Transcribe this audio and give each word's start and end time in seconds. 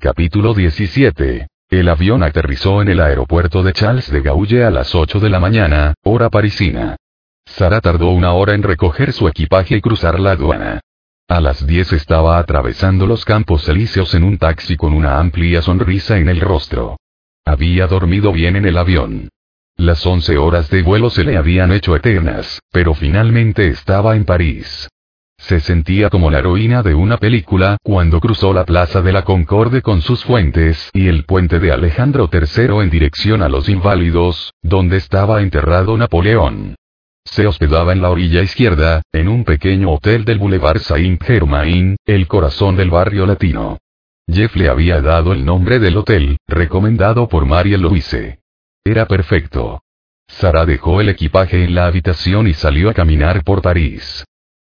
Capítulo 0.00 0.52
17. 0.52 1.46
El 1.70 1.88
avión 1.88 2.22
aterrizó 2.22 2.82
en 2.82 2.88
el 2.88 3.00
aeropuerto 3.00 3.62
de 3.62 3.72
Charles 3.72 4.10
de 4.10 4.20
Gaulle 4.20 4.64
a 4.64 4.70
las 4.70 4.94
8 4.94 5.20
de 5.20 5.30
la 5.30 5.38
mañana, 5.38 5.94
hora 6.02 6.28
parisina. 6.28 6.96
Sara 7.46 7.80
tardó 7.80 8.10
una 8.10 8.32
hora 8.32 8.54
en 8.54 8.62
recoger 8.62 9.12
su 9.12 9.28
equipaje 9.28 9.76
y 9.76 9.80
cruzar 9.80 10.18
la 10.18 10.32
aduana. 10.32 10.80
A 11.28 11.40
las 11.40 11.66
10 11.66 11.92
estaba 11.92 12.38
atravesando 12.38 13.06
los 13.06 13.24
campos 13.24 13.68
elíseos 13.68 14.14
en 14.14 14.24
un 14.24 14.38
taxi 14.38 14.76
con 14.76 14.92
una 14.92 15.18
amplia 15.18 15.62
sonrisa 15.62 16.18
en 16.18 16.28
el 16.28 16.40
rostro. 16.40 16.96
Había 17.44 17.86
dormido 17.86 18.32
bien 18.32 18.56
en 18.56 18.66
el 18.66 18.76
avión. 18.76 19.28
Las 19.76 20.04
11 20.04 20.36
horas 20.36 20.68
de 20.68 20.82
vuelo 20.82 21.10
se 21.10 21.24
le 21.24 21.36
habían 21.36 21.72
hecho 21.72 21.96
eternas, 21.96 22.60
pero 22.70 22.94
finalmente 22.94 23.68
estaba 23.68 24.16
en 24.16 24.24
París. 24.24 24.88
Se 25.42 25.58
sentía 25.58 26.08
como 26.08 26.30
la 26.30 26.38
heroína 26.38 26.84
de 26.84 26.94
una 26.94 27.16
película 27.16 27.76
cuando 27.82 28.20
cruzó 28.20 28.52
la 28.52 28.64
Plaza 28.64 29.02
de 29.02 29.12
la 29.12 29.24
Concorde 29.24 29.82
con 29.82 30.00
sus 30.00 30.24
fuentes 30.24 30.88
y 30.92 31.08
el 31.08 31.24
puente 31.24 31.58
de 31.58 31.72
Alejandro 31.72 32.30
III 32.32 32.80
en 32.80 32.90
dirección 32.90 33.42
a 33.42 33.48
los 33.48 33.68
Inválidos, 33.68 34.54
donde 34.62 34.98
estaba 34.98 35.42
enterrado 35.42 35.96
Napoleón. 35.98 36.76
Se 37.24 37.48
hospedaba 37.48 37.92
en 37.92 38.02
la 38.02 38.10
orilla 38.10 38.40
izquierda, 38.40 39.02
en 39.12 39.28
un 39.28 39.44
pequeño 39.44 39.90
hotel 39.90 40.24
del 40.24 40.38
Boulevard 40.38 40.78
Saint-Germain, 40.78 41.96
el 42.06 42.28
corazón 42.28 42.76
del 42.76 42.90
barrio 42.90 43.26
latino. 43.26 43.78
Jeff 44.28 44.54
le 44.54 44.68
había 44.68 45.00
dado 45.00 45.32
el 45.32 45.44
nombre 45.44 45.80
del 45.80 45.96
hotel, 45.96 46.38
recomendado 46.46 47.28
por 47.28 47.46
Marie 47.46 47.78
Louise. 47.78 48.38
Era 48.84 49.06
perfecto. 49.06 49.82
Sara 50.28 50.64
dejó 50.66 51.00
el 51.00 51.08
equipaje 51.08 51.64
en 51.64 51.74
la 51.74 51.86
habitación 51.86 52.46
y 52.46 52.54
salió 52.54 52.90
a 52.90 52.94
caminar 52.94 53.42
por 53.42 53.60
París. 53.60 54.24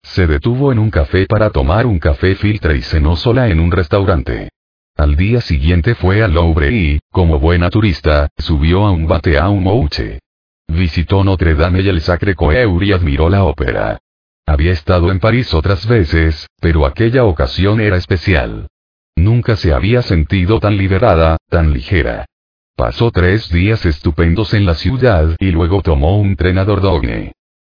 Se 0.03 0.27
detuvo 0.27 0.71
en 0.71 0.79
un 0.79 0.89
café 0.89 1.25
para 1.25 1.49
tomar 1.51 1.85
un 1.85 1.99
café 1.99 2.35
filtre 2.35 2.77
y 2.77 2.81
cenó 2.81 3.15
sola 3.15 3.49
en 3.49 3.59
un 3.59 3.71
restaurante. 3.71 4.49
Al 4.97 5.15
día 5.15 5.41
siguiente 5.41 5.95
fue 5.95 6.21
al 6.21 6.33
Louvre 6.33 6.71
y, 6.71 6.99
como 7.11 7.39
buena 7.39 7.69
turista, 7.69 8.27
subió 8.37 8.85
a 8.85 8.91
un 8.91 9.07
bate 9.07 9.37
a 9.37 9.49
un 9.49 9.63
mouche. 9.63 10.19
Visitó 10.67 11.23
Notre 11.23 11.55
Dame 11.55 11.81
y 11.81 11.89
el 11.89 12.01
Sacre 12.01 12.35
Coeur 12.35 12.83
y 12.83 12.91
admiró 12.91 13.29
la 13.29 13.43
ópera. 13.43 13.99
Había 14.45 14.73
estado 14.73 15.11
en 15.11 15.19
París 15.19 15.53
otras 15.53 15.87
veces, 15.87 16.47
pero 16.59 16.85
aquella 16.85 17.23
ocasión 17.23 17.79
era 17.79 17.97
especial. 17.97 18.67
Nunca 19.15 19.55
se 19.55 19.73
había 19.73 20.01
sentido 20.01 20.59
tan 20.59 20.77
liberada, 20.77 21.37
tan 21.49 21.73
ligera. 21.73 22.25
Pasó 22.75 23.11
tres 23.11 23.49
días 23.49 23.85
estupendos 23.85 24.53
en 24.53 24.65
la 24.65 24.75
ciudad 24.75 25.35
y 25.39 25.51
luego 25.51 25.81
tomó 25.81 26.17
un 26.17 26.35
tren 26.35 26.57
a. 26.57 26.65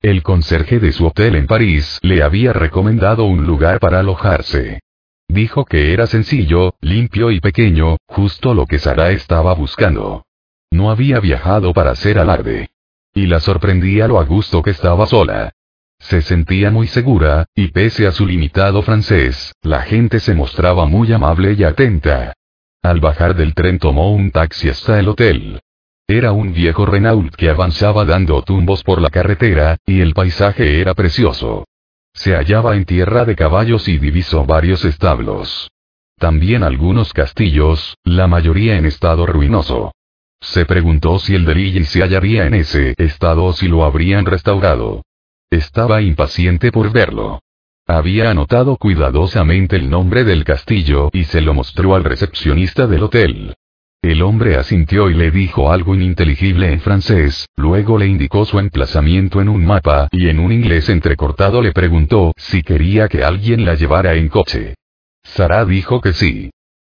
El 0.04 0.22
conserje 0.22 0.80
de 0.82 0.92
su 0.92 1.08
hotel 1.08 1.36
en 1.36 1.48
París 1.48 1.98
le 2.02 2.24
había 2.24 2.52
recomendado 2.52 3.24
un 3.24 3.46
lugar 3.46 3.80
para 3.80 4.02
alojarse. 4.02 4.82
Dijo 5.30 5.64
que 5.64 5.94
era 5.94 6.08
sencillo, 6.08 6.76
limpio 6.82 7.32
y 7.32 7.40
pequeño, 7.40 7.96
justo 8.08 8.54
lo 8.54 8.66
que 8.66 8.80
Sara 8.80 9.12
estaba 9.12 9.54
buscando. 9.54 10.26
No 10.72 10.92
había 10.92 11.22
viajado 11.22 11.72
para 11.72 11.92
hacer 11.92 12.20
alarde. 12.20 12.72
Y 13.14 13.28
la 13.28 13.40
sorprendía 13.40 14.10
lo 14.10 14.20
a 14.20 14.26
gusto 14.26 14.62
que 14.62 14.72
estaba 14.72 15.06
sola. 15.06 15.54
Se 16.00 16.22
sentía 16.22 16.70
muy 16.70 16.88
segura, 16.88 17.46
y 17.56 17.70
pese 17.70 18.06
a 18.06 18.12
su 18.12 18.26
limitado 18.26 18.82
francés, 18.82 19.54
la 19.62 19.84
gente 19.84 20.20
se 20.20 20.36
mostraba 20.36 20.86
muy 20.86 21.14
amable 21.14 21.54
y 21.54 21.64
atenta. 21.64 22.34
Al 22.82 23.00
bajar 23.00 23.36
del 23.36 23.54
tren 23.54 23.80
tomó 23.80 24.12
un 24.12 24.32
taxi 24.32 24.68
hasta 24.68 25.00
el 25.00 25.08
hotel. 25.08 25.62
Era 26.08 26.34
un 26.34 26.54
viejo 26.54 26.86
Renault 26.86 27.34
que 27.36 27.50
avanzaba 27.50 28.04
dando 28.04 28.42
tumbos 28.42 28.84
por 28.84 29.02
la 29.02 29.10
carretera, 29.10 29.78
y 29.86 30.02
el 30.02 30.14
paisaje 30.14 30.82
era 30.82 30.94
precioso. 30.94 31.66
Se 32.14 32.36
hallaba 32.36 32.76
en 32.76 32.86
tierra 32.86 33.24
de 33.26 33.36
caballos 33.36 33.88
y 33.88 33.98
divisó 33.98 34.46
varios 34.46 34.84
establos. 34.86 35.72
También 36.18 36.64
algunos 36.64 37.14
castillos, 37.14 37.98
la 38.04 38.28
mayoría 38.28 38.78
en 38.78 38.86
estado 38.86 39.26
ruinoso. 39.26 39.94
Se 40.42 40.66
preguntó 40.66 41.20
si 41.20 41.36
el 41.36 41.46
Delille 41.46 41.86
se 41.86 42.02
hallaría 42.02 42.46
en 42.46 42.56
ese 42.56 42.96
estado 42.98 43.46
o 43.46 43.54
si 43.54 43.70
lo 43.70 43.86
habrían 43.86 44.26
restaurado. 44.26 45.04
Estaba 45.50 46.02
impaciente 46.02 46.72
por 46.72 46.92
verlo. 46.92 47.40
Había 47.88 48.30
anotado 48.30 48.76
cuidadosamente 48.76 49.78
el 49.78 49.90
nombre 49.90 50.26
del 50.26 50.44
castillo 50.44 51.10
y 51.14 51.24
se 51.24 51.42
lo 51.42 51.54
mostró 51.54 51.96
al 51.96 52.04
recepcionista 52.04 52.88
del 52.88 53.04
hotel. 53.04 53.56
El 54.04 54.22
hombre 54.22 54.58
asintió 54.58 55.10
y 55.10 55.14
le 55.14 55.32
dijo 55.32 55.72
algo 55.72 55.96
ininteligible 55.96 56.74
en 56.74 56.82
francés, 56.82 57.48
luego 57.56 57.98
le 57.98 58.06
indicó 58.06 58.44
su 58.44 58.60
emplazamiento 58.60 59.40
en 59.40 59.48
un 59.48 59.66
mapa 59.66 60.10
y 60.12 60.28
en 60.28 60.40
un 60.40 60.52
inglés 60.52 60.90
entrecortado 60.90 61.62
le 61.62 61.72
preguntó 61.72 62.34
si 62.36 62.64
quería 62.64 63.08
que 63.08 63.24
alguien 63.24 63.64
la 63.64 63.76
llevara 63.76 64.16
en 64.16 64.28
coche. 64.28 64.76
Sara 65.24 65.64
dijo 65.64 66.02
que 66.02 66.12
sí. 66.12 66.52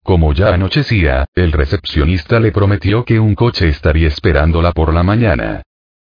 Como 0.03 0.33
ya 0.33 0.55
anochecía, 0.55 1.27
el 1.35 1.51
recepcionista 1.51 2.39
le 2.39 2.51
prometió 2.51 3.05
que 3.05 3.19
un 3.19 3.35
coche 3.35 3.67
estaría 3.67 4.07
esperándola 4.07 4.71
por 4.71 4.91
la 4.91 5.03
mañana. 5.03 5.61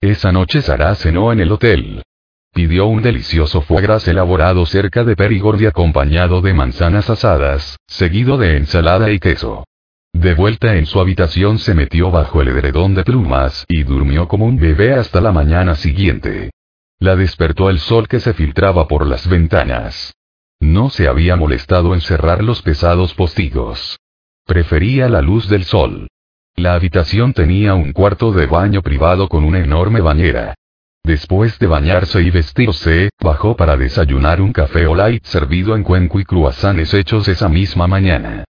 Esa 0.01 0.31
noche 0.31 0.63
Sara 0.63 0.95
cenó 0.95 1.33
en 1.33 1.41
el 1.41 1.51
hotel. 1.51 2.05
Pidió 2.53 2.87
un 2.87 3.03
delicioso 3.03 3.63
foie 3.63 3.83
gras 3.83 4.07
elaborado 4.07 4.65
cerca 4.65 5.03
de 5.03 5.17
Perigord 5.17 5.67
acompañado 5.67 6.41
de 6.41 6.55
manzanas 6.55 7.11
asadas, 7.11 7.79
seguido 7.89 8.39
de 8.39 8.59
ensalada 8.59 9.11
y 9.11 9.19
queso. 9.19 9.65
De 10.15 10.33
vuelta 10.35 10.77
en 10.77 10.87
su 10.87 11.01
habitación 11.01 11.59
se 11.59 11.75
metió 11.75 12.13
bajo 12.13 12.41
el 12.41 12.49
edredón 12.49 12.95
de 12.95 13.03
plumas 13.03 13.65
y 13.69 13.83
durmió 13.83 14.29
como 14.29 14.47
un 14.47 14.57
bebé 14.57 14.95
hasta 14.95 15.21
la 15.21 15.33
mañana 15.33 15.75
siguiente. 15.75 16.53
La 17.01 17.17
despertó 17.17 17.69
el 17.69 17.81
sol 17.81 18.07
que 18.07 18.21
se 18.21 18.33
filtraba 18.33 18.87
por 18.87 19.07
las 19.07 19.29
ventanas. 19.29 20.15
No 20.61 20.89
se 20.89 21.09
había 21.09 21.35
molestado 21.35 21.95
en 21.95 22.01
cerrar 22.01 22.45
los 22.45 22.63
pesados 22.63 23.13
postigos. 23.13 23.99
Prefería 24.47 25.09
la 25.09 25.21
luz 25.21 25.49
del 25.49 25.65
sol. 25.65 26.07
La 26.55 26.75
habitación 26.75 27.33
tenía 27.33 27.75
un 27.75 27.93
cuarto 27.93 28.31
de 28.31 28.47
baño 28.47 28.83
privado 28.83 29.29
con 29.29 29.43
una 29.43 29.59
enorme 29.59 30.01
bañera. 30.01 30.55
Después 31.03 31.59
de 31.59 31.67
bañarse 31.67 32.23
y 32.23 32.31
vestirse, 32.31 33.11
bajó 33.21 33.57
para 33.57 33.77
desayunar 33.77 34.41
un 34.41 34.53
café 34.53 34.87
o 34.87 34.95
light 34.95 35.25
servido 35.25 35.75
en 35.75 35.83
cuenco 35.83 36.21
y 36.21 36.25
cruasanes 36.25 36.95
hechos 36.95 37.27
esa 37.27 37.49
misma 37.49 37.89
mañana. 37.89 38.45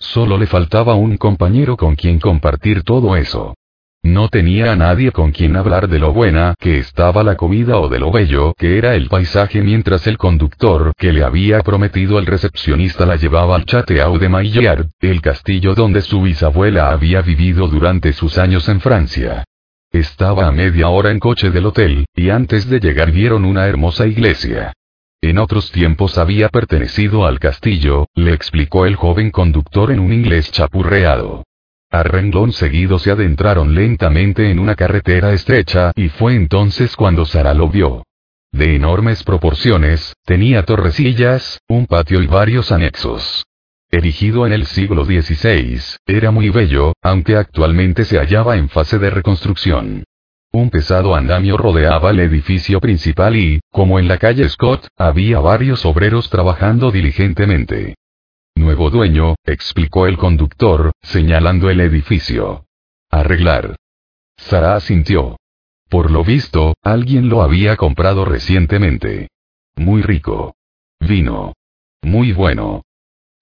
Solo 0.00 0.38
le 0.38 0.46
faltaba 0.46 0.94
un 0.94 1.18
compañero 1.18 1.76
con 1.76 1.94
quien 1.94 2.18
compartir 2.18 2.82
todo 2.82 3.16
eso. 3.16 3.54
No 4.02 4.30
tenía 4.30 4.72
a 4.72 4.76
nadie 4.76 5.12
con 5.12 5.30
quien 5.30 5.56
hablar 5.56 5.86
de 5.86 5.98
lo 5.98 6.14
buena 6.14 6.54
que 6.58 6.78
estaba 6.78 7.22
la 7.22 7.36
comida 7.36 7.78
o 7.78 7.90
de 7.90 7.98
lo 7.98 8.10
bello 8.10 8.54
que 8.56 8.78
era 8.78 8.94
el 8.94 9.08
paisaje 9.08 9.60
mientras 9.60 10.06
el 10.06 10.16
conductor 10.16 10.94
que 10.96 11.12
le 11.12 11.22
había 11.22 11.60
prometido 11.60 12.18
el 12.18 12.24
recepcionista 12.24 13.04
la 13.04 13.16
llevaba 13.16 13.56
al 13.56 13.66
Chateau 13.66 14.16
de 14.16 14.30
Maillard, 14.30 14.86
el 15.00 15.20
castillo 15.20 15.74
donde 15.74 16.00
su 16.00 16.22
bisabuela 16.22 16.90
había 16.90 17.20
vivido 17.20 17.68
durante 17.68 18.14
sus 18.14 18.38
años 18.38 18.70
en 18.70 18.80
Francia. 18.80 19.44
Estaba 19.92 20.46
a 20.46 20.52
media 20.52 20.88
hora 20.88 21.10
en 21.10 21.18
coche 21.18 21.50
del 21.50 21.66
hotel, 21.66 22.06
y 22.14 22.30
antes 22.30 22.70
de 22.70 22.80
llegar 22.80 23.12
vieron 23.12 23.44
una 23.44 23.66
hermosa 23.66 24.06
iglesia. 24.06 24.72
En 25.22 25.36
otros 25.38 25.70
tiempos 25.70 26.16
había 26.16 26.48
pertenecido 26.48 27.26
al 27.26 27.38
castillo, 27.38 28.08
le 28.14 28.32
explicó 28.32 28.86
el 28.86 28.96
joven 28.96 29.30
conductor 29.30 29.90
en 29.90 30.00
un 30.00 30.14
inglés 30.14 30.50
chapurreado. 30.50 31.44
A 31.90 32.02
renglón 32.02 32.52
seguido 32.52 32.98
se 32.98 33.10
adentraron 33.10 33.74
lentamente 33.74 34.50
en 34.50 34.58
una 34.58 34.76
carretera 34.76 35.32
estrecha 35.32 35.92
y 35.94 36.08
fue 36.08 36.34
entonces 36.34 36.96
cuando 36.96 37.26
Sara 37.26 37.52
lo 37.52 37.68
vio. 37.68 38.04
De 38.50 38.74
enormes 38.76 39.22
proporciones, 39.22 40.14
tenía 40.24 40.64
torrecillas, 40.64 41.60
un 41.68 41.86
patio 41.86 42.22
y 42.22 42.26
varios 42.26 42.72
anexos. 42.72 43.44
Erigido 43.90 44.46
en 44.46 44.52
el 44.54 44.66
siglo 44.66 45.04
XVI, 45.04 45.80
era 46.06 46.30
muy 46.30 46.48
bello, 46.48 46.94
aunque 47.02 47.36
actualmente 47.36 48.04
se 48.04 48.18
hallaba 48.18 48.56
en 48.56 48.68
fase 48.68 48.98
de 48.98 49.10
reconstrucción. 49.10 50.04
Un 50.52 50.70
pesado 50.70 51.14
andamio 51.14 51.56
rodeaba 51.56 52.10
el 52.10 52.20
edificio 52.20 52.80
principal 52.80 53.36
y, 53.36 53.60
como 53.70 54.00
en 54.00 54.08
la 54.08 54.18
calle 54.18 54.48
Scott, 54.48 54.88
había 54.96 55.38
varios 55.38 55.84
obreros 55.86 56.28
trabajando 56.28 56.90
diligentemente. 56.90 57.94
Nuevo 58.56 58.90
dueño, 58.90 59.36
explicó 59.44 60.08
el 60.08 60.18
conductor, 60.18 60.92
señalando 61.02 61.70
el 61.70 61.80
edificio. 61.80 62.66
Arreglar. 63.10 63.76
Sara 64.36 64.74
asintió. 64.74 65.36
Por 65.88 66.10
lo 66.10 66.24
visto, 66.24 66.74
alguien 66.82 67.28
lo 67.28 67.42
había 67.42 67.76
comprado 67.76 68.24
recientemente. 68.24 69.28
Muy 69.76 70.02
rico. 70.02 70.54
Vino. 70.98 71.54
Muy 72.02 72.32
bueno. 72.32 72.82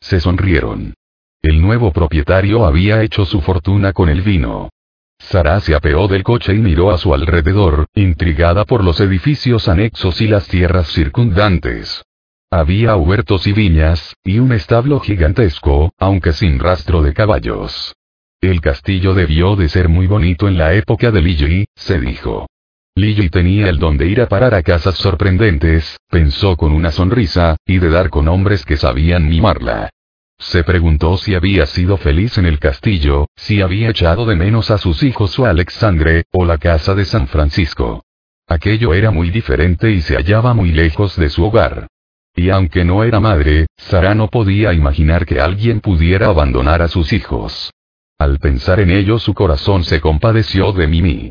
Se 0.01 0.21
sonrieron. 0.21 0.95
El 1.41 1.63
nuevo 1.63 1.91
propietario 1.93 2.67
había 2.67 3.03
hecho 3.03 3.25
su 3.25 3.41
fortuna 3.41 3.93
con 3.93 4.09
el 4.09 4.23
vino. 4.23 4.71
Sara 5.19 5.61
se 5.61 5.75
apeó 5.75 6.09
del 6.09 6.23
coche 6.23 6.55
y 6.55 6.59
miró 6.59 6.91
a 6.91 6.99
su 6.99 7.13
alrededor, 7.13 7.87
intrigada 7.95 8.65
por 8.65 8.83
los 8.83 9.01
edificios 9.01 9.69
anexos 9.69 10.21
y 10.21 10.29
las 10.29 10.49
tierras 10.49 10.89
circundantes. 10.89 12.03
Había 12.51 12.97
huertos 12.97 13.47
y 13.47 13.53
viñas, 13.53 14.15
y 14.25 14.39
un 14.39 14.53
establo 14.53 15.01
gigantesco, 15.01 15.93
aunque 15.99 16.33
sin 16.33 16.59
rastro 16.59 17.03
de 17.03 17.13
caballos. 17.13 17.95
El 18.41 18.61
castillo 18.63 19.13
debió 19.13 19.55
de 19.55 19.69
ser 19.69 19.89
muy 19.89 20.07
bonito 20.07 20.49
en 20.49 20.57
la 20.57 20.73
época 20.73 21.11
de 21.11 21.21
Liji, 21.21 21.67
se 21.75 22.01
dijo. 22.01 22.47
Liji 22.95 23.29
tenía 23.29 23.69
el 23.69 23.79
don 23.79 23.99
de 23.99 24.07
ir 24.07 24.23
a 24.23 24.29
parar 24.29 24.55
a 24.55 24.63
casas 24.63 24.95
sorprendentes, 24.95 25.99
pensó 26.09 26.57
con 26.57 26.73
una 26.73 26.91
sonrisa, 26.91 27.57
y 27.67 27.79
de 27.79 27.91
dar 27.91 28.09
con 28.09 28.29
hombres 28.29 28.65
que 28.65 28.77
sabían 28.77 29.29
mimarla. 29.29 29.91
Se 30.39 30.63
preguntó 30.63 31.17
si 31.19 31.35
había 31.35 31.67
sido 31.67 31.97
feliz 31.97 32.39
en 32.39 32.47
el 32.47 32.59
castillo, 32.59 33.27
si 33.35 33.61
había 33.61 33.91
echado 33.91 34.25
de 34.25 34.37
menos 34.37 34.71
a 34.71 34.79
sus 34.79 35.03
hijos 35.03 35.39
o 35.39 35.47
a 35.47 35.51
Alexandre, 35.51 36.25
o 36.33 36.45
la 36.45 36.59
casa 36.59 36.95
de 36.95 37.05
San 37.05 37.27
Francisco. 37.27 38.05
Aquello 38.47 38.95
era 38.95 39.11
muy 39.11 39.31
diferente 39.31 39.91
y 39.91 40.01
se 40.01 40.15
hallaba 40.15 40.55
muy 40.55 40.71
lejos 40.71 41.17
de 41.17 41.29
su 41.29 41.45
hogar. 41.45 41.89
Y 42.35 42.51
aunque 42.51 42.85
no 42.85 43.03
era 43.03 43.19
madre, 43.19 43.67
Sara 43.77 44.15
no 44.15 44.29
podía 44.29 44.73
imaginar 44.73 45.27
que 45.27 45.41
alguien 45.41 45.81
pudiera 45.81 46.29
abandonar 46.29 46.83
a 46.83 46.89
sus 46.89 47.13
hijos. 47.13 47.73
Al 48.17 48.39
pensar 48.39 48.81
en 48.81 48.91
ello 48.91 49.19
su 49.19 49.35
corazón 49.35 49.85
se 49.85 50.01
compadeció 50.01 50.73
de 50.73 50.87
Mimi. 50.87 51.31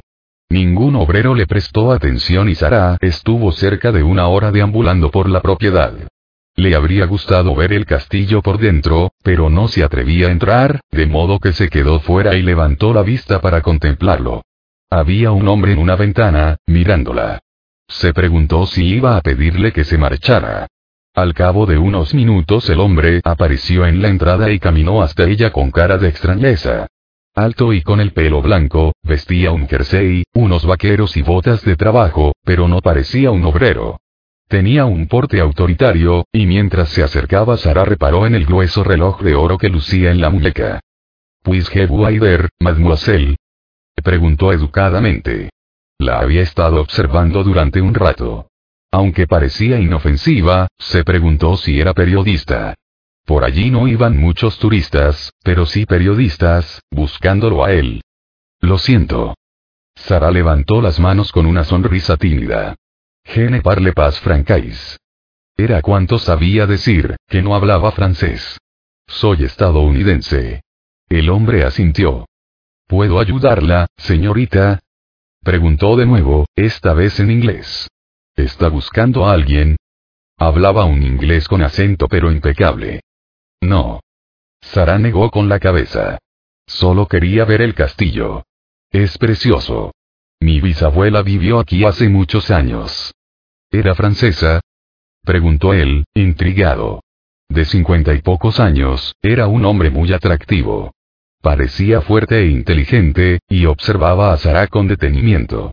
Ningún 0.50 0.96
obrero 0.96 1.34
le 1.34 1.48
prestó 1.48 1.92
atención 1.92 2.50
y 2.50 2.56
Sara 2.56 2.98
estuvo 3.02 3.52
cerca 3.52 3.92
de 3.92 4.04
una 4.04 4.28
hora 4.28 4.52
deambulando 4.52 5.12
por 5.12 5.30
la 5.30 5.42
propiedad. 5.42 5.94
Le 6.58 6.74
habría 6.74 7.06
gustado 7.06 7.54
ver 7.54 7.72
el 7.72 7.86
castillo 7.86 8.42
por 8.42 8.58
dentro, 8.58 9.12
pero 9.22 9.48
no 9.52 9.68
se 9.68 9.84
atrevía 9.84 10.28
a 10.28 10.32
entrar, 10.32 10.82
de 10.90 11.06
modo 11.06 11.38
que 11.38 11.54
se 11.54 11.70
quedó 11.70 12.00
fuera 12.00 12.36
y 12.36 12.42
levantó 12.42 12.96
la 12.96 13.04
vista 13.04 13.42
para 13.42 13.62
contemplarlo. 13.62 14.42
Había 14.90 15.32
un 15.32 15.48
hombre 15.50 15.74
en 15.74 15.78
una 15.78 15.96
ventana, 15.96 16.58
mirándola. 16.66 17.42
Se 17.88 18.12
preguntó 18.12 18.66
si 18.66 18.86
iba 18.88 19.18
a 19.18 19.22
pedirle 19.22 19.72
que 19.72 19.84
se 19.84 20.00
marchara. 20.00 20.66
Al 21.14 21.36
cabo 21.36 21.68
de 21.68 21.78
unos 21.78 22.16
minutos 22.16 22.68
el 22.72 22.80
hombre 22.80 23.22
apareció 23.24 23.86
en 23.86 24.02
la 24.02 24.08
entrada 24.08 24.52
y 24.52 24.58
caminó 24.58 25.04
hasta 25.04 25.26
ella 25.26 25.52
con 25.52 25.70
cara 25.70 26.00
de 26.00 26.10
extrañeza. 26.10 26.88
Alto 27.36 27.72
y 27.72 27.84
con 27.84 28.02
el 28.02 28.14
pelo 28.14 28.42
blanco, 28.42 28.94
vestía 29.04 29.52
un 29.52 29.68
jersey, 29.68 30.24
unos 30.34 30.66
vaqueros 30.66 31.18
y 31.18 31.22
botas 31.22 31.64
de 31.64 31.76
trabajo, 31.76 32.34
pero 32.44 32.68
no 32.68 32.82
parecía 32.82 33.30
un 33.30 33.46
obrero. 33.46 34.00
Tenía 34.48 34.86
un 34.86 35.08
porte 35.08 35.42
autoritario, 35.42 36.26
y 36.32 36.46
mientras 36.46 36.90
se 36.90 37.04
acercaba 37.04 37.58
Sara 37.58 37.84
reparó 37.84 38.26
en 38.26 38.34
el 38.34 38.46
grueso 38.46 38.84
reloj 38.84 39.22
de 39.22 39.36
oro 39.36 39.58
que 39.58 39.68
lucía 39.68 40.12
en 40.12 40.22
la 40.22 40.30
muñeca. 40.30 40.80
«¿Pues 41.44 41.70
que 41.70 41.86
Waider, 41.86 42.50
mademoiselle? 42.60 43.36
Preguntó 44.02 44.54
educadamente. 44.54 45.50
La 45.98 46.20
había 46.20 46.42
estado 46.42 46.80
observando 46.80 47.44
durante 47.44 47.82
un 47.82 47.94
rato. 47.94 48.48
Aunque 48.92 49.28
parecía 49.28 49.80
inofensiva, 49.80 50.68
se 50.78 51.04
preguntó 51.04 51.58
si 51.58 51.82
era 51.82 51.94
periodista. 51.94 52.76
Por 53.26 53.44
allí 53.44 53.70
no 53.70 53.88
iban 53.88 54.18
muchos 54.18 54.60
turistas, 54.60 55.34
pero 55.44 55.66
sí 55.66 55.86
periodistas, 55.86 56.82
buscándolo 56.90 57.66
a 57.66 57.74
él. 57.74 58.02
Lo 58.62 58.78
siento. 58.78 59.36
Sara 59.96 60.32
levantó 60.32 60.82
las 60.82 61.00
manos 61.00 61.34
con 61.34 61.46
una 61.46 61.66
sonrisa 61.66 62.16
tímida. 62.16 62.76
Je 63.28 63.50
ne 63.50 63.62
parle 63.62 63.94
pas 63.94 64.20
francais. 64.20 64.98
Era 65.58 65.82
cuanto 65.82 66.18
sabía 66.18 66.66
decir, 66.66 67.18
que 67.28 67.42
no 67.42 67.56
hablaba 67.56 67.92
francés. 67.92 68.58
Soy 69.08 69.44
estadounidense. 69.44 70.62
El 71.10 71.30
hombre 71.30 71.64
asintió. 71.64 72.26
¿Puedo 72.88 73.20
ayudarla, 73.20 73.88
señorita? 73.98 74.80
Preguntó 75.42 75.96
de 75.98 76.06
nuevo, 76.06 76.46
esta 76.56 76.94
vez 76.94 77.20
en 77.20 77.32
inglés. 77.32 77.88
¿Está 78.36 78.70
buscando 78.70 79.26
a 79.26 79.34
alguien? 79.34 79.76
Hablaba 80.38 80.86
un 80.86 81.04
inglés 81.04 81.48
con 81.48 81.64
acento 81.64 82.08
pero 82.08 82.32
impecable. 82.32 83.02
No. 83.62 84.00
Sara 84.62 85.00
negó 85.00 85.32
con 85.32 85.50
la 85.50 85.60
cabeza. 85.60 86.20
Solo 86.66 87.08
quería 87.08 87.46
ver 87.46 87.62
el 87.62 87.74
castillo. 87.74 88.44
Es 88.92 89.18
precioso. 89.18 89.94
Mi 90.40 90.62
bisabuela 90.62 91.24
vivió 91.24 91.60
aquí 91.60 91.84
hace 91.84 92.10
muchos 92.10 92.52
años. 92.52 93.14
¿Era 93.72 93.96
francesa? 93.96 94.62
Preguntó 95.24 95.74
él, 95.74 96.06
intrigado. 96.14 97.02
De 97.50 97.66
cincuenta 97.66 98.14
y 98.14 98.22
pocos 98.22 98.60
años, 98.60 99.16
era 99.22 99.48
un 99.48 99.66
hombre 99.66 99.90
muy 99.90 100.14
atractivo. 100.14 100.94
Parecía 101.42 102.02
fuerte 102.02 102.40
e 102.40 102.48
inteligente, 102.48 103.40
y 103.50 103.66
observaba 103.66 104.34
a 104.34 104.38
Sara 104.38 104.68
con 104.68 104.88
detenimiento. 104.88 105.72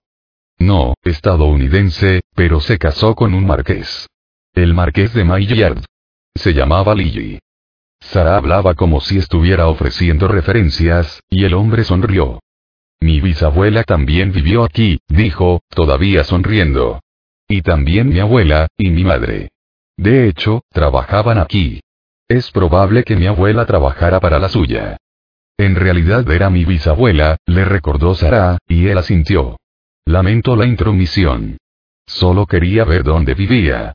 No, 0.59 0.95
estadounidense, 1.03 2.23
pero 2.35 2.61
se 2.61 2.79
casó 2.79 3.15
con 3.15 3.35
un 3.35 3.47
marqués. 3.47 4.09
El 4.55 4.75
marqués 4.75 5.15
de 5.15 5.25
Maillard. 5.25 5.85
Se 6.35 6.53
llamaba 6.53 6.95
Lily. 6.95 7.39
Sara 8.01 8.37
hablaba 8.37 8.75
como 8.75 9.01
si 9.01 9.19
estuviera 9.19 9.69
ofreciendo 9.69 10.29
referencias, 10.29 11.21
y 11.31 11.45
el 11.45 11.55
hombre 11.55 11.85
sonrió. 11.85 12.41
Mi 13.01 13.21
bisabuela 13.21 13.85
también 13.85 14.33
vivió 14.33 14.65
aquí, 14.65 15.01
dijo, 15.09 15.61
todavía 15.69 16.25
sonriendo. 16.25 17.01
Y 17.49 17.63
también 17.63 18.09
mi 18.09 18.21
abuela, 18.21 18.69
y 18.77 18.91
mi 18.91 19.05
madre. 19.05 19.51
De 19.97 20.29
hecho, 20.29 20.63
trabajaban 20.71 21.39
aquí. 21.39 21.81
Es 22.29 22.51
probable 22.51 23.05
que 23.05 23.17
mi 23.17 23.27
abuela 23.27 23.67
trabajara 23.67 24.19
para 24.21 24.39
la 24.39 24.49
suya. 24.49 24.97
En 25.57 25.77
realidad 25.77 26.29
era 26.31 26.51
mi 26.51 26.65
bisabuela, 26.65 27.37
le 27.47 27.65
recordó 27.65 28.15
Sara, 28.15 28.59
y 28.67 28.89
él 28.89 28.99
asintió. 28.99 29.57
Lamento 30.07 30.57
la 30.57 30.67
intromisión. 30.67 31.59
Solo 32.07 32.47
quería 32.47 32.85
ver 32.85 33.05
dónde 33.05 33.35
vivía. 33.35 33.95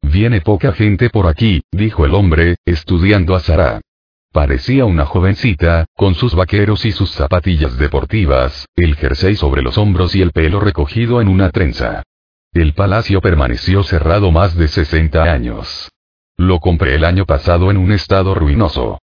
Viene 0.00 0.40
poca 0.40 0.72
gente 0.72 1.10
por 1.10 1.26
aquí, 1.26 1.62
dijo 1.72 2.04
el 2.04 2.14
hombre, 2.14 2.56
estudiando 2.64 3.34
a 3.34 3.40
Sara. 3.40 3.80
Parecía 4.32 4.84
una 4.84 5.04
jovencita, 5.04 5.86
con 5.94 6.14
sus 6.14 6.34
vaqueros 6.34 6.84
y 6.86 6.92
sus 6.92 7.10
zapatillas 7.10 7.76
deportivas, 7.76 8.66
el 8.76 8.96
jersey 8.96 9.36
sobre 9.36 9.62
los 9.62 9.76
hombros 9.76 10.14
y 10.14 10.22
el 10.22 10.32
pelo 10.32 10.60
recogido 10.60 11.20
en 11.20 11.28
una 11.28 11.50
trenza. 11.50 12.02
El 12.52 12.74
palacio 12.74 13.22
permaneció 13.22 13.82
cerrado 13.82 14.30
más 14.30 14.54
de 14.54 14.68
60 14.68 15.22
años. 15.22 15.90
Lo 16.36 16.60
compré 16.60 16.96
el 16.96 17.04
año 17.04 17.24
pasado 17.24 17.70
en 17.70 17.78
un 17.78 17.92
estado 17.92 18.34
ruinoso. 18.34 18.98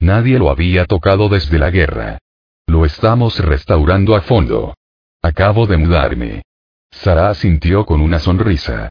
Nadie 0.00 0.38
lo 0.38 0.48
había 0.48 0.86
tocado 0.86 1.28
desde 1.28 1.58
la 1.58 1.70
guerra. 1.70 2.18
Lo 2.66 2.86
estamos 2.86 3.38
restaurando 3.40 4.16
a 4.16 4.22
fondo. 4.22 4.74
Acabo 5.20 5.66
de 5.66 5.76
mudarme. 5.76 6.42
Sara 6.90 7.34
sintió 7.34 7.84
con 7.84 8.00
una 8.00 8.20
sonrisa. 8.20 8.88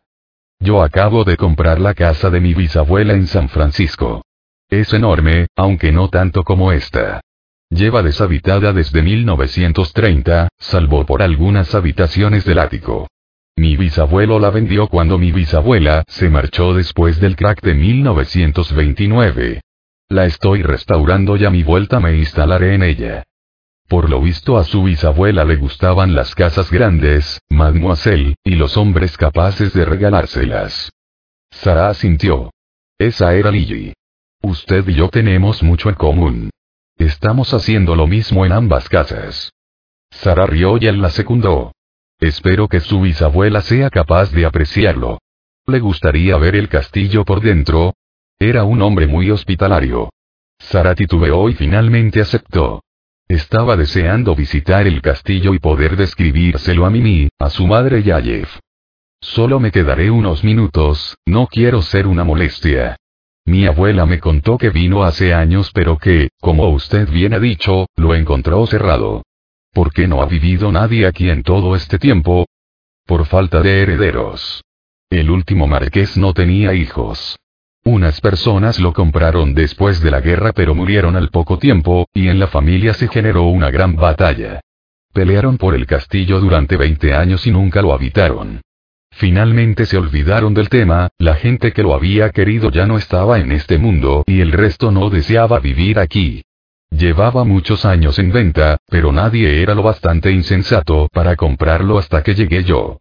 Yo 0.59 0.83
acabo 0.83 1.23
de 1.23 1.35
comprar 1.35 1.79
la 1.79 1.95
casa 1.95 2.29
de 2.29 2.39
mi 2.39 2.53
bisabuela 2.53 3.13
en 3.13 3.25
San 3.25 3.49
Francisco. 3.49 4.21
Es 4.69 4.93
enorme, 4.93 5.47
aunque 5.55 5.91
no 5.91 6.09
tanto 6.09 6.43
como 6.43 6.71
esta. 6.71 7.21
Lleva 7.69 8.03
deshabitada 8.03 8.73
desde 8.73 9.01
1930, 9.01 10.49
salvo 10.59 11.03
por 11.07 11.23
algunas 11.23 11.73
habitaciones 11.73 12.45
del 12.45 12.59
ático. 12.59 13.07
Mi 13.55 13.77
bisabuelo 13.77 14.39
la 14.39 14.49
vendió 14.49 14.87
cuando 14.87 15.17
mi 15.19 15.31
bisabuela 15.31 16.03
se 16.07 16.29
marchó 16.29 16.73
después 16.73 17.19
del 17.19 17.35
crack 17.35 17.61
de 17.61 17.75
1929. 17.75 19.61
La 20.09 20.25
estoy 20.25 20.63
restaurando 20.63 21.37
y 21.37 21.45
a 21.45 21.51
mi 21.51 21.63
vuelta 21.63 21.99
me 21.99 22.17
instalaré 22.17 22.73
en 22.73 22.83
ella. 22.83 23.23
Por 23.87 24.09
lo 24.09 24.21
visto 24.21 24.57
a 24.57 24.63
su 24.63 24.83
bisabuela 24.83 25.45
le 25.45 25.55
gustaban 25.55 26.15
las 26.15 26.33
casas 26.33 26.71
grandes, 26.71 27.41
mademoiselle, 27.49 28.35
y 28.43 28.55
los 28.55 28.75
hombres 28.75 29.17
capaces 29.17 29.71
de 29.73 29.85
regalárselas. 29.85 30.91
Sara 31.51 31.93
sintió. 31.93 32.51
Esa 32.97 33.35
era 33.35 33.51
Lily. 33.51 33.93
Usted 34.41 34.87
y 34.87 34.95
yo 34.95 35.09
tenemos 35.09 35.61
mucho 35.61 35.89
en 35.89 35.95
común. 35.95 36.49
Estamos 36.97 37.53
haciendo 37.53 37.95
lo 37.95 38.07
mismo 38.07 38.45
en 38.45 38.51
ambas 38.51 38.89
casas. 38.89 39.51
Sara 40.09 40.47
rió 40.47 40.77
y 40.79 40.87
él 40.87 41.01
la 41.01 41.11
secundó. 41.11 41.71
Espero 42.23 42.69
que 42.69 42.79
su 42.79 43.01
bisabuela 43.01 43.59
sea 43.59 43.89
capaz 43.89 44.31
de 44.31 44.45
apreciarlo. 44.45 45.19
¿Le 45.67 45.81
gustaría 45.81 46.37
ver 46.37 46.55
el 46.55 46.69
castillo 46.69 47.25
por 47.25 47.41
dentro? 47.41 47.95
Era 48.39 48.63
un 48.63 48.81
hombre 48.81 49.07
muy 49.07 49.29
hospitalario. 49.29 50.09
Sara 50.57 50.95
titubeó 50.95 51.49
y 51.49 51.53
finalmente 51.53 52.21
aceptó. 52.21 52.81
Estaba 53.27 53.75
deseando 53.75 54.37
visitar 54.37 54.87
el 54.87 55.01
castillo 55.01 55.53
y 55.53 55.59
poder 55.59 55.97
describírselo 55.97 56.85
a 56.85 56.89
Mimi, 56.89 57.27
a 57.39 57.49
su 57.49 57.67
madre 57.67 58.01
y 58.05 58.11
a 58.11 58.21
Jeff. 58.21 58.57
Solo 59.19 59.59
me 59.59 59.71
quedaré 59.71 60.09
unos 60.09 60.45
minutos, 60.45 61.17
no 61.25 61.47
quiero 61.47 61.81
ser 61.81 62.07
una 62.07 62.23
molestia. 62.23 62.95
Mi 63.43 63.65
abuela 63.65 64.05
me 64.05 64.21
contó 64.21 64.57
que 64.57 64.69
vino 64.69 65.03
hace 65.03 65.33
años 65.33 65.71
pero 65.73 65.97
que, 65.97 66.29
como 66.39 66.69
usted 66.69 67.09
bien 67.09 67.33
ha 67.33 67.39
dicho, 67.39 67.87
lo 67.97 68.15
encontró 68.15 68.65
cerrado. 68.65 69.23
¿Por 69.73 69.91
qué 69.91 70.07
no 70.07 70.21
ha 70.21 70.27
vivido 70.27 70.71
nadie 70.71 71.07
aquí 71.07 71.31
en 71.31 71.41
todo 71.41 71.75
este 71.75 71.97
tiempo? 71.97 72.45
Por 73.07 73.25
falta 73.25 73.61
de 73.61 73.81
herederos. 73.81 74.63
El 75.09 75.31
último 75.31 75.67
marqués 75.67 76.15
no 76.15 76.31
tenía 76.31 76.75
hijos. 76.75 77.39
Unas 77.83 78.21
personas 78.21 78.79
lo 78.79 78.93
compraron 78.93 79.55
después 79.55 79.99
de 79.99 80.11
la 80.11 80.21
guerra 80.21 80.53
pero 80.53 80.75
murieron 80.75 81.15
al 81.15 81.29
poco 81.29 81.57
tiempo, 81.57 82.07
y 82.13 82.27
en 82.27 82.37
la 82.37 82.47
familia 82.47 82.93
se 82.93 83.07
generó 83.07 83.45
una 83.45 83.71
gran 83.71 83.95
batalla. 83.95 84.61
Pelearon 85.11 85.57
por 85.57 85.73
el 85.73 85.87
castillo 85.87 86.39
durante 86.39 86.77
20 86.77 87.15
años 87.15 87.47
y 87.47 87.51
nunca 87.51 87.81
lo 87.81 87.93
habitaron. 87.93 88.61
Finalmente 89.09 89.87
se 89.87 89.97
olvidaron 89.97 90.53
del 90.53 90.69
tema, 90.69 91.09
la 91.17 91.33
gente 91.33 91.71
que 91.73 91.81
lo 91.81 91.95
había 91.95 92.29
querido 92.29 92.69
ya 92.69 92.85
no 92.85 92.99
estaba 92.99 93.39
en 93.39 93.51
este 93.51 93.79
mundo 93.79 94.23
y 94.27 94.41
el 94.41 94.51
resto 94.51 94.91
no 94.91 95.09
deseaba 95.09 95.59
vivir 95.59 95.97
aquí. 95.97 96.43
Llevaba 96.97 97.43
muchos 97.43 97.85
años 97.85 98.19
en 98.19 98.31
venta, 98.31 98.77
pero 98.87 99.11
nadie 99.11 99.63
era 99.63 99.73
lo 99.73 99.81
bastante 99.81 100.31
insensato 100.31 101.09
para 101.11 101.35
comprarlo 101.35 101.97
hasta 101.97 102.21
que 102.21 102.35
llegué 102.35 102.63
yo. 102.63 102.99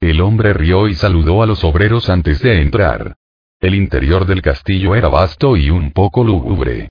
El 0.00 0.22
hombre 0.22 0.54
rió 0.54 0.88
y 0.88 0.94
saludó 0.94 1.42
a 1.42 1.46
los 1.46 1.62
obreros 1.62 2.08
antes 2.08 2.40
de 2.40 2.62
entrar. 2.62 3.16
El 3.60 3.74
interior 3.74 4.24
del 4.24 4.40
castillo 4.40 4.94
era 4.94 5.08
vasto 5.08 5.56
y 5.56 5.68
un 5.68 5.92
poco 5.92 6.24
lúgubre. 6.24 6.88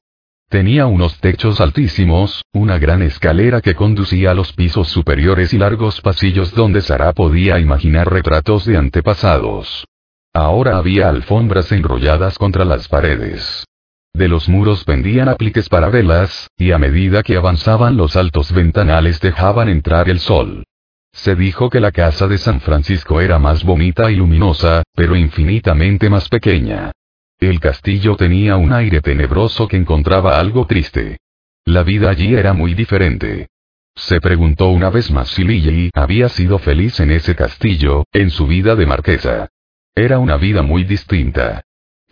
Tenía 0.48 0.86
unos 0.86 1.20
techos 1.20 1.60
altísimos, 1.60 2.46
una 2.54 2.78
gran 2.78 3.02
escalera 3.02 3.60
que 3.60 3.74
conducía 3.74 4.32
a 4.32 4.36
los 4.36 4.54
pisos 4.54 4.88
superiores 4.88 5.52
y 5.52 5.58
largos 5.58 6.00
pasillos 6.02 6.54
donde 6.54 6.82
Sara 6.82 7.14
podía 7.14 7.60
imaginar 7.60 8.12
retratos 8.12 8.66
de 8.66 8.78
antepasados. 8.78 9.86
Ahora 10.32 10.78
había 10.78 11.10
alfombras 11.10 11.72
enrolladas 11.72 12.38
contra 12.38 12.66
las 12.66 12.88
paredes. 12.88 13.66
De 14.16 14.30
los 14.30 14.48
muros 14.48 14.86
pendían 14.86 15.28
apliques 15.28 15.68
para 15.68 15.90
velas, 15.90 16.50
y 16.58 16.72
a 16.72 16.78
medida 16.78 17.22
que 17.22 17.36
avanzaban 17.36 17.98
los 17.98 18.16
altos 18.16 18.54
ventanales 18.54 19.20
dejaban 19.20 19.68
entrar 19.68 20.08
el 20.08 20.22
sol. 20.22 20.64
Se 21.12 21.36
dijo 21.36 21.70
que 21.70 21.82
la 21.82 21.92
casa 21.92 22.26
de 22.26 22.38
San 22.38 22.62
Francisco 22.62 23.20
era 23.20 23.40
más 23.40 23.66
bonita 23.66 24.10
y 24.10 24.16
luminosa, 24.16 24.84
pero 24.94 25.18
infinitamente 25.18 26.10
más 26.10 26.30
pequeña. 26.30 26.94
El 27.42 27.60
castillo 27.60 28.16
tenía 28.16 28.56
un 28.56 28.72
aire 28.72 29.02
tenebroso 29.02 29.68
que 29.68 29.76
encontraba 29.76 30.40
algo 30.40 30.66
triste. 30.66 31.18
La 31.66 31.84
vida 31.84 32.10
allí 32.10 32.36
era 32.36 32.54
muy 32.54 32.74
diferente. 32.74 33.50
Se 33.96 34.22
preguntó 34.22 34.70
una 34.70 34.90
vez 34.90 35.12
más 35.12 35.28
si 35.28 35.44
Lily 35.44 35.90
había 35.94 36.30
sido 36.30 36.58
feliz 36.60 37.02
en 37.02 37.12
ese 37.12 37.36
castillo, 37.36 38.06
en 38.14 38.30
su 38.30 38.48
vida 38.48 38.78
de 38.78 38.86
marquesa. 38.86 39.50
Era 39.94 40.20
una 40.20 40.38
vida 40.38 40.62
muy 40.62 40.86
distinta. 40.86 41.66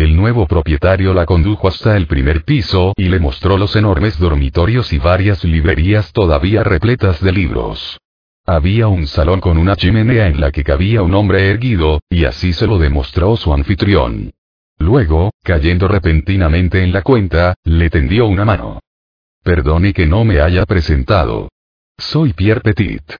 El 0.04 0.18
nuevo 0.18 0.48
propietario 0.48 1.14
la 1.14 1.26
condujo 1.26 1.70
hasta 1.70 1.96
el 1.96 2.08
primer 2.08 2.44
piso 2.44 2.92
y 2.98 3.08
le 3.08 3.22
mostró 3.22 3.58
los 3.58 3.74
enormes 3.78 4.20
dormitorios 4.20 4.92
y 4.92 4.98
varias 4.98 5.46
librerías 5.46 6.12
todavía 6.12 6.62
repletas 6.62 7.22
de 7.22 7.32
libros. 7.32 8.02
Había 8.46 8.90
un 8.90 9.08
salón 9.08 9.40
con 9.40 9.58
una 9.58 9.78
chimenea 9.78 10.28
en 10.28 10.42
la 10.42 10.52
que 10.52 10.66
cabía 10.66 11.04
un 11.04 11.14
hombre 11.14 11.48
erguido, 11.48 12.02
y 12.10 12.26
así 12.26 12.52
se 12.52 12.68
lo 12.68 12.80
demostró 12.80 13.38
su 13.38 13.54
anfitrión. 13.54 14.34
Luego, 14.78 15.32
cayendo 15.42 15.88
repentinamente 15.88 16.84
en 16.84 16.92
la 16.92 17.02
cuenta, 17.02 17.56
le 17.64 17.90
tendió 17.90 18.26
una 18.26 18.44
mano. 18.44 18.82
Perdone 19.42 19.94
que 19.94 20.06
no 20.06 20.26
me 20.26 20.42
haya 20.42 20.66
presentado. 20.66 21.48
Soy 21.98 22.34
Pierre 22.34 22.60
Petit. 22.60 23.16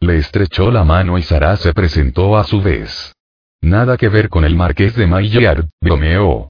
Le 0.00 0.16
estrechó 0.16 0.72
la 0.72 0.82
mano 0.82 1.18
y 1.18 1.22
Sara 1.22 1.56
se 1.56 1.72
presentó 1.72 2.36
a 2.36 2.42
su 2.42 2.60
vez. 2.60 3.15
Nada 3.62 3.96
que 3.96 4.08
ver 4.08 4.28
con 4.28 4.44
el 4.44 4.54
marqués 4.54 4.94
de 4.94 5.06
Maillard, 5.06 5.66
bromeó. 5.80 6.48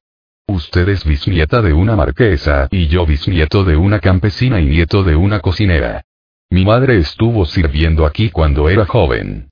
Usted 0.48 0.88
es 0.88 1.04
bisnieta 1.04 1.60
de 1.60 1.72
una 1.72 1.96
marquesa 1.96 2.68
y 2.70 2.86
yo 2.86 3.04
bisnieto 3.04 3.64
de 3.64 3.76
una 3.76 3.98
campesina 3.98 4.60
y 4.60 4.66
nieto 4.66 5.02
de 5.02 5.16
una 5.16 5.40
cocinera. 5.40 6.02
Mi 6.50 6.64
madre 6.64 6.98
estuvo 6.98 7.44
sirviendo 7.46 8.06
aquí 8.06 8.30
cuando 8.30 8.68
era 8.68 8.86
joven. 8.86 9.48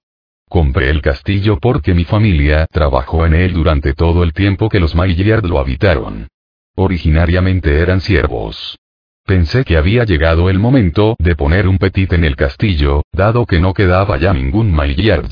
Compré 0.48 0.90
el 0.90 1.02
castillo 1.02 1.58
porque 1.58 1.94
mi 1.94 2.04
familia 2.04 2.68
trabajó 2.70 3.26
en 3.26 3.34
él 3.34 3.54
durante 3.54 3.94
todo 3.94 4.22
el 4.22 4.32
tiempo 4.32 4.68
que 4.68 4.78
los 4.78 4.94
Maillard 4.94 5.44
lo 5.44 5.58
habitaron. 5.58 6.28
Originariamente 6.76 7.78
eran 7.80 8.00
siervos. 8.00 8.78
Pensé 9.24 9.64
que 9.64 9.76
había 9.76 10.04
llegado 10.04 10.50
el 10.50 10.58
momento 10.58 11.16
de 11.18 11.34
poner 11.34 11.66
un 11.66 11.78
petit 11.78 12.12
en 12.12 12.24
el 12.24 12.36
castillo, 12.36 13.02
dado 13.12 13.46
que 13.46 13.58
no 13.58 13.72
quedaba 13.74 14.16
ya 14.18 14.32
ningún 14.32 14.70
Maillard. 14.70 15.26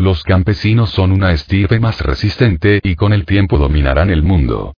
Los 0.00 0.22
campesinos 0.22 0.88
son 0.88 1.12
una 1.12 1.30
estirpe 1.32 1.78
más 1.78 2.00
resistente 2.00 2.80
y 2.82 2.96
con 2.96 3.12
el 3.12 3.26
tiempo 3.26 3.58
dominarán 3.58 4.08
el 4.08 4.22
mundo. 4.22 4.72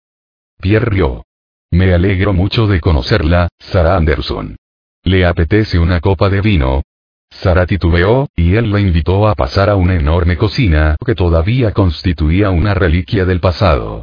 Pierre 0.61 0.87
rió. 0.87 1.26
Me 1.71 1.95
alegro 1.95 2.33
mucho 2.33 2.67
de 2.67 2.81
conocerla, 2.81 3.49
Sarah 3.61 3.97
Anderson. 3.97 4.57
¿Le 5.05 5.25
apetece 5.25 5.79
una 5.79 6.00
copa 6.00 6.29
de 6.29 6.41
vino? 6.41 6.83
Sara 7.31 7.67
titubeó, 7.67 8.31
y 8.35 8.57
él 8.57 8.73
la 8.73 8.81
invitó 8.81 9.29
a 9.29 9.37
pasar 9.37 9.71
a 9.71 9.76
una 9.76 9.95
enorme 9.95 10.37
cocina 10.37 10.97
que 11.07 11.14
todavía 11.14 11.71
constituía 11.71 12.50
una 12.50 12.75
reliquia 12.75 13.25
del 13.25 13.38
pasado. 13.38 14.02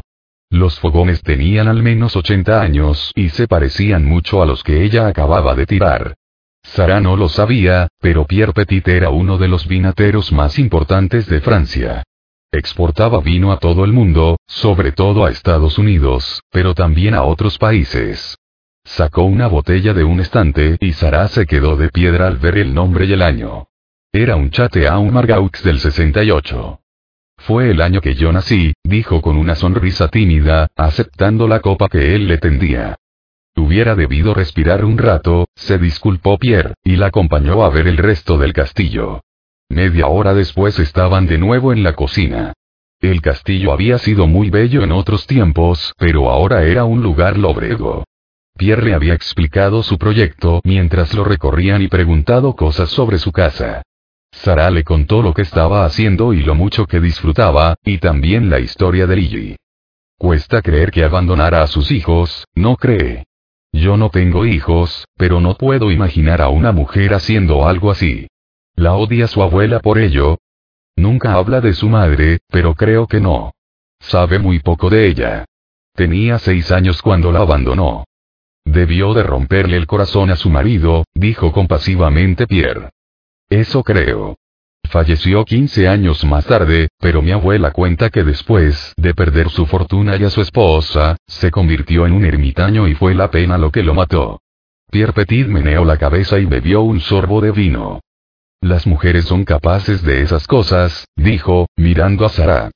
Los 0.50 0.80
fogones 0.80 1.22
tenían 1.22 1.68
al 1.68 1.84
menos 1.84 2.16
80 2.16 2.62
años 2.62 3.12
y 3.14 3.28
se 3.28 3.46
parecían 3.46 4.06
mucho 4.06 4.42
a 4.42 4.46
los 4.46 4.64
que 4.64 4.86
ella 4.86 5.08
acababa 5.08 5.54
de 5.54 5.66
tirar. 5.66 6.16
Sara 6.64 7.00
no 7.00 7.16
lo 7.16 7.30
sabía, 7.30 7.88
pero 8.00 8.26
Pierre 8.26 8.54
Petit 8.54 8.88
era 8.88 9.10
uno 9.10 9.38
de 9.38 9.48
los 9.48 9.68
vinateros 9.68 10.32
más 10.32 10.60
importantes 10.60 11.28
de 11.28 11.42
Francia. 11.42 12.04
Exportaba 12.52 13.22
vino 13.22 13.52
a 13.52 13.60
todo 13.60 13.86
el 13.86 13.94
mundo, 13.94 14.38
sobre 14.48 14.92
todo 14.92 15.26
a 15.26 15.30
Estados 15.30 15.78
Unidos, 15.78 16.42
pero 16.52 16.74
también 16.74 17.14
a 17.14 17.24
otros 17.24 17.58
países. 17.58 18.38
Sacó 18.84 19.24
una 19.24 19.48
botella 19.48 19.94
de 19.94 20.04
un 20.04 20.20
estante 20.20 20.78
y 20.80 20.94
Sara 20.94 21.28
se 21.28 21.46
quedó 21.46 21.76
de 21.76 21.90
piedra 21.90 22.28
al 22.28 22.38
ver 22.38 22.58
el 22.58 22.74
nombre 22.74 23.06
y 23.06 23.14
el 23.14 23.22
año. 23.22 23.68
Era 24.12 24.36
un 24.36 24.50
Chateau 24.50 25.06
Margaux 25.06 25.64
del 25.64 25.80
68. 25.80 26.80
Fue 27.38 27.70
el 27.70 27.82
año 27.82 28.02
que 28.02 28.16
yo 28.16 28.32
nací, 28.32 28.74
dijo 28.84 29.22
con 29.22 29.38
una 29.38 29.56
sonrisa 29.56 30.08
tímida, 30.08 30.68
aceptando 30.76 31.48
la 31.48 31.60
copa 31.60 31.88
que 31.88 32.16
él 32.16 32.28
le 32.28 32.38
tendía. 32.40 32.98
Hubiera 33.60 33.94
debido 33.94 34.34
respirar 34.34 34.86
un 34.86 34.98
rato, 34.98 35.46
se 35.54 35.78
disculpó 35.78 36.38
Pierre, 36.38 36.76
y 36.82 36.96
la 36.96 37.08
acompañó 37.08 37.64
a 37.64 37.70
ver 37.70 37.88
el 37.88 37.98
resto 37.98 38.38
del 38.38 38.54
castillo. 38.54 39.22
Media 39.68 40.08
hora 40.08 40.34
después 40.34 40.80
estaban 40.80 41.28
de 41.28 41.38
nuevo 41.38 41.74
en 41.74 41.84
la 41.84 41.94
cocina. 41.94 42.54
El 43.02 43.22
castillo 43.22 43.74
había 43.74 43.98
sido 43.98 44.28
muy 44.28 44.50
bello 44.50 44.82
en 44.82 44.94
otros 44.94 45.28
tiempos, 45.28 45.94
pero 45.98 46.30
ahora 46.30 46.64
era 46.64 46.86
un 46.86 47.04
lugar 47.04 47.38
lobrego. 47.38 48.06
Pierre 48.58 48.86
le 48.86 48.94
había 48.94 49.14
explicado 49.14 49.84
su 49.84 49.98
proyecto 49.98 50.62
mientras 50.64 51.14
lo 51.14 51.26
recorrían 51.26 51.82
y 51.82 51.90
preguntado 51.90 52.56
cosas 52.56 52.90
sobre 52.90 53.18
su 53.18 53.34
casa. 53.34 53.84
Sara 54.32 54.72
le 54.72 54.86
contó 54.86 55.22
lo 55.22 55.34
que 55.34 55.42
estaba 55.42 55.84
haciendo 55.84 56.34
y 56.34 56.44
lo 56.44 56.56
mucho 56.56 56.86
que 56.86 57.02
disfrutaba, 57.02 57.76
y 57.84 57.98
también 57.98 58.50
la 58.50 58.60
historia 58.60 59.06
de 59.06 59.16
Lily. 59.18 59.56
Cuesta 60.18 60.62
creer 60.62 60.92
que 60.92 61.04
abandonara 61.04 61.62
a 61.62 61.68
sus 61.68 61.92
hijos, 61.92 62.46
¿no 62.56 62.78
cree? 62.78 63.26
Yo 63.72 63.98
no 63.98 64.10
tengo 64.10 64.46
hijos, 64.46 65.08
pero 65.16 65.40
no 65.40 65.56
puedo 65.56 65.92
imaginar 65.92 66.42
a 66.42 66.50
una 66.50 66.72
mujer 66.72 67.14
haciendo 67.14 67.68
algo 67.68 67.92
así. 67.92 68.28
¿La 68.76 68.96
odia 68.96 69.28
su 69.28 69.42
abuela 69.42 69.80
por 69.80 70.00
ello? 70.00 70.40
Nunca 70.96 71.34
habla 71.34 71.62
de 71.62 71.74
su 71.74 71.88
madre, 71.88 72.40
pero 72.48 72.76
creo 72.76 73.08
que 73.08 73.20
no. 73.20 73.54
Sabe 74.00 74.40
muy 74.40 74.60
poco 74.60 74.90
de 74.90 75.08
ella. 75.08 75.46
Tenía 75.94 76.40
seis 76.40 76.72
años 76.72 77.02
cuando 77.02 77.32
la 77.32 77.40
abandonó. 77.40 78.06
Debió 78.66 79.14
de 79.14 79.24
romperle 79.24 79.78
el 79.78 79.88
corazón 79.88 80.30
a 80.30 80.36
su 80.36 80.50
marido, 80.50 81.06
dijo 81.14 81.52
compasivamente 81.52 82.48
Pierre. 82.48 82.90
Eso 83.50 83.84
creo. 83.84 84.38
Falleció 84.90 85.46
15 85.46 85.88
años 85.88 86.26
más 86.26 86.48
tarde, 86.48 86.88
pero 87.00 87.22
mi 87.22 87.30
abuela 87.30 87.70
cuenta 87.70 88.10
que 88.10 88.24
después 88.24 88.96
de 88.98 89.14
perder 89.14 89.52
su 89.52 89.68
fortuna 89.68 90.18
y 90.18 90.24
a 90.24 90.32
su 90.32 90.42
esposa, 90.42 91.16
se 91.28 91.52
convirtió 91.52 92.08
en 92.08 92.14
un 92.14 92.26
ermitaño 92.26 92.88
y 92.88 92.96
fue 92.96 93.14
la 93.14 93.30
pena 93.30 93.60
lo 93.60 93.72
que 93.72 93.84
lo 93.84 93.94
mató. 93.94 94.42
Pierre 94.90 95.14
Petit 95.14 95.46
meneó 95.46 95.86
la 95.86 95.98
cabeza 95.98 96.40
y 96.40 96.46
bebió 96.46 96.82
un 96.82 97.02
sorbo 97.02 97.40
de 97.40 97.52
vino. 97.52 98.02
Las 98.62 98.88
mujeres 98.88 99.26
son 99.26 99.46
capaces 99.46 100.02
de 100.02 100.24
esas 100.24 100.48
cosas, 100.48 101.06
dijo, 101.16 101.68
mirando 101.78 102.26
a 102.26 102.30
Sara. 102.30 102.72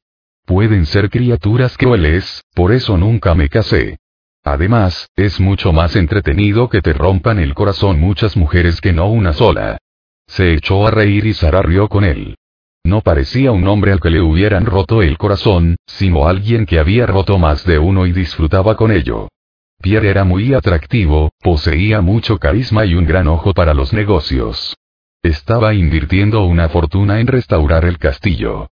Pueden 0.46 0.86
ser 0.86 1.10
criaturas 1.10 1.76
crueles, 1.78 2.44
por 2.54 2.74
eso 2.74 2.96
nunca 2.96 3.34
me 3.34 3.50
casé. 3.50 3.98
Además, 4.44 5.08
es 5.16 5.40
mucho 5.40 5.74
más 5.74 5.96
entretenido 5.96 6.70
que 6.70 6.82
te 6.82 6.94
rompan 6.94 7.40
el 7.40 7.56
corazón 7.56 8.00
muchas 8.00 8.38
mujeres 8.38 8.82
que 8.82 8.94
no 8.94 9.08
una 9.08 9.34
sola. 9.34 9.80
Se 10.28 10.54
echó 10.54 10.88
a 10.88 10.92
reír 10.92 11.26
y 11.26 11.34
Sara 11.34 11.62
rió 11.62 11.90
con 11.90 12.04
él. 12.04 12.36
No 12.84 13.02
parecía 13.02 13.52
un 13.52 13.68
hombre 13.68 13.94
al 13.94 14.02
que 14.02 14.10
le 14.10 14.22
hubieran 14.22 14.66
roto 14.66 15.02
el 15.02 15.18
corazón, 15.18 15.78
sino 15.86 16.28
alguien 16.28 16.66
que 16.66 16.80
había 16.80 17.06
roto 17.06 17.38
más 17.38 17.66
de 17.66 17.80
uno 17.80 18.06
y 18.06 18.12
disfrutaba 18.12 18.76
con 18.76 18.92
ello. 18.92 19.30
Pierre 19.82 20.10
era 20.10 20.24
muy 20.24 20.54
atractivo, 20.54 21.32
poseía 21.42 22.02
mucho 22.02 22.38
carisma 22.38 22.86
y 22.86 22.96
un 22.96 23.06
gran 23.06 23.28
ojo 23.28 23.54
para 23.54 23.74
los 23.74 23.94
negocios. 23.94 24.76
Estaba 25.22 25.74
invirtiendo 25.74 26.44
una 26.44 26.68
fortuna 26.68 27.20
en 27.20 27.28
restaurar 27.28 27.86
el 27.86 27.98
castillo. 27.98 28.68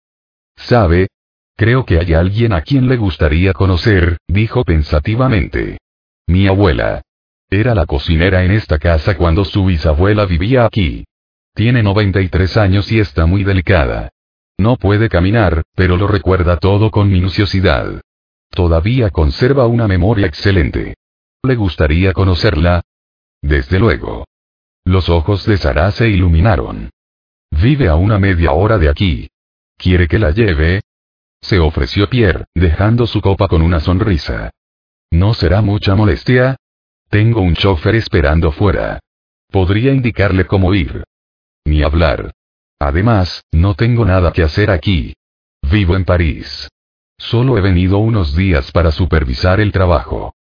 ¿Sabe? 0.58 1.08
Creo 1.56 1.86
que 1.86 2.00
hay 2.00 2.14
alguien 2.14 2.54
a 2.54 2.62
quien 2.62 2.90
le 2.90 2.98
gustaría 2.98 3.54
conocer, 3.54 4.18
dijo 4.28 4.64
pensativamente. 4.64 5.78
Mi 6.28 6.48
abuela. 6.48 7.02
Era 7.50 7.76
la 7.76 7.86
cocinera 7.86 8.44
en 8.44 8.52
esta 8.52 8.80
casa 8.80 9.16
cuando 9.18 9.46
su 9.46 9.66
bisabuela 9.66 10.26
vivía 10.26 10.66
aquí. 10.66 11.06
Tiene 11.54 11.84
93 11.84 12.58
años 12.58 12.92
y 12.92 13.00
está 13.00 13.26
muy 13.26 13.44
delicada. 13.44 14.10
No 14.58 14.78
puede 14.78 15.10
caminar, 15.10 15.64
pero 15.76 15.98
lo 15.98 16.08
recuerda 16.08 16.58
todo 16.58 16.92
con 16.92 17.10
minuciosidad. 17.10 18.02
Todavía 18.50 19.10
conserva 19.10 19.68
una 19.68 19.88
memoria 19.88 20.28
excelente. 20.28 20.96
¿Le 21.44 21.56
gustaría 21.56 22.14
conocerla? 22.14 22.82
Desde 23.42 23.80
luego. 23.80 24.26
Los 24.86 25.10
ojos 25.10 25.46
de 25.46 25.58
Sara 25.58 25.92
se 25.92 26.10
iluminaron. 26.10 26.90
Vive 27.50 27.88
a 27.88 27.96
una 27.96 28.20
media 28.20 28.52
hora 28.52 28.78
de 28.78 28.90
aquí. 28.90 29.30
¿Quiere 29.78 30.08
que 30.08 30.20
la 30.20 30.32
lleve? 30.32 30.82
Se 31.42 31.60
ofreció 31.60 32.08
Pierre, 32.10 32.46
dejando 32.54 33.08
su 33.08 33.20
copa 33.20 33.48
con 33.48 33.62
una 33.62 33.80
sonrisa. 33.80 34.52
¿No 35.10 35.34
será 35.34 35.62
mucha 35.62 35.96
molestia? 35.96 36.58
Tengo 37.10 37.42
un 37.42 37.56
chofer 37.56 37.96
esperando 37.96 38.52
fuera. 38.52 39.00
Podría 39.50 39.92
indicarle 39.92 40.46
cómo 40.46 40.74
ir. 40.74 41.04
Ni 41.66 41.84
hablar. 41.84 42.34
Además, 42.80 43.44
no 43.52 43.76
tengo 43.76 44.06
nada 44.06 44.32
que 44.32 44.44
hacer 44.44 44.72
aquí. 44.72 45.14
Vivo 45.62 45.96
en 45.96 46.06
París. 46.06 46.70
Solo 47.18 47.58
he 47.58 47.62
venido 47.62 48.00
unos 48.00 48.36
días 48.36 48.72
para 48.72 48.92
supervisar 48.92 49.60
el 49.60 49.72
trabajo. 49.72 50.34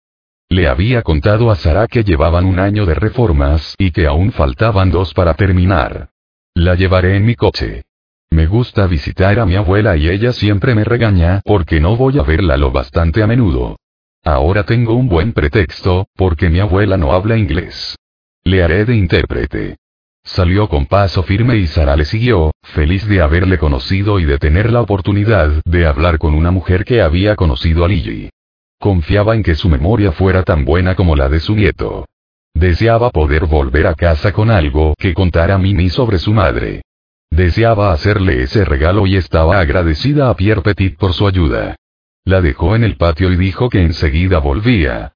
Le 0.48 0.66
había 0.66 1.02
contado 1.02 1.50
a 1.50 1.56
Sara 1.56 1.86
que 1.86 2.02
llevaban 2.02 2.44
un 2.46 2.58
año 2.58 2.86
de 2.86 2.94
reformas 2.94 3.74
y 3.78 3.92
que 3.92 4.06
aún 4.06 4.32
faltaban 4.32 4.90
dos 4.90 5.14
para 5.14 5.34
terminar. 5.34 6.08
La 6.54 6.74
llevaré 6.74 7.16
en 7.16 7.26
mi 7.26 7.36
coche. 7.36 7.84
Me 8.30 8.46
gusta 8.46 8.86
visitar 8.86 9.38
a 9.38 9.46
mi 9.46 9.56
abuela 9.56 9.96
y 9.96 10.08
ella 10.08 10.32
siempre 10.32 10.74
me 10.74 10.84
regaña 10.84 11.42
porque 11.44 11.80
no 11.80 11.96
voy 11.96 12.18
a 12.18 12.22
verla 12.22 12.56
lo 12.56 12.72
bastante 12.72 13.22
a 13.22 13.26
menudo. 13.26 13.76
Ahora 14.24 14.64
tengo 14.64 14.94
un 14.94 15.08
buen 15.08 15.32
pretexto, 15.32 16.08
porque 16.16 16.48
mi 16.48 16.60
abuela 16.60 16.96
no 16.96 17.12
habla 17.12 17.36
inglés. 17.36 17.96
Le 18.42 18.62
haré 18.62 18.84
de 18.84 18.96
intérprete. 18.96 19.76
Salió 20.24 20.68
con 20.68 20.86
paso 20.86 21.22
firme 21.22 21.56
y 21.56 21.66
Sara 21.66 21.96
le 21.96 22.04
siguió, 22.04 22.52
feliz 22.62 23.06
de 23.08 23.20
haberle 23.20 23.58
conocido 23.58 24.20
y 24.20 24.24
de 24.24 24.38
tener 24.38 24.70
la 24.70 24.80
oportunidad 24.80 25.50
de 25.64 25.86
hablar 25.86 26.18
con 26.18 26.34
una 26.34 26.50
mujer 26.50 26.84
que 26.84 27.02
había 27.02 27.36
conocido 27.36 27.84
a 27.84 27.88
Lily. 27.88 28.30
Confiaba 28.78 29.34
en 29.34 29.42
que 29.42 29.54
su 29.54 29.68
memoria 29.68 30.12
fuera 30.12 30.42
tan 30.42 30.64
buena 30.64 30.94
como 30.94 31.16
la 31.16 31.28
de 31.28 31.40
su 31.40 31.54
nieto. 31.54 32.06
Deseaba 32.54 33.10
poder 33.10 33.46
volver 33.46 33.86
a 33.86 33.94
casa 33.94 34.32
con 34.32 34.50
algo 34.50 34.94
que 34.98 35.14
contara 35.14 35.54
a 35.54 35.58
Mimi 35.58 35.88
sobre 35.88 36.18
su 36.18 36.32
madre. 36.32 36.82
Deseaba 37.30 37.92
hacerle 37.92 38.42
ese 38.42 38.64
regalo 38.64 39.06
y 39.06 39.16
estaba 39.16 39.60
agradecida 39.60 40.30
a 40.30 40.36
Pierre 40.36 40.62
Petit 40.62 40.96
por 40.96 41.12
su 41.12 41.26
ayuda. 41.26 41.76
La 42.24 42.40
dejó 42.40 42.76
en 42.76 42.84
el 42.84 42.96
patio 42.96 43.32
y 43.32 43.36
dijo 43.36 43.68
que 43.68 43.82
enseguida 43.82 44.38
volvía. 44.38 45.12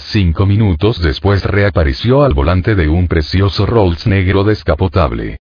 Cinco 0.00 0.46
minutos 0.46 1.02
después 1.02 1.44
reapareció 1.44 2.22
al 2.22 2.32
volante 2.32 2.76
de 2.76 2.88
un 2.88 3.08
precioso 3.08 3.66
Rolls 3.66 4.06
negro 4.06 4.44
descapotable. 4.44 5.38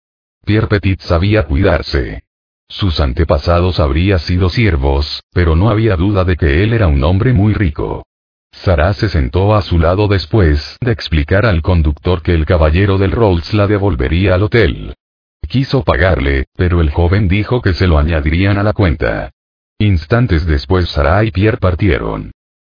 Pierre 0.45 0.67
Petit 0.67 1.01
sabía 1.01 1.43
cuidarse. 1.43 2.23
Sus 2.69 2.99
antepasados 2.99 3.79
habrían 3.79 4.19
sido 4.19 4.49
siervos, 4.49 5.23
pero 5.33 5.55
no 5.55 5.69
había 5.69 5.95
duda 5.95 6.23
de 6.23 6.37
que 6.37 6.63
él 6.63 6.73
era 6.73 6.87
un 6.87 7.03
hombre 7.03 7.33
muy 7.33 7.53
rico. 7.53 8.05
Sara 8.51 8.93
se 8.93 9.09
sentó 9.09 9.55
a 9.55 9.63
su 9.63 9.79
lado 9.79 10.07
después 10.07 10.77
de 10.79 10.91
explicar 10.91 11.45
al 11.45 11.61
conductor 11.61 12.21
que 12.21 12.33
el 12.33 12.45
caballero 12.45 12.97
del 12.99 13.11
Rolls 13.11 13.53
la 13.53 13.67
devolvería 13.67 14.35
al 14.35 14.43
hotel. 14.43 14.93
Quiso 15.49 15.83
pagarle, 15.83 16.45
pero 16.55 16.79
el 16.79 16.91
joven 16.91 17.27
dijo 17.27 17.61
que 17.61 17.73
se 17.73 17.87
lo 17.87 17.97
añadirían 17.97 18.57
a 18.59 18.63
la 18.63 18.73
cuenta. 18.73 19.31
Instantes 19.79 20.45
después 20.45 20.87
Sara 20.89 21.23
y 21.23 21.31
Pierre 21.31 21.57
partieron. 21.57 22.31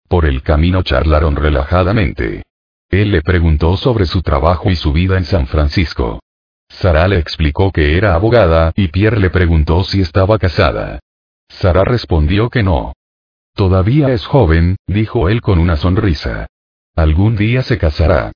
Por 0.07 0.25
el 0.25 0.41
camino 0.41 0.83
charlaron 0.83 1.35
relajadamente. 1.35 2.43
Él 2.89 3.11
le 3.11 3.21
preguntó 3.21 3.75
sobre 3.75 4.05
su 4.05 4.21
trabajo 4.21 4.69
y 4.69 4.75
su 4.75 4.93
vida 4.93 5.17
en 5.17 5.25
San 5.25 5.47
Francisco. 5.47 6.21
Sara 6.69 7.07
le 7.07 7.17
explicó 7.17 7.71
que 7.71 7.97
era 7.97 8.13
abogada 8.15 8.71
y 8.75 8.87
Pierre 8.87 9.19
le 9.19 9.29
preguntó 9.29 9.83
si 9.83 10.01
estaba 10.01 10.37
casada. 10.37 10.99
Sara 11.49 11.83
respondió 11.83 12.49
que 12.49 12.63
no. 12.63 12.93
Todavía 13.53 14.09
es 14.09 14.25
joven, 14.25 14.77
dijo 14.85 15.29
él 15.29 15.41
con 15.41 15.59
una 15.59 15.75
sonrisa. 15.75 16.47
Algún 16.95 17.35
día 17.35 17.61
se 17.63 17.77
casará. 17.77 18.31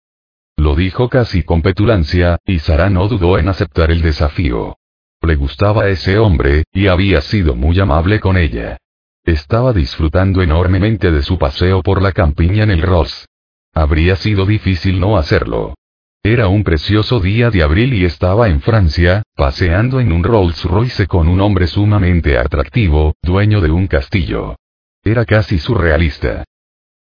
Lo 0.58 0.76
dijo 0.76 1.10
casi 1.10 1.44
con 1.44 1.62
petulancia, 1.62 2.38
y 2.46 2.60
Sara 2.60 2.90
no 2.90 3.08
dudó 3.08 3.38
en 3.38 3.48
aceptar 3.48 3.92
el 3.92 4.02
desafío. 4.02 4.78
Le 5.22 5.36
gustaba 5.36 5.88
ese 5.90 6.18
hombre, 6.18 6.64
y 6.74 6.88
había 6.88 7.22
sido 7.22 7.56
muy 7.56 7.80
amable 7.80 8.20
con 8.20 8.38
ella. 8.38 8.78
Estaba 9.24 9.72
disfrutando 9.72 10.42
enormemente 10.42 11.12
de 11.12 11.22
su 11.22 11.38
paseo 11.38 11.84
por 11.84 12.02
la 12.02 12.12
campiña 12.12 12.64
en 12.64 12.72
el 12.72 12.82
Ross. 12.82 13.28
Habría 13.74 14.16
sido 14.16 14.46
difícil 14.46 15.00
no 15.00 15.18
hacerlo. 15.18 15.76
Era 16.24 16.48
un 16.48 16.64
precioso 16.64 17.20
día 17.20 17.52
de 17.52 17.64
abril 17.64 17.94
y 17.94 18.06
estaba 18.06 18.50
en 18.50 18.62
Francia, 18.62 19.24
paseando 19.36 20.00
en 20.00 20.12
un 20.12 20.24
Rolls 20.24 20.64
Royce 20.66 21.08
con 21.08 21.28
un 21.28 21.40
hombre 21.40 21.68
sumamente 21.68 22.38
atractivo, 22.38 23.16
dueño 23.22 23.62
de 23.62 23.72
un 23.72 23.88
castillo. 23.88 24.56
Era 25.04 25.26
casi 25.26 25.60
surrealista. 25.60 26.44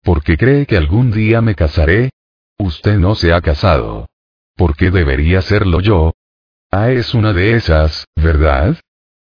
¿Por 0.02 0.22
qué 0.22 0.36
cree 0.36 0.66
que 0.66 0.76
algún 0.76 1.10
día 1.10 1.40
me 1.40 1.54
casaré? 1.54 2.10
Usted 2.58 2.98
no 2.98 3.14
se 3.14 3.32
ha 3.32 3.40
casado. 3.40 4.06
¿Por 4.56 4.76
qué 4.76 4.90
debería 4.90 5.40
serlo 5.42 5.80
yo? 5.80 6.12
Ah, 6.70 6.90
es 6.90 7.14
una 7.14 7.32
de 7.32 7.54
esas, 7.54 8.04
¿verdad? 8.16 8.76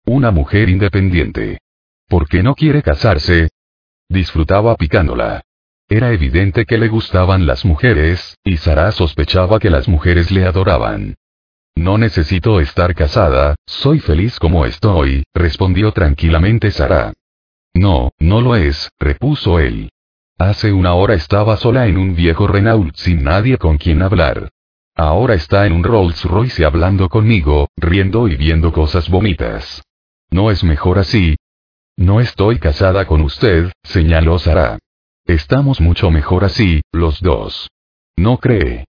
Una 0.05 0.31
mujer 0.31 0.69
independiente. 0.69 1.59
¿Por 2.07 2.27
qué 2.27 2.43
no 2.43 2.55
quiere 2.55 2.83
casarse? 2.83 3.49
Disfrutaba 4.09 4.75
picándola. 4.75 5.41
Era 5.87 6.11
evidente 6.11 6.65
que 6.65 6.77
le 6.77 6.87
gustaban 6.87 7.45
las 7.45 7.65
mujeres, 7.65 8.37
y 8.43 8.57
Sara 8.57 8.91
sospechaba 8.91 9.59
que 9.59 9.69
las 9.69 9.87
mujeres 9.87 10.31
le 10.31 10.45
adoraban. 10.45 11.15
No 11.75 11.97
necesito 11.97 12.59
estar 12.59 12.95
casada, 12.95 13.55
soy 13.65 13.99
feliz 13.99 14.39
como 14.39 14.65
estoy, 14.65 15.23
respondió 15.33 15.91
tranquilamente 15.91 16.71
Sara. 16.71 17.13
No, 17.73 18.11
no 18.19 18.41
lo 18.41 18.55
es, 18.55 18.89
repuso 18.99 19.59
él. 19.59 19.89
Hace 20.37 20.71
una 20.71 20.93
hora 20.93 21.15
estaba 21.15 21.57
sola 21.57 21.87
en 21.87 21.97
un 21.97 22.15
viejo 22.15 22.47
Renault 22.47 22.95
sin 22.95 23.23
nadie 23.23 23.57
con 23.57 23.77
quien 23.77 24.01
hablar. 24.01 24.49
Ahora 24.95 25.33
está 25.33 25.65
en 25.65 25.73
un 25.73 25.83
Rolls 25.83 26.23
Royce 26.23 26.65
hablando 26.65 27.09
conmigo, 27.09 27.67
riendo 27.75 28.27
y 28.27 28.37
viendo 28.37 28.71
cosas 28.71 29.09
bonitas. 29.09 29.83
¿No 30.29 30.51
es 30.51 30.63
mejor 30.63 30.99
así? 30.99 31.35
No 31.97 32.19
estoy 32.19 32.59
casada 32.59 33.05
con 33.07 33.21
usted, 33.21 33.71
señaló 33.83 34.37
Sara. 34.37 34.79
Estamos 35.25 35.79
mucho 35.79 36.11
mejor 36.11 36.43
así, 36.43 36.81
los 36.91 37.21
dos. 37.21 37.69
¿No 38.17 38.37
cree? 38.37 38.85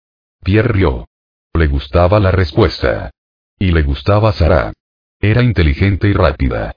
Pierre 0.43 0.69
rió. 0.69 1.07
Le 1.53 1.67
gustaba 1.67 2.19
la 2.19 2.31
respuesta. 2.31 3.11
Y 3.57 3.71
le 3.71 3.81
gustaba 3.81 4.31
Sara. 4.31 4.73
Era 5.19 5.41
inteligente 5.41 6.07
y 6.07 6.13
rápida. 6.13 6.75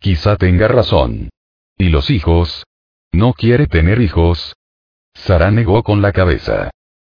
Quizá 0.00 0.36
tenga 0.36 0.68
razón. 0.68 1.30
¿Y 1.76 1.88
los 1.88 2.10
hijos? 2.10 2.64
¿No 3.12 3.32
quiere 3.32 3.66
tener 3.66 4.00
hijos? 4.00 4.54
Sara 5.14 5.50
negó 5.50 5.82
con 5.82 6.00
la 6.00 6.12
cabeza. 6.12 6.70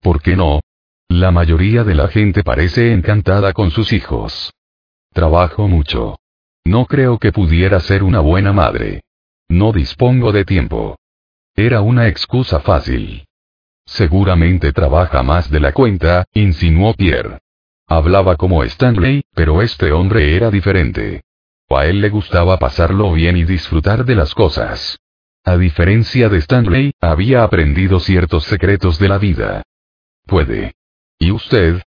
¿Por 0.02 0.22
qué 0.22 0.36
no? 0.36 0.62
La 1.10 1.32
mayoría 1.32 1.84
de 1.84 1.96
la 1.96 2.08
gente 2.08 2.44
parece 2.44 2.94
encantada 2.94 3.54
con 3.54 3.72
sus 3.72 3.94
hijos. 3.94 4.54
Trabajo 5.14 5.68
mucho. 5.68 6.18
No 6.68 6.86
creo 6.86 7.18
que 7.18 7.32
pudiera 7.32 7.80
ser 7.80 8.04
una 8.04 8.20
buena 8.20 8.52
madre. 8.52 9.02
No 9.48 9.72
dispongo 9.72 10.34
de 10.34 10.44
tiempo. 10.44 10.98
Era 11.56 11.80
una 11.80 12.10
excusa 12.10 12.60
fácil. 12.60 13.26
Seguramente 13.86 14.74
trabaja 14.74 15.24
más 15.24 15.50
de 15.50 15.62
la 15.62 15.72
cuenta, 15.72 16.26
insinuó 16.34 16.94
Pierre. 16.94 17.40
Hablaba 17.88 18.36
como 18.36 18.66
Stanley, 18.66 19.24
pero 19.34 19.62
este 19.62 19.94
hombre 19.94 20.36
era 20.36 20.52
diferente. 20.52 21.22
A 21.70 21.86
él 21.86 22.02
le 22.02 22.10
gustaba 22.10 22.60
pasarlo 22.60 23.14
bien 23.14 23.38
y 23.38 23.46
disfrutar 23.46 24.04
de 24.04 24.16
las 24.16 24.36
cosas. 24.36 25.00
A 25.46 25.56
diferencia 25.56 26.28
de 26.28 26.40
Stanley, 26.40 26.92
había 27.00 27.44
aprendido 27.44 28.02
ciertos 28.02 28.44
secretos 28.44 29.00
de 29.00 29.08
la 29.08 29.18
vida. 29.18 29.64
Puede. 30.26 30.74
¿Y 31.18 31.32
usted? 31.32 31.82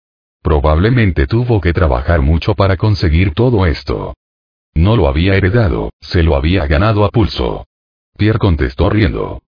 Probablemente 0.43 1.25
tuvo 1.25 1.61
que 1.61 1.73
trabajar 1.73 2.21
mucho 2.21 2.53
para 2.53 2.77
conseguir 2.77 3.33
todo 3.33 3.65
esto. 3.65 4.13
No 4.77 4.95
lo 4.95 5.07
había 5.07 5.33
heredado, 5.33 5.89
se 5.99 6.21
lo 6.21 6.35
había 6.35 6.67
ganado 6.67 7.03
a 7.03 7.09
pulso. 7.09 7.65
Pierre 8.15 8.37
contestó 8.37 8.91
riendo. 8.91 9.41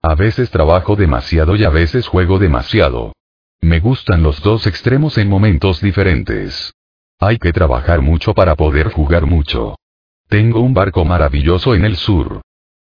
A 0.00 0.14
veces 0.14 0.50
trabajo 0.50 0.96
demasiado 0.96 1.54
y 1.54 1.64
a 1.64 1.68
veces 1.68 2.08
juego 2.08 2.38
demasiado. 2.38 3.12
Me 3.60 3.80
gustan 3.80 4.22
los 4.22 4.40
dos 4.42 4.66
extremos 4.66 5.18
en 5.18 5.28
momentos 5.28 5.82
diferentes. 5.82 6.72
Hay 7.18 7.36
que 7.36 7.52
trabajar 7.52 8.00
mucho 8.00 8.32
para 8.32 8.54
poder 8.54 8.90
jugar 8.90 9.26
mucho. 9.26 9.76
Tengo 10.28 10.60
un 10.60 10.72
barco 10.72 11.04
maravilloso 11.04 11.74
en 11.74 11.84
el 11.84 11.96
sur. 11.96 12.40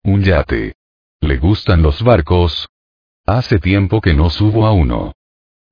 Un 0.03 0.23
yate. 0.23 0.73
¿Le 1.21 1.37
gustan 1.37 1.83
los 1.83 2.03
barcos? 2.03 2.71
Hace 3.27 3.59
tiempo 3.59 4.01
que 4.01 4.15
no 4.15 4.31
subo 4.31 4.67
a 4.67 4.73
uno. 4.73 5.13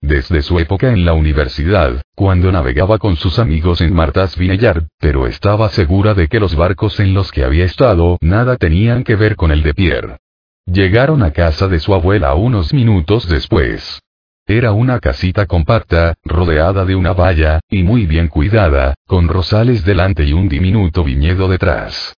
Desde 0.02 0.40
su 0.40 0.58
época 0.58 0.90
en 0.90 1.04
la 1.04 1.12
universidad, 1.12 2.02
cuando 2.14 2.50
navegaba 2.50 2.98
con 2.98 3.16
sus 3.16 3.38
amigos 3.38 3.82
en 3.82 3.94
Martas 3.94 4.36
Vineyard, 4.36 4.86
pero 4.98 5.26
estaba 5.26 5.68
segura 5.68 6.14
de 6.14 6.26
que 6.26 6.40
los 6.40 6.56
barcos 6.56 7.00
en 7.00 7.12
los 7.12 7.30
que 7.30 7.44
había 7.44 7.66
estado 7.66 8.16
nada 8.22 8.56
tenían 8.56 9.04
que 9.04 9.14
ver 9.14 9.36
con 9.36 9.50
el 9.50 9.62
de 9.62 9.74
Pierre. 9.74 10.16
Llegaron 10.64 11.22
a 11.22 11.32
casa 11.32 11.68
de 11.68 11.80
su 11.80 11.92
abuela 11.92 12.34
unos 12.34 12.72
minutos 12.72 13.28
después. 13.28 14.00
Era 14.46 14.72
una 14.72 15.00
casita 15.00 15.44
compacta, 15.44 16.14
rodeada 16.24 16.86
de 16.86 16.96
una 16.96 17.12
valla, 17.12 17.60
y 17.68 17.82
muy 17.82 18.06
bien 18.06 18.28
cuidada, 18.28 18.94
con 19.06 19.28
rosales 19.28 19.84
delante 19.84 20.24
y 20.24 20.32
un 20.32 20.48
diminuto 20.48 21.04
viñedo 21.04 21.46
detrás. 21.46 22.14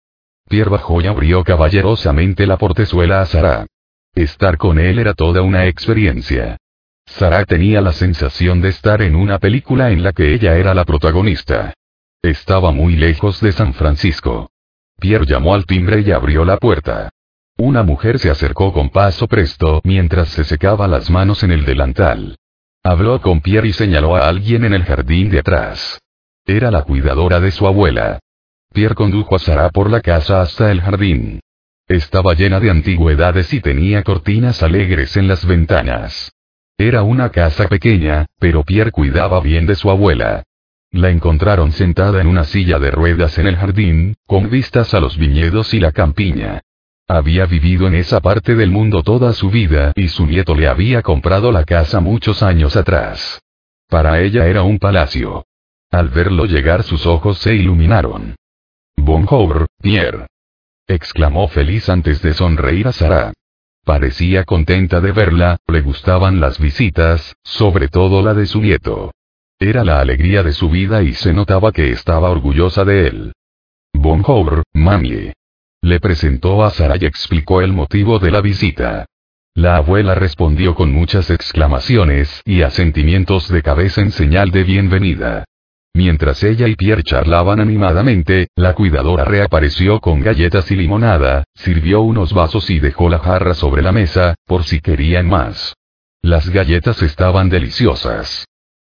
Pierre 0.48 0.70
bajó 0.70 1.00
y 1.00 1.08
abrió 1.08 1.42
caballerosamente 1.42 2.46
la 2.46 2.58
portezuela 2.58 3.22
a 3.22 3.26
Sara. 3.26 3.66
Estar 4.14 4.56
con 4.56 4.78
él 4.78 5.00
era 5.00 5.14
toda 5.14 5.42
una 5.42 5.66
experiencia. 5.66 6.58
Sara 7.06 7.44
tenía 7.44 7.80
la 7.80 7.92
sensación 7.92 8.60
de 8.60 8.70
estar 8.70 9.02
en 9.02 9.14
una 9.14 9.38
película 9.38 9.90
en 9.90 10.02
la 10.02 10.12
que 10.12 10.34
ella 10.34 10.56
era 10.56 10.74
la 10.74 10.84
protagonista. 10.84 11.74
Estaba 12.22 12.72
muy 12.72 12.96
lejos 12.96 13.40
de 13.40 13.52
San 13.52 13.74
Francisco. 13.74 14.50
Pierre 14.98 15.26
llamó 15.26 15.54
al 15.54 15.66
timbre 15.66 16.00
y 16.00 16.12
abrió 16.12 16.44
la 16.44 16.56
puerta. 16.56 17.10
Una 17.58 17.82
mujer 17.82 18.18
se 18.18 18.30
acercó 18.30 18.72
con 18.72 18.90
paso 18.90 19.26
presto 19.26 19.80
mientras 19.84 20.28
se 20.28 20.44
secaba 20.44 20.88
las 20.88 21.10
manos 21.10 21.42
en 21.42 21.52
el 21.52 21.64
delantal. 21.64 22.36
Habló 22.82 23.20
con 23.20 23.40
Pierre 23.40 23.68
y 23.68 23.72
señaló 23.72 24.16
a 24.16 24.28
alguien 24.28 24.64
en 24.64 24.72
el 24.72 24.84
jardín 24.84 25.30
de 25.30 25.40
atrás. 25.40 26.00
Era 26.46 26.70
la 26.70 26.82
cuidadora 26.82 27.40
de 27.40 27.50
su 27.50 27.66
abuela. 27.66 28.18
Pierre 28.72 28.94
condujo 28.94 29.36
a 29.36 29.38
Sara 29.38 29.70
por 29.70 29.90
la 29.90 30.00
casa 30.00 30.40
hasta 30.40 30.72
el 30.72 30.80
jardín. 30.80 31.40
Estaba 31.86 32.34
llena 32.34 32.58
de 32.58 32.70
antigüedades 32.70 33.52
y 33.52 33.60
tenía 33.60 34.02
cortinas 34.02 34.62
alegres 34.62 35.16
en 35.16 35.28
las 35.28 35.44
ventanas. 35.44 36.32
Era 36.78 37.02
una 37.02 37.30
casa 37.30 37.68
pequeña, 37.68 38.26
pero 38.38 38.64
Pierre 38.64 38.90
cuidaba 38.90 39.40
bien 39.40 39.66
de 39.66 39.74
su 39.74 39.90
abuela. 39.90 40.42
La 40.90 41.10
encontraron 41.10 41.72
sentada 41.72 42.20
en 42.20 42.26
una 42.26 42.44
silla 42.44 42.78
de 42.78 42.90
ruedas 42.90 43.38
en 43.38 43.46
el 43.46 43.56
jardín, 43.56 44.14
con 44.26 44.50
vistas 44.50 44.92
a 44.92 45.00
los 45.00 45.16
viñedos 45.16 45.72
y 45.74 45.80
la 45.80 45.92
campiña. 45.92 46.60
Había 47.08 47.46
vivido 47.46 47.86
en 47.86 47.94
esa 47.94 48.20
parte 48.20 48.54
del 48.54 48.70
mundo 48.70 49.02
toda 49.02 49.32
su 49.32 49.50
vida 49.50 49.92
y 49.96 50.08
su 50.08 50.26
nieto 50.26 50.54
le 50.54 50.68
había 50.68 51.02
comprado 51.02 51.50
la 51.52 51.64
casa 51.64 52.00
muchos 52.00 52.42
años 52.42 52.76
atrás. 52.76 53.40
Para 53.88 54.20
ella 54.20 54.46
era 54.46 54.62
un 54.62 54.78
palacio. 54.78 55.44
Al 55.90 56.08
verlo 56.08 56.46
llegar 56.46 56.82
sus 56.82 57.06
ojos 57.06 57.38
se 57.38 57.54
iluminaron. 57.54 58.34
Bonjour, 58.96 59.66
Pierre. 59.80 60.26
exclamó 60.86 61.48
feliz 61.48 61.88
antes 61.88 62.22
de 62.22 62.34
sonreír 62.34 62.88
a 62.88 62.92
Sara. 62.92 63.32
Parecía 63.84 64.44
contenta 64.44 65.00
de 65.00 65.10
verla, 65.10 65.58
le 65.66 65.80
gustaban 65.80 66.40
las 66.40 66.60
visitas, 66.60 67.34
sobre 67.42 67.88
todo 67.88 68.22
la 68.22 68.32
de 68.32 68.46
su 68.46 68.60
nieto. 68.60 69.12
Era 69.58 69.84
la 69.84 70.00
alegría 70.00 70.44
de 70.44 70.52
su 70.52 70.70
vida 70.70 71.02
y 71.02 71.14
se 71.14 71.32
notaba 71.32 71.72
que 71.72 71.90
estaba 71.90 72.30
orgullosa 72.30 72.84
de 72.84 73.08
él. 73.08 73.32
Bonjour, 73.92 74.62
mami. 74.72 75.32
Le 75.82 75.98
presentó 75.98 76.62
a 76.62 76.70
Sara 76.70 76.94
y 77.00 77.06
explicó 77.06 77.60
el 77.60 77.72
motivo 77.72 78.20
de 78.20 78.30
la 78.30 78.40
visita. 78.40 79.06
La 79.54 79.76
abuela 79.76 80.14
respondió 80.14 80.76
con 80.76 80.92
muchas 80.92 81.28
exclamaciones 81.30 82.40
y 82.44 82.62
asentimientos 82.62 83.48
de 83.48 83.62
cabeza 83.62 84.00
en 84.00 84.12
señal 84.12 84.52
de 84.52 84.62
bienvenida. 84.62 85.44
Mientras 85.94 86.42
ella 86.42 86.68
y 86.68 86.74
Pierre 86.74 87.02
charlaban 87.02 87.60
animadamente, 87.60 88.48
la 88.56 88.74
cuidadora 88.74 89.24
reapareció 89.24 90.00
con 90.00 90.20
galletas 90.20 90.70
y 90.70 90.76
limonada, 90.76 91.44
sirvió 91.54 92.00
unos 92.00 92.32
vasos 92.32 92.70
y 92.70 92.80
dejó 92.80 93.10
la 93.10 93.18
jarra 93.18 93.52
sobre 93.52 93.82
la 93.82 93.92
mesa, 93.92 94.34
por 94.46 94.64
si 94.64 94.80
querían 94.80 95.28
más. 95.28 95.74
Las 96.22 96.48
galletas 96.48 97.02
estaban 97.02 97.50
deliciosas. 97.50 98.46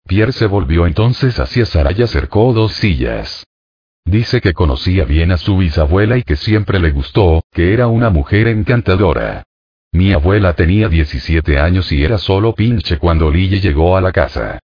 Pierre 0.08 0.32
se 0.32 0.46
volvió 0.46 0.86
entonces 0.86 1.40
hacia 1.40 1.66
Sara 1.66 1.92
y 1.96 2.04
acercó 2.04 2.54
dos 2.54 2.74
sillas. 2.74 3.46
Dice 4.06 4.42
que 4.42 4.54
conocía 4.54 5.06
bien 5.06 5.32
a 5.32 5.38
su 5.38 5.58
bisabuela 5.58 6.18
y 6.18 6.24
que 6.24 6.36
siempre 6.36 6.80
le 6.80 6.92
gustó, 6.92 7.44
que 7.52 7.74
era 7.74 7.88
una 7.88 8.10
mujer 8.10 8.48
encantadora. 8.48 9.44
Mi 9.92 10.14
abuela 10.14 10.54
tenía 10.54 10.88
17 10.88 11.60
años 11.60 11.92
y 11.92 12.04
era 12.04 12.18
solo 12.18 12.54
pinche 12.54 12.98
cuando 12.98 13.32
Lille 13.32 13.60
llegó 13.60 13.98
a 13.98 14.02
la 14.02 14.12
casa. 14.12 14.60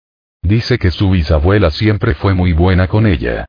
Dice 0.45 0.77
que 0.77 0.91
su 0.91 1.09
bisabuela 1.09 1.71
siempre 1.71 2.13
fue 2.13 2.35
muy 2.35 2.53
buena 2.53 2.87
con 2.87 3.07
ella. 3.07 3.47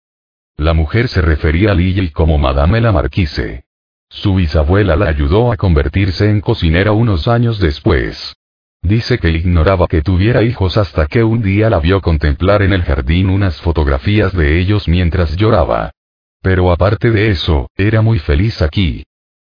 La 0.57 0.73
mujer 0.73 1.09
se 1.09 1.21
refería 1.21 1.73
a 1.73 1.75
Lily 1.75 2.09
como 2.09 2.39
Madame 2.39 2.81
la 2.81 2.91
Marquise. 2.91 3.65
Su 4.09 4.37
bisabuela 4.37 4.97
la 4.97 5.09
ayudó 5.09 5.53
a 5.53 5.59
convertirse 5.59 6.31
en 6.31 6.41
cocinera 6.41 6.93
unos 6.93 7.29
años 7.29 7.59
después. 7.59 8.35
Dice 8.81 9.19
que 9.19 9.29
ignoraba 9.29 9.89
que 9.89 10.01
tuviera 10.01 10.43
hijos 10.43 10.79
hasta 10.79 11.07
que 11.07 11.23
un 11.23 11.43
día 11.43 11.69
la 11.69 11.81
vio 11.81 12.01
contemplar 12.01 12.63
en 12.63 12.73
el 12.73 12.83
jardín 12.83 13.29
unas 13.29 13.61
fotografías 13.61 14.33
de 14.33 14.59
ellos 14.59 14.89
mientras 14.89 15.37
lloraba. 15.37 15.91
Pero 16.41 16.73
aparte 16.73 17.11
de 17.11 17.29
eso, 17.29 17.69
era 17.77 18.01
muy 18.01 18.21
feliz 18.21 18.63
aquí. 18.63 19.05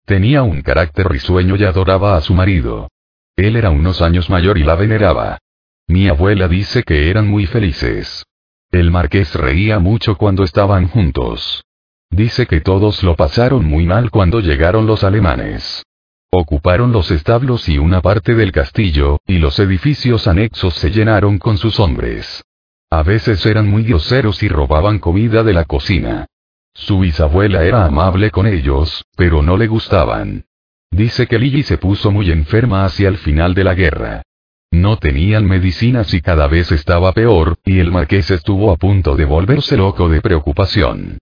Tenía 0.06 0.44
un 0.44 0.62
carácter 0.62 1.08
risueño 1.08 1.56
y 1.56 1.64
adoraba 1.64 2.18
a 2.18 2.22
su 2.22 2.34
marido. 2.34 2.90
Él 3.38 3.56
era 3.56 3.70
unos 3.70 4.02
años 4.02 4.30
mayor 4.30 4.58
y 4.58 4.66
la 4.66 4.76
veneraba. 4.76 5.40
Mi 5.88 6.10
abuela 6.10 6.50
dice 6.50 6.84
que 6.84 7.10
eran 7.10 7.28
muy 7.28 7.46
felices. 7.46 8.26
El 8.72 8.92
marqués 8.92 9.34
reía 9.36 9.80
mucho 9.80 10.18
cuando 10.18 10.44
estaban 10.44 10.90
juntos. 10.90 11.64
Dice 12.10 12.46
que 12.46 12.60
todos 12.60 13.04
lo 13.04 13.16
pasaron 13.16 13.66
muy 13.66 13.86
mal 13.86 14.12
cuando 14.12 14.42
llegaron 14.42 14.86
los 14.86 15.06
alemanes. 15.06 15.84
Ocuparon 16.30 16.92
los 16.92 17.10
establos 17.10 17.70
y 17.70 17.78
una 17.78 18.02
parte 18.02 18.36
del 18.36 18.52
castillo, 18.52 19.20
y 19.26 19.38
los 19.38 19.60
edificios 19.60 20.28
anexos 20.28 20.74
se 20.74 20.92
llenaron 20.92 21.38
con 21.38 21.58
sus 21.58 21.80
hombres. 21.80 22.44
A 22.90 23.04
veces 23.04 23.46
eran 23.46 23.70
muy 23.70 23.84
groseros 23.84 24.44
y 24.44 24.50
robaban 24.50 25.00
comida 25.00 25.44
de 25.44 25.54
la 25.54 25.64
cocina. 25.64 26.28
Su 26.74 27.00
bisabuela 27.00 27.64
era 27.64 27.86
amable 27.86 28.30
con 28.30 28.46
ellos, 28.46 29.06
pero 29.16 29.42
no 29.42 29.56
le 29.56 29.68
gustaban. 29.68 30.46
Dice 30.92 31.28
que 31.28 31.40
Lily 31.40 31.64
se 31.64 31.78
puso 31.78 32.12
muy 32.12 32.30
enferma 32.30 32.84
hacia 32.84 33.08
el 33.08 33.18
final 33.18 33.54
de 33.54 33.64
la 33.64 33.74
guerra. 33.74 34.24
No 34.72 34.98
tenían 34.98 35.46
medicinas 35.46 36.14
y 36.14 36.22
cada 36.22 36.48
vez 36.48 36.72
estaba 36.72 37.14
peor, 37.14 37.58
y 37.64 37.80
el 37.80 37.92
marqués 37.92 38.32
estuvo 38.32 38.72
a 38.72 38.78
punto 38.78 39.16
de 39.16 39.26
volverse 39.26 39.78
loco 39.78 40.10
de 40.10 40.22
preocupación. 40.22 41.18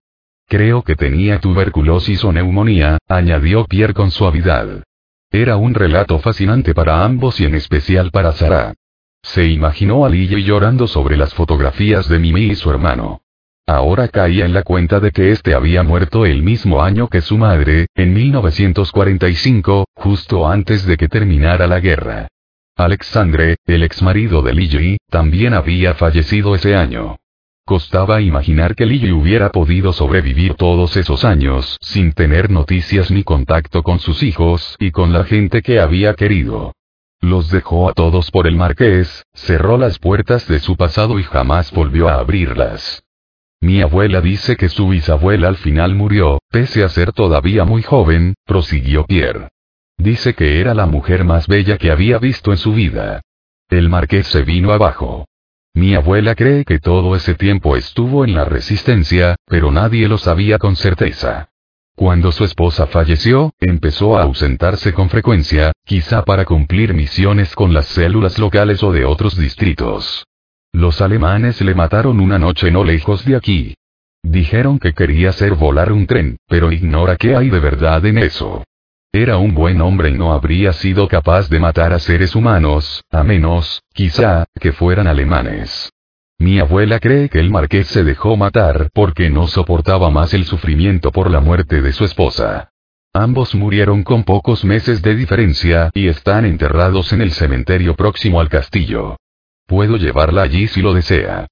Creo 0.48 0.82
que 0.82 0.94
tenía 0.94 1.40
tuberculosis 1.40 2.24
o 2.24 2.32
neumonía, 2.32 2.98
añadió 3.08 3.64
Pierre 3.64 3.94
con 3.94 4.10
suavidad. 4.10 4.82
Era 5.30 5.56
un 5.56 5.74
relato 5.74 6.18
fascinante 6.18 6.74
para 6.74 7.04
ambos 7.04 7.40
y 7.40 7.44
en 7.44 7.54
especial 7.54 8.10
para 8.10 8.32
Sara. 8.32 8.74
Se 9.22 9.44
imaginó 9.44 10.04
a 10.04 10.08
Lille 10.08 10.42
llorando 10.42 10.86
sobre 10.86 11.16
las 11.16 11.34
fotografías 11.34 12.08
de 12.08 12.20
Mimi 12.20 12.42
y 12.42 12.54
su 12.54 12.70
hermano. 12.70 13.22
Ahora 13.66 14.06
caía 14.06 14.44
en 14.44 14.54
la 14.54 14.62
cuenta 14.62 15.00
de 15.00 15.10
que 15.10 15.32
este 15.32 15.54
había 15.54 15.82
muerto 15.82 16.24
el 16.24 16.44
mismo 16.44 16.80
año 16.80 17.08
que 17.08 17.20
su 17.20 17.36
madre, 17.36 17.88
en 17.96 18.14
1945, 18.14 19.86
justo 19.96 20.46
antes 20.46 20.86
de 20.86 20.96
que 20.96 21.08
terminara 21.08 21.66
la 21.66 21.80
guerra. 21.80 22.28
Alexandre, 22.78 23.56
el 23.64 23.82
exmarido 23.82 24.42
de 24.42 24.52
Lily, 24.52 24.98
también 25.08 25.54
había 25.54 25.94
fallecido 25.94 26.54
ese 26.54 26.76
año. 26.76 27.16
Costaba 27.64 28.20
imaginar 28.20 28.76
que 28.76 28.84
Lily 28.84 29.12
hubiera 29.12 29.50
podido 29.50 29.94
sobrevivir 29.94 30.56
todos 30.56 30.94
esos 30.98 31.24
años 31.24 31.78
sin 31.80 32.12
tener 32.12 32.50
noticias 32.50 33.10
ni 33.10 33.24
contacto 33.24 33.82
con 33.82 33.98
sus 33.98 34.22
hijos 34.22 34.76
y 34.78 34.90
con 34.90 35.14
la 35.14 35.24
gente 35.24 35.62
que 35.62 35.80
había 35.80 36.12
querido. 36.12 36.74
Los 37.22 37.50
dejó 37.50 37.88
a 37.88 37.94
todos 37.94 38.30
por 38.30 38.46
el 38.46 38.56
marqués, 38.56 39.24
cerró 39.32 39.78
las 39.78 39.98
puertas 39.98 40.46
de 40.46 40.58
su 40.58 40.76
pasado 40.76 41.18
y 41.18 41.22
jamás 41.22 41.72
volvió 41.72 42.10
a 42.10 42.18
abrirlas. 42.18 43.02
Mi 43.58 43.80
abuela 43.80 44.20
dice 44.20 44.54
que 44.56 44.68
su 44.68 44.88
bisabuela 44.90 45.48
al 45.48 45.56
final 45.56 45.94
murió, 45.94 46.40
pese 46.50 46.84
a 46.84 46.90
ser 46.90 47.12
todavía 47.12 47.64
muy 47.64 47.82
joven, 47.82 48.34
prosiguió 48.44 49.06
Pierre. 49.06 49.48
Dice 49.98 50.34
que 50.34 50.60
era 50.60 50.74
la 50.74 50.86
mujer 50.86 51.24
más 51.24 51.46
bella 51.46 51.78
que 51.78 51.90
había 51.90 52.18
visto 52.18 52.52
en 52.52 52.58
su 52.58 52.72
vida. 52.72 53.22
El 53.68 53.88
marqués 53.88 54.26
se 54.26 54.42
vino 54.42 54.72
abajo. 54.72 55.26
Mi 55.74 55.94
abuela 55.94 56.34
cree 56.34 56.64
que 56.64 56.78
todo 56.78 57.16
ese 57.16 57.34
tiempo 57.34 57.76
estuvo 57.76 58.24
en 58.24 58.34
la 58.34 58.44
resistencia, 58.44 59.36
pero 59.46 59.70
nadie 59.70 60.08
lo 60.08 60.16
sabía 60.16 60.58
con 60.58 60.76
certeza. 60.76 61.48
Cuando 61.94 62.30
su 62.30 62.44
esposa 62.44 62.86
falleció, 62.86 63.52
empezó 63.58 64.18
a 64.18 64.22
ausentarse 64.22 64.92
con 64.92 65.08
frecuencia, 65.08 65.72
quizá 65.84 66.24
para 66.24 66.44
cumplir 66.44 66.92
misiones 66.92 67.54
con 67.54 67.72
las 67.72 67.86
células 67.86 68.38
locales 68.38 68.82
o 68.82 68.92
de 68.92 69.06
otros 69.06 69.36
distritos. 69.36 70.26
Los 70.72 71.00
alemanes 71.00 71.60
le 71.62 71.74
mataron 71.74 72.20
una 72.20 72.38
noche 72.38 72.70
no 72.70 72.84
lejos 72.84 73.24
de 73.24 73.36
aquí. 73.36 73.74
Dijeron 74.22 74.78
que 74.78 74.92
quería 74.92 75.30
hacer 75.30 75.54
volar 75.54 75.90
un 75.90 76.06
tren, 76.06 76.36
pero 76.46 76.70
ignora 76.70 77.16
qué 77.16 77.34
hay 77.34 77.48
de 77.48 77.60
verdad 77.60 78.04
en 78.04 78.18
eso. 78.18 78.62
Era 79.18 79.38
un 79.38 79.54
buen 79.54 79.80
hombre 79.80 80.10
y 80.10 80.12
no 80.12 80.34
habría 80.34 80.74
sido 80.74 81.08
capaz 81.08 81.48
de 81.48 81.58
matar 81.58 81.94
a 81.94 81.98
seres 81.98 82.36
humanos, 82.36 83.02
a 83.10 83.24
menos, 83.24 83.82
quizá, 83.94 84.44
que 84.60 84.72
fueran 84.72 85.06
alemanes. 85.06 85.90
Mi 86.38 86.58
abuela 86.58 87.00
cree 87.00 87.30
que 87.30 87.40
el 87.40 87.50
marqués 87.50 87.86
se 87.86 88.04
dejó 88.04 88.36
matar 88.36 88.90
porque 88.92 89.30
no 89.30 89.46
soportaba 89.46 90.10
más 90.10 90.34
el 90.34 90.44
sufrimiento 90.44 91.12
por 91.12 91.30
la 91.30 91.40
muerte 91.40 91.80
de 91.80 91.94
su 91.94 92.04
esposa. 92.04 92.68
Ambos 93.14 93.54
murieron 93.54 94.02
con 94.02 94.22
pocos 94.22 94.66
meses 94.66 95.00
de 95.00 95.16
diferencia 95.16 95.90
y 95.94 96.08
están 96.08 96.44
enterrados 96.44 97.14
en 97.14 97.22
el 97.22 97.32
cementerio 97.32 97.96
próximo 97.96 98.38
al 98.38 98.50
castillo. 98.50 99.16
Puedo 99.66 99.96
llevarla 99.96 100.42
allí 100.42 100.66
si 100.66 100.82
lo 100.82 100.92
desea. 100.92 101.46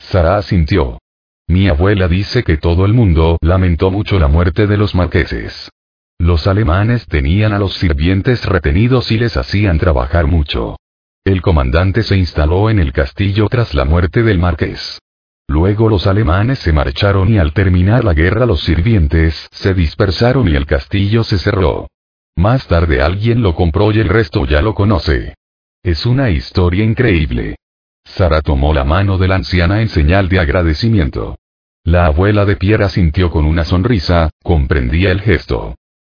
Sara 0.00 0.38
asintió. 0.38 0.98
Mi 1.46 1.68
abuela 1.68 2.08
dice 2.08 2.42
que 2.42 2.56
todo 2.56 2.84
el 2.84 2.94
mundo 2.94 3.38
lamentó 3.42 3.92
mucho 3.92 4.18
la 4.18 4.26
muerte 4.26 4.66
de 4.66 4.76
los 4.76 4.96
marqueses. 4.96 5.70
Los 6.18 6.46
alemanes 6.46 7.06
tenían 7.06 7.52
a 7.52 7.58
los 7.58 7.74
sirvientes 7.74 8.44
retenidos 8.46 9.12
y 9.12 9.18
les 9.18 9.36
hacían 9.36 9.78
trabajar 9.78 10.26
mucho. 10.26 10.76
El 11.24 11.42
comandante 11.42 12.02
se 12.02 12.16
instaló 12.16 12.70
en 12.70 12.78
el 12.78 12.92
castillo 12.92 13.48
tras 13.48 13.74
la 13.74 13.84
muerte 13.84 14.22
del 14.22 14.38
marqués. 14.38 15.00
Luego 15.48 15.88
los 15.88 16.06
alemanes 16.06 16.58
se 16.58 16.72
marcharon 16.72 17.32
y 17.32 17.38
al 17.38 17.52
terminar 17.52 18.04
la 18.04 18.14
guerra 18.14 18.46
los 18.46 18.60
sirvientes 18.62 19.48
se 19.52 19.74
dispersaron 19.74 20.48
y 20.48 20.56
el 20.56 20.66
castillo 20.66 21.22
se 21.22 21.38
cerró. 21.38 21.88
Más 22.36 22.66
tarde 22.66 23.02
alguien 23.02 23.42
lo 23.42 23.54
compró 23.54 23.92
y 23.92 24.00
el 24.00 24.08
resto 24.08 24.44
ya 24.46 24.62
lo 24.62 24.74
conoce. 24.74 25.34
Es 25.82 26.06
una 26.06 26.30
historia 26.30 26.84
increíble. 26.84 27.56
Sara 28.04 28.40
tomó 28.40 28.72
la 28.72 28.84
mano 28.84 29.18
de 29.18 29.28
la 29.28 29.36
anciana 29.36 29.80
en 29.82 29.88
señal 29.88 30.28
de 30.28 30.40
agradecimiento. 30.40 31.38
La 31.84 32.06
abuela 32.06 32.44
de 32.44 32.56
Pierre 32.56 32.84
asintió 32.84 33.30
con 33.30 33.44
una 33.44 33.64
sonrisa, 33.64 34.30
comprendía 34.42 35.12
el 35.12 35.20
gesto. 35.20 35.76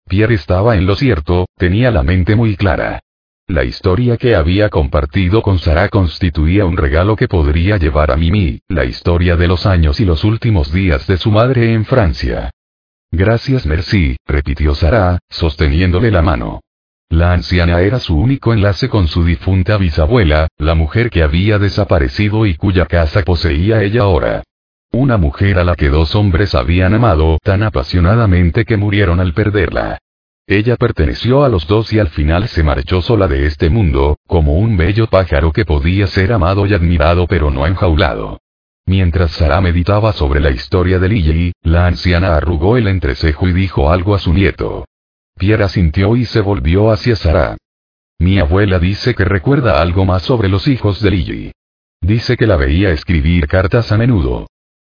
Pierre 0.09 0.35
estaba 0.35 0.77
en 0.77 0.87
lo 0.87 0.95
cierto, 0.95 1.47
tenía 1.57 1.90
la 1.90 2.03
mente 2.03 2.37
muy 2.37 2.57
clara. 2.57 3.01
La 3.49 3.64
historia 3.64 4.16
que 4.16 4.35
había 4.35 4.69
compartido 4.69 5.42
con 5.42 5.59
Sara 5.59 5.88
constituía 5.88 6.64
un 6.64 6.77
regalo 6.77 7.16
que 7.16 7.29
podría 7.29 7.77
llevar 7.77 8.11
a 8.11 8.16
Mimi, 8.16 8.61
la 8.69 8.85
historia 8.85 9.37
de 9.37 9.49
los 9.49 9.66
años 9.66 10.01
y 10.01 10.05
los 10.05 10.25
últimos 10.25 10.73
días 10.73 11.07
de 11.07 11.16
su 11.16 11.31
madre 11.31 11.73
en 11.73 11.85
Francia. 11.85 12.51
Gracias 13.11 13.66
Merci, 13.66 14.16
repitió 14.27 14.75
Sara, 14.75 15.19
sosteniéndole 15.29 16.11
la 16.11 16.23
mano. 16.23 16.61
La 17.09 17.33
anciana 17.33 17.81
era 17.81 18.01
su 18.01 18.16
único 18.19 18.53
enlace 18.53 18.88
con 18.88 19.07
su 19.07 19.25
difunta 19.25 19.77
bisabuela, 19.77 20.49
la 20.59 20.75
mujer 20.75 21.09
que 21.11 21.23
había 21.23 21.59
desaparecido 21.59 22.47
y 22.47 22.57
cuya 22.57 22.87
casa 22.87 23.23
poseía 23.23 23.83
ella 23.83 24.03
ahora. 24.03 24.42
Una 24.92 25.16
mujer 25.16 25.59
a 25.59 25.64
la 25.64 25.77
que 25.77 25.88
dos 25.88 26.14
hombres 26.14 26.55
habían 26.55 26.94
amado 26.94 27.38
tan 27.42 27.62
apasionadamente 27.62 28.64
que 28.64 28.77
murieron 28.77 29.20
al 29.20 29.35
perderla. 29.35 29.99
Ella 30.46 30.77
perteneció 30.77 31.44
a 31.44 31.49
los 31.49 31.66
dos 31.66 31.92
y 31.92 31.99
al 31.99 32.09
final 32.09 32.46
se 32.49 32.62
marchó 32.62 33.03
sola 33.03 33.27
de 33.27 33.46
este 33.46 33.68
mundo, 33.68 34.16
como 34.29 34.55
un 34.59 34.77
bello 34.77 35.09
pájaro 35.09 35.53
que 35.53 35.64
podía 35.64 36.07
ser 36.07 36.33
amado 36.33 36.66
y 36.66 36.75
admirado 36.75 37.27
pero 37.27 37.51
no 37.51 37.66
enjaulado. 37.66 38.38
Mientras 38.87 39.33
Sara 39.33 39.61
meditaba 39.61 40.12
sobre 40.12 40.38
la 40.38 40.51
historia 40.51 41.01
de 41.01 41.09
Lily, 41.09 41.53
la 41.62 41.88
anciana 41.88 42.37
arrugó 42.37 42.77
el 42.77 42.87
entrecejo 42.87 43.49
y 43.49 43.53
dijo 43.53 43.90
algo 43.90 44.14
a 44.14 44.20
su 44.20 44.33
nieto. 44.33 44.87
Pierre 45.37 45.64
asintió 45.64 46.14
y 46.14 46.25
se 46.25 46.40
volvió 46.40 46.92
hacia 46.92 47.16
Sara. 47.16 47.57
Mi 48.18 48.38
abuela 48.38 48.79
dice 48.79 49.14
que 49.14 49.25
recuerda 49.25 49.83
algo 49.83 50.05
más 50.05 50.22
sobre 50.22 50.49
los 50.49 50.68
hijos 50.68 51.03
de 51.03 51.11
Lily. 51.11 51.53
Dice 52.01 52.37
que 52.37 52.46
la 52.46 52.57
veía 52.57 52.92
escribir 52.92 53.49
cartas 53.49 53.90
a 53.90 53.99
menudo. 53.99 54.46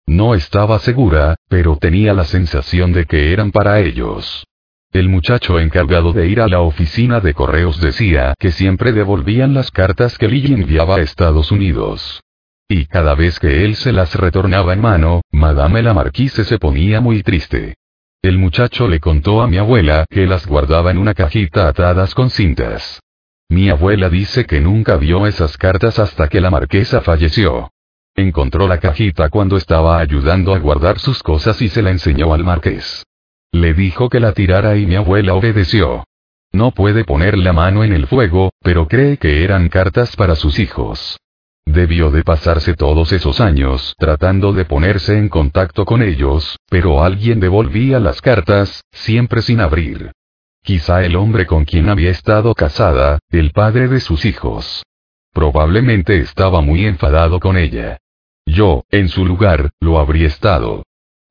No 0.08 0.36
estaba 0.36 0.80
segura, 0.80 1.36
pero 1.50 1.78
tenía 1.78 2.13
la 2.13 2.24
sensación 2.24 2.93
de 2.93 3.06
que 3.06 3.34
eran 3.34 3.52
para 3.52 3.82
ellos. 3.82 4.46
El 4.93 5.10
muchacho 5.10 5.60
encargado 5.60 6.13
de 6.13 6.28
ir 6.28 6.39
a 6.39 6.48
la 6.48 6.62
oficina 6.62 7.20
de 7.20 7.34
correos 7.34 7.82
decía 7.82 8.34
que 8.39 8.52
siempre 8.52 8.93
devolvían 8.93 9.54
las 9.54 9.70
cartas 9.70 10.17
que 10.17 10.30
Lily 10.30 10.54
enviaba 10.54 10.96
a 10.96 11.02
Estados 11.02 11.52
Unidos. 11.52 12.22
Y 12.70 12.86
cada 12.86 13.15
vez 13.15 13.38
que 13.39 13.65
él 13.65 13.76
se 13.76 13.91
las 13.91 14.15
retornaba 14.15 14.74
en 14.74 14.82
mano, 14.82 15.22
Madame 15.32 15.82
la 15.84 15.93
Marquise 15.93 16.46
se 16.46 16.58
ponía 16.58 17.02
muy 17.02 17.22
triste. 17.22 17.76
El 18.22 18.38
muchacho 18.38 18.88
le 18.88 19.02
contó 19.02 19.41
a 19.41 19.48
mi 19.48 19.58
abuela 19.58 20.06
que 20.10 20.26
las 20.26 20.48
guardaba 20.48 20.89
en 20.89 20.98
una 20.98 21.13
cajita 21.13 21.67
atadas 21.67 22.15
con 22.15 22.30
cintas. 22.30 23.02
Mi 23.50 23.70
abuela 23.70 24.10
dice 24.10 24.46
que 24.46 24.62
nunca 24.62 24.96
vio 24.96 25.28
esas 25.28 25.58
cartas 25.58 26.00
hasta 26.00 26.30
que 26.30 26.41
la 26.41 26.50
marquesa 26.50 27.02
falleció. 27.02 27.70
Encontró 28.20 28.68
la 28.68 28.80
cajita 28.80 29.30
cuando 29.30 29.58
estaba 29.58 30.00
ayudando 30.00 30.56
a 30.56 30.58
guardar 30.58 30.98
sus 30.98 31.22
cosas 31.22 31.62
y 31.62 31.70
se 31.70 31.84
la 31.84 31.92
enseñó 31.92 32.34
al 32.34 32.44
marqués. 32.44 33.06
Le 33.52 33.76
dijo 33.76 34.10
que 34.10 34.20
la 34.20 34.32
tirara 34.32 34.76
y 34.76 34.88
mi 34.88 34.96
abuela 34.96 35.36
obedeció. 35.36 36.04
No 36.52 36.72
puede 36.72 37.06
poner 37.06 37.38
la 37.38 37.54
mano 37.54 37.84
en 37.84 37.94
el 37.94 38.08
fuego, 38.08 38.50
pero 38.64 38.88
cree 38.88 39.18
que 39.18 39.44
eran 39.44 39.70
cartas 39.70 40.16
para 40.16 40.36
sus 40.36 40.58
hijos. 40.58 41.20
Debió 41.64 42.10
de 42.10 42.24
pasarse 42.24 42.74
todos 42.74 43.12
esos 43.12 43.40
años 43.40 43.94
tratando 44.00 44.52
de 44.52 44.66
ponerse 44.66 45.16
en 45.16 45.30
contacto 45.30 45.86
con 45.86 46.02
ellos, 46.02 46.58
pero 46.72 47.04
alguien 47.04 47.40
devolvía 47.40 48.00
las 48.00 48.20
cartas, 48.22 48.84
siempre 48.92 49.44
sin 49.44 49.60
abrir. 49.60 50.12
Quizá 50.64 51.04
el 51.04 51.16
hombre 51.16 51.46
con 51.46 51.66
quien 51.66 51.88
había 51.88 52.10
estado 52.10 52.56
casada, 52.56 53.20
el 53.30 53.52
padre 53.52 53.88
de 53.90 54.00
sus 54.00 54.26
hijos. 54.26 54.84
Probablemente 55.34 56.18
estaba 56.18 56.62
muy 56.62 56.84
enfadado 56.88 57.40
con 57.40 57.58
ella. 57.58 58.00
Yo, 58.48 58.86
en 58.90 59.10
su 59.10 59.26
lugar, 59.26 59.72
lo 59.82 60.00
habría 60.00 60.28
estado. 60.28 60.84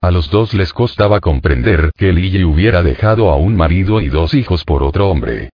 A 0.02 0.10
los 0.10 0.30
dos 0.30 0.52
les 0.52 0.74
costaba 0.74 1.20
comprender 1.20 1.90
que 1.96 2.12
Lily 2.12 2.44
hubiera 2.44 2.82
dejado 2.82 3.30
a 3.30 3.36
un 3.36 3.56
marido 3.56 4.02
y 4.02 4.08
dos 4.10 4.34
hijos 4.34 4.64
por 4.64 4.82
otro 4.82 5.08
hombre. 5.08 5.48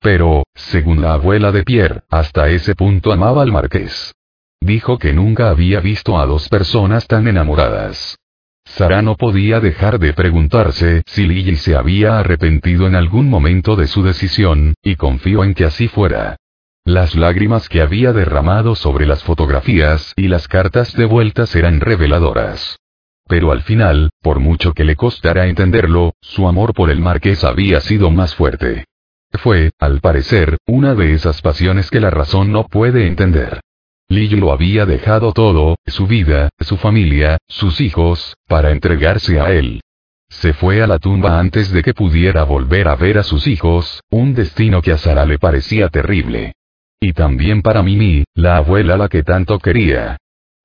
Pero, 0.00 0.44
según 0.54 1.00
la 1.00 1.14
abuela 1.14 1.50
de 1.50 1.64
Pierre, 1.64 2.02
hasta 2.08 2.48
ese 2.48 2.76
punto 2.76 3.12
amaba 3.12 3.42
al 3.42 3.50
marqués. 3.50 4.14
Dijo 4.60 4.98
que 4.98 5.12
nunca 5.12 5.50
había 5.50 5.80
visto 5.80 6.18
a 6.20 6.24
dos 6.24 6.48
personas 6.48 7.08
tan 7.08 7.26
enamoradas. 7.26 8.16
Sara 8.64 9.02
no 9.02 9.16
podía 9.16 9.58
dejar 9.58 9.98
de 9.98 10.12
preguntarse 10.12 11.02
si 11.06 11.26
Lily 11.26 11.56
se 11.56 11.74
había 11.74 12.20
arrepentido 12.20 12.86
en 12.86 12.94
algún 12.94 13.28
momento 13.28 13.74
de 13.74 13.88
su 13.88 14.04
decisión, 14.04 14.74
y 14.82 14.94
confió 14.94 15.42
en 15.42 15.54
que 15.54 15.64
así 15.64 15.88
fuera. 15.88 16.36
Las 16.84 17.14
lágrimas 17.14 17.68
que 17.68 17.82
había 17.82 18.12
derramado 18.12 18.74
sobre 18.74 19.06
las 19.06 19.22
fotografías 19.22 20.14
y 20.16 20.28
las 20.28 20.48
cartas 20.48 20.94
de 20.94 21.04
vueltas 21.04 21.54
eran 21.54 21.80
reveladoras. 21.80 22.78
Pero 23.26 23.52
al 23.52 23.62
final, 23.62 24.10
por 24.22 24.40
mucho 24.40 24.72
que 24.72 24.84
le 24.84 24.96
costara 24.96 25.46
entenderlo, 25.48 26.14
su 26.22 26.48
amor 26.48 26.72
por 26.72 26.90
el 26.90 27.00
marqués 27.00 27.44
había 27.44 27.80
sido 27.80 28.10
más 28.10 28.34
fuerte. 28.34 28.86
Fue, 29.32 29.70
al 29.78 30.00
parecer, 30.00 30.56
una 30.66 30.94
de 30.94 31.12
esas 31.12 31.42
pasiones 31.42 31.90
que 31.90 32.00
la 32.00 32.10
razón 32.10 32.50
no 32.50 32.64
puede 32.64 33.06
entender. 33.06 33.60
Lily 34.08 34.36
lo 34.36 34.52
había 34.52 34.86
dejado 34.86 35.34
todo, 35.34 35.76
su 35.84 36.06
vida, 36.06 36.48
su 36.58 36.78
familia, 36.78 37.36
sus 37.46 37.82
hijos, 37.82 38.34
para 38.46 38.70
entregarse 38.70 39.38
a 39.38 39.52
él. 39.52 39.82
Se 40.30 40.54
fue 40.54 40.82
a 40.82 40.86
la 40.86 40.98
tumba 40.98 41.38
antes 41.38 41.70
de 41.70 41.82
que 41.82 41.92
pudiera 41.92 42.44
volver 42.44 42.88
a 42.88 42.96
ver 42.96 43.18
a 43.18 43.22
sus 43.22 43.46
hijos, 43.46 44.00
un 44.08 44.34
destino 44.34 44.80
que 44.80 44.92
a 44.92 44.98
Sara 44.98 45.26
le 45.26 45.38
parecía 45.38 45.88
terrible. 45.88 46.54
Y 47.00 47.12
también 47.12 47.62
para 47.62 47.82
Mimi, 47.82 48.24
la 48.34 48.56
abuela 48.56 48.96
la 48.96 49.08
que 49.08 49.22
tanto 49.22 49.58
quería. 49.58 50.16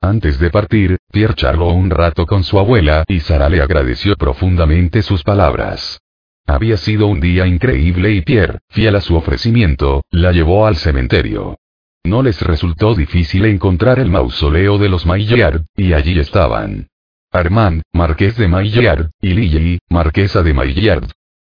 Antes 0.02 0.40
de 0.40 0.50
partir, 0.50 0.98
Pierre 1.12 1.36
charló 1.36 1.70
un 1.70 1.90
rato 1.90 2.26
con 2.26 2.44
su 2.44 2.60
abuela 2.60 3.06
y 3.08 3.20
Sara 3.20 3.50
le 3.50 3.62
agradeció 3.62 4.16
profundamente 4.16 5.02
sus 5.02 5.24
palabras. 5.24 6.00
Había 6.46 6.76
sido 6.76 7.08
un 7.08 7.22
día 7.22 7.48
increíble 7.48 8.12
y 8.12 8.22
Pierre, 8.22 8.60
fiel 8.70 8.96
a 8.98 9.02
su 9.02 9.16
ofrecimiento, 9.16 10.04
la 10.12 10.32
llevó 10.32 10.68
al 10.68 10.76
cementerio. 10.76 11.58
No 12.04 12.22
les 12.22 12.42
resultó 12.42 12.96
difícil 12.96 13.46
encontrar 13.46 14.00
el 14.00 14.10
mausoleo 14.10 14.78
de 14.78 14.90
los 14.90 15.06
Maillard, 15.06 15.64
y 15.78 15.94
allí 15.94 16.20
estaban. 16.20 16.88
Armand, 17.32 17.84
marqués 17.94 18.36
de 18.36 18.50
Maillard, 18.50 19.12
y 19.22 19.30
Lily, 19.30 19.80
marquesa 19.90 20.44
de 20.44 20.54
Maillard. 20.54 21.06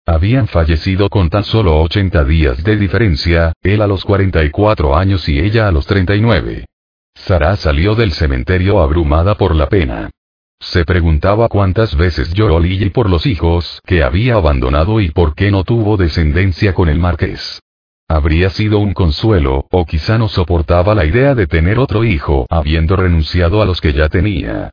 Habían 0.10 0.48
fallecido 0.48 1.08
con 1.08 1.30
tan 1.30 1.44
solo 1.44 1.80
80 1.82 2.24
días 2.24 2.64
de 2.64 2.78
diferencia, 2.78 3.54
él 3.62 3.80
a 3.80 3.86
los 3.86 4.04
44 4.04 4.98
años 4.98 5.30
y 5.30 5.38
ella 5.38 5.68
a 5.68 5.72
los 5.72 5.86
39. 5.86 6.66
Sara 7.14 7.56
salió 7.58 7.94
del 7.94 8.14
cementerio 8.14 8.82
abrumada 8.82 9.36
por 9.36 9.54
la 9.54 9.70
pena. 9.70 10.10
Se 10.60 10.84
preguntaba 10.84 11.48
cuántas 11.48 11.96
veces 11.96 12.34
lloró 12.34 12.60
Lily 12.60 12.90
por 12.90 13.08
los 13.08 13.28
hijos 13.28 13.82
que 13.86 14.02
había 14.02 14.34
abandonado 14.34 15.00
y 15.00 15.12
por 15.12 15.36
qué 15.36 15.52
no 15.52 15.64
tuvo 15.64 15.96
descendencia 15.96 16.74
con 16.74 16.90
el 16.90 16.98
marqués. 16.98 17.62
Habría 18.08 18.50
sido 18.50 18.80
un 18.80 18.96
consuelo, 18.96 19.68
o 19.70 19.86
quizá 19.86 20.18
no 20.18 20.28
soportaba 20.28 20.96
la 20.96 21.06
idea 21.06 21.36
de 21.36 21.46
tener 21.46 21.78
otro 21.78 22.04
hijo, 22.04 22.48
habiendo 22.50 22.96
renunciado 22.96 23.62
a 23.62 23.66
los 23.66 23.80
que 23.80 23.94
ya 23.94 24.10
tenía. 24.10 24.72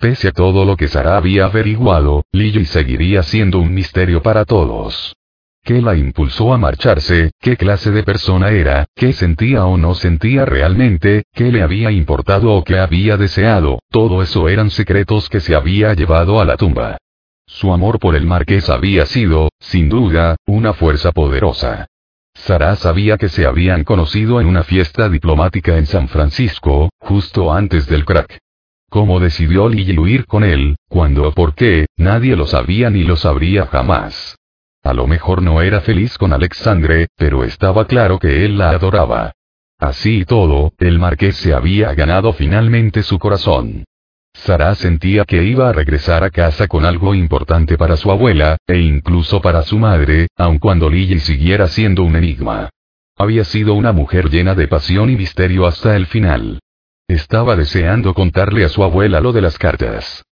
Pese 0.00 0.28
a 0.28 0.32
todo 0.32 0.64
lo 0.64 0.76
que 0.76 0.86
Sara 0.86 1.16
había 1.16 1.46
averiguado, 1.46 2.24
Lily 2.30 2.66
seguiría 2.66 3.24
siendo 3.24 3.58
un 3.58 3.74
misterio 3.74 4.22
para 4.22 4.44
todos. 4.44 5.16
¿Qué 5.64 5.82
la 5.82 5.96
impulsó 5.96 6.54
a 6.54 6.56
marcharse? 6.56 7.32
¿Qué 7.40 7.56
clase 7.56 7.90
de 7.90 8.04
persona 8.04 8.50
era? 8.50 8.86
¿Qué 8.94 9.12
sentía 9.12 9.66
o 9.66 9.76
no 9.76 9.94
sentía 9.94 10.44
realmente? 10.44 11.24
¿Qué 11.34 11.50
le 11.50 11.62
había 11.62 11.90
importado 11.90 12.52
o 12.52 12.62
qué 12.62 12.78
había 12.78 13.16
deseado? 13.16 13.80
Todo 13.90 14.22
eso 14.22 14.48
eran 14.48 14.70
secretos 14.70 15.28
que 15.28 15.40
se 15.40 15.56
había 15.56 15.92
llevado 15.94 16.40
a 16.40 16.44
la 16.44 16.56
tumba. 16.56 16.96
Su 17.44 17.72
amor 17.72 17.98
por 17.98 18.14
el 18.14 18.24
marqués 18.24 18.70
había 18.70 19.04
sido, 19.04 19.48
sin 19.58 19.88
duda, 19.88 20.36
una 20.46 20.74
fuerza 20.74 21.10
poderosa. 21.10 21.88
Sara 22.34 22.76
sabía 22.76 23.18
que 23.18 23.28
se 23.28 23.46
habían 23.46 23.82
conocido 23.82 24.40
en 24.40 24.46
una 24.46 24.62
fiesta 24.62 25.08
diplomática 25.08 25.76
en 25.76 25.86
San 25.86 26.06
Francisco, 26.06 26.88
justo 27.00 27.52
antes 27.52 27.88
del 27.88 28.04
crack. 28.04 28.38
¿Cómo 28.90 29.20
decidió 29.20 29.68
Lily 29.68 29.98
huir 29.98 30.24
con 30.24 30.44
él, 30.44 30.76
cuándo 30.88 31.28
o 31.28 31.32
por 31.32 31.54
qué, 31.54 31.86
nadie 31.98 32.36
lo 32.36 32.46
sabía 32.46 32.88
ni 32.88 33.04
lo 33.04 33.16
sabría 33.16 33.66
jamás. 33.66 34.36
A 34.82 34.94
lo 34.94 35.06
mejor 35.06 35.42
no 35.42 35.60
era 35.60 35.82
feliz 35.82 36.16
con 36.16 36.32
Alexandre, 36.32 37.08
pero 37.14 37.44
estaba 37.44 37.86
claro 37.86 38.18
que 38.18 38.46
él 38.46 38.56
la 38.56 38.70
adoraba. 38.70 39.32
Así 39.78 40.20
y 40.20 40.24
todo, 40.24 40.72
el 40.78 40.98
marqués 40.98 41.36
se 41.36 41.52
había 41.52 41.92
ganado 41.94 42.32
finalmente 42.32 43.02
su 43.02 43.18
corazón. 43.18 43.84
Sara 44.32 44.74
sentía 44.74 45.24
que 45.24 45.44
iba 45.44 45.68
a 45.68 45.72
regresar 45.72 46.24
a 46.24 46.30
casa 46.30 46.66
con 46.66 46.86
algo 46.86 47.14
importante 47.14 47.76
para 47.76 47.96
su 47.96 48.10
abuela, 48.10 48.56
e 48.66 48.78
incluso 48.78 49.42
para 49.42 49.62
su 49.62 49.78
madre, 49.78 50.28
aun 50.36 50.58
cuando 50.58 50.88
Lily 50.88 51.20
siguiera 51.20 51.66
siendo 51.68 52.04
un 52.04 52.16
enigma. 52.16 52.70
Había 53.16 53.44
sido 53.44 53.74
una 53.74 53.92
mujer 53.92 54.30
llena 54.30 54.54
de 54.54 54.68
pasión 54.68 55.10
y 55.10 55.16
misterio 55.16 55.66
hasta 55.66 55.94
el 55.94 56.06
final. 56.06 56.60
Estaba 57.08 57.56
deseando 57.56 58.12
contarle 58.12 58.64
a 58.64 58.68
su 58.68 58.84
abuela 58.84 59.20
lo 59.20 59.32
de 59.32 59.40
las 59.40 59.56
cartas. 59.56 60.24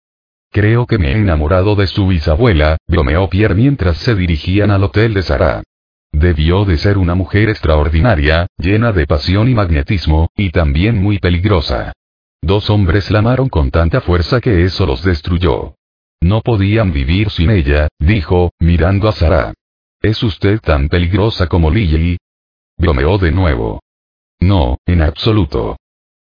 Creo 0.52 0.86
que 0.86 0.98
me 0.98 1.14
he 1.14 1.18
enamorado 1.18 1.76
de 1.76 1.88
su 1.88 2.08
bisabuela, 2.08 2.78
bromeó 2.88 3.30
Pierre 3.30 3.56
mientras 3.56 3.98
se 3.98 4.14
dirigían 4.14 4.72
al 4.72 4.84
hotel 4.84 5.14
de 5.14 5.22
Sara. 5.22 5.64
Debió 6.12 6.66
de 6.66 6.78
ser 6.78 6.98
una 6.98 7.16
mujer 7.16 7.50
extraordinaria, 7.50 8.48
llena 8.58 8.92
de 8.92 9.08
pasión 9.08 9.50
y 9.50 9.54
magnetismo, 9.54 10.30
y 10.36 10.52
también 10.52 11.02
muy 11.02 11.20
peligrosa. 11.20 11.94
Dos 12.42 12.70
hombres 12.70 13.10
la 13.10 13.20
amaron 13.20 13.50
con 13.50 13.72
tanta 13.72 14.02
fuerza 14.02 14.42
que 14.42 14.64
eso 14.64 14.86
los 14.86 15.02
destruyó. 15.04 15.76
No 16.22 16.42
podían 16.42 16.92
vivir 16.92 17.30
sin 17.30 17.52
ella, 17.52 17.88
dijo, 18.00 18.52
mirando 18.60 19.08
a 19.08 19.14
Sara. 19.14 19.54
¿Es 20.02 20.22
usted 20.24 20.60
tan 20.60 20.90
peligrosa 20.90 21.48
como 21.48 21.72
Lily? 21.72 22.18
Bromeó 22.78 23.18
de 23.18 23.32
nuevo. 23.32 23.82
No, 24.40 24.78
en 24.86 25.02
absoluto. 25.02 25.78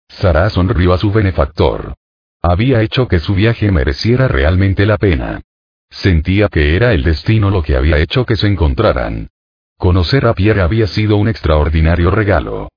Sara 0.08 0.48
sonrió 0.50 0.92
a 0.92 0.98
su 0.98 1.12
benefactor. 1.12 1.94
Había 2.42 2.82
hecho 2.82 3.08
que 3.08 3.18
su 3.18 3.34
viaje 3.34 3.70
mereciera 3.70 4.28
realmente 4.28 4.86
la 4.86 4.98
pena. 4.98 5.42
Sentía 5.90 6.48
que 6.48 6.76
era 6.76 6.92
el 6.92 7.02
destino 7.02 7.50
lo 7.50 7.62
que 7.62 7.76
había 7.76 7.98
hecho 7.98 8.24
que 8.24 8.36
se 8.36 8.46
encontraran. 8.46 9.28
Conocer 9.76 10.26
a 10.26 10.34
Pierre 10.34 10.62
había 10.62 10.86
sido 10.86 11.16
un 11.16 11.28
extraordinario 11.28 12.10
regalo. 12.10 12.68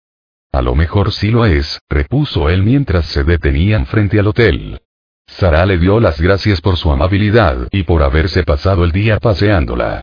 A 0.52 0.62
lo 0.62 0.76
mejor 0.76 1.12
sí 1.12 1.30
lo 1.30 1.46
es, 1.46 1.80
repuso 1.90 2.50
él 2.50 2.64
mientras 2.64 3.06
se 3.06 3.24
detenían 3.24 3.86
frente 3.86 4.20
al 4.20 4.28
hotel. 4.28 4.82
Sara 5.28 5.66
le 5.66 5.78
dio 5.78 6.00
las 6.00 6.20
gracias 6.20 6.60
por 6.60 6.76
su 6.76 6.92
amabilidad 6.92 7.68
y 7.72 7.84
por 7.84 8.02
haberse 8.02 8.44
pasado 8.44 8.84
el 8.84 8.92
día 8.92 9.20
paseándola. 9.20 10.02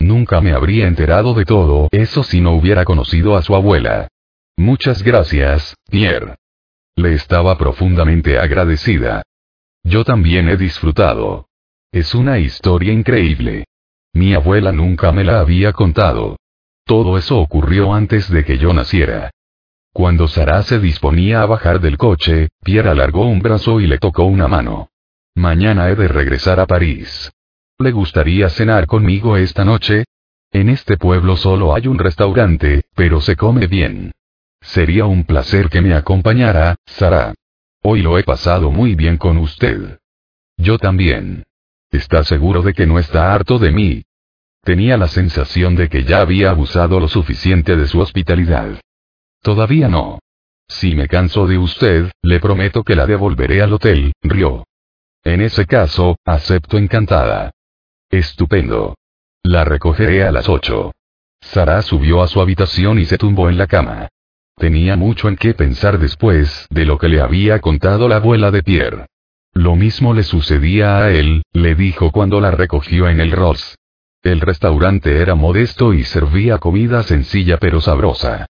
Nunca 0.00 0.40
me 0.40 0.52
habría 0.52 0.88
enterado 0.88 1.34
de 1.34 1.44
todo 1.44 1.88
eso 1.92 2.22
si 2.22 2.40
no 2.40 2.52
hubiera 2.52 2.84
conocido 2.84 3.36
a 3.36 3.42
su 3.42 3.54
abuela. 3.54 4.08
Muchas 4.56 5.02
gracias, 5.02 5.74
Pierre. 5.88 6.34
Le 6.96 7.12
estaba 7.12 7.58
profundamente 7.58 8.38
agradecida. 8.38 9.22
Yo 9.84 10.02
también 10.02 10.48
he 10.48 10.56
disfrutado. 10.56 11.46
Es 11.92 12.14
una 12.14 12.38
historia 12.38 12.92
increíble. 12.92 13.66
Mi 14.14 14.32
abuela 14.32 14.72
nunca 14.72 15.12
me 15.12 15.22
la 15.22 15.40
había 15.40 15.74
contado. 15.74 16.36
Todo 16.86 17.18
eso 17.18 17.38
ocurrió 17.38 17.92
antes 17.92 18.30
de 18.30 18.44
que 18.44 18.56
yo 18.56 18.72
naciera. 18.72 19.30
Cuando 19.92 20.26
Sara 20.26 20.62
se 20.62 20.78
disponía 20.78 21.42
a 21.42 21.46
bajar 21.46 21.80
del 21.80 21.98
coche, 21.98 22.48
Pierre 22.62 22.88
alargó 22.88 23.26
un 23.26 23.40
brazo 23.40 23.78
y 23.80 23.86
le 23.86 23.98
tocó 23.98 24.24
una 24.24 24.48
mano. 24.48 24.88
Mañana 25.34 25.90
he 25.90 25.96
de 25.96 26.08
regresar 26.08 26.60
a 26.60 26.66
París. 26.66 27.30
¿Le 27.78 27.92
gustaría 27.92 28.48
cenar 28.48 28.86
conmigo 28.86 29.36
esta 29.36 29.66
noche? 29.66 30.04
En 30.50 30.70
este 30.70 30.96
pueblo 30.96 31.36
solo 31.36 31.74
hay 31.74 31.88
un 31.88 31.98
restaurante, 31.98 32.84
pero 32.94 33.20
se 33.20 33.36
come 33.36 33.66
bien. 33.66 34.12
Sería 34.66 35.06
un 35.06 35.24
placer 35.24 35.70
que 35.70 35.80
me 35.80 35.94
acompañara, 35.94 36.76
Sara. 36.86 37.34
Hoy 37.82 38.02
lo 38.02 38.18
he 38.18 38.24
pasado 38.24 38.70
muy 38.70 38.94
bien 38.96 39.16
con 39.16 39.38
usted. 39.38 40.00
Yo 40.56 40.78
también. 40.78 41.44
¿Está 41.90 42.24
seguro 42.24 42.62
de 42.62 42.74
que 42.74 42.84
no 42.84 42.98
está 42.98 43.32
harto 43.32 43.58
de 43.58 43.70
mí? 43.70 44.02
Tenía 44.62 44.96
la 44.96 45.06
sensación 45.06 45.76
de 45.76 45.88
que 45.88 46.02
ya 46.02 46.20
había 46.20 46.50
abusado 46.50 46.98
lo 46.98 47.06
suficiente 47.06 47.76
de 47.76 47.86
su 47.86 48.00
hospitalidad. 48.00 48.80
Todavía 49.40 49.88
no. 49.88 50.18
Si 50.68 50.96
me 50.96 51.06
canso 51.06 51.46
de 51.46 51.58
usted, 51.58 52.10
le 52.22 52.40
prometo 52.40 52.82
que 52.82 52.96
la 52.96 53.06
devolveré 53.06 53.62
al 53.62 53.72
hotel, 53.72 54.12
rió. 54.20 54.66
En 55.22 55.42
ese 55.42 55.64
caso, 55.64 56.16
acepto 56.24 56.76
encantada. 56.76 57.52
Estupendo. 58.10 58.96
La 59.44 59.64
recogeré 59.64 60.24
a 60.24 60.32
las 60.32 60.48
ocho. 60.48 60.92
Sara 61.40 61.80
subió 61.82 62.20
a 62.20 62.26
su 62.26 62.40
habitación 62.40 62.98
y 62.98 63.04
se 63.04 63.16
tumbó 63.16 63.48
en 63.48 63.58
la 63.58 63.68
cama. 63.68 64.08
Tenía 64.58 64.96
mucho 64.96 65.28
en 65.28 65.36
qué 65.36 65.52
pensar 65.52 65.98
después 65.98 66.66
de 66.70 66.86
lo 66.86 66.96
que 66.96 67.08
le 67.08 67.20
había 67.20 67.60
contado 67.60 68.08
la 68.08 68.16
abuela 68.16 68.50
de 68.50 68.62
Pierre. 68.62 69.06
Lo 69.52 69.76
mismo 69.76 70.14
le 70.14 70.22
sucedía 70.22 70.96
a 70.96 71.10
él, 71.12 71.42
le 71.52 71.74
dijo 71.74 72.10
cuando 72.10 72.40
la 72.40 72.50
recogió 72.50 73.08
en 73.08 73.20
el 73.20 73.32
Ross. 73.32 73.76
El 74.22 74.40
restaurante 74.40 75.18
era 75.18 75.34
modesto 75.34 75.92
y 75.92 76.04
servía 76.04 76.56
comida 76.56 77.02
sencilla 77.02 77.58
pero 77.58 77.82
sabrosa. 77.82 78.46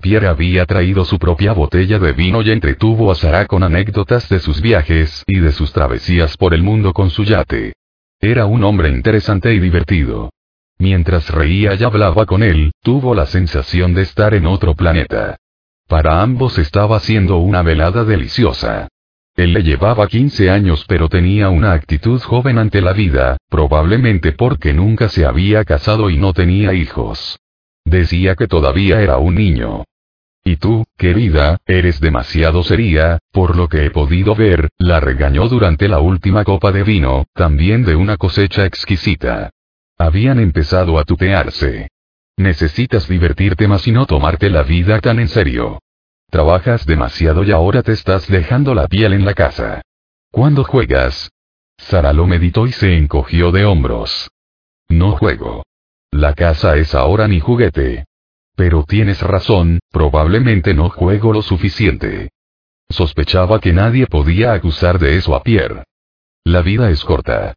Pierre 0.00 0.28
había 0.28 0.64
traído 0.64 1.04
su 1.04 1.18
propia 1.18 1.52
botella 1.54 1.98
de 1.98 2.12
vino 2.12 2.40
y 2.42 2.52
entretuvo 2.52 3.10
a 3.10 3.16
Sara 3.16 3.46
con 3.46 3.64
anécdotas 3.64 4.28
de 4.28 4.38
sus 4.38 4.60
viajes 4.60 5.24
y 5.26 5.40
de 5.40 5.50
sus 5.50 5.72
travesías 5.72 6.36
por 6.36 6.54
el 6.54 6.62
mundo 6.62 6.92
con 6.92 7.10
su 7.10 7.24
yate. 7.24 7.72
Era 8.20 8.46
un 8.46 8.62
hombre 8.62 8.90
interesante 8.90 9.52
y 9.52 9.58
divertido. 9.58 10.30
Mientras 10.78 11.30
reía 11.30 11.74
y 11.74 11.82
hablaba 11.82 12.26
con 12.26 12.44
él, 12.44 12.70
tuvo 12.80 13.12
la 13.12 13.26
sensación 13.26 13.92
de 13.92 14.02
estar 14.02 14.34
en 14.34 14.46
otro 14.46 14.74
planeta. 14.74 15.36
Para 15.88 16.20
ambos 16.20 16.58
estaba 16.58 17.00
siendo 17.00 17.38
una 17.38 17.62
velada 17.62 18.04
deliciosa. 18.04 18.88
Él 19.34 19.54
le 19.54 19.62
llevaba 19.62 20.06
15 20.06 20.50
años 20.50 20.84
pero 20.86 21.08
tenía 21.08 21.48
una 21.48 21.72
actitud 21.72 22.20
joven 22.20 22.58
ante 22.58 22.82
la 22.82 22.92
vida, 22.92 23.38
probablemente 23.48 24.32
porque 24.32 24.74
nunca 24.74 25.08
se 25.08 25.24
había 25.24 25.64
casado 25.64 26.10
y 26.10 26.18
no 26.18 26.34
tenía 26.34 26.74
hijos. 26.74 27.38
Decía 27.86 28.34
que 28.34 28.46
todavía 28.46 29.00
era 29.00 29.16
un 29.16 29.36
niño. 29.36 29.84
Y 30.44 30.56
tú, 30.56 30.84
querida, 30.98 31.56
eres 31.64 32.00
demasiado 32.00 32.62
seria, 32.64 33.18
por 33.32 33.56
lo 33.56 33.68
que 33.68 33.86
he 33.86 33.90
podido 33.90 34.34
ver, 34.34 34.68
la 34.76 35.00
regañó 35.00 35.48
durante 35.48 35.88
la 35.88 36.00
última 36.00 36.44
copa 36.44 36.70
de 36.70 36.82
vino, 36.82 37.24
también 37.32 37.84
de 37.84 37.96
una 37.96 38.18
cosecha 38.18 38.66
exquisita. 38.66 39.50
Habían 39.96 40.38
empezado 40.38 40.98
a 40.98 41.04
tutearse. 41.04 41.87
Necesitas 42.38 43.08
divertirte 43.08 43.66
más 43.66 43.88
y 43.88 43.90
no 43.90 44.06
tomarte 44.06 44.48
la 44.48 44.62
vida 44.62 45.00
tan 45.00 45.18
en 45.18 45.26
serio. 45.26 45.80
Trabajas 46.30 46.86
demasiado 46.86 47.42
y 47.42 47.50
ahora 47.50 47.82
te 47.82 47.90
estás 47.90 48.28
dejando 48.28 48.76
la 48.76 48.86
piel 48.86 49.12
en 49.12 49.24
la 49.24 49.34
casa. 49.34 49.82
¿Cuándo 50.30 50.62
juegas? 50.62 51.30
Sara 51.76 52.12
lo 52.12 52.28
meditó 52.28 52.68
y 52.68 52.72
se 52.72 52.96
encogió 52.96 53.50
de 53.50 53.64
hombros. 53.64 54.30
No 54.88 55.16
juego. 55.16 55.64
La 56.12 56.34
casa 56.34 56.76
es 56.76 56.94
ahora 56.94 57.26
mi 57.26 57.40
juguete. 57.40 58.04
Pero 58.54 58.84
tienes 58.84 59.20
razón, 59.20 59.80
probablemente 59.90 60.74
no 60.74 60.90
juego 60.90 61.32
lo 61.32 61.42
suficiente. 61.42 62.30
Sospechaba 62.88 63.58
que 63.58 63.72
nadie 63.72 64.06
podía 64.06 64.52
acusar 64.52 65.00
de 65.00 65.16
eso 65.16 65.34
a 65.34 65.42
Pierre. 65.42 65.82
La 66.44 66.62
vida 66.62 66.88
es 66.90 67.04
corta. 67.04 67.54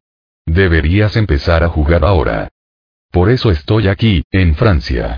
Deberías 0.47 1.15
empezar 1.17 1.63
a 1.63 1.69
jugar 1.69 2.03
ahora. 2.03 2.49
Por 3.11 3.29
eso 3.29 3.51
estoy 3.51 3.89
aquí, 3.89 4.23
en 4.31 4.55
Francia. 4.55 5.17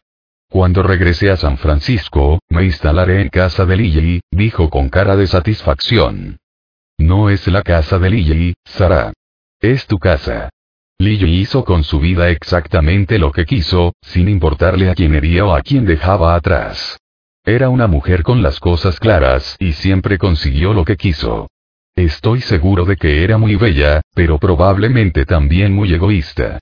Cuando 0.49 0.81
regrese 0.81 1.29
a 1.29 1.37
San 1.37 1.57
Francisco, 1.57 2.39
me 2.49 2.65
instalaré 2.65 3.21
en 3.21 3.29
casa 3.29 3.65
de 3.65 3.77
Lily, 3.77 4.21
dijo 4.31 4.69
con 4.71 4.89
cara 4.89 5.15
de 5.15 5.27
satisfacción. 5.27 6.37
No 6.97 7.29
es 7.29 7.47
la 7.47 7.61
casa 7.61 7.99
de 7.99 8.09
Lily, 8.09 8.55
Sara. 8.65 9.13
Es 9.59 9.85
tu 9.85 9.99
casa. 9.99 10.49
Lily 10.99 11.39
hizo 11.39 11.63
con 11.63 11.83
su 11.83 11.99
vida 11.99 12.29
exactamente 12.29 13.19
lo 13.19 13.31
que 13.31 13.45
quiso, 13.45 13.93
sin 14.01 14.27
importarle 14.27 14.89
a 14.89 14.95
quién 14.95 15.13
hería 15.13 15.45
o 15.45 15.53
a 15.53 15.61
quién 15.61 15.85
dejaba 15.85 16.33
atrás. 16.33 16.97
Era 17.45 17.69
una 17.69 17.87
mujer 17.87 18.23
con 18.23 18.41
las 18.41 18.59
cosas 18.59 18.99
claras 18.99 19.55
y 19.59 19.73
siempre 19.73 20.17
consiguió 20.17 20.73
lo 20.73 20.83
que 20.83 20.97
quiso. 20.97 21.47
Estoy 21.95 22.41
seguro 22.41 22.85
de 22.85 22.95
que 22.95 23.23
era 23.23 23.37
muy 23.37 23.55
bella, 23.55 24.01
pero 24.15 24.39
probablemente 24.39 25.25
también 25.25 25.73
muy 25.73 25.93
egoísta. 25.93 26.59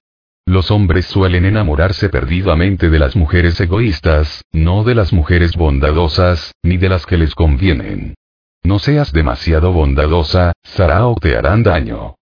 Los 0.52 0.70
hombres 0.70 1.06
suelen 1.06 1.46
enamorarse 1.46 2.10
perdidamente 2.10 2.90
de 2.90 3.00
las 3.00 3.16
mujeres 3.16 3.58
egoístas, 3.62 4.44
no 4.52 4.84
de 4.84 4.96
las 4.96 5.14
mujeres 5.14 5.56
bondadosas, 5.56 6.52
ni 6.62 6.76
de 6.76 6.90
las 6.90 7.06
que 7.06 7.16
les 7.16 7.36
convienen. 7.36 8.16
No 8.62 8.78
seas 8.78 9.14
demasiado 9.14 9.72
bondadosa, 9.72 10.52
Sara 10.62 11.08
o 11.08 11.16
te 11.16 11.38
harán 11.38 11.64
daño. 11.64 12.16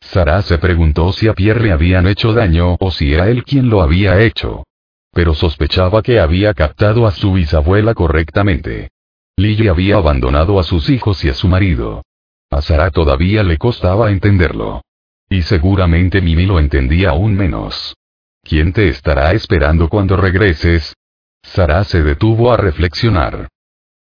Sara 0.00 0.42
se 0.42 0.58
preguntó 0.58 1.12
si 1.12 1.28
a 1.28 1.34
Pierre 1.34 1.62
le 1.62 1.70
habían 1.70 2.08
hecho 2.08 2.32
daño 2.32 2.76
o 2.80 2.90
si 2.90 3.14
era 3.14 3.28
él 3.28 3.44
quien 3.44 3.70
lo 3.70 3.80
había 3.80 4.22
hecho. 4.22 4.64
Pero 5.12 5.34
sospechaba 5.34 6.02
que 6.02 6.18
había 6.18 6.54
captado 6.54 7.06
a 7.06 7.12
su 7.12 7.34
bisabuela 7.34 7.94
correctamente. 7.94 8.90
Lily 9.36 9.68
había 9.68 9.98
abandonado 9.98 10.58
a 10.58 10.64
sus 10.64 10.90
hijos 10.90 11.24
y 11.24 11.28
a 11.28 11.34
su 11.34 11.46
marido. 11.46 12.02
A 12.50 12.60
Sara 12.60 12.90
todavía 12.90 13.44
le 13.44 13.56
costaba 13.56 14.10
entenderlo. 14.10 14.82
Y 15.28 15.42
seguramente 15.42 16.20
Mimi 16.20 16.46
lo 16.46 16.58
entendía 16.58 17.10
aún 17.10 17.34
menos. 17.34 17.94
¿Quién 18.42 18.72
te 18.72 18.88
estará 18.88 19.32
esperando 19.32 19.88
cuando 19.88 20.16
regreses? 20.16 20.94
Sara 21.42 21.84
se 21.84 22.02
detuvo 22.02 22.52
a 22.52 22.56
reflexionar. 22.56 23.48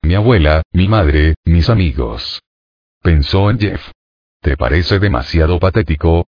Mi 0.02 0.16
abuela, 0.16 0.64
mi 0.74 0.88
madre, 0.88 1.36
mis 1.46 1.70
amigos. 1.70 2.42
Pensó 3.02 3.50
en 3.52 3.60
Jeff. 3.60 3.92
¿Te 4.42 4.58
parece 4.58 4.98
demasiado 4.98 5.60
patético? 5.60 6.26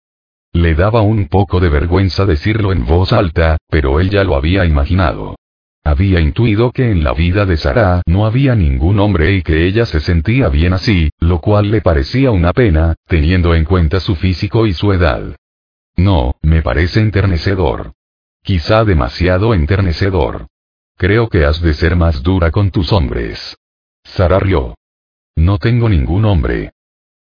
Le 0.51 0.76
daba 0.76 1.01
un 1.01 1.30
poco 1.30 1.61
de 1.61 1.70
vergüenza 1.70 2.26
decirlo 2.26 2.74
en 2.74 2.86
voz 2.86 3.13
alta, 3.13 3.57
pero 3.70 4.01
él 4.01 4.09
ya 4.09 4.26
lo 4.26 4.36
había 4.36 4.66
imaginado. 4.66 5.38
Había 5.84 6.19
intuido 6.19 6.71
que 6.71 6.91
en 6.91 7.03
la 7.03 7.13
vida 7.13 7.45
de 7.45 7.57
Sara 7.57 8.01
no 8.05 8.25
había 8.25 8.55
ningún 8.55 8.99
hombre 8.99 9.34
y 9.34 9.41
que 9.41 9.65
ella 9.65 9.86
se 9.86 9.99
sentía 9.99 10.47
bien 10.49 10.73
así, 10.73 11.09
lo 11.19 11.41
cual 11.41 11.71
le 11.71 11.82
parecía 11.82 12.32
una 12.32 12.53
pena, 12.53 12.95
teniendo 13.07 13.55
en 13.55 13.65
cuenta 13.65 13.99
su 13.99 14.15
físico 14.15 14.67
y 14.67 14.73
su 14.73 14.93
edad. 14.93 15.36
No, 15.95 16.36
me 16.41 16.61
parece 16.61 16.99
enternecedor. 16.99 17.93
Quizá 18.43 18.86
demasiado 18.86 19.53
enternecedor. 19.53 20.47
Creo 20.97 21.29
que 21.29 21.45
has 21.45 21.61
de 21.61 21.73
ser 21.73 21.95
más 21.95 22.21
dura 22.21 22.51
con 22.51 22.69
tus 22.69 22.91
hombres. 22.93 23.57
Sara 24.03 24.39
rió. 24.39 24.75
No 25.36 25.57
tengo 25.57 25.89
ningún 25.89 26.25
hombre. 26.25 26.71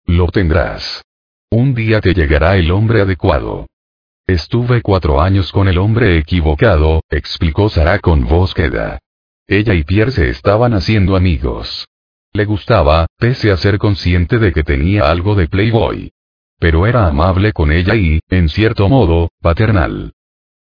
Lo 0.04 0.28
tendrás. 0.28 1.04
Un 1.50 1.74
día 1.74 2.00
te 2.00 2.12
llegará 2.12 2.56
el 2.56 2.70
hombre 2.70 3.02
adecuado. 3.02 3.66
Estuve 4.28 4.82
cuatro 4.82 5.22
años 5.22 5.50
con 5.52 5.68
el 5.68 5.78
hombre 5.78 6.18
equivocado, 6.18 7.00
explicó 7.08 7.70
Sara 7.70 7.98
con 7.98 8.26
voz 8.26 8.52
queda. 8.52 8.98
Ella 9.46 9.72
y 9.72 9.84
Pierre 9.84 10.10
se 10.10 10.28
estaban 10.28 10.74
haciendo 10.74 11.16
amigos. 11.16 11.88
Le 12.34 12.44
gustaba, 12.44 13.06
pese 13.16 13.50
a 13.50 13.56
ser 13.56 13.78
consciente 13.78 14.38
de 14.38 14.52
que 14.52 14.64
tenía 14.64 15.10
algo 15.10 15.34
de 15.34 15.48
playboy. 15.48 16.12
Pero 16.58 16.86
era 16.86 17.06
amable 17.06 17.54
con 17.54 17.72
ella 17.72 17.94
y, 17.94 18.20
en 18.28 18.50
cierto 18.50 18.86
modo, 18.90 19.30
paternal. 19.40 20.12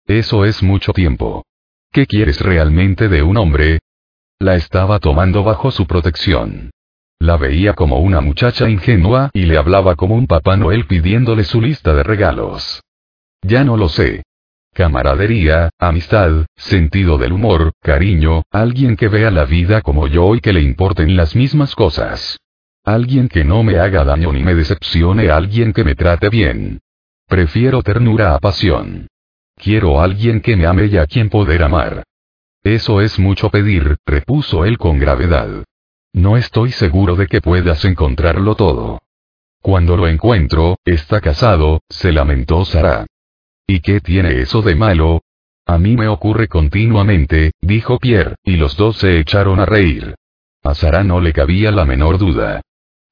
Eso 0.05 0.45
es 0.45 0.61
mucho 0.61 0.93
tiempo. 0.93 1.43
¿Qué 1.91 2.05
quieres 2.05 2.41
realmente 2.41 3.09
de 3.09 3.23
un 3.23 3.35
hombre? 3.35 3.79
La 4.37 4.57
estaba 4.57 4.99
tomando 4.99 5.43
bajo 5.43 5.71
su 5.71 5.87
protección. 5.87 6.69
La 7.17 7.37
veía 7.37 7.73
como 7.73 7.97
una 7.97 8.21
muchacha 8.21 8.69
ingenua 8.69 9.31
y 9.33 9.45
le 9.45 9.57
hablaba 9.57 9.95
como 9.95 10.13
un 10.13 10.27
Papá 10.27 10.55
Noel 10.55 10.85
pidiéndole 10.85 11.43
su 11.43 11.59
lista 11.61 11.95
de 11.95 12.03
regalos. 12.03 12.84
Ya 13.47 13.63
no 13.63 13.77
lo 13.77 13.89
sé. 13.89 14.23
Camaradería, 14.73 15.69
amistad, 15.77 16.45
sentido 16.55 17.17
del 17.17 17.31
humor, 17.31 17.73
cariño, 17.79 18.41
alguien 18.51 18.95
que 18.95 19.07
vea 19.07 19.29
la 19.29 19.45
vida 19.45 19.81
como 19.81 20.07
yo 20.07 20.35
y 20.35 20.41
que 20.41 20.51
le 20.51 20.61
importen 20.61 21.15
las 21.15 21.35
mismas 21.35 21.75
cosas. 21.75 22.39
Alguien 22.83 23.29
que 23.29 23.43
no 23.45 23.63
me 23.63 23.77
haga 23.77 24.03
daño 24.03 24.33
ni 24.33 24.43
me 24.43 24.55
decepcione, 24.55 25.29
alguien 25.29 25.73
que 25.73 25.83
me 25.83 25.95
trate 25.95 26.29
bien. 26.29 26.79
Prefiero 27.27 27.83
ternura 27.83 28.33
a 28.33 28.39
pasión. 28.39 29.07
Quiero 29.55 30.01
alguien 30.01 30.41
que 30.41 30.55
me 30.55 30.65
ame 30.65 30.87
y 30.87 30.97
a 30.97 31.05
quien 31.05 31.29
poder 31.29 31.63
amar. 31.63 32.03
Eso 32.63 32.99
es 32.99 33.19
mucho 33.19 33.49
pedir, 33.49 33.97
repuso 34.07 34.65
él 34.65 34.79
con 34.79 34.97
gravedad. 34.97 35.63
No 36.13 36.35
estoy 36.35 36.71
seguro 36.71 37.15
de 37.15 37.27
que 37.27 37.41
puedas 37.41 37.85
encontrarlo 37.85 38.55
todo. 38.55 38.99
Cuando 39.61 39.97
lo 39.97 40.07
encuentro, 40.07 40.77
está 40.83 41.21
casado, 41.21 41.81
se 41.89 42.11
lamentó 42.11 42.65
Sara. 42.65 43.05
¿Y 43.67 43.79
qué 43.79 43.99
tiene 43.99 44.41
eso 44.41 44.61
de 44.61 44.75
malo? 44.75 45.21
A 45.65 45.79
mí 45.79 45.95
me 45.95 46.07
ocurre 46.07 46.47
continuamente, 46.47 47.51
dijo 47.61 47.97
Pierre, 47.97 48.35
y 48.43 48.57
los 48.57 48.77
dos 48.77 48.97
se 48.97 49.19
echaron 49.19 49.59
a 49.59 49.65
reír. 49.65 50.15
A 50.63 50.75
Sara 50.75 51.03
no 51.03 51.19
le 51.19 51.33
cabía 51.33 51.71
la 51.71 51.85
menor 51.85 52.17
duda. 52.19 52.61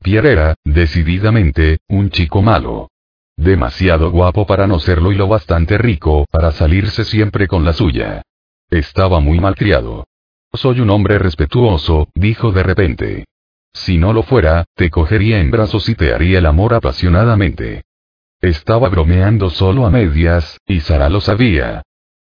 Pierre 0.01 0.31
era, 0.31 0.55
decididamente, 0.63 1.79
un 1.87 2.11
chico 2.11 2.41
malo. 2.41 2.89
Demasiado 3.35 4.11
guapo 4.11 4.45
para 4.45 4.67
no 4.67 4.79
serlo 4.79 5.11
y 5.11 5.15
lo 5.15 5.27
bastante 5.27 5.77
rico 5.79 6.25
para 6.29 6.51
salirse 6.51 7.03
siempre 7.03 7.47
con 7.47 7.65
la 7.65 7.73
suya. 7.73 8.21
Estaba 8.69 9.19
muy 9.19 9.39
malcriado. 9.39 10.05
Soy 10.51 10.81
un 10.81 10.91
hombre 10.91 11.17
respetuoso, 11.17 12.09
dijo 12.13 12.51
de 12.51 12.61
repente. 12.61 13.25
Si 13.73 13.97
no 13.97 14.13
lo 14.13 14.21
fuera, 14.21 14.65
te 14.75 14.91
cogería 14.91 15.39
en 15.39 15.49
brazos 15.49 15.89
y 15.89 15.95
te 15.95 16.13
haría 16.13 16.37
el 16.37 16.45
amor 16.45 16.75
apasionadamente. 16.75 17.83
Estaba 18.43 18.89
bromeando 18.89 19.49
solo 19.49 19.85
a 19.85 19.89
medias, 19.89 20.59
y 20.67 20.81
Sara 20.81 21.07
lo 21.07 21.21
sabía. 21.21 21.81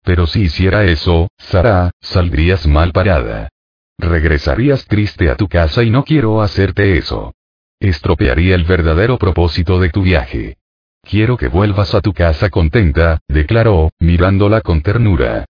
Pero 0.03 0.27
si 0.27 0.41
hiciera 0.41 0.83
eso, 0.83 1.27
Sara, 1.39 1.89
saldrías 2.01 2.67
mal 2.67 2.91
parada. 2.91 3.49
Regresarías 3.97 4.85
triste 4.85 5.31
a 5.31 5.35
tu 5.35 5.47
casa 5.47 5.81
y 5.81 5.89
no 5.89 6.03
quiero 6.03 6.43
hacerte 6.43 6.99
eso. 6.99 7.33
Estropearía 7.79 8.53
el 8.53 8.63
verdadero 8.63 9.17
propósito 9.17 9.79
de 9.79 9.89
tu 9.89 10.03
viaje. 10.03 10.57
Quiero 11.01 11.35
que 11.35 11.47
vuelvas 11.47 11.95
a 11.95 12.01
tu 12.01 12.13
casa 12.13 12.51
contenta, 12.51 13.19
declaró, 13.27 13.89
mirándola 13.97 14.61
con 14.61 14.83
ternura. 14.83 15.45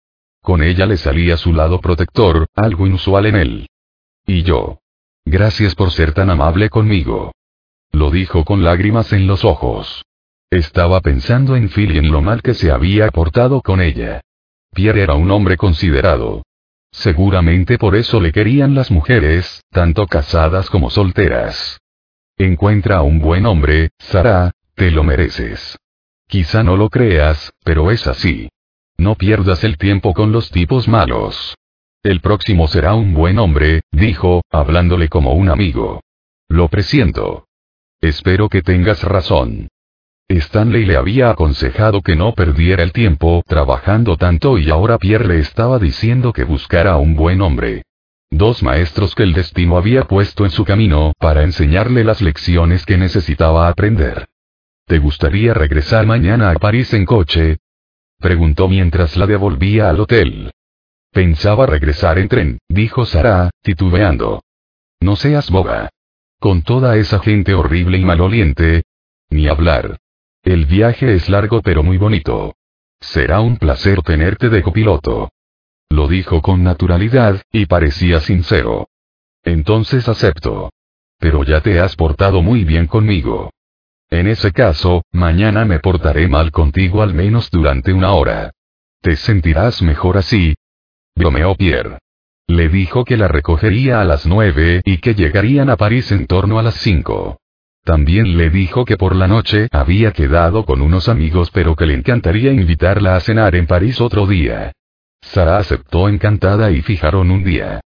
Con 0.42 0.62
ella 0.62 0.84
le 0.84 0.98
salía 0.98 1.38
su 1.38 1.54
lado 1.54 1.80
protector, 1.80 2.46
algo 2.54 2.86
inusual 2.86 3.24
en 3.24 3.36
él. 3.36 3.70
Y 4.26 4.42
yo. 4.42 4.80
Gracias 5.24 5.74
por 5.74 5.90
ser 5.90 6.12
tan 6.12 6.28
amable 6.28 6.68
conmigo. 6.68 7.32
Lo 7.92 8.10
dijo 8.10 8.44
con 8.44 8.62
lágrimas 8.62 9.14
en 9.14 9.26
los 9.26 9.42
ojos. 9.46 10.04
Estaba 10.50 11.00
pensando 11.00 11.54
en 11.54 11.68
Phil 11.68 11.94
y 11.94 11.98
en 11.98 12.10
lo 12.10 12.22
mal 12.22 12.42
que 12.42 12.54
se 12.54 12.72
había 12.72 13.08
portado 13.10 13.62
con 13.62 13.80
ella. 13.80 14.20
Pierre 14.74 15.02
era 15.02 15.14
un 15.14 15.30
hombre 15.30 15.56
considerado. 15.56 16.42
Seguramente 16.90 17.78
por 17.78 17.94
eso 17.94 18.20
le 18.20 18.32
querían 18.32 18.74
las 18.74 18.90
mujeres, 18.90 19.62
tanto 19.70 20.08
casadas 20.08 20.68
como 20.68 20.90
solteras. 20.90 21.78
Encuentra 22.36 22.96
a 22.96 23.02
un 23.02 23.20
buen 23.20 23.46
hombre, 23.46 23.90
Sara, 23.98 24.50
te 24.74 24.90
lo 24.90 25.04
mereces. 25.04 25.78
Quizá 26.26 26.64
no 26.64 26.76
lo 26.76 26.88
creas, 26.90 27.52
pero 27.62 27.92
es 27.92 28.08
así. 28.08 28.48
No 28.96 29.14
pierdas 29.14 29.62
el 29.62 29.78
tiempo 29.78 30.14
con 30.14 30.32
los 30.32 30.50
tipos 30.50 30.88
malos. 30.88 31.54
El 32.02 32.20
próximo 32.20 32.66
será 32.66 32.94
un 32.94 33.14
buen 33.14 33.38
hombre, 33.38 33.82
dijo, 33.92 34.42
hablándole 34.50 35.08
como 35.08 35.34
un 35.34 35.48
amigo. 35.48 36.02
Lo 36.48 36.68
presiento. 36.68 37.46
Espero 38.00 38.48
que 38.48 38.62
tengas 38.62 39.04
razón. 39.04 39.68
Stanley 40.38 40.84
le 40.84 40.96
había 40.96 41.30
aconsejado 41.30 42.02
que 42.02 42.14
no 42.14 42.34
perdiera 42.34 42.84
el 42.84 42.92
tiempo 42.92 43.42
trabajando 43.46 44.16
tanto 44.16 44.58
y 44.58 44.70
ahora 44.70 44.96
Pierre 44.98 45.26
le 45.26 45.38
estaba 45.40 45.78
diciendo 45.78 46.32
que 46.32 46.44
buscara 46.44 46.92
a 46.92 46.96
un 46.98 47.16
buen 47.16 47.40
hombre. 47.40 47.82
Dos 48.30 48.62
maestros 48.62 49.16
que 49.16 49.24
el 49.24 49.32
destino 49.32 49.76
había 49.76 50.04
puesto 50.04 50.44
en 50.44 50.52
su 50.52 50.64
camino 50.64 51.12
para 51.18 51.42
enseñarle 51.42 52.04
las 52.04 52.22
lecciones 52.22 52.86
que 52.86 52.96
necesitaba 52.96 53.68
aprender. 53.68 54.28
¿Te 54.86 54.98
gustaría 54.98 55.52
regresar 55.52 56.06
mañana 56.06 56.50
a 56.50 56.54
París 56.54 56.94
en 56.94 57.06
coche? 57.06 57.58
Preguntó 58.18 58.68
mientras 58.68 59.16
la 59.16 59.26
devolvía 59.26 59.90
al 59.90 59.98
hotel. 59.98 60.52
Pensaba 61.10 61.66
regresar 61.66 62.20
en 62.20 62.28
tren, 62.28 62.58
dijo 62.68 63.04
Sara, 63.04 63.50
titubeando. 63.62 64.44
No 65.00 65.16
seas 65.16 65.50
boba. 65.50 65.90
Con 66.38 66.62
toda 66.62 66.96
esa 66.96 67.18
gente 67.18 67.54
horrible 67.54 67.98
y 67.98 68.04
maloliente. 68.04 68.84
Ni 69.28 69.48
hablar. 69.48 69.98
El 70.42 70.66
viaje 70.66 71.14
es 71.14 71.28
largo 71.28 71.60
pero 71.60 71.82
muy 71.82 71.98
bonito. 71.98 72.54
Será 73.00 73.40
un 73.40 73.56
placer 73.56 74.02
tenerte 74.02 74.48
de 74.48 74.62
copiloto. 74.62 75.30
Lo 75.90 76.06
dijo 76.08 76.40
con 76.40 76.62
naturalidad, 76.62 77.42
y 77.50 77.66
parecía 77.66 78.20
sincero. 78.20 78.88
Entonces 79.42 80.08
acepto. 80.08 80.70
Pero 81.18 81.44
ya 81.44 81.60
te 81.60 81.80
has 81.80 81.96
portado 81.96 82.42
muy 82.42 82.64
bien 82.64 82.86
conmigo. 82.86 83.50
En 84.08 84.26
ese 84.26 84.52
caso, 84.52 85.04
mañana 85.12 85.64
me 85.64 85.78
portaré 85.78 86.28
mal 86.28 86.50
contigo 86.50 87.02
al 87.02 87.14
menos 87.14 87.50
durante 87.50 87.92
una 87.92 88.12
hora. 88.12 88.52
¿Te 89.00 89.16
sentirás 89.16 89.82
mejor 89.82 90.18
así? 90.18 90.54
Bromeó 91.14 91.54
Pierre. 91.54 91.98
Le 92.46 92.68
dijo 92.68 93.04
que 93.04 93.16
la 93.16 93.28
recogería 93.28 94.00
a 94.00 94.04
las 94.04 94.26
nueve 94.26 94.82
y 94.84 94.98
que 94.98 95.14
llegarían 95.14 95.70
a 95.70 95.76
París 95.76 96.10
en 96.12 96.26
torno 96.26 96.58
a 96.58 96.62
las 96.62 96.74
cinco. 96.74 97.39
También 97.90 98.36
le 98.36 98.50
dijo 98.50 98.84
que 98.84 98.96
por 98.96 99.16
la 99.16 99.26
noche 99.26 99.66
había 99.72 100.12
quedado 100.12 100.64
con 100.64 100.80
unos 100.80 101.08
amigos 101.08 101.50
pero 101.50 101.74
que 101.74 101.86
le 101.86 101.94
encantaría 101.94 102.52
invitarla 102.52 103.16
a 103.16 103.20
cenar 103.20 103.56
en 103.56 103.66
París 103.66 104.00
otro 104.00 104.28
día. 104.28 104.70
Sara 105.20 105.58
aceptó 105.58 106.08
encantada 106.08 106.70
y 106.70 106.82
fijaron 106.82 107.32
un 107.32 107.42
día. 107.42 107.80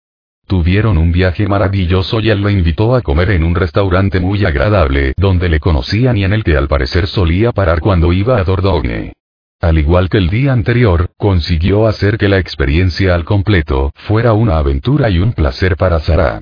Tuvieron 0.45 0.97
un 0.97 1.14
viaje 1.14 1.47
maravilloso 1.47 2.20
y 2.20 2.32
él 2.32 2.43
la 2.43 2.51
invitó 2.51 2.95
a 2.95 3.01
comer 3.01 3.32
en 3.32 3.45
un 3.45 3.56
restaurante 3.56 4.20
muy 4.20 4.43
agradable 4.43 5.14
donde 5.16 5.47
le 5.47 5.62
conocían 5.62 6.18
y 6.18 6.26
en 6.26 6.34
el 6.34 6.43
que 6.43 6.58
al 6.58 6.68
parecer 6.68 7.08
solía 7.08 7.54
parar 7.54 7.80
cuando 7.80 8.12
iba 8.12 8.38
a 8.38 8.43
Dordogne. 8.43 9.14
Al 9.62 9.78
igual 9.78 10.10
que 10.10 10.18
el 10.18 10.30
día 10.30 10.51
anterior, 10.51 11.12
consiguió 11.16 11.88
hacer 11.88 12.18
que 12.18 12.28
la 12.28 12.39
experiencia 12.39 13.16
al 13.16 13.24
completo 13.24 13.93
fuera 13.95 14.34
una 14.34 14.58
aventura 14.58 15.10
y 15.10 15.20
un 15.20 15.32
placer 15.32 15.78
para 15.78 16.01
Sara. 16.01 16.41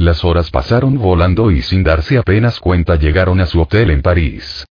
Las 0.00 0.24
horas 0.24 0.50
pasaron 0.50 0.96
volando 0.96 1.50
y 1.50 1.60
sin 1.60 1.82
darse 1.82 2.16
apenas 2.16 2.58
cuenta 2.58 2.96
llegaron 2.96 3.38
a 3.42 3.44
su 3.44 3.60
hotel 3.60 3.90
en 3.90 4.00
París. 4.00 4.64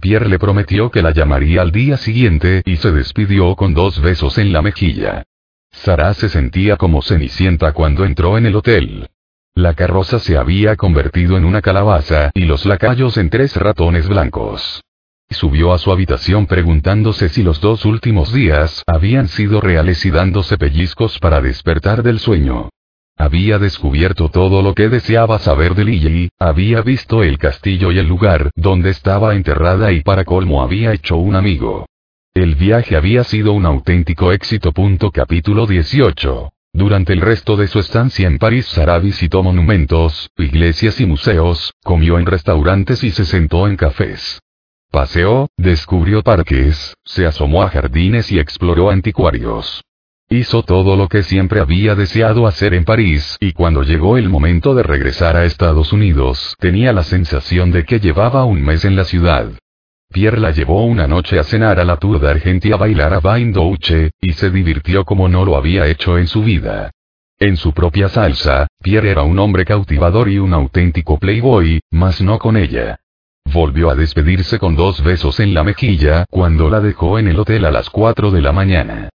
Pierre 0.00 0.28
le 0.28 0.40
prometió 0.40 0.90
que 0.90 1.02
la 1.02 1.12
llamaría 1.12 1.62
al 1.62 1.70
día 1.70 1.96
siguiente 1.96 2.62
y 2.64 2.74
se 2.78 2.90
despidió 2.90 3.54
con 3.54 3.74
dos 3.74 4.00
besos 4.00 4.38
en 4.38 4.52
la 4.52 4.60
mejilla. 4.60 5.22
Sara 5.70 6.12
se 6.14 6.28
sentía 6.28 6.76
como 6.78 7.00
cenicienta 7.00 7.70
cuando 7.72 8.04
entró 8.04 8.36
en 8.36 8.44
el 8.46 8.56
hotel. 8.56 9.08
La 9.54 9.74
carroza 9.74 10.18
se 10.18 10.36
había 10.36 10.74
convertido 10.74 11.36
en 11.36 11.44
una 11.44 11.62
calabaza 11.62 12.32
y 12.34 12.46
los 12.46 12.66
lacayos 12.66 13.16
en 13.18 13.30
tres 13.30 13.54
ratones 13.54 14.08
blancos. 14.08 14.82
Subió 15.30 15.72
a 15.72 15.78
su 15.78 15.92
habitación 15.92 16.46
preguntándose 16.46 17.28
si 17.28 17.44
los 17.44 17.60
dos 17.60 17.84
últimos 17.84 18.32
días 18.32 18.82
habían 18.88 19.28
sido 19.28 19.60
reales 19.60 20.04
y 20.04 20.10
dándose 20.10 20.58
pellizcos 20.58 21.20
para 21.20 21.40
despertar 21.40 22.02
del 22.02 22.18
sueño. 22.18 22.70
Había 23.16 23.58
descubierto 23.58 24.30
todo 24.30 24.62
lo 24.62 24.74
que 24.74 24.88
deseaba 24.88 25.38
saber 25.38 25.74
de 25.74 25.84
Lily, 25.84 26.30
había 26.38 26.80
visto 26.82 27.22
el 27.22 27.38
castillo 27.38 27.92
y 27.92 27.98
el 27.98 28.08
lugar 28.08 28.50
donde 28.56 28.90
estaba 28.90 29.34
enterrada 29.34 29.92
y 29.92 30.02
para 30.02 30.24
colmo 30.24 30.62
había 30.62 30.92
hecho 30.92 31.16
un 31.16 31.36
amigo. 31.36 31.86
El 32.34 32.54
viaje 32.54 32.96
había 32.96 33.24
sido 33.24 33.52
un 33.52 33.66
auténtico 33.66 34.32
éxito. 34.32 34.72
Capítulo 35.12 35.66
18. 35.66 36.50
Durante 36.72 37.12
el 37.12 37.20
resto 37.20 37.56
de 37.56 37.68
su 37.68 37.78
estancia 37.78 38.26
en 38.26 38.38
París, 38.38 38.64
Sara 38.66 38.98
visitó 38.98 39.42
monumentos, 39.42 40.30
iglesias 40.38 40.98
y 41.00 41.06
museos, 41.06 41.74
comió 41.84 42.18
en 42.18 42.24
restaurantes 42.24 43.04
y 43.04 43.10
se 43.10 43.26
sentó 43.26 43.68
en 43.68 43.76
cafés. 43.76 44.40
Paseó, 44.90 45.50
descubrió 45.58 46.22
parques, 46.22 46.94
se 47.04 47.26
asomó 47.26 47.62
a 47.62 47.68
jardines 47.68 48.32
y 48.32 48.38
exploró 48.38 48.90
anticuarios. 48.90 49.84
Hizo 50.32 50.62
todo 50.62 50.96
lo 50.96 51.08
que 51.08 51.22
siempre 51.22 51.60
había 51.60 51.94
deseado 51.94 52.46
hacer 52.46 52.72
en 52.72 52.86
París, 52.86 53.36
y 53.38 53.52
cuando 53.52 53.82
llegó 53.82 54.16
el 54.16 54.30
momento 54.30 54.74
de 54.74 54.82
regresar 54.82 55.36
a 55.36 55.44
Estados 55.44 55.92
Unidos, 55.92 56.56
tenía 56.58 56.94
la 56.94 57.02
sensación 57.02 57.70
de 57.70 57.84
que 57.84 58.00
llevaba 58.00 58.46
un 58.46 58.62
mes 58.62 58.86
en 58.86 58.96
la 58.96 59.04
ciudad. 59.04 59.50
Pierre 60.10 60.40
la 60.40 60.50
llevó 60.50 60.86
una 60.86 61.06
noche 61.06 61.38
a 61.38 61.44
cenar 61.44 61.78
a 61.78 61.84
la 61.84 61.98
Tour 61.98 62.18
d'Argentia 62.18 62.76
a 62.76 62.78
bailar 62.78 63.12
a 63.12 63.20
Bain 63.20 63.52
Douche, 63.52 64.12
y 64.22 64.32
se 64.32 64.48
divirtió 64.48 65.04
como 65.04 65.28
no 65.28 65.44
lo 65.44 65.54
había 65.54 65.86
hecho 65.86 66.16
en 66.16 66.26
su 66.26 66.42
vida. 66.42 66.92
En 67.38 67.58
su 67.58 67.74
propia 67.74 68.08
salsa, 68.08 68.68
Pierre 68.82 69.10
era 69.10 69.24
un 69.24 69.38
hombre 69.38 69.66
cautivador 69.66 70.30
y 70.30 70.38
un 70.38 70.54
auténtico 70.54 71.18
playboy, 71.18 71.80
mas 71.90 72.22
no 72.22 72.38
con 72.38 72.56
ella. 72.56 73.00
Volvió 73.52 73.90
a 73.90 73.94
despedirse 73.94 74.58
con 74.58 74.76
dos 74.76 75.04
besos 75.04 75.40
en 75.40 75.52
la 75.52 75.62
mejilla 75.62 76.24
cuando 76.30 76.70
la 76.70 76.80
dejó 76.80 77.18
en 77.18 77.28
el 77.28 77.38
hotel 77.38 77.66
a 77.66 77.70
las 77.70 77.90
4 77.90 78.30
de 78.30 78.40
la 78.40 78.52
mañana. 78.52 79.11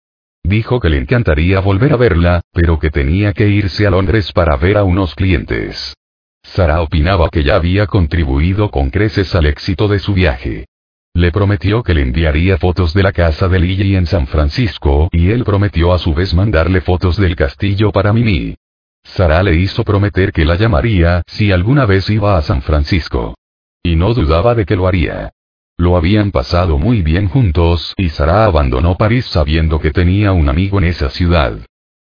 Dijo 0.47 0.79
que 0.79 0.89
le 0.89 0.97
encantaría 0.97 1.59
volver 1.59 1.91
a 1.91 1.97
verla, 1.97 2.41
pero 2.53 2.79
que 2.79 2.89
tenía 2.89 3.33
que 3.33 3.49
irse 3.49 3.85
a 3.85 3.89
Londres 3.89 4.31
para 4.31 4.55
ver 4.55 4.77
a 4.77 4.85
unos 4.85 5.13
clientes. 5.13 5.93
Sara 6.41 6.81
opinaba 6.81 7.27
que 7.29 7.43
ya 7.43 7.57
había 7.57 7.85
contribuido 7.85 8.71
con 8.71 8.89
creces 8.89 9.35
al 9.35 9.45
éxito 9.45 9.89
de 9.89 9.99
su 9.99 10.13
viaje. 10.13 10.67
Le 11.13 11.33
prometió 11.33 11.83
que 11.83 11.93
le 11.93 12.01
enviaría 12.01 12.57
fotos 12.57 12.93
de 12.93 13.03
la 13.03 13.11
casa 13.11 13.49
de 13.49 13.59
Lily 13.59 13.97
en 13.97 14.05
San 14.05 14.25
Francisco, 14.25 15.09
y 15.11 15.31
él 15.31 15.43
prometió 15.43 15.91
a 15.91 15.99
su 15.99 16.13
vez 16.13 16.33
mandarle 16.33 16.79
fotos 16.79 17.17
del 17.17 17.35
castillo 17.35 17.91
para 17.91 18.13
Mimi. 18.13 18.55
Sara 19.03 19.43
le 19.43 19.53
hizo 19.55 19.83
prometer 19.83 20.31
que 20.31 20.45
la 20.45 20.55
llamaría 20.55 21.23
si 21.27 21.51
alguna 21.51 21.85
vez 21.85 22.09
iba 22.09 22.37
a 22.37 22.41
San 22.41 22.61
Francisco. 22.61 23.35
Y 23.83 23.97
no 23.97 24.13
dudaba 24.13 24.55
de 24.55 24.65
que 24.65 24.77
lo 24.77 24.87
haría. 24.87 25.33
Lo 25.79 25.95
habían 25.95 26.31
pasado 26.31 26.79
muy 26.79 27.03
bien 27.03 27.29
juntos, 27.29 27.93
y 27.97 28.09
Sara 28.09 28.45
abandonó 28.45 28.97
París 28.97 29.25
sabiendo 29.25 29.79
que 29.79 29.91
tenía 29.91 30.31
un 30.31 30.49
amigo 30.49 30.79
en 30.79 30.85
esa 30.85 31.11
ciudad. 31.11 31.59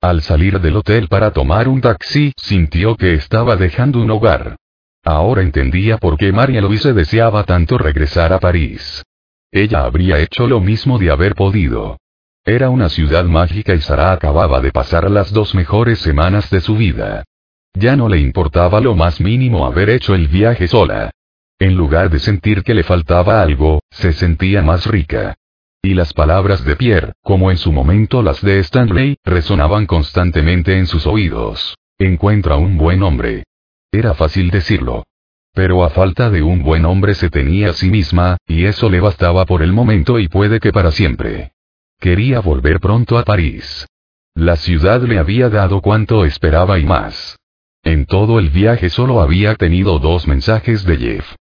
Al 0.02 0.20
salir 0.20 0.60
del 0.60 0.76
hotel 0.76 1.08
para 1.08 1.30
tomar 1.30 1.66
un 1.66 1.80
taxi, 1.80 2.34
sintió 2.36 2.94
que 2.94 3.14
estaba 3.14 3.56
dejando 3.56 4.02
un 4.02 4.10
hogar. 4.10 4.56
Ahora 5.02 5.40
entendía 5.40 5.96
por 5.96 6.18
qué 6.18 6.30
María 6.30 6.60
Louise 6.60 6.92
deseaba 6.92 7.44
tanto 7.44 7.78
regresar 7.78 8.34
a 8.34 8.38
París. 8.38 9.02
Ella 9.50 9.84
habría 9.84 10.18
hecho 10.18 10.46
lo 10.46 10.60
mismo 10.60 10.98
de 10.98 11.10
haber 11.10 11.34
podido. 11.34 11.96
Era 12.44 12.68
una 12.68 12.90
ciudad 12.90 13.24
mágica 13.24 13.74
y 13.74 13.80
Sara 13.80 14.12
acababa 14.12 14.60
de 14.60 14.72
pasar 14.72 15.10
las 15.10 15.32
dos 15.32 15.54
mejores 15.54 16.00
semanas 16.00 16.50
de 16.50 16.60
su 16.60 16.76
vida. 16.76 17.24
Ya 17.72 17.96
no 17.96 18.10
le 18.10 18.20
importaba 18.20 18.80
lo 18.80 18.94
más 18.94 19.22
mínimo 19.22 19.64
haber 19.64 19.88
hecho 19.88 20.14
el 20.14 20.28
viaje 20.28 20.68
sola. 20.68 21.10
En 21.58 21.76
lugar 21.76 22.10
de 22.10 22.18
sentir 22.18 22.62
que 22.62 22.74
le 22.74 22.82
faltaba 22.82 23.40
algo, 23.40 23.80
se 23.90 24.12
sentía 24.12 24.62
más 24.62 24.86
rica. 24.86 25.36
Y 25.82 25.94
las 25.94 26.12
palabras 26.12 26.64
de 26.64 26.76
Pierre, 26.76 27.12
como 27.22 27.50
en 27.50 27.58
su 27.58 27.70
momento 27.70 28.22
las 28.22 28.40
de 28.40 28.58
Stanley, 28.60 29.18
resonaban 29.24 29.86
constantemente 29.86 30.78
en 30.78 30.86
sus 30.86 31.06
oídos. 31.06 31.76
Encuentra 31.98 32.56
un 32.56 32.76
buen 32.76 33.02
hombre. 33.02 33.44
Era 33.92 34.14
fácil 34.14 34.50
decirlo. 34.50 35.04
Pero 35.52 35.84
a 35.84 35.90
falta 35.90 36.30
de 36.30 36.42
un 36.42 36.64
buen 36.64 36.84
hombre 36.84 37.14
se 37.14 37.30
tenía 37.30 37.70
a 37.70 37.74
sí 37.74 37.88
misma, 37.88 38.38
y 38.48 38.64
eso 38.64 38.90
le 38.90 38.98
bastaba 38.98 39.44
por 39.44 39.62
el 39.62 39.72
momento 39.72 40.18
y 40.18 40.26
puede 40.26 40.58
que 40.58 40.72
para 40.72 40.90
siempre. 40.90 41.52
Quería 42.00 42.40
volver 42.40 42.80
pronto 42.80 43.16
a 43.18 43.24
París. 43.24 43.86
La 44.34 44.56
ciudad 44.56 45.02
le 45.02 45.18
había 45.18 45.48
dado 45.48 45.80
cuanto 45.80 46.24
esperaba 46.24 46.80
y 46.80 46.84
más. 46.84 47.36
En 47.84 48.06
todo 48.06 48.40
el 48.40 48.50
viaje 48.50 48.90
solo 48.90 49.20
había 49.20 49.54
tenido 49.54 50.00
dos 50.00 50.26
mensajes 50.26 50.84
de 50.84 50.96
Jeff. 50.96 51.34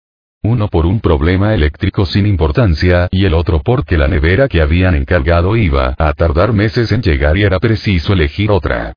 Uno 0.43 0.69
por 0.69 0.87
un 0.87 0.99
problema 0.99 1.53
eléctrico 1.53 2.05
sin 2.07 2.25
importancia 2.25 3.07
y 3.11 3.25
el 3.25 3.35
otro 3.35 3.61
porque 3.61 3.95
la 3.95 4.07
nevera 4.07 4.47
que 4.47 4.59
habían 4.61 4.95
encargado 4.95 5.55
iba 5.55 5.93
a 5.99 6.13
tardar 6.13 6.51
meses 6.51 6.91
en 6.91 7.03
llegar 7.03 7.37
y 7.37 7.43
era 7.43 7.59
preciso 7.59 8.13
elegir 8.13 8.49
otra. 8.49 8.93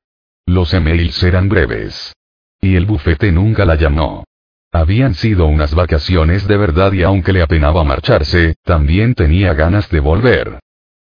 Los 0.47 0.73
emails 0.73 1.21
eran 1.21 1.47
breves. 1.47 2.13
Y 2.61 2.75
el 2.75 2.87
bufete 2.87 3.31
nunca 3.31 3.63
la 3.63 3.75
llamó. 3.75 4.23
Habían 4.71 5.13
sido 5.13 5.45
unas 5.45 5.75
vacaciones 5.75 6.47
de 6.47 6.57
verdad 6.57 6.91
y 6.93 7.03
aunque 7.03 7.31
le 7.31 7.43
apenaba 7.43 7.83
marcharse, 7.83 8.55
también 8.63 9.13
tenía 9.13 9.53
ganas 9.53 9.87
de 9.91 9.99
volver. 9.99 10.59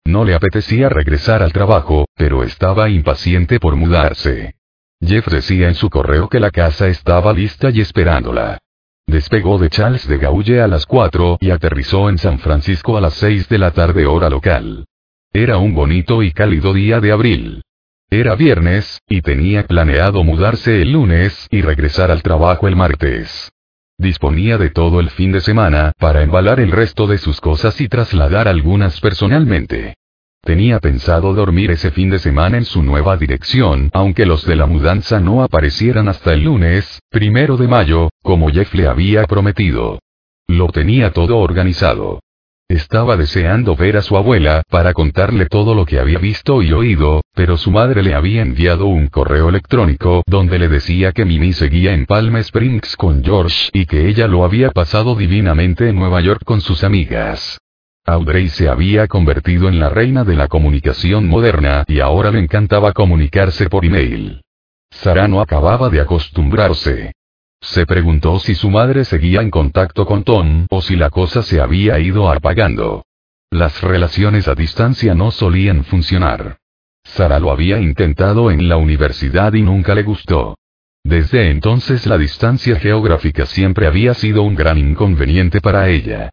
No 0.05 0.25
le 0.25 0.33
apetecía 0.33 0.89
regresar 0.89 1.43
al 1.43 1.53
trabajo, 1.53 2.05
pero 2.15 2.43
estaba 2.43 2.89
impaciente 2.89 3.59
por 3.59 3.75
mudarse. 3.75 4.55
Jeff 4.99 5.27
decía 5.27 5.67
en 5.67 5.75
su 5.75 5.91
correo 5.91 6.29
que 6.29 6.39
la 6.39 6.49
casa 6.49 6.87
estaba 6.87 7.31
lista 7.31 7.69
y 7.69 7.81
esperándola. 7.81 8.57
Despegó 9.11 9.57
de 9.57 9.69
Charles 9.69 10.07
de 10.07 10.17
Gaulle 10.17 10.61
a 10.61 10.69
las 10.69 10.85
4 10.85 11.39
y 11.41 11.51
aterrizó 11.51 12.09
en 12.09 12.17
San 12.17 12.39
Francisco 12.39 12.95
a 12.95 13.01
las 13.01 13.13
6 13.15 13.49
de 13.49 13.57
la 13.57 13.71
tarde 13.71 14.05
hora 14.05 14.29
local. 14.29 14.85
Era 15.33 15.57
un 15.57 15.73
bonito 15.73 16.23
y 16.23 16.31
cálido 16.31 16.73
día 16.73 17.01
de 17.01 17.11
abril. 17.11 17.61
Era 18.09 18.35
viernes, 18.35 19.01
y 19.09 19.21
tenía 19.21 19.67
planeado 19.67 20.23
mudarse 20.23 20.81
el 20.81 20.93
lunes 20.93 21.45
y 21.51 21.61
regresar 21.61 22.09
al 22.09 22.23
trabajo 22.23 22.69
el 22.69 22.77
martes. 22.77 23.51
Disponía 23.97 24.57
de 24.57 24.69
todo 24.69 25.01
el 25.01 25.09
fin 25.09 25.33
de 25.33 25.41
semana 25.41 25.91
para 25.99 26.21
embalar 26.21 26.61
el 26.61 26.71
resto 26.71 27.05
de 27.05 27.17
sus 27.17 27.41
cosas 27.41 27.81
y 27.81 27.89
trasladar 27.89 28.47
algunas 28.47 29.01
personalmente. 29.01 29.95
Tenía 30.43 30.79
pensado 30.79 31.35
dormir 31.35 31.69
ese 31.69 31.91
fin 31.91 32.09
de 32.09 32.17
semana 32.17 32.57
en 32.57 32.65
su 32.65 32.81
nueva 32.81 33.15
dirección, 33.15 33.91
aunque 33.93 34.25
los 34.25 34.43
de 34.43 34.55
la 34.55 34.65
mudanza 34.65 35.19
no 35.19 35.43
aparecieran 35.43 36.07
hasta 36.07 36.33
el 36.33 36.43
lunes, 36.45 36.99
primero 37.11 37.57
de 37.57 37.67
mayo, 37.67 38.09
como 38.23 38.49
Jeff 38.49 38.73
le 38.73 38.87
había 38.87 39.25
prometido. 39.25 39.99
Lo 40.47 40.69
tenía 40.69 41.11
todo 41.11 41.37
organizado. 41.37 42.21
Estaba 42.67 43.17
deseando 43.17 43.75
ver 43.75 43.97
a 43.97 44.01
su 44.01 44.17
abuela, 44.17 44.63
para 44.67 44.93
contarle 44.93 45.45
todo 45.45 45.75
lo 45.75 45.85
que 45.85 45.99
había 45.99 46.17
visto 46.17 46.63
y 46.63 46.71
oído, 46.71 47.21
pero 47.35 47.55
su 47.57 47.69
madre 47.69 48.01
le 48.01 48.15
había 48.15 48.41
enviado 48.41 48.87
un 48.87 49.07
correo 49.07 49.49
electrónico 49.49 50.23
donde 50.25 50.57
le 50.57 50.69
decía 50.69 51.11
que 51.11 51.23
Mimi 51.23 51.53
seguía 51.53 51.93
en 51.93 52.07
Palm 52.07 52.35
Springs 52.37 52.95
con 52.95 53.23
George 53.23 53.69
y 53.73 53.85
que 53.85 54.07
ella 54.07 54.27
lo 54.27 54.43
había 54.43 54.71
pasado 54.71 55.13
divinamente 55.13 55.89
en 55.89 55.97
Nueva 55.97 56.19
York 56.21 56.41
con 56.45 56.61
sus 56.61 56.83
amigas. 56.83 57.59
Audrey 58.05 58.49
se 58.49 58.67
había 58.67 59.07
convertido 59.07 59.69
en 59.69 59.79
la 59.79 59.89
reina 59.89 60.23
de 60.23 60.35
la 60.35 60.47
comunicación 60.47 61.27
moderna 61.27 61.83
y 61.87 61.99
ahora 61.99 62.31
le 62.31 62.39
encantaba 62.39 62.93
comunicarse 62.93 63.69
por 63.69 63.85
email. 63.85 64.41
Sara 64.89 65.27
no 65.27 65.39
acababa 65.39 65.89
de 65.89 66.01
acostumbrarse. 66.01 67.13
Se 67.61 67.85
preguntó 67.85 68.39
si 68.39 68.55
su 68.55 68.71
madre 68.71 69.05
seguía 69.05 69.41
en 69.41 69.51
contacto 69.51 70.05
con 70.07 70.23
Tom 70.23 70.65
o 70.71 70.81
si 70.81 70.95
la 70.95 71.11
cosa 71.11 71.43
se 71.43 71.61
había 71.61 71.99
ido 71.99 72.29
apagando. 72.31 73.03
Las 73.51 73.81
relaciones 73.81 74.47
a 74.47 74.55
distancia 74.55 75.13
no 75.13 75.29
solían 75.29 75.83
funcionar. 75.83 76.57
Sara 77.03 77.39
lo 77.39 77.51
había 77.51 77.79
intentado 77.79 78.49
en 78.49 78.67
la 78.67 78.77
universidad 78.77 79.53
y 79.53 79.61
nunca 79.61 79.93
le 79.93 80.03
gustó. 80.03 80.57
Desde 81.03 81.51
entonces 81.51 82.07
la 82.07 82.17
distancia 82.17 82.77
geográfica 82.77 83.45
siempre 83.45 83.85
había 83.85 84.15
sido 84.15 84.41
un 84.41 84.55
gran 84.55 84.77
inconveniente 84.77 85.61
para 85.61 85.87
ella. 85.89 86.31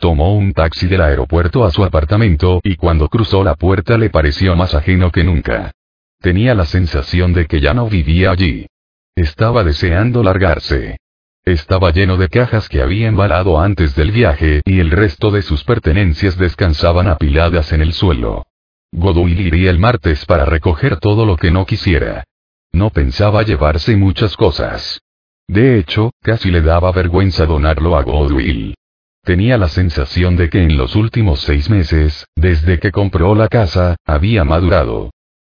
Tomó 0.00 0.34
un 0.34 0.54
taxi 0.54 0.86
del 0.86 1.02
aeropuerto 1.02 1.62
a 1.62 1.70
su 1.70 1.84
apartamento 1.84 2.62
y 2.64 2.76
cuando 2.76 3.10
cruzó 3.10 3.44
la 3.44 3.54
puerta 3.54 3.98
le 3.98 4.08
pareció 4.08 4.56
más 4.56 4.74
ajeno 4.74 5.12
que 5.12 5.24
nunca. 5.24 5.72
Tenía 6.20 6.54
la 6.54 6.64
sensación 6.64 7.34
de 7.34 7.44
que 7.44 7.60
ya 7.60 7.74
no 7.74 7.86
vivía 7.86 8.30
allí. 8.30 8.66
Estaba 9.14 9.62
deseando 9.62 10.22
largarse. 10.22 10.96
Estaba 11.44 11.90
lleno 11.90 12.16
de 12.16 12.30
cajas 12.30 12.70
que 12.70 12.80
había 12.80 13.08
embalado 13.08 13.60
antes 13.60 13.94
del 13.94 14.10
viaje 14.10 14.62
y 14.64 14.80
el 14.80 14.90
resto 14.90 15.30
de 15.30 15.42
sus 15.42 15.64
pertenencias 15.64 16.38
descansaban 16.38 17.06
apiladas 17.06 17.70
en 17.74 17.82
el 17.82 17.92
suelo. 17.92 18.46
Godoy 18.92 19.32
iría 19.32 19.70
el 19.70 19.78
martes 19.78 20.24
para 20.24 20.46
recoger 20.46 20.98
todo 20.98 21.26
lo 21.26 21.36
que 21.36 21.50
no 21.50 21.66
quisiera. 21.66 22.24
No 22.72 22.88
pensaba 22.88 23.42
llevarse 23.42 23.96
muchas 23.96 24.34
cosas. 24.34 25.02
De 25.46 25.78
hecho, 25.78 26.12
casi 26.22 26.50
le 26.50 26.62
daba 26.62 26.90
vergüenza 26.90 27.44
donarlo 27.44 27.96
a 27.96 28.02
Godwill. 28.02 28.76
Tenía 29.22 29.58
la 29.58 29.68
sensación 29.68 30.36
de 30.36 30.48
que 30.48 30.62
en 30.62 30.76
los 30.76 30.96
últimos 30.96 31.40
seis 31.40 31.68
meses, 31.68 32.26
desde 32.36 32.78
que 32.78 32.90
compró 32.90 33.34
la 33.34 33.48
casa, 33.48 33.96
había 34.06 34.44
madurado. 34.44 35.10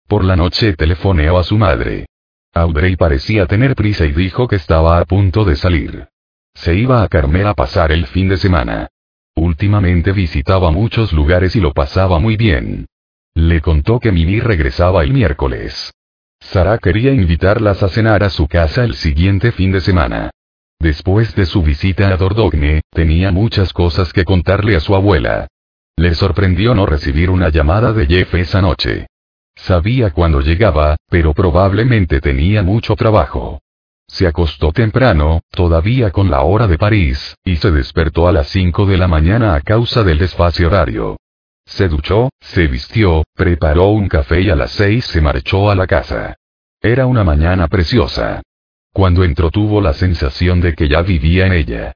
Por 0.08 0.24
la 0.24 0.36
noche 0.36 0.74
telefoneó 0.74 1.38
a 1.38 1.44
su 1.44 1.58
madre. 1.58 2.06
Audrey 2.54 2.96
parecía 2.96 3.48
tener 3.48 3.76
prisa 3.76 4.06
y 4.06 4.12
dijo 4.12 4.48
que 4.48 4.56
estaba 4.56 5.00
a 5.00 5.06
punto 5.06 5.44
de 5.44 5.56
salir. 5.56 6.08
Se 6.54 6.76
iba 6.76 7.04
a 7.04 7.08
Carmel 7.08 7.48
a 7.48 7.54
pasar 7.54 7.92
el 7.92 8.06
fin 8.08 8.30
de 8.30 8.38
semana. 8.38 8.88
Últimamente 9.36 10.14
visitaba 10.14 10.72
muchos 10.72 11.12
lugares 11.12 11.56
y 11.56 11.60
lo 11.60 11.74
pasaba 11.74 12.20
muy 12.20 12.38
bien. 12.38 12.86
Le 13.34 13.60
contó 13.60 14.00
que 14.00 14.12
Mimi 14.12 14.40
regresaba 14.40 15.04
el 15.04 15.12
miércoles. 15.12 15.92
Sara 16.40 16.78
quería 16.78 17.12
invitarlas 17.12 17.84
a 17.84 17.90
cenar 17.90 18.24
a 18.24 18.30
su 18.30 18.48
casa 18.48 18.86
el 18.86 18.94
siguiente 18.94 19.52
fin 19.52 19.72
de 19.72 19.82
semana. 19.82 20.32
Después 20.80 21.36
de 21.36 21.46
su 21.46 21.64
visita 21.64 22.10
a 22.10 22.18
Dordogne, 22.18 22.82
tenía 22.92 23.32
muchas 23.32 23.74
cosas 23.74 24.14
que 24.14 24.26
contarle 24.26 24.76
a 24.76 24.80
su 24.80 24.96
abuela. 24.96 25.48
Le 25.98 26.14
sorprendió 26.14 26.76
no 26.76 26.86
recibir 26.86 27.30
una 27.30 27.50
llamada 27.50 27.94
de 27.94 28.06
Jeff 28.06 28.34
esa 28.36 28.62
noche. 28.62 29.08
Sabía 29.56 30.12
cuándo 30.12 30.42
llegaba, 30.42 30.98
pero 31.10 31.34
probablemente 31.34 32.20
tenía 32.20 32.62
mucho 32.62 32.96
trabajo. 32.96 33.62
Se 34.08 34.28
acostó 34.28 34.72
temprano, 34.72 35.42
todavía 35.50 36.12
con 36.12 36.30
la 36.30 36.42
hora 36.42 36.68
de 36.68 36.78
París, 36.78 37.36
y 37.44 37.56
se 37.56 37.72
despertó 37.72 38.28
a 38.28 38.32
las 38.32 38.48
5 38.50 38.86
de 38.86 38.98
la 38.98 39.08
mañana 39.08 39.56
a 39.56 39.62
causa 39.62 40.04
del 40.04 40.20
desfase 40.20 40.66
horario. 40.66 41.18
Se 41.66 41.88
duchó, 41.88 42.30
se 42.40 42.68
vistió, 42.68 43.24
preparó 43.34 43.88
un 43.88 44.08
café 44.08 44.42
y 44.42 44.50
a 44.50 44.56
las 44.56 44.72
seis 44.72 45.06
se 45.06 45.20
marchó 45.20 45.72
a 45.72 45.76
la 45.76 45.88
casa. 45.88 46.36
Era 46.80 47.08
una 47.08 47.24
mañana 47.24 47.68
preciosa. 47.68 48.44
Cuando 48.96 49.26
entró 49.26 49.52
tuvo 49.52 49.82
la 49.82 49.92
sensación 49.92 50.62
de 50.62 50.74
que 50.74 50.88
ya 50.88 51.02
vivía 51.02 51.46
en 51.48 51.52
ella. 51.52 51.92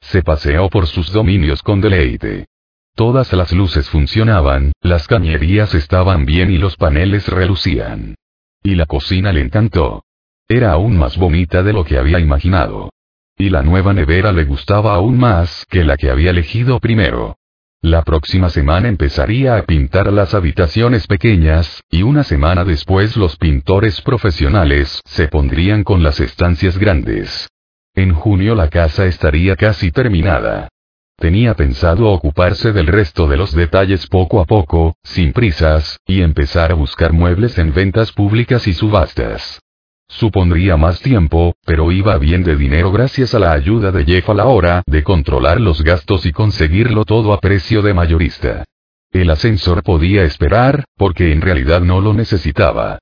Se 0.00 0.22
paseó 0.22 0.68
por 0.68 0.86
sus 0.86 1.10
dominios 1.10 1.64
con 1.64 1.80
deleite. 1.80 2.46
Todas 2.94 3.32
las 3.32 3.50
luces 3.50 3.90
funcionaban, 3.90 4.70
las 4.80 5.08
cañerías 5.08 5.74
estaban 5.74 6.24
bien 6.24 6.52
y 6.52 6.58
los 6.58 6.76
paneles 6.76 7.26
relucían. 7.26 8.14
Y 8.62 8.76
la 8.76 8.86
cocina 8.86 9.32
le 9.32 9.40
encantó. 9.40 10.04
Era 10.46 10.70
aún 10.70 10.96
más 10.96 11.16
bonita 11.16 11.64
de 11.64 11.72
lo 11.72 11.84
que 11.84 11.98
había 11.98 12.20
imaginado. 12.20 12.92
Y 13.36 13.50
la 13.50 13.64
nueva 13.64 13.92
nevera 13.92 14.30
le 14.30 14.44
gustaba 14.44 14.94
aún 14.94 15.18
más 15.18 15.66
que 15.68 15.82
la 15.82 15.96
que 15.96 16.08
había 16.08 16.30
elegido 16.30 16.78
primero. 16.78 17.36
La 17.84 18.00
próxima 18.00 18.48
semana 18.48 18.88
empezaría 18.88 19.58
a 19.58 19.62
pintar 19.64 20.10
las 20.10 20.32
habitaciones 20.32 21.06
pequeñas, 21.06 21.82
y 21.90 22.02
una 22.02 22.24
semana 22.24 22.64
después 22.64 23.14
los 23.14 23.36
pintores 23.36 24.00
profesionales 24.00 25.02
se 25.04 25.28
pondrían 25.28 25.84
con 25.84 26.02
las 26.02 26.18
estancias 26.18 26.78
grandes. 26.78 27.46
En 27.94 28.14
junio 28.14 28.54
la 28.54 28.70
casa 28.70 29.04
estaría 29.04 29.54
casi 29.54 29.90
terminada. 29.90 30.70
Tenía 31.18 31.52
pensado 31.56 32.08
ocuparse 32.08 32.72
del 32.72 32.86
resto 32.86 33.28
de 33.28 33.36
los 33.36 33.54
detalles 33.54 34.06
poco 34.06 34.40
a 34.40 34.46
poco, 34.46 34.96
sin 35.02 35.34
prisas, 35.34 35.98
y 36.06 36.22
empezar 36.22 36.72
a 36.72 36.76
buscar 36.76 37.12
muebles 37.12 37.58
en 37.58 37.74
ventas 37.74 38.12
públicas 38.12 38.66
y 38.66 38.72
subastas. 38.72 39.60
Supondría 40.08 40.76
más 40.76 41.00
tiempo, 41.00 41.54
pero 41.64 41.90
iba 41.90 42.16
bien 42.18 42.44
de 42.44 42.56
dinero 42.56 42.92
gracias 42.92 43.34
a 43.34 43.38
la 43.38 43.52
ayuda 43.52 43.90
de 43.90 44.04
Jeff 44.04 44.28
a 44.30 44.34
la 44.34 44.46
hora 44.46 44.82
de 44.86 45.02
controlar 45.02 45.60
los 45.60 45.82
gastos 45.82 46.26
y 46.26 46.32
conseguirlo 46.32 47.04
todo 47.04 47.32
a 47.32 47.40
precio 47.40 47.82
de 47.82 47.94
mayorista. 47.94 48.64
El 49.10 49.30
ascensor 49.30 49.82
podía 49.82 50.24
esperar, 50.24 50.84
porque 50.96 51.32
en 51.32 51.40
realidad 51.40 51.80
no 51.80 52.00
lo 52.00 52.12
necesitaba. 52.12 52.98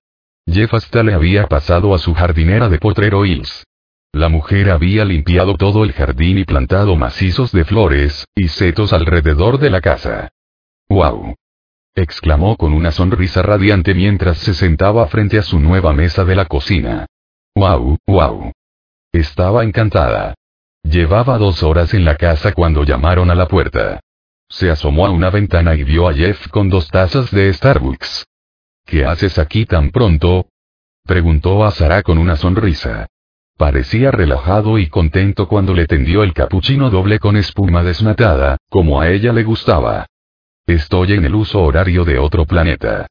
Jeff 0.47 0.75
hasta 0.75 1.03
le 1.03 1.15
había 1.15 1.47
pasado 1.47 1.95
a 1.95 1.99
su 1.99 2.15
jardinera 2.15 2.69
de 2.69 2.79
Potrero 2.79 3.25
Hills. 3.25 3.65
La 4.13 4.29
mujer 4.29 4.71
había 4.71 5.05
limpiado 5.05 5.57
todo 5.57 5.85
el 5.85 5.93
jardín 5.93 6.39
y 6.39 6.45
plantado 6.45 6.97
macizos 6.97 7.51
de 7.53 7.65
flores 7.65 8.27
y 8.35 8.49
setos 8.49 8.93
alrededor 8.93 9.59
de 9.59 9.71
la 9.71 9.81
casa. 9.81 10.29
¡Wow! 10.89 11.35
Exclamó 11.95 12.57
con 12.57 12.73
una 12.73 12.91
sonrisa 12.91 13.43
radiante 13.43 13.95
mientras 13.95 14.39
se 14.39 14.55
sentaba 14.55 15.07
frente 15.07 15.39
a 15.39 15.43
su 15.43 15.61
nueva 15.61 15.93
mesa 15.93 16.25
de 16.25 16.37
la 16.37 16.47
cocina. 16.47 17.07
¡Wow, 17.55 17.99
wow! 18.07 18.53
Estaba 19.13 19.63
encantada. 19.63 20.35
Llevaba 20.83 21.39
dos 21.39 21.63
horas 21.63 21.95
en 21.95 22.05
la 22.05 22.17
casa 22.17 22.53
cuando 22.53 22.85
llamaron 22.85 23.31
a 23.31 23.35
la 23.35 23.47
puerta. 23.47 24.01
Se 24.49 24.71
asomó 24.71 25.07
a 25.07 25.11
una 25.11 25.31
ventana 25.31 25.75
y 25.75 25.85
vio 25.85 26.09
a 26.09 26.15
Jeff 26.15 26.49
con 26.49 26.69
dos 26.69 26.89
tazas 26.89 27.31
de 27.31 27.53
Starbucks. 27.53 28.27
¿Qué 28.85 29.05
haces 29.05 29.39
aquí 29.39 29.67
tan 29.67 29.91
pronto? 29.91 30.49
preguntó 31.05 31.65
a 31.65 31.71
Sara 31.71 32.03
con 32.03 32.19
una 32.19 32.37
sonrisa. 32.37 33.07
Parecía 33.57 34.11
relajado 34.11 34.79
y 34.79 34.89
contento 34.89 35.47
cuando 35.47 35.75
le 35.75 35.87
tendió 35.87 36.23
el 36.23 36.33
capuchino 36.33 36.91
doble 36.91 37.19
con 37.19 37.37
espuma 37.37 37.83
desnatada, 37.83 38.57
como 38.69 39.01
a 39.01 39.11
ella 39.11 39.33
le 39.33 39.45
gustaba. 39.45 40.07
Estoy 40.67 41.15
en 41.15 41.25
el 41.25 41.35
uso 41.35 41.61
horario 41.61 42.05
de 42.05 42.19
otro 42.19 42.45
planeta. 42.45 43.09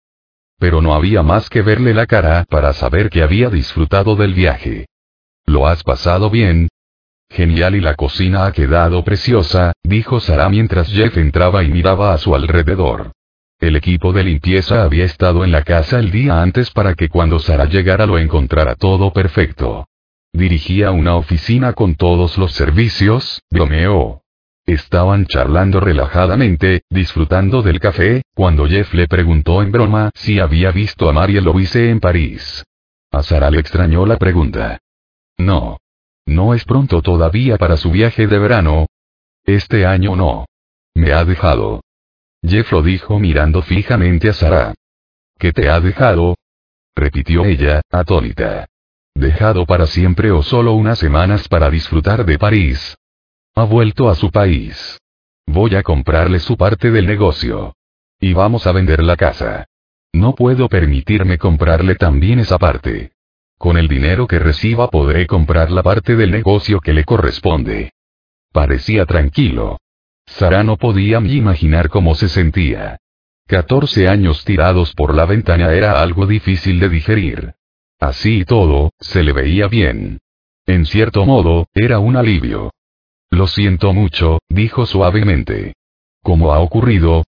Pero 0.58 0.82
no 0.82 0.94
había 0.94 1.22
más 1.22 1.50
que 1.50 1.62
verle 1.62 1.94
la 1.94 2.06
cara 2.06 2.46
para 2.50 2.72
saber 2.74 3.10
que 3.10 3.24
había 3.24 3.50
disfrutado 3.50 4.16
del 4.16 4.34
viaje. 4.34 4.86
¿Lo 5.46 5.68
has 5.68 5.84
pasado 5.84 6.30
bien? 6.30 6.70
Genial 7.30 7.76
y 7.76 7.82
la 7.82 7.96
cocina 7.96 8.46
ha 8.46 8.52
quedado 8.52 9.04
preciosa, 9.04 9.74
dijo 9.84 10.20
Sara 10.20 10.50
mientras 10.50 10.90
Jeff 10.90 11.18
entraba 11.18 11.64
y 11.64 11.70
miraba 11.70 12.14
a 12.14 12.18
su 12.18 12.36
alrededor. 12.36 13.12
El 13.60 13.76
equipo 13.76 14.14
de 14.14 14.24
limpieza 14.24 14.84
había 14.84 15.06
estado 15.06 15.44
en 15.44 15.52
la 15.52 15.64
casa 15.64 16.00
el 16.00 16.10
día 16.10 16.42
antes 16.42 16.72
para 16.72 16.96
que 16.96 17.10
cuando 17.10 17.40
Sara 17.40 17.66
llegara 17.66 18.06
lo 18.06 18.18
encontrara 18.18 18.76
todo 18.76 19.12
perfecto. 19.12 19.88
Dirigía 20.34 20.92
una 20.92 21.16
oficina 21.16 21.74
con 21.74 21.96
todos 21.96 22.38
los 22.38 22.54
servicios, 22.54 23.42
bromeó. 23.50 24.21
Estaban 24.72 25.26
charlando 25.26 25.82
relajadamente, 25.82 26.84
disfrutando 26.90 27.62
del 27.62 27.82
café, 27.82 28.22
cuando 28.34 28.68
Jeff 28.68 28.94
le 28.94 29.06
preguntó 29.06 29.62
en 29.62 29.70
broma 29.70 30.12
si 30.16 30.40
había 30.40 30.72
visto 30.72 31.10
a 31.10 31.12
Marie 31.12 31.42
Louise 31.42 31.90
en 31.90 32.00
París. 32.00 32.64
A 33.12 33.22
Sara 33.22 33.52
le 33.52 33.60
extrañó 33.60 34.06
la 34.06 34.16
pregunta. 34.16 34.80
No. 35.38 35.78
No 36.26 36.54
es 36.54 36.64
pronto 36.64 37.02
todavía 37.02 37.58
para 37.58 37.76
su 37.76 37.92
viaje 37.92 38.28
de 38.28 38.40
verano. 38.40 38.86
Este 39.44 39.86
año 39.86 40.16
no. 40.16 40.46
Me 40.94 41.12
ha 41.12 41.26
dejado. 41.26 41.82
Jeff 42.42 42.72
lo 42.72 42.82
dijo 42.82 43.20
mirando 43.20 43.64
fijamente 43.64 44.30
a 44.30 44.34
Sara. 44.34 44.74
¿Qué 45.38 45.52
te 45.52 45.70
ha 45.70 45.82
dejado? 45.82 46.36
repitió 46.96 47.44
ella, 47.44 47.82
atónita. 47.92 48.68
¿Dejado 49.16 49.66
para 49.66 49.86
siempre 49.86 50.32
o 50.32 50.42
solo 50.42 50.72
unas 50.72 50.98
semanas 50.98 51.50
para 51.50 51.70
disfrutar 51.70 52.24
de 52.24 52.40
París? 52.40 52.96
Ha 53.54 53.64
vuelto 53.66 54.10
a 54.10 54.16
su 54.16 54.32
país. 54.32 54.98
Voy 55.46 55.76
a 55.76 55.84
comprarle 55.84 56.40
su 56.40 56.56
parte 56.56 56.90
del 56.90 57.06
negocio. 57.06 57.76
Y 58.20 58.34
vamos 58.34 58.66
a 58.66 58.72
vender 58.72 59.04
la 59.04 59.18
casa. 59.18 59.66
No 60.14 60.36
puedo 60.36 60.70
permitirme 60.70 61.38
comprarle 61.38 61.96
también 61.96 62.40
esa 62.40 62.58
parte. 62.58 63.12
Con 63.58 63.78
el 63.78 63.90
dinero 63.90 64.26
que 64.26 64.40
reciba 64.40 64.90
podré 64.90 65.28
comprar 65.28 65.70
la 65.70 65.84
parte 65.84 66.16
del 66.16 66.32
negocio 66.32 66.80
que 66.80 66.94
le 66.94 67.04
corresponde. 67.04 67.92
Parecía 68.54 69.06
tranquilo. 69.06 69.78
Sara 70.26 70.64
no 70.64 70.78
podía 70.78 71.20
imaginar 71.20 71.90
cómo 71.90 72.16
se 72.16 72.30
sentía. 72.30 72.98
14 73.48 74.08
años 74.08 74.46
tirados 74.46 74.94
por 74.94 75.14
la 75.14 75.26
ventana 75.26 75.74
era 75.74 76.02
algo 76.02 76.26
difícil 76.26 76.80
de 76.80 76.88
digerir. 76.88 77.54
Así 78.00 78.40
y 78.40 78.46
todo, 78.46 78.92
se 79.00 79.24
le 79.24 79.34
veía 79.34 79.68
bien. 79.68 80.20
En 80.66 80.86
cierto 80.86 81.26
modo, 81.26 81.68
era 81.74 82.00
un 82.00 82.16
alivio. 82.16 82.72
Lo 83.32 83.48
siento 83.48 83.94
mucho, 83.94 84.40
dijo 84.50 84.86
suavemente. 84.86 85.74
¿Cómo 86.22 86.54
ha 86.54 86.60
ocurrido? 86.60 87.24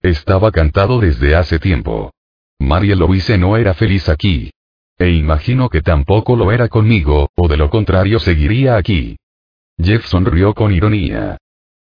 Estaba 0.00 0.52
cantado 0.52 1.00
desde 1.00 1.34
hace 1.34 1.58
tiempo. 1.58 2.12
María 2.60 2.94
Louise 2.94 3.36
no 3.36 3.56
era 3.56 3.74
feliz 3.74 4.08
aquí. 4.08 4.50
E 4.96 5.10
imagino 5.10 5.68
que 5.68 5.82
tampoco 5.82 6.36
lo 6.36 6.52
era 6.52 6.68
conmigo, 6.68 7.30
o 7.34 7.48
de 7.48 7.56
lo 7.56 7.68
contrario 7.68 8.20
seguiría 8.20 8.76
aquí. 8.76 9.16
Jeff 9.76 10.06
sonrió 10.06 10.54
con 10.54 10.72
ironía. 10.72 11.36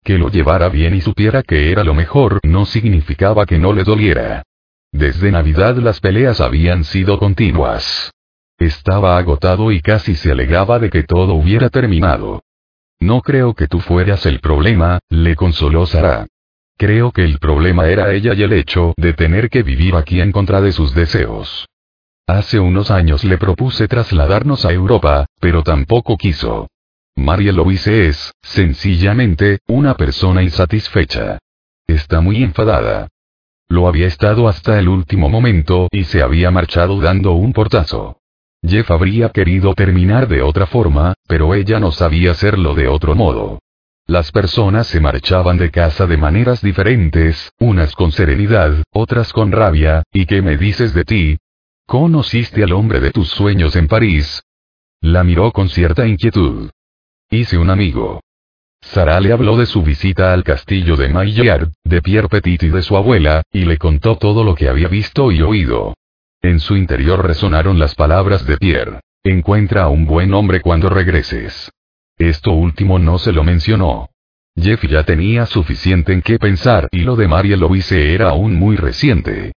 Que 0.03 0.19
lo 0.19 0.29
llevara 0.29 0.69
bien 0.69 0.93
y 0.93 1.01
supiera 1.01 1.41
que 1.41 1.71
era 1.71 1.83
lo 1.83 1.95
mejor 1.95 2.39
no 2.43 2.65
significaba 2.65 3.45
que 3.45 3.57
no 3.57 3.73
le 3.73 3.83
doliera. 3.83 4.43
Desde 4.91 5.31
Navidad 5.31 5.75
las 5.77 5.99
peleas 5.99 6.39
habían 6.39 6.83
sido 6.83 7.17
continuas. 7.17 8.11
Estaba 8.59 9.17
agotado 9.17 9.71
y 9.71 9.81
casi 9.81 10.15
se 10.15 10.31
alegaba 10.31 10.77
de 10.77 10.89
que 10.89 11.03
todo 11.03 11.33
hubiera 11.33 11.69
terminado. 11.69 12.44
No 13.05 13.21
creo 13.21 13.53
que 13.53 13.67
tú 13.67 13.81
fueras 13.81 14.25
el 14.25 14.39
problema, 14.39 14.97
le 15.09 15.35
consoló 15.35 15.85
Sara. 15.85 16.25
Creo 16.75 17.11
que 17.11 17.23
el 17.23 17.37
problema 17.37 17.87
era 17.87 18.11
ella 18.11 18.33
y 18.33 18.41
el 18.41 18.51
hecho 18.51 18.95
de 18.97 19.13
tener 19.13 19.51
que 19.51 19.61
vivir 19.61 19.93
aquí 19.95 20.21
en 20.21 20.31
contra 20.31 20.59
de 20.59 20.71
sus 20.71 20.95
deseos. 20.95 21.67
Hace 22.25 22.59
unos 22.59 22.89
años 22.89 23.23
le 23.23 23.37
propuse 23.37 23.87
trasladarnos 23.87 24.65
a 24.65 24.71
Europa, 24.71 25.27
pero 25.39 25.61
tampoco 25.61 26.17
quiso. 26.17 26.67
María 27.15 27.51
Louise 27.51 28.07
es, 28.07 28.33
sencillamente, 28.41 29.59
una 29.67 29.93
persona 29.93 30.41
insatisfecha. 30.41 31.37
Está 31.85 32.21
muy 32.21 32.43
enfadada. 32.43 33.09
Lo 33.67 33.87
había 33.87 34.07
estado 34.07 34.47
hasta 34.47 34.79
el 34.79 34.89
último 34.89 35.29
momento 35.29 35.89
y 35.91 36.05
se 36.05 36.23
había 36.23 36.49
marchado 36.49 36.99
dando 36.99 37.33
un 37.33 37.53
portazo. 37.53 38.17
Jeff 38.67 38.89
habría 38.91 39.29
querido 39.29 39.73
terminar 39.73 40.27
de 40.27 40.41
otra 40.41 40.65
forma, 40.65 41.13
pero 41.27 41.53
ella 41.53 41.79
no 41.79 41.91
sabía 41.91 42.31
hacerlo 42.31 42.73
de 42.73 42.87
otro 42.87 43.15
modo. 43.15 43.59
Las 44.07 44.31
personas 44.31 44.87
se 44.87 44.99
marchaban 44.99 45.57
de 45.57 45.71
casa 45.71 46.05
de 46.05 46.17
maneras 46.17 46.61
diferentes, 46.61 47.51
unas 47.59 47.93
con 47.95 48.11
serenidad, 48.11 48.83
otras 48.91 49.33
con 49.33 49.51
rabia, 49.51 50.03
¿y 50.11 50.25
qué 50.25 50.41
me 50.41 50.57
dices 50.57 50.93
de 50.93 51.03
ti? 51.03 51.37
¿Conociste 51.87 52.63
al 52.63 52.73
hombre 52.73 52.99
de 52.99 53.11
tus 53.11 53.29
sueños 53.29 53.75
en 53.75 53.87
París? 53.87 54.43
La 55.01 55.23
miró 55.23 55.51
con 55.51 55.69
cierta 55.69 56.05
inquietud. 56.07 56.69
Hice 57.29 57.57
un 57.57 57.69
amigo. 57.69 58.21
Sara 58.81 59.19
le 59.19 59.31
habló 59.31 59.57
de 59.57 59.65
su 59.65 59.81
visita 59.81 60.31
al 60.31 60.43
castillo 60.43 60.95
de 60.95 61.09
Maillard, 61.09 61.69
de 61.83 62.01
Pierre 62.01 62.29
Petit 62.29 62.61
y 62.63 62.69
de 62.69 62.83
su 62.83 62.95
abuela, 62.95 63.41
y 63.51 63.65
le 63.65 63.77
contó 63.77 64.17
todo 64.17 64.43
lo 64.43 64.53
que 64.53 64.69
había 64.69 64.87
visto 64.87 65.31
y 65.31 65.41
oído. 65.41 65.95
En 66.45 66.59
su 66.59 66.77
interior 66.77 67.25
resonaron 67.25 67.79
las 67.79 67.95
palabras 67.95 68.45
de 68.45 68.57
Pierre. 68.57 68.99
Encuentra 69.23 69.85
a 69.85 69.89
un 69.89 70.05
buen 70.05 70.31
hombre 70.31 70.61
cuando 70.61 70.89
regreses. 70.89 71.71
Esto 72.19 72.51
último 72.51 72.99
no 72.99 73.17
se 73.17 73.31
lo 73.31 73.43
mencionó. 73.43 74.11
Jeff 74.55 74.83
ya 74.83 75.01
tenía 75.01 75.47
suficiente 75.47 76.13
en 76.13 76.21
qué 76.21 76.37
pensar 76.37 76.87
y 76.91 76.99
lo 76.99 77.15
de 77.15 77.27
María 77.27 77.57
Louise 77.57 78.13
era 78.13 78.29
aún 78.29 78.53
muy 78.53 78.75
reciente. 78.75 79.53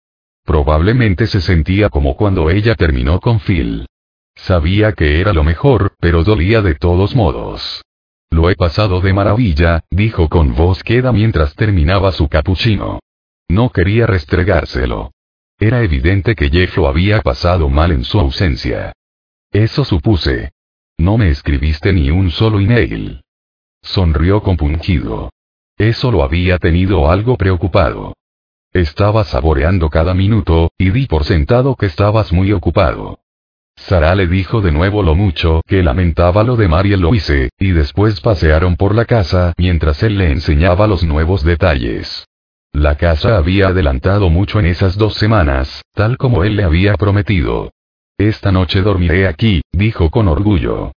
Probablemente 0.47 1.27
se 1.27 1.43
sentía 1.43 1.91
como 1.91 2.17
cuando 2.17 2.49
ella 2.49 2.75
terminó 2.75 3.21
con 3.21 3.39
Phil. 3.41 3.87
Sabía 4.35 4.93
que 4.93 5.21
era 5.21 5.35
lo 5.35 5.45
mejor, 5.45 5.93
pero 6.01 6.25
dolía 6.25 6.63
de 6.63 6.75
todos 6.75 7.15
modos. 7.15 7.83
Lo 8.31 8.49
he 8.49 8.57
pasado 8.57 9.03
de 9.03 9.13
maravilla, 9.13 9.85
dijo 9.91 10.31
con 10.31 10.55
voz 10.55 10.83
queda 10.83 11.13
mientras 11.13 11.55
terminaba 11.55 12.13
su 12.13 12.29
capuchino. 12.29 12.99
No 13.47 13.69
quería 13.73 14.07
restregárselo. 14.07 15.13
Era 15.59 15.83
evidente 15.83 16.37
que 16.37 16.51
Jeff 16.51 16.77
lo 16.77 16.87
había 16.87 17.21
pasado 17.21 17.69
mal 17.69 17.91
en 17.91 18.05
su 18.05 18.21
ausencia. 18.21 18.93
Eso 19.51 19.85
supuse. 19.85 20.53
No 20.99 21.19
me 21.19 21.31
escribiste 21.31 21.93
ni 21.93 22.11
un 22.11 22.31
solo 22.31 22.61
email. 22.61 23.23
Sonrió 23.83 24.43
compungido. 24.43 25.31
Eso 25.77 26.13
lo 26.13 26.23
había 26.23 26.59
tenido 26.59 27.11
algo 27.11 27.37
preocupado. 27.37 28.15
Estaba 28.73 29.25
saboreando 29.25 29.91
cada 29.91 30.15
minuto, 30.15 30.71
y 30.79 30.91
di 30.91 31.07
por 31.07 31.25
sentado 31.25 31.75
que 31.75 31.87
estabas 31.87 32.33
muy 32.33 32.53
ocupado. 32.53 33.21
Sara 33.75 34.15
le 34.15 34.27
dijo 34.27 34.61
de 34.61 34.73
nuevo 34.73 35.03
lo 35.03 35.15
mucho 35.15 35.63
que 35.67 35.83
lamentaba 35.83 36.45
lo 36.45 36.57
de 36.57 36.69
María 36.69 36.97
Louise, 36.97 37.51
y 37.59 37.71
después 37.71 38.21
pasearon 38.21 38.77
por 38.77 38.95
la 38.95 39.07
casa 39.07 39.55
mientras 39.57 40.03
él 40.03 40.19
le 40.19 40.31
enseñaba 40.31 40.87
los 40.87 41.03
nuevos 41.03 41.43
detalles. 41.43 42.28
La 42.73 42.97
casa 42.97 43.37
había 43.37 43.69
adelantado 43.69 44.31
mucho 44.31 44.61
en 44.61 44.67
esas 44.67 44.97
dos 44.97 45.15
semanas, 45.15 45.83
tal 45.95 46.17
como 46.17 46.45
él 46.45 46.57
le 46.57 46.65
había 46.65 46.95
prometido. 46.95 47.71
Esta 48.19 48.53
noche 48.53 48.83
dormiré 48.83 49.27
aquí, 49.27 49.63
dijo 49.73 50.11
con 50.11 50.29
orgullo. 50.29 50.93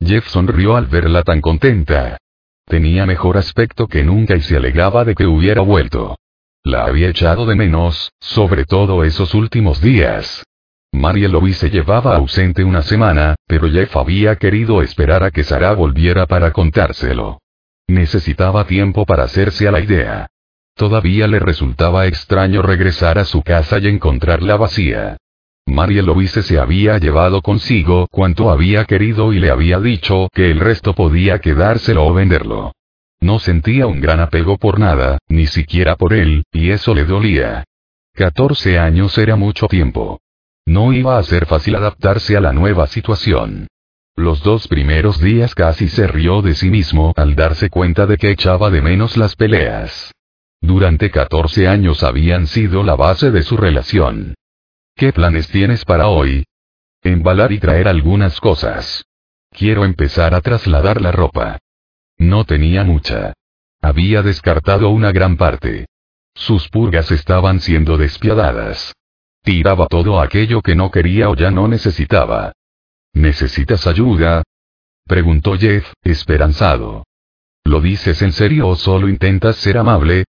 Jeff 0.00 0.26
sonrió 0.28 0.76
al 0.76 0.86
verla 0.86 1.22
tan 1.22 1.40
contenta. 1.40 2.18
Tenía 2.66 3.06
mejor 3.06 3.38
aspecto 3.38 3.86
que 3.86 4.02
nunca 4.02 4.36
y 4.36 4.40
se 4.42 4.56
alegraba 4.56 5.04
de 5.04 5.14
que 5.14 5.26
hubiera 5.26 5.62
vuelto. 5.62 6.16
La 6.64 6.84
había 6.84 7.08
echado 7.08 7.46
de 7.46 7.54
menos, 7.54 8.10
sobre 8.20 8.64
todo 8.64 9.04
esos 9.04 9.34
últimos 9.34 9.80
días. 9.80 10.44
María 10.92 11.28
Louise 11.28 11.70
llevaba 11.70 12.16
ausente 12.16 12.64
una 12.64 12.82
semana, 12.82 13.36
pero 13.46 13.70
Jeff 13.70 13.96
había 13.96 14.36
querido 14.36 14.82
esperar 14.82 15.22
a 15.22 15.30
que 15.30 15.44
Sara 15.44 15.72
volviera 15.74 16.26
para 16.26 16.52
contárselo. 16.52 17.38
Necesitaba 17.86 18.66
tiempo 18.66 19.06
para 19.06 19.24
hacerse 19.24 19.68
a 19.68 19.72
la 19.72 19.80
idea. 19.80 20.26
Todavía 20.76 21.26
le 21.26 21.38
resultaba 21.38 22.06
extraño 22.06 22.60
regresar 22.60 23.18
a 23.18 23.24
su 23.24 23.42
casa 23.42 23.78
y 23.78 23.88
encontrarla 23.88 24.56
vacía. 24.56 25.16
María 25.64 26.02
Louise 26.02 26.42
se 26.42 26.58
había 26.58 26.98
llevado 26.98 27.40
consigo 27.40 28.06
cuanto 28.10 28.50
había 28.50 28.84
querido 28.84 29.32
y 29.32 29.38
le 29.38 29.50
había 29.50 29.80
dicho 29.80 30.28
que 30.34 30.50
el 30.50 30.60
resto 30.60 30.94
podía 30.94 31.38
quedárselo 31.38 32.04
o 32.04 32.12
venderlo. 32.12 32.72
No 33.20 33.38
sentía 33.38 33.86
un 33.86 34.02
gran 34.02 34.20
apego 34.20 34.58
por 34.58 34.78
nada, 34.78 35.16
ni 35.28 35.46
siquiera 35.46 35.96
por 35.96 36.12
él, 36.12 36.44
y 36.52 36.70
eso 36.70 36.94
le 36.94 37.06
dolía. 37.06 37.64
14 38.12 38.78
años 38.78 39.16
era 39.16 39.34
mucho 39.34 39.68
tiempo. 39.68 40.20
No 40.66 40.92
iba 40.92 41.16
a 41.16 41.22
ser 41.22 41.46
fácil 41.46 41.76
adaptarse 41.76 42.36
a 42.36 42.40
la 42.40 42.52
nueva 42.52 42.86
situación. 42.86 43.66
Los 44.14 44.42
dos 44.42 44.68
primeros 44.68 45.22
días 45.22 45.54
casi 45.54 45.88
se 45.88 46.06
rió 46.06 46.42
de 46.42 46.54
sí 46.54 46.68
mismo 46.68 47.14
al 47.16 47.34
darse 47.34 47.70
cuenta 47.70 48.06
de 48.06 48.18
que 48.18 48.30
echaba 48.30 48.68
de 48.68 48.82
menos 48.82 49.16
las 49.16 49.36
peleas. 49.36 50.12
Durante 50.60 51.10
14 51.10 51.68
años 51.68 52.02
habían 52.02 52.46
sido 52.46 52.82
la 52.82 52.96
base 52.96 53.30
de 53.30 53.42
su 53.42 53.56
relación. 53.56 54.34
¿Qué 54.94 55.12
planes 55.12 55.48
tienes 55.48 55.84
para 55.84 56.08
hoy? 56.08 56.44
Embalar 57.02 57.52
y 57.52 57.58
traer 57.58 57.88
algunas 57.88 58.40
cosas. 58.40 59.04
Quiero 59.50 59.84
empezar 59.84 60.34
a 60.34 60.40
trasladar 60.40 61.00
la 61.00 61.12
ropa. 61.12 61.58
No 62.18 62.44
tenía 62.44 62.82
mucha. 62.84 63.34
Había 63.80 64.22
descartado 64.22 64.88
una 64.88 65.12
gran 65.12 65.36
parte. 65.36 65.86
Sus 66.34 66.68
purgas 66.68 67.10
estaban 67.10 67.60
siendo 67.60 67.96
despiadadas. 67.96 68.92
Tiraba 69.42 69.86
todo 69.86 70.20
aquello 70.20 70.60
que 70.60 70.74
no 70.74 70.90
quería 70.90 71.30
o 71.30 71.36
ya 71.36 71.50
no 71.50 71.68
necesitaba. 71.68 72.52
¿Necesitas 73.12 73.86
ayuda? 73.86 74.42
Preguntó 75.06 75.56
Jeff, 75.56 75.92
esperanzado. 76.02 77.04
¿Lo 77.64 77.80
dices 77.80 78.20
en 78.22 78.32
serio 78.32 78.68
o 78.68 78.76
solo 78.76 79.08
intentas 79.08 79.56
ser 79.56 79.78
amable? 79.78 80.24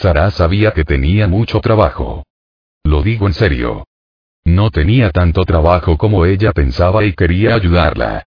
Sara 0.00 0.30
sabía 0.30 0.70
que 0.72 0.84
tenía 0.84 1.28
mucho 1.28 1.60
trabajo. 1.60 2.24
Lo 2.84 3.02
digo 3.02 3.26
en 3.26 3.34
serio. 3.34 3.84
No 4.46 4.70
tenía 4.70 5.10
tanto 5.10 5.44
trabajo 5.44 5.98
como 5.98 6.24
ella 6.24 6.52
pensaba 6.52 7.04
y 7.04 7.12
quería 7.12 7.54
ayudarla. 7.54 8.24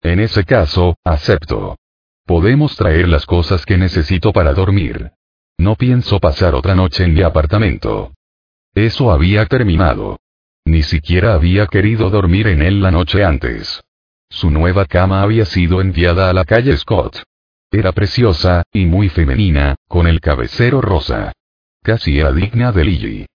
En 0.00 0.18
ese 0.18 0.44
caso, 0.44 0.96
acepto. 1.04 1.76
Podemos 2.24 2.74
traer 2.74 3.06
las 3.06 3.26
cosas 3.26 3.66
que 3.66 3.76
necesito 3.76 4.32
para 4.32 4.54
dormir. 4.54 5.10
No 5.58 5.74
pienso 5.74 6.20
pasar 6.20 6.54
otra 6.54 6.74
noche 6.74 7.04
en 7.04 7.12
mi 7.12 7.20
apartamento. 7.20 8.14
Eso 8.74 9.12
había 9.12 9.44
terminado. 9.44 10.18
Ni 10.64 10.82
siquiera 10.82 11.34
había 11.34 11.66
querido 11.66 12.08
dormir 12.08 12.46
en 12.46 12.62
él 12.62 12.80
la 12.80 12.90
noche 12.90 13.22
antes. 13.24 13.82
Su 14.30 14.50
nueva 14.50 14.86
cama 14.86 15.20
había 15.20 15.44
sido 15.44 15.82
enviada 15.82 16.30
a 16.30 16.32
la 16.32 16.46
calle 16.46 16.74
Scott. 16.78 17.22
Era 17.72 17.92
preciosa, 17.92 18.64
y 18.72 18.86
muy 18.86 19.08
femenina, 19.08 19.76
con 19.86 20.06
el 20.06 20.20
cabecero 20.20 20.80
rosa. 20.80 21.32
Casi 21.82 22.18
era 22.18 22.32
digna 22.32 22.72
de 22.72 22.84
Lily. 22.84 23.26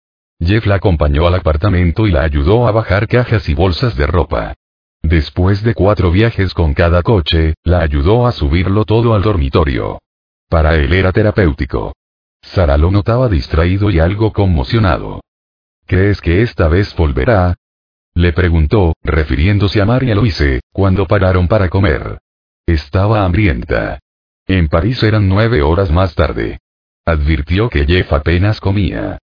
Jeff 0.40 0.66
la 0.66 0.74
acompañó 0.76 1.26
al 1.26 1.36
apartamento 1.36 2.06
y 2.06 2.10
la 2.10 2.22
ayudó 2.22 2.66
a 2.66 2.72
bajar 2.72 3.06
cajas 3.06 3.48
y 3.48 3.54
bolsas 3.54 3.96
de 3.96 4.06
ropa. 4.06 4.54
Después 5.02 5.62
de 5.62 5.74
cuatro 5.74 6.10
viajes 6.10 6.52
con 6.52 6.74
cada 6.74 7.02
coche, 7.02 7.54
la 7.62 7.80
ayudó 7.80 8.26
a 8.26 8.32
subirlo 8.32 8.84
todo 8.84 9.14
al 9.14 9.22
dormitorio. 9.22 10.00
Para 10.48 10.74
él 10.74 10.92
era 10.92 11.12
terapéutico. 11.12 11.94
Sara 12.42 12.76
lo 12.76 12.90
notaba 12.90 13.28
distraído 13.28 13.90
y 13.90 14.00
algo 14.00 14.32
conmocionado. 14.32 15.20
¿Crees 15.86 16.20
que 16.20 16.42
esta 16.42 16.68
vez 16.68 16.94
volverá? 16.96 17.54
Le 18.14 18.32
preguntó, 18.32 18.94
refiriéndose 19.02 19.80
a 19.80 19.84
María 19.84 20.14
Luise, 20.14 20.60
cuando 20.72 21.06
pararon 21.06 21.48
para 21.48 21.68
comer. 21.68 22.18
Estaba 22.66 23.24
hambrienta. 23.24 24.00
En 24.46 24.68
París 24.68 25.02
eran 25.02 25.28
nueve 25.28 25.62
horas 25.62 25.90
más 25.90 26.14
tarde. 26.14 26.58
Advirtió 27.06 27.68
que 27.68 27.86
Jeff 27.86 28.12
apenas 28.12 28.60
comía. 28.60 29.18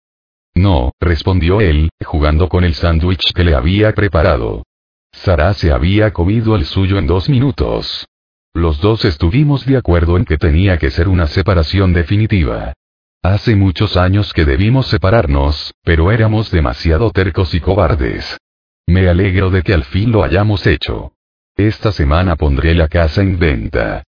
No, 0.55 0.93
respondió 1.01 1.61
él, 1.61 1.91
jugando 2.05 2.49
con 2.49 2.65
el 2.65 2.75
sándwich 2.75 3.33
que 3.35 3.45
le 3.45 3.55
había 3.55 3.93
preparado. 3.93 4.65
Sara 5.13 5.55
se 5.55 5.73
había 5.73 6.13
comido 6.13 6.57
el 6.57 6.65
suyo 6.65 6.99
en 6.99 7.07
dos 7.07 7.29
minutos. 7.29 8.07
Los 8.55 8.81
dos 8.81 9.05
estuvimos 9.05 9.65
de 9.67 9.77
acuerdo 9.77 10.17
en 10.17 10.25
que 10.25 10.37
tenía 10.37 10.79
que 10.79 10.91
ser 10.91 11.09
una 11.09 11.27
separación 11.27 11.93
definitiva. 11.93 12.73
Hace 13.23 13.55
muchos 13.55 13.97
años 13.97 14.33
que 14.33 14.45
debimos 14.45 14.87
separarnos, 14.87 15.75
pero 15.85 16.11
éramos 16.11 16.51
demasiado 16.51 17.11
tercos 17.11 17.55
y 17.55 17.61
cobardes. 17.61 18.39
Me 18.87 19.09
alegro 19.09 19.51
de 19.51 19.63
que 19.63 19.75
al 19.75 19.85
fin 19.85 20.11
lo 20.11 20.25
hayamos 20.25 20.67
hecho. 20.67 21.13
Esta 21.57 21.93
semana 21.93 22.37
pondré 22.37 22.75
la 22.75 22.89
casa 22.89 23.21
en 23.21 23.39
venta. 23.39 24.03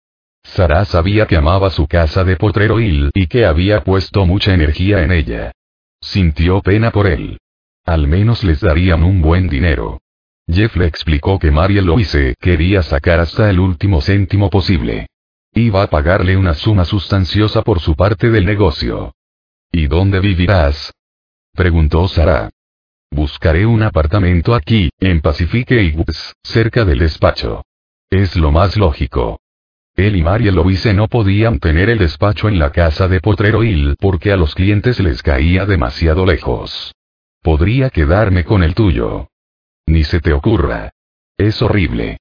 Sara 0.43 0.85
sabía 0.85 1.27
que 1.27 1.37
amaba 1.37 1.69
su 1.69 1.87
casa 1.87 2.23
de 2.23 2.35
Potrero 2.35 2.79
Hill 2.79 3.11
y 3.13 3.27
que 3.27 3.45
había 3.45 3.83
puesto 3.83 4.25
mucha 4.25 4.53
energía 4.53 5.03
en 5.03 5.11
ella. 5.11 5.51
Sintió 6.01 6.61
pena 6.61 6.91
por 6.91 7.07
él. 7.07 7.37
Al 7.85 8.07
menos 8.07 8.43
les 8.43 8.59
darían 8.59 9.03
un 9.03 9.21
buen 9.21 9.47
dinero. 9.47 10.01
Jeff 10.47 10.75
le 10.75 10.85
explicó 10.85 11.39
que 11.39 11.51
María 11.51 11.81
Louise 11.81 12.35
quería 12.39 12.83
sacar 12.83 13.19
hasta 13.19 13.49
el 13.49 13.59
último 13.59 14.01
céntimo 14.01 14.49
posible. 14.49 15.07
Iba 15.53 15.83
a 15.83 15.87
pagarle 15.87 16.37
una 16.37 16.53
suma 16.53 16.85
sustanciosa 16.85 17.61
por 17.61 17.79
su 17.79 17.95
parte 17.95 18.29
del 18.29 18.45
negocio. 18.45 19.13
¿Y 19.71 19.87
dónde 19.87 20.19
vivirás? 20.19 20.91
preguntó 21.53 22.07
Sara. 22.07 22.49
Buscaré 23.09 23.65
un 23.65 23.83
apartamento 23.83 24.55
aquí, 24.55 24.89
en 24.99 25.19
Pacifique 25.19 25.83
y 25.83 25.91
Woods, 25.91 26.33
cerca 26.43 26.85
del 26.85 26.99
despacho. 26.99 27.63
Es 28.09 28.37
lo 28.37 28.51
más 28.51 28.77
lógico. 28.77 29.40
Él 30.01 30.15
y 30.15 30.23
María 30.23 30.51
Louise 30.51 30.93
no 30.93 31.07
podían 31.07 31.59
tener 31.59 31.89
el 31.89 31.99
despacho 31.99 32.49
en 32.49 32.57
la 32.57 32.71
casa 32.71 33.07
de 33.07 33.21
Potrero 33.21 33.63
Hill 33.63 33.95
porque 33.99 34.31
a 34.31 34.37
los 34.37 34.55
clientes 34.55 34.99
les 34.99 35.21
caía 35.21 35.65
demasiado 35.65 36.25
lejos. 36.25 36.93
Podría 37.43 37.89
quedarme 37.89 38.43
con 38.43 38.63
el 38.63 38.73
tuyo. 38.73 39.29
Ni 39.85 40.03
se 40.03 40.19
te 40.19 40.33
ocurra. 40.33 40.91
Es 41.37 41.61
horrible. 41.61 42.17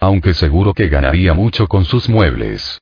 Aunque 0.00 0.34
seguro 0.34 0.74
que 0.74 0.88
ganaría 0.88 1.32
mucho 1.34 1.66
con 1.66 1.84
sus 1.84 2.08
muebles. 2.08 2.80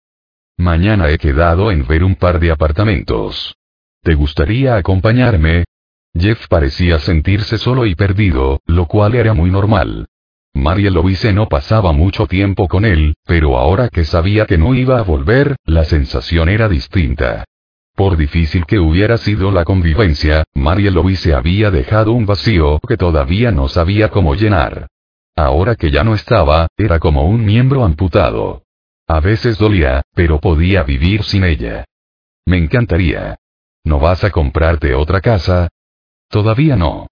Mañana 0.57 1.11
he 1.11 1.19
quedado 1.19 1.71
en 1.71 1.87
ver 1.87 2.03
un 2.03 2.17
par 2.17 2.41
de 2.41 2.51
apartamentos. 2.51 3.55
¿Te 4.03 4.15
gustaría 4.15 4.77
acompañarme? 4.77 5.65
Jeff 6.15 6.47
parecía 6.49 6.99
sentirse 6.99 7.59
solo 7.59 7.87
y 7.87 7.95
perdido, 7.95 8.61
lo 8.67 8.87
cual 8.87 9.15
era 9.15 9.35
muy 9.35 9.51
normal. 9.51 10.09
María 10.55 10.91
Louise 10.91 11.33
no 11.33 11.49
pasaba 11.49 11.93
mucho 11.93 12.27
tiempo 12.27 12.69
con 12.69 12.85
él, 12.85 13.15
pero 13.25 13.57
ahora 13.57 13.89
que 13.89 14.05
sabía 14.05 14.47
que 14.47 14.59
no 14.59 14.75
iba 14.75 14.99
a 14.99 15.03
volver, 15.03 15.57
la 15.65 15.85
sensación 15.85 16.49
era 16.49 16.69
distinta. 16.69 17.45
Por 17.95 18.17
difícil 18.17 18.65
que 18.67 18.79
hubiera 18.79 19.17
sido 19.19 19.51
la 19.51 19.65
convivencia, 19.65 20.45
María 20.55 20.91
Louise 20.91 21.35
había 21.35 21.71
dejado 21.71 22.13
un 22.13 22.27
vacío 22.27 22.81
que 22.87 22.97
todavía 22.97 23.51
no 23.51 23.69
sabía 23.69 24.09
cómo 24.11 24.35
llenar. 24.35 24.89
Ahora 25.37 25.77
que 25.77 25.91
ya 25.91 26.05
no 26.05 26.15
estaba, 26.15 26.69
era 26.77 26.99
como 26.99 27.25
un 27.25 27.45
miembro 27.45 27.85
amputado. 27.85 28.63
A 29.07 29.21
veces 29.21 29.59
dolía, 29.59 30.03
pero 30.15 30.39
podía 30.39 30.83
vivir 30.83 31.23
sin 31.25 31.45
ella. 31.45 31.85
Me 32.47 32.59
encantaría. 32.59 33.37
¿No 33.85 33.99
vas 33.99 34.25
a 34.25 34.31
comprarte 34.31 34.95
otra 34.95 35.21
casa? 35.21 35.69
Todavía 36.29 36.77
no. 36.77 37.09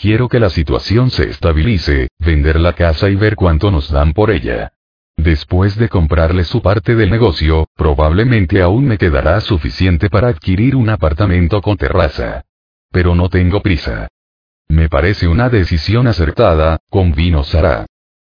Quiero 0.00 0.30
que 0.30 0.40
la 0.40 0.48
situación 0.48 1.10
se 1.10 1.28
estabilice, 1.28 2.08
vender 2.18 2.58
la 2.58 2.72
casa 2.72 3.10
y 3.10 3.16
ver 3.16 3.36
cuánto 3.36 3.70
nos 3.70 3.90
dan 3.90 4.14
por 4.14 4.30
ella. 4.30 4.72
Después 5.18 5.76
de 5.76 5.90
comprarle 5.90 6.44
su 6.44 6.62
parte 6.62 6.96
del 6.96 7.10
negocio, 7.10 7.68
probablemente 7.76 8.62
aún 8.62 8.86
me 8.86 8.96
quedará 8.96 9.38
suficiente 9.42 10.08
para 10.08 10.28
adquirir 10.28 10.74
un 10.74 10.88
apartamento 10.88 11.60
con 11.60 11.76
terraza. 11.76 12.46
Pero 12.90 13.14
no 13.14 13.28
tengo 13.28 13.60
prisa. 13.60 14.08
Me 14.70 14.88
parece 14.88 15.28
una 15.28 15.50
decisión 15.50 16.06
acertada, 16.06 16.78
convino 16.88 17.44
Sara. 17.44 17.84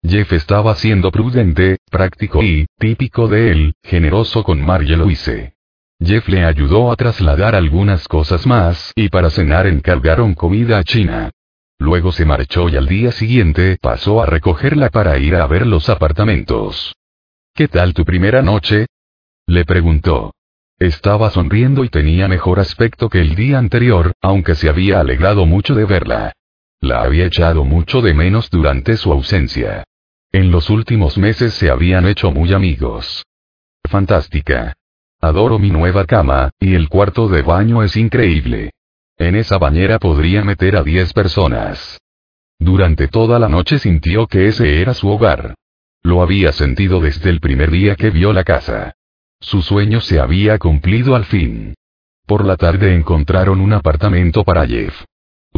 Jeff 0.01 0.31
estaba 0.31 0.73
siendo 0.75 1.11
prudente, 1.11 1.79
práctico 1.91 2.41
y, 2.43 2.65
típico 2.77 3.27
de 3.27 3.51
él, 3.51 3.73
generoso 3.83 4.41
con 4.45 4.65
Marie 4.65 4.95
Louise. 4.95 5.53
Jeff 5.99 6.29
le 6.29 6.45
ayudó 6.45 6.93
a 6.93 6.95
trasladar 6.95 7.55
algunas 7.55 8.07
cosas 8.07 8.47
más 8.47 8.93
y 8.95 9.09
para 9.09 9.29
cenar 9.29 9.67
encargaron 9.67 10.33
comida 10.33 10.77
a 10.77 10.85
China. 10.85 11.29
Luego 11.79 12.11
se 12.11 12.25
marchó 12.25 12.69
y 12.69 12.75
al 12.75 12.87
día 12.87 13.11
siguiente 13.11 13.77
pasó 13.81 14.21
a 14.21 14.25
recogerla 14.25 14.89
para 14.89 15.17
ir 15.17 15.35
a 15.35 15.45
ver 15.47 15.67
los 15.67 15.89
apartamentos. 15.89 16.95
¿Qué 17.53 17.67
tal 17.67 17.93
tu 17.93 18.03
primera 18.03 18.41
noche? 18.41 18.87
Le 19.45 19.65
preguntó. 19.65 20.33
Estaba 20.79 21.31
sonriendo 21.31 21.83
y 21.83 21.89
tenía 21.89 22.27
mejor 22.27 22.59
aspecto 22.59 23.09
que 23.09 23.19
el 23.19 23.35
día 23.35 23.57
anterior, 23.57 24.13
aunque 24.21 24.55
se 24.55 24.69
había 24.69 24.99
alegrado 24.99 25.45
mucho 25.45 25.73
de 25.73 25.85
verla. 25.85 26.33
La 26.79 27.01
había 27.01 27.25
echado 27.25 27.63
mucho 27.63 28.01
de 28.01 28.13
menos 28.13 28.49
durante 28.51 28.97
su 28.97 29.11
ausencia. 29.11 29.83
En 30.31 30.51
los 30.51 30.69
últimos 30.69 31.17
meses 31.17 31.53
se 31.53 31.71
habían 31.71 32.05
hecho 32.07 32.31
muy 32.31 32.53
amigos. 32.53 33.25
Fantástica. 33.89 34.75
Adoro 35.19 35.57
mi 35.57 35.71
nueva 35.71 36.05
cama, 36.05 36.51
y 36.59 36.75
el 36.75 36.89
cuarto 36.89 37.27
de 37.27 37.41
baño 37.41 37.81
es 37.81 37.97
increíble. 37.97 38.71
En 39.17 39.35
esa 39.35 39.57
bañera 39.57 39.97
podría 39.97 40.43
meter 40.43 40.75
a 40.75 40.83
10 40.83 41.13
personas. 41.13 41.97
Durante 42.59 43.07
toda 43.07 43.39
la 43.39 43.49
noche 43.49 43.79
sintió 43.79 44.27
que 44.27 44.47
ese 44.47 44.81
era 44.81 44.93
su 44.93 45.09
hogar. 45.09 45.55
Lo 46.03 46.21
había 46.21 46.51
sentido 46.51 46.99
desde 46.99 47.29
el 47.29 47.39
primer 47.39 47.71
día 47.71 47.95
que 47.95 48.11
vio 48.11 48.31
la 48.31 48.43
casa. 48.43 48.93
Su 49.39 49.61
sueño 49.61 50.01
se 50.01 50.19
había 50.19 50.57
cumplido 50.57 51.15
al 51.15 51.25
fin. 51.25 51.73
Por 52.25 52.45
la 52.45 52.57
tarde 52.57 52.93
encontraron 52.93 53.59
un 53.59 53.73
apartamento 53.73 54.43
para 54.43 54.67
Jeff. 54.67 55.03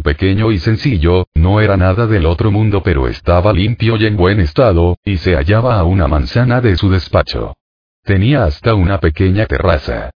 Pequeño 0.02 0.50
y 0.52 0.58
sencillo, 0.58 1.26
no 1.34 1.60
era 1.60 1.76
nada 1.76 2.06
del 2.06 2.24
otro 2.24 2.50
mundo 2.50 2.82
pero 2.82 3.08
estaba 3.08 3.52
limpio 3.52 3.96
y 3.96 4.06
en 4.06 4.16
buen 4.16 4.40
estado, 4.40 4.96
y 5.04 5.18
se 5.18 5.34
hallaba 5.34 5.78
a 5.78 5.84
una 5.84 6.08
manzana 6.08 6.60
de 6.62 6.76
su 6.76 6.88
despacho. 6.90 7.54
Tenía 8.02 8.44
hasta 8.44 8.74
una 8.74 8.98
pequeña 8.98 9.44
terraza. 9.46 10.10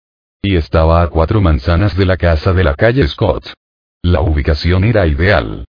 Y 0.46 0.58
estaba 0.58 1.02
a 1.02 1.08
cuatro 1.08 1.40
manzanas 1.40 1.96
de 1.96 2.06
la 2.06 2.18
casa 2.18 2.52
de 2.52 2.66
la 2.66 2.76
calle 2.76 3.08
Scott. 3.08 3.54
La 4.02 4.20
ubicación 4.20 4.84
era 4.84 5.08
ideal. 5.08 5.64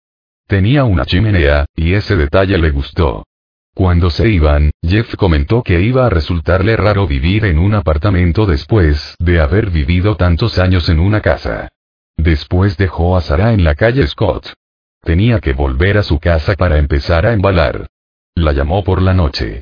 Tenía 0.49 0.83
una 0.83 1.07
chimenea, 1.07 1.67
y 1.77 1.95
ese 1.95 2.17
detalle 2.17 2.59
le 2.59 2.71
gustó. 2.71 3.25
Cuando 3.73 4.11
se 4.11 4.29
iban, 4.29 4.73
Jeff 4.83 5.15
comentó 5.15 5.63
que 5.63 5.81
iba 5.81 6.07
a 6.07 6.11
resultarle 6.11 6.77
raro 6.77 7.07
vivir 7.07 7.45
en 7.45 7.61
un 7.61 7.75
apartamento 7.75 8.47
después 8.47 9.15
de 9.21 9.41
haber 9.41 9.71
vivido 9.71 10.17
tantos 10.17 10.59
años 10.59 10.89
en 10.89 10.99
una 10.99 11.21
casa. 11.21 11.69
Después 12.17 12.77
dejó 12.77 13.17
a 13.17 13.21
Sara 13.21 13.53
en 13.53 13.63
la 13.63 13.77
calle 13.77 14.05
Scott. 14.09 14.55
Tenía 15.03 15.39
que 15.39 15.53
volver 15.53 15.99
a 15.99 16.03
su 16.03 16.19
casa 16.19 16.55
para 16.55 16.79
empezar 16.79 17.27
a 17.27 17.33
embalar. 17.33 17.87
La 18.35 18.53
llamó 18.53 18.83
por 18.83 19.01
la 19.01 19.15
noche. 19.15 19.61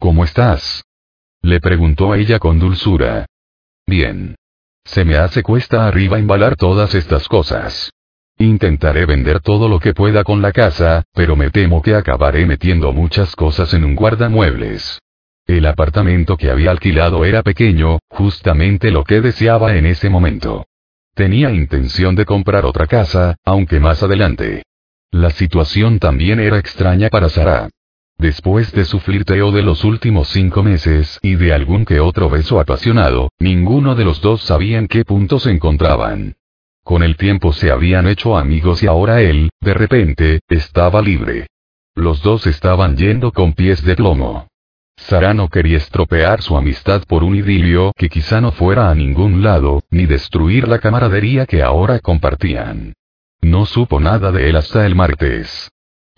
¿Cómo 0.00 0.24
estás? 0.24 0.82
Le 1.40 1.60
preguntó 1.60 2.12
a 2.12 2.18
ella 2.18 2.40
con 2.40 2.58
dulzura. 2.58 3.26
Bien. 3.86 4.34
Se 4.84 5.04
me 5.04 5.16
hace 5.16 5.42
cuesta 5.42 5.86
arriba 5.86 6.18
embalar 6.18 6.56
todas 6.56 6.94
estas 6.94 7.28
cosas. 7.28 7.90
Intentaré 8.38 9.04
vender 9.04 9.40
todo 9.40 9.68
lo 9.68 9.78
que 9.78 9.92
pueda 9.92 10.24
con 10.24 10.40
la 10.40 10.52
casa, 10.52 11.04
pero 11.12 11.36
me 11.36 11.50
temo 11.50 11.82
que 11.82 11.94
acabaré 11.94 12.46
metiendo 12.46 12.92
muchas 12.92 13.36
cosas 13.36 13.74
en 13.74 13.84
un 13.84 13.94
guardamuebles. 13.94 14.98
El 15.46 15.66
apartamento 15.66 16.36
que 16.36 16.50
había 16.50 16.70
alquilado 16.70 17.24
era 17.24 17.42
pequeño, 17.42 17.98
justamente 18.08 18.90
lo 18.90 19.04
que 19.04 19.20
deseaba 19.20 19.76
en 19.76 19.84
ese 19.86 20.08
momento. 20.08 20.64
Tenía 21.14 21.50
intención 21.50 22.14
de 22.14 22.24
comprar 22.24 22.64
otra 22.64 22.86
casa, 22.86 23.36
aunque 23.44 23.78
más 23.78 24.02
adelante. 24.02 24.62
La 25.10 25.30
situación 25.30 25.98
también 25.98 26.40
era 26.40 26.58
extraña 26.58 27.08
para 27.10 27.28
Sara. 27.28 27.68
Después 28.20 28.70
de 28.72 28.84
su 28.84 29.00
flirteo 29.00 29.50
de 29.50 29.62
los 29.62 29.82
últimos 29.82 30.28
cinco 30.28 30.62
meses 30.62 31.18
y 31.22 31.36
de 31.36 31.54
algún 31.54 31.86
que 31.86 32.00
otro 32.00 32.28
beso 32.28 32.60
apasionado, 32.60 33.30
ninguno 33.38 33.94
de 33.94 34.04
los 34.04 34.20
dos 34.20 34.42
sabía 34.42 34.76
en 34.76 34.88
qué 34.88 35.06
punto 35.06 35.38
se 35.38 35.50
encontraban. 35.50 36.36
Con 36.84 37.02
el 37.02 37.16
tiempo 37.16 37.54
se 37.54 37.70
habían 37.70 38.06
hecho 38.06 38.36
amigos 38.36 38.82
y 38.82 38.88
ahora 38.88 39.22
él, 39.22 39.48
de 39.62 39.72
repente, 39.72 40.40
estaba 40.50 41.00
libre. 41.00 41.46
Los 41.94 42.20
dos 42.22 42.46
estaban 42.46 42.94
yendo 42.98 43.32
con 43.32 43.54
pies 43.54 43.82
de 43.82 43.96
plomo. 43.96 44.48
Sara 44.98 45.32
no 45.32 45.48
quería 45.48 45.78
estropear 45.78 46.42
su 46.42 46.58
amistad 46.58 47.02
por 47.08 47.24
un 47.24 47.36
idilio 47.36 47.90
que 47.96 48.10
quizá 48.10 48.42
no 48.42 48.52
fuera 48.52 48.90
a 48.90 48.94
ningún 48.94 49.42
lado, 49.42 49.82
ni 49.88 50.04
destruir 50.04 50.68
la 50.68 50.78
camaradería 50.78 51.46
que 51.46 51.62
ahora 51.62 52.00
compartían. 52.00 52.92
No 53.40 53.64
supo 53.64 53.98
nada 53.98 54.30
de 54.30 54.50
él 54.50 54.56
hasta 54.56 54.84
el 54.84 54.94
martes. 54.94 55.70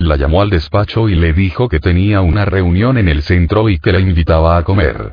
La 0.03 0.17
llamó 0.17 0.43
al 0.43 0.51
despacho 0.51 1.09
y 1.09 1.15
le 1.15 1.33
dijo 1.33 1.69
que 1.69 1.79
tenía 1.79 2.23
una 2.23 2.45
reunión 2.45 2.99
en 2.99 3.09
el 3.09 3.23
centro 3.23 3.69
y 3.69 3.79
que 3.79 3.93
la 3.93 4.01
invitaba 4.01 4.57
a 4.57 4.65
comer. 4.65 5.13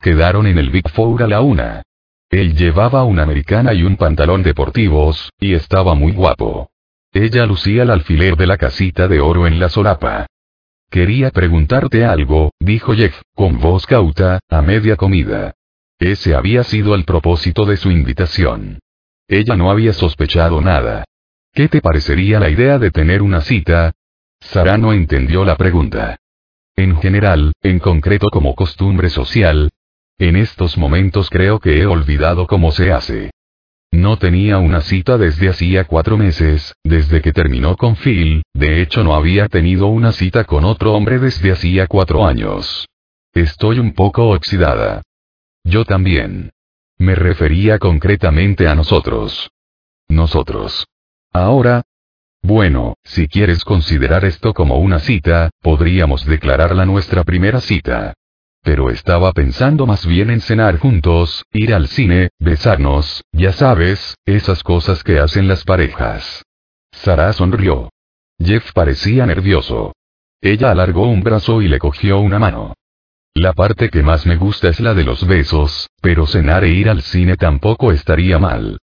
Quedaron 0.00 0.46
en 0.46 0.56
el 0.56 0.70
Big 0.70 0.88
Four 0.88 1.22
a 1.22 1.26
la 1.26 1.42
una. 1.42 1.82
Él 2.30 2.56
llevaba 2.56 3.04
una 3.04 3.22
americana 3.22 3.74
y 3.74 3.82
un 3.82 3.98
pantalón 3.98 4.42
deportivos, 4.42 5.30
y 5.38 5.52
estaba 5.52 5.94
muy 5.94 6.12
guapo. 6.12 6.70
Ella 7.12 7.44
lucía 7.44 7.82
el 7.82 7.90
alfiler 7.90 8.34
de 8.36 8.46
la 8.46 8.56
casita 8.56 9.08
de 9.08 9.20
oro 9.20 9.46
en 9.46 9.60
la 9.60 9.68
solapa. 9.68 10.26
Quería 10.88 11.30
preguntarte 11.30 12.06
algo, 12.06 12.50
dijo 12.60 12.94
Jeff, 12.94 13.20
con 13.34 13.58
voz 13.58 13.84
cauta, 13.84 14.40
a 14.48 14.62
media 14.62 14.96
comida. 14.96 15.52
Ese 15.98 16.34
había 16.34 16.64
sido 16.64 16.94
el 16.94 17.04
propósito 17.04 17.66
de 17.66 17.76
su 17.76 17.90
invitación. 17.90 18.78
Ella 19.28 19.54
no 19.54 19.70
había 19.70 19.92
sospechado 19.92 20.62
nada. 20.62 21.04
¿Qué 21.52 21.68
te 21.68 21.82
parecería 21.82 22.40
la 22.40 22.48
idea 22.48 22.78
de 22.78 22.90
tener 22.90 23.20
una 23.20 23.42
cita, 23.42 23.92
Sara 24.40 24.78
no 24.78 24.92
entendió 24.92 25.44
la 25.44 25.56
pregunta. 25.56 26.18
En 26.76 26.96
general, 27.00 27.52
en 27.62 27.78
concreto 27.78 28.28
como 28.30 28.54
costumbre 28.54 29.10
social. 29.10 29.70
En 30.18 30.36
estos 30.36 30.76
momentos 30.76 31.30
creo 31.30 31.60
que 31.60 31.80
he 31.80 31.86
olvidado 31.86 32.46
cómo 32.46 32.72
se 32.72 32.92
hace. 32.92 33.30
No 33.92 34.18
tenía 34.18 34.58
una 34.58 34.82
cita 34.82 35.18
desde 35.18 35.48
hacía 35.48 35.84
cuatro 35.84 36.16
meses, 36.16 36.74
desde 36.84 37.20
que 37.20 37.32
terminó 37.32 37.76
con 37.76 37.96
Phil, 37.96 38.42
de 38.54 38.82
hecho 38.82 39.02
no 39.02 39.14
había 39.14 39.48
tenido 39.48 39.88
una 39.88 40.12
cita 40.12 40.44
con 40.44 40.64
otro 40.64 40.94
hombre 40.94 41.18
desde 41.18 41.52
hacía 41.52 41.86
cuatro 41.86 42.24
años. 42.24 42.88
Estoy 43.32 43.78
un 43.78 43.92
poco 43.92 44.28
oxidada. 44.28 45.02
Yo 45.64 45.84
también. 45.84 46.50
Me 46.98 47.14
refería 47.14 47.78
concretamente 47.78 48.68
a 48.68 48.74
nosotros. 48.74 49.50
Nosotros. 50.08 50.86
Ahora, 51.32 51.82
bueno, 52.42 52.94
si 53.04 53.28
quieres 53.28 53.64
considerar 53.64 54.24
esto 54.24 54.54
como 54.54 54.76
una 54.76 54.98
cita, 54.98 55.50
podríamos 55.60 56.24
declararla 56.24 56.86
nuestra 56.86 57.22
primera 57.22 57.60
cita. 57.60 58.14
Pero 58.62 58.90
estaba 58.90 59.32
pensando 59.32 59.86
más 59.86 60.06
bien 60.06 60.30
en 60.30 60.40
cenar 60.40 60.78
juntos, 60.78 61.44
ir 61.52 61.72
al 61.72 61.88
cine, 61.88 62.30
besarnos, 62.38 63.22
ya 63.32 63.52
sabes, 63.52 64.16
esas 64.26 64.62
cosas 64.62 65.02
que 65.02 65.18
hacen 65.18 65.48
las 65.48 65.64
parejas. 65.64 66.42
Sara 66.92 67.32
sonrió. 67.32 67.90
Jeff 68.38 68.72
parecía 68.72 69.26
nervioso. 69.26 69.92
Ella 70.40 70.70
alargó 70.70 71.08
un 71.08 71.22
brazo 71.22 71.62
y 71.62 71.68
le 71.68 71.78
cogió 71.78 72.20
una 72.20 72.38
mano. 72.38 72.74
La 73.34 73.52
parte 73.52 73.90
que 73.90 74.02
más 74.02 74.26
me 74.26 74.36
gusta 74.36 74.68
es 74.68 74.80
la 74.80 74.94
de 74.94 75.04
los 75.04 75.26
besos, 75.26 75.88
pero 76.00 76.26
cenar 76.26 76.64
e 76.64 76.70
ir 76.70 76.88
al 76.88 77.02
cine 77.02 77.36
tampoco 77.36 77.92
estaría 77.92 78.38
mal. 78.38 78.78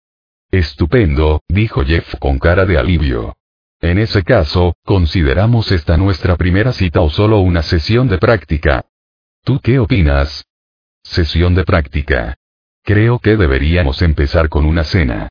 Estupendo, 0.52 1.42
dijo 1.48 1.84
Jeff 1.86 2.16
con 2.20 2.40
cara 2.40 2.66
de 2.66 2.78
alivio. 2.78 3.36
En 3.84 3.98
ese 3.98 4.24
caso, 4.24 4.78
¿consideramos 4.86 5.70
esta 5.74 5.98
nuestra 5.98 6.38
primera 6.38 6.72
cita 6.72 7.02
o 7.02 7.10
solo 7.10 7.40
una 7.40 7.62
sesión 7.62 8.08
de 8.08 8.18
práctica? 8.18 8.86
¿Tú 9.44 9.60
qué 9.60 9.78
opinas? 9.78 10.46
Sesión 11.04 11.54
de 11.54 11.66
práctica. 11.66 12.38
Creo 12.82 13.20
que 13.20 13.36
deberíamos 13.36 14.02
empezar 14.02 14.48
con 14.48 14.64
una 14.64 14.86
cena. 14.86 15.28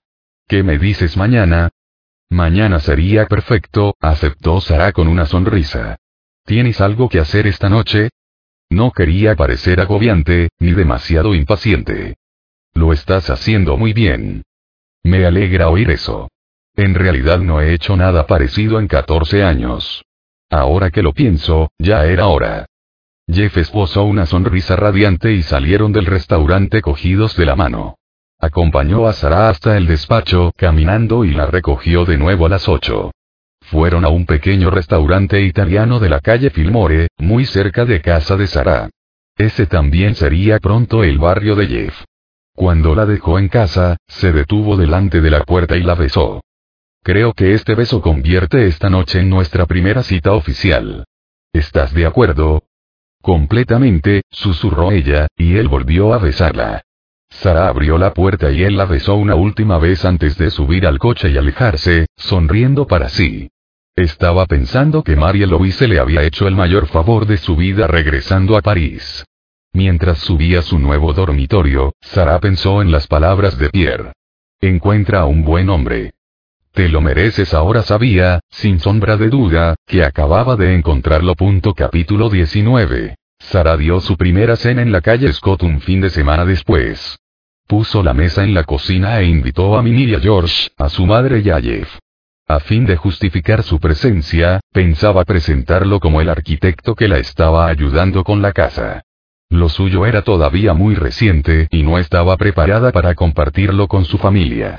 ¿Qué 0.46 0.62
me 0.62 0.76
dices 0.76 1.16
mañana? 1.16 1.70
Mañana 2.28 2.78
sería 2.78 3.24
perfecto, 3.24 3.96
aceptó 4.00 4.60
Sara 4.60 4.92
con 4.92 5.08
una 5.08 5.24
sonrisa. 5.24 5.96
¿Tienes 6.44 6.82
algo 6.82 7.08
que 7.08 7.20
hacer 7.20 7.46
esta 7.46 7.70
noche? 7.70 8.10
No 8.68 8.90
quería 8.90 9.34
parecer 9.34 9.80
agobiante, 9.80 10.50
ni 10.58 10.74
demasiado 10.74 11.34
impaciente. 11.34 12.16
Lo 12.74 12.92
estás 12.92 13.30
haciendo 13.30 13.78
muy 13.78 13.94
bien. 13.94 14.42
Me 15.02 15.24
alegra 15.24 15.70
oír 15.70 15.90
eso. 15.90 16.28
En 16.76 16.94
realidad 16.94 17.38
no 17.38 17.60
he 17.60 17.74
hecho 17.74 17.96
nada 17.96 18.26
parecido 18.26 18.80
en 18.80 18.88
14 18.88 19.44
años. 19.44 20.04
Ahora 20.50 20.90
que 20.90 21.02
lo 21.02 21.12
pienso, 21.12 21.70
ya 21.78 22.06
era 22.06 22.28
hora. 22.28 22.66
Jeff 23.30 23.56
esbozó 23.56 24.04
una 24.04 24.26
sonrisa 24.26 24.76
radiante 24.76 25.32
y 25.32 25.42
salieron 25.42 25.92
del 25.92 26.06
restaurante 26.06 26.80
cogidos 26.80 27.36
de 27.36 27.46
la 27.46 27.56
mano. 27.56 27.96
Acompañó 28.38 29.06
a 29.06 29.12
Sara 29.12 29.48
hasta 29.48 29.76
el 29.76 29.86
despacho, 29.86 30.52
caminando 30.56 31.24
y 31.24 31.32
la 31.32 31.46
recogió 31.46 32.04
de 32.04 32.18
nuevo 32.18 32.46
a 32.46 32.48
las 32.48 32.68
8. 32.68 33.12
Fueron 33.66 34.04
a 34.04 34.08
un 34.08 34.26
pequeño 34.26 34.70
restaurante 34.70 35.42
italiano 35.42 36.00
de 36.00 36.08
la 36.08 36.20
calle 36.20 36.50
Filmore, 36.50 37.08
muy 37.18 37.44
cerca 37.44 37.84
de 37.84 38.00
casa 38.00 38.36
de 38.36 38.46
Sara. 38.46 38.90
Ese 39.36 39.66
también 39.66 40.14
sería 40.14 40.58
pronto 40.58 41.04
el 41.04 41.18
barrio 41.18 41.54
de 41.54 41.66
Jeff. 41.66 42.04
Cuando 42.54 42.94
la 42.94 43.06
dejó 43.06 43.38
en 43.38 43.48
casa, 43.48 43.96
se 44.08 44.32
detuvo 44.32 44.76
delante 44.76 45.20
de 45.20 45.30
la 45.30 45.44
puerta 45.44 45.76
y 45.76 45.82
la 45.82 45.94
besó. 45.94 46.42
Creo 47.04 47.32
que 47.32 47.54
este 47.54 47.74
beso 47.74 48.00
convierte 48.00 48.68
esta 48.68 48.88
noche 48.88 49.18
en 49.18 49.28
nuestra 49.28 49.66
primera 49.66 50.04
cita 50.04 50.32
oficial. 50.34 51.04
¿Estás 51.52 51.92
de 51.94 52.06
acuerdo? 52.06 52.62
Completamente, 53.20 54.22
susurró 54.30 54.92
ella, 54.92 55.26
y 55.36 55.56
él 55.56 55.66
volvió 55.66 56.14
a 56.14 56.18
besarla. 56.18 56.82
Sara 57.28 57.66
abrió 57.66 57.98
la 57.98 58.14
puerta 58.14 58.52
y 58.52 58.62
él 58.62 58.76
la 58.76 58.84
besó 58.84 59.16
una 59.16 59.34
última 59.34 59.78
vez 59.78 60.04
antes 60.04 60.38
de 60.38 60.50
subir 60.50 60.86
al 60.86 60.98
coche 61.00 61.30
y 61.30 61.36
alejarse, 61.36 62.06
sonriendo 62.16 62.86
para 62.86 63.08
sí. 63.08 63.50
Estaba 63.96 64.46
pensando 64.46 65.02
que 65.02 65.16
María 65.16 65.48
Louise 65.48 65.88
le 65.88 65.98
había 65.98 66.22
hecho 66.22 66.46
el 66.46 66.54
mayor 66.54 66.86
favor 66.86 67.26
de 67.26 67.36
su 67.36 67.56
vida 67.56 67.88
regresando 67.88 68.56
a 68.56 68.62
París. 68.62 69.24
Mientras 69.72 70.18
subía 70.18 70.60
a 70.60 70.62
su 70.62 70.78
nuevo 70.78 71.12
dormitorio, 71.12 71.94
Sara 72.00 72.38
pensó 72.38 72.80
en 72.80 72.92
las 72.92 73.08
palabras 73.08 73.58
de 73.58 73.70
Pierre. 73.70 74.12
Encuentra 74.60 75.22
a 75.22 75.26
un 75.26 75.42
buen 75.44 75.68
hombre. 75.68 76.12
Te 76.72 76.88
lo 76.88 77.02
mereces 77.02 77.52
ahora 77.52 77.82
sabía, 77.82 78.40
sin 78.48 78.80
sombra 78.80 79.18
de 79.18 79.28
duda, 79.28 79.74
que 79.86 80.02
acababa 80.02 80.56
de 80.56 80.74
encontrarlo. 80.74 81.34
Capítulo 81.76 82.30
19. 82.30 83.14
Sara 83.38 83.76
dio 83.76 84.00
su 84.00 84.16
primera 84.16 84.56
cena 84.56 84.80
en 84.80 84.90
la 84.90 85.02
calle 85.02 85.30
Scott 85.34 85.64
un 85.64 85.82
fin 85.82 86.00
de 86.00 86.08
semana 86.08 86.46
después. 86.46 87.18
Puso 87.68 88.02
la 88.02 88.14
mesa 88.14 88.42
en 88.42 88.54
la 88.54 88.64
cocina 88.64 89.20
e 89.20 89.26
invitó 89.26 89.76
a 89.76 89.82
Minnie 89.82 90.12
y 90.12 90.14
a 90.14 90.20
George, 90.20 90.70
a 90.78 90.88
su 90.88 91.04
madre 91.04 91.42
y 91.44 91.50
a 91.50 91.60
Jeff. 91.60 91.98
A 92.48 92.58
fin 92.58 92.86
de 92.86 92.96
justificar 92.96 93.62
su 93.62 93.78
presencia, 93.78 94.60
pensaba 94.72 95.24
presentarlo 95.24 96.00
como 96.00 96.22
el 96.22 96.30
arquitecto 96.30 96.94
que 96.94 97.06
la 97.06 97.18
estaba 97.18 97.66
ayudando 97.66 98.24
con 98.24 98.40
la 98.40 98.52
casa. 98.52 99.02
Lo 99.50 99.68
suyo 99.68 100.06
era 100.06 100.22
todavía 100.22 100.72
muy 100.72 100.94
reciente 100.94 101.68
y 101.70 101.82
no 101.82 101.98
estaba 101.98 102.38
preparada 102.38 102.92
para 102.92 103.14
compartirlo 103.14 103.88
con 103.88 104.06
su 104.06 104.16
familia. 104.16 104.78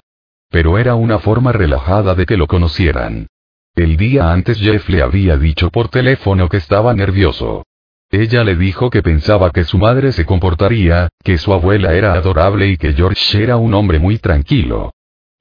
Pero 0.54 0.78
era 0.78 0.94
una 0.94 1.18
forma 1.18 1.52
relajada 1.52 2.14
de 2.14 2.28
que 2.28 2.38
lo 2.38 2.46
conocieran. 2.46 3.26
El 3.74 3.98
día 3.98 4.32
antes 4.32 4.60
Jeff 4.60 4.88
le 4.88 5.02
había 5.02 5.36
dicho 5.36 5.72
por 5.72 5.90
teléfono 5.90 6.48
que 6.48 6.58
estaba 6.58 6.94
nervioso. 6.94 7.66
Ella 8.12 8.44
le 8.44 8.56
dijo 8.56 8.92
que 8.92 9.02
pensaba 9.02 9.50
que 9.50 9.64
su 9.64 9.80
madre 9.80 10.12
se 10.12 10.28
comportaría, 10.28 11.10
que 11.24 11.40
su 11.40 11.54
abuela 11.54 11.96
era 11.96 12.14
adorable 12.14 12.68
y 12.68 12.78
que 12.78 12.94
George 12.94 13.42
era 13.42 13.58
un 13.58 13.74
hombre 13.74 13.98
muy 13.98 14.20
tranquilo. 14.20 14.92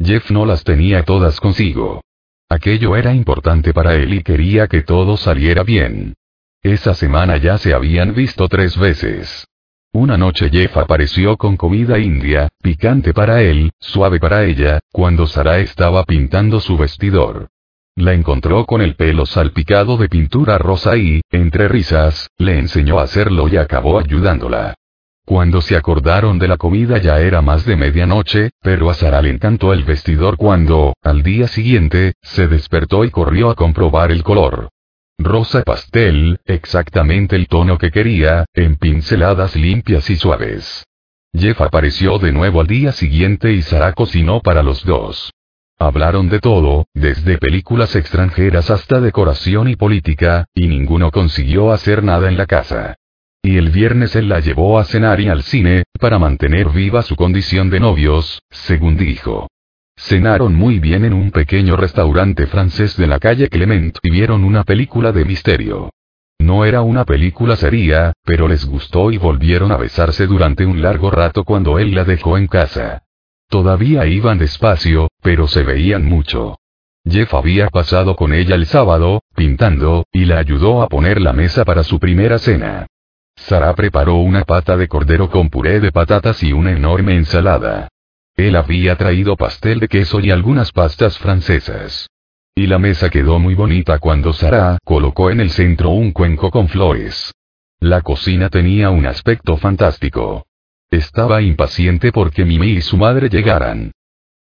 Jeff 0.03 0.31
no 0.31 0.47
las 0.47 0.65
tenía 0.65 1.03
todas 1.03 1.39
consigo. 1.41 2.01
Aquello 2.49 2.97
era 2.97 3.13
importante 3.13 3.75
para 3.75 3.97
él 3.97 4.15
y 4.15 4.23
quería 4.23 4.67
que 4.67 4.81
todo 4.81 5.19
saliera 5.19 5.63
bien. 5.63 6.15
Esa 6.63 6.95
semana 6.95 7.37
ya 7.37 7.59
se 7.59 7.75
habían 7.75 8.15
visto 8.15 8.49
tres 8.49 8.79
veces. 8.79 9.47
Una 9.95 10.17
noche 10.17 10.49
Jeff 10.51 10.75
apareció 10.79 11.37
con 11.37 11.59
comida 11.59 11.99
india, 11.99 12.49
picante 12.63 13.13
para 13.13 13.43
él, 13.43 13.73
suave 13.79 14.19
para 14.19 14.43
ella, 14.45 14.81
cuando 14.91 15.27
Sara 15.27 15.59
estaba 15.59 16.05
pintando 16.05 16.61
su 16.61 16.79
vestidor. 16.79 17.49
La 17.97 18.15
encontró 18.15 18.65
con 18.65 18.81
el 18.81 18.97
pelo 18.97 19.27
salpicado 19.27 19.99
de 19.99 20.09
pintura 20.09 20.57
rosa 20.57 20.97
y, 20.97 21.21
entre 21.31 21.69
risas, 21.69 22.31
le 22.39 22.59
enseñó 22.59 23.01
a 23.01 23.03
hacerlo 23.03 23.49
y 23.49 23.59
acabó 23.59 23.99
ayudándola. 23.99 24.77
Cuando 25.27 25.61
se 25.61 25.77
acordaron 25.77 26.39
de 26.39 26.49
la 26.49 26.57
comida 26.57 26.97
ya 26.97 27.21
era 27.21 27.43
más 27.43 27.67
de 27.67 27.77
medianoche, 27.77 28.49
pero 28.63 28.89
a 28.89 28.95
Sara 28.95 29.21
le 29.21 29.29
encantó 29.29 29.75
el 29.75 29.85
vestidor 29.85 30.39
cuando, 30.39 30.95
al 31.03 31.23
día 31.23 31.49
siguiente, 31.49 32.15
se 32.23 32.49
despertó 32.49 33.05
y 33.05 33.11
corrió 33.11 33.51
a 33.51 33.55
comprobar 33.55 34.11
el 34.11 34.23
color. 34.23 34.71
Rosa 35.19 35.63
pastel, 35.63 36.41
exactamente 36.47 37.37
el 37.37 37.47
tono 37.47 37.79
que 37.79 37.91
quería, 37.91 38.45
en 38.55 38.77
pinceladas 38.77 39.55
limpias 39.57 40.09
y 40.11 40.17
suaves. 40.17 40.85
Jeff 41.35 41.61
apareció 41.61 42.19
de 42.19 42.33
nuevo 42.33 42.61
al 42.61 42.67
día 42.67 42.93
siguiente 42.93 43.53
y 43.53 43.63
Sara 43.63 43.93
cocinó 43.93 44.41
para 44.41 44.63
los 44.63 44.85
dos. 44.85 45.33
Hablaron 45.79 46.29
de 46.29 46.41
todo, 46.41 46.87
desde 46.95 47.39
películas 47.39 47.97
extranjeras 47.97 48.71
hasta 48.71 49.01
decoración 49.01 49.69
y 49.69 49.77
política, 49.77 50.47
y 50.55 50.69
ninguno 50.69 51.11
consiguió 51.11 51.73
hacer 51.73 52.05
nada 52.05 52.29
en 52.29 52.37
la 52.37 52.47
casa. 52.47 52.97
Y 53.43 53.57
el 53.57 53.71
viernes 53.71 54.15
él 54.15 54.29
la 54.29 54.41
llevó 54.41 54.79
a 54.79 54.85
cenar 54.85 55.21
y 55.21 55.29
al 55.29 55.43
cine, 55.43 55.85
para 55.99 56.19
mantener 56.19 56.69
viva 56.69 57.03
su 57.03 57.17
condición 57.17 57.71
de 57.71 57.81
novios, 57.81 58.41
según 58.51 58.97
dijo. 58.97 59.49
Cenaron 59.97 60.55
muy 60.55 60.79
bien 60.79 61.05
en 61.05 61.13
un 61.13 61.31
pequeño 61.31 61.77
restaurante 61.77 62.47
francés 62.47 62.97
de 62.97 63.07
la 63.07 63.19
calle 63.19 63.49
Clement 63.49 63.99
y 64.03 64.11
vieron 64.11 64.45
una 64.45 64.65
película 64.65 65.13
de 65.13 65.25
misterio. 65.25 65.91
No 66.39 66.65
era 66.65 66.83
una 66.83 67.05
película 67.05 67.55
seria, 67.55 68.13
pero 68.25 68.49
les 68.49 68.65
gustó 68.65 69.13
y 69.13 69.19
volvieron 69.19 69.71
a 69.71 69.77
besarse 69.77 70.27
durante 70.27 70.67
un 70.67 70.83
largo 70.83 71.11
rato 71.11 71.45
cuando 71.45 71.79
él 71.79 71.95
la 71.95 72.05
dejó 72.05 72.37
en 72.37 72.49
casa. 72.49 73.05
Todavía 73.49 74.07
iban 74.07 74.39
despacio, 74.39 75.09
pero 75.23 75.47
se 75.47 75.63
veían 75.63 76.05
mucho. 76.05 76.59
Jeff 77.05 77.35
había 77.35 77.69
pasado 77.69 78.17
con 78.17 78.33
ella 78.33 78.55
el 78.55 78.67
sábado, 78.67 79.23
pintando, 79.37 80.07
y 80.13 80.25
la 80.25 80.39
ayudó 80.39 80.83
a 80.83 80.89
poner 80.89 81.21
la 81.21 81.33
mesa 81.33 81.65
para 81.65 81.85
su 81.85 82.01
primera 82.01 82.39
cena. 82.39 82.87
Sara 83.37 83.75
preparó 83.75 84.17
una 84.17 84.45
pata 84.45 84.77
de 84.77 84.89
cordero 84.89 85.31
con 85.31 85.49
puré 85.49 85.81
de 85.81 85.93
patatas 85.93 86.43
y 86.43 86.53
una 86.53 86.73
enorme 86.73 87.15
ensalada. 87.15 87.89
Él 88.37 88.57
había 88.57 88.97
traído 88.97 89.37
pastel 89.37 89.81
de 89.81 89.89
queso 89.89 90.21
y 90.21 90.31
algunas 90.31 90.73
pastas 90.73 91.19
francesas. 91.19 92.09
Y 92.55 92.67
la 92.67 92.79
mesa 92.79 93.11
quedó 93.11 93.39
muy 93.39 93.55
bonita 93.55 93.99
cuando 93.99 94.33
Sara 94.33 94.79
colocó 94.85 95.31
en 95.31 95.41
el 95.41 95.51
centro 95.51 95.91
un 95.91 96.13
cuenco 96.13 96.51
con 96.51 96.69
flores. 96.69 97.33
La 97.81 98.03
cocina 98.03 98.49
tenía 98.49 98.91
un 98.91 99.07
aspecto 99.07 99.57
fantástico. 99.57 100.47
Estaba 100.91 101.43
impaciente 101.43 102.13
porque 102.13 102.45
Mimi 102.45 102.73
y 102.73 102.81
su 102.83 102.97
madre 102.97 103.29
llegaran. 103.29 103.93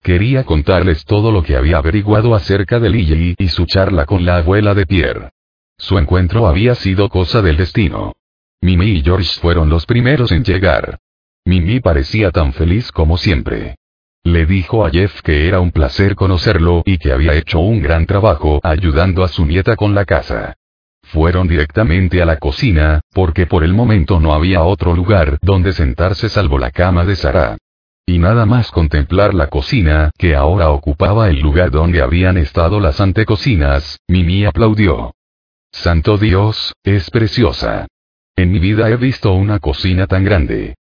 Quería 0.04 0.44
contarles 0.44 1.06
todo 1.06 1.32
lo 1.32 1.44
que 1.44 1.56
había 1.56 1.78
averiguado 1.78 2.36
acerca 2.36 2.80
de 2.80 2.90
Lily 2.90 3.36
y 3.38 3.48
su 3.48 3.66
charla 3.66 4.06
con 4.06 4.26
la 4.26 4.38
abuela 4.38 4.74
de 4.74 4.86
Pierre. 4.86 5.30
Su 5.78 5.98
encuentro 5.98 6.48
había 6.48 6.76
sido 6.76 7.10
cosa 7.10 7.42
del 7.42 7.58
destino. 7.58 8.14
Mimi 8.62 8.92
y 8.92 9.02
George 9.02 9.40
fueron 9.40 9.70
los 9.70 9.86
primeros 9.86 10.32
en 10.32 10.44
llegar. 10.44 11.00
Mimi 11.46 11.80
parecía 11.80 12.32
tan 12.32 12.54
feliz 12.54 12.92
como 12.92 13.18
siempre. 13.18 13.78
Le 14.24 14.46
dijo 14.46 14.86
a 14.86 14.92
Jeff 14.92 15.22
que 15.22 15.48
era 15.48 15.60
un 15.60 15.72
placer 15.72 16.16
conocerlo 16.16 16.84
y 16.86 16.98
que 17.00 17.12
había 17.12 17.34
hecho 17.34 17.60
un 17.60 17.82
gran 17.82 18.06
trabajo 18.06 18.60
ayudando 18.62 19.24
a 19.24 19.28
su 19.28 19.46
nieta 19.46 19.76
con 19.76 19.96
la 19.96 20.06
casa. 20.06 20.56
Fueron 21.04 21.48
directamente 21.48 22.22
a 22.22 22.26
la 22.26 22.38
cocina, 22.38 23.02
porque 23.14 23.48
por 23.48 23.64
el 23.64 23.74
momento 23.74 24.20
no 24.20 24.34
había 24.34 24.64
otro 24.64 24.96
lugar 24.96 25.40
donde 25.42 25.74
sentarse 25.74 26.30
salvo 26.30 26.60
la 26.60 26.72
cama 26.72 27.04
de 27.04 27.16
Sara. 27.16 27.58
Y 28.06 28.20
nada 28.20 28.46
más 28.46 28.72
contemplar 28.72 29.34
la 29.34 29.48
cocina, 29.48 30.12
que 30.18 30.36
ahora 30.36 30.70
ocupaba 30.70 31.30
el 31.30 31.40
lugar 31.40 31.72
donde 31.72 32.02
habían 32.02 32.38
estado 32.38 32.80
las 32.80 33.02
antecocinas, 33.02 34.00
Mimi 34.08 34.46
aplaudió. 34.46 35.14
Santo 35.72 36.18
Dios, 36.18 36.74
es 36.84 37.10
preciosa. 37.10 37.88
En 38.36 38.52
mi 38.52 38.60
vida 38.60 38.90
he 38.90 38.98
visto 38.98 39.34
una 39.34 39.60
cocina 39.60 40.08
tan 40.08 40.24
grande. 40.24 40.76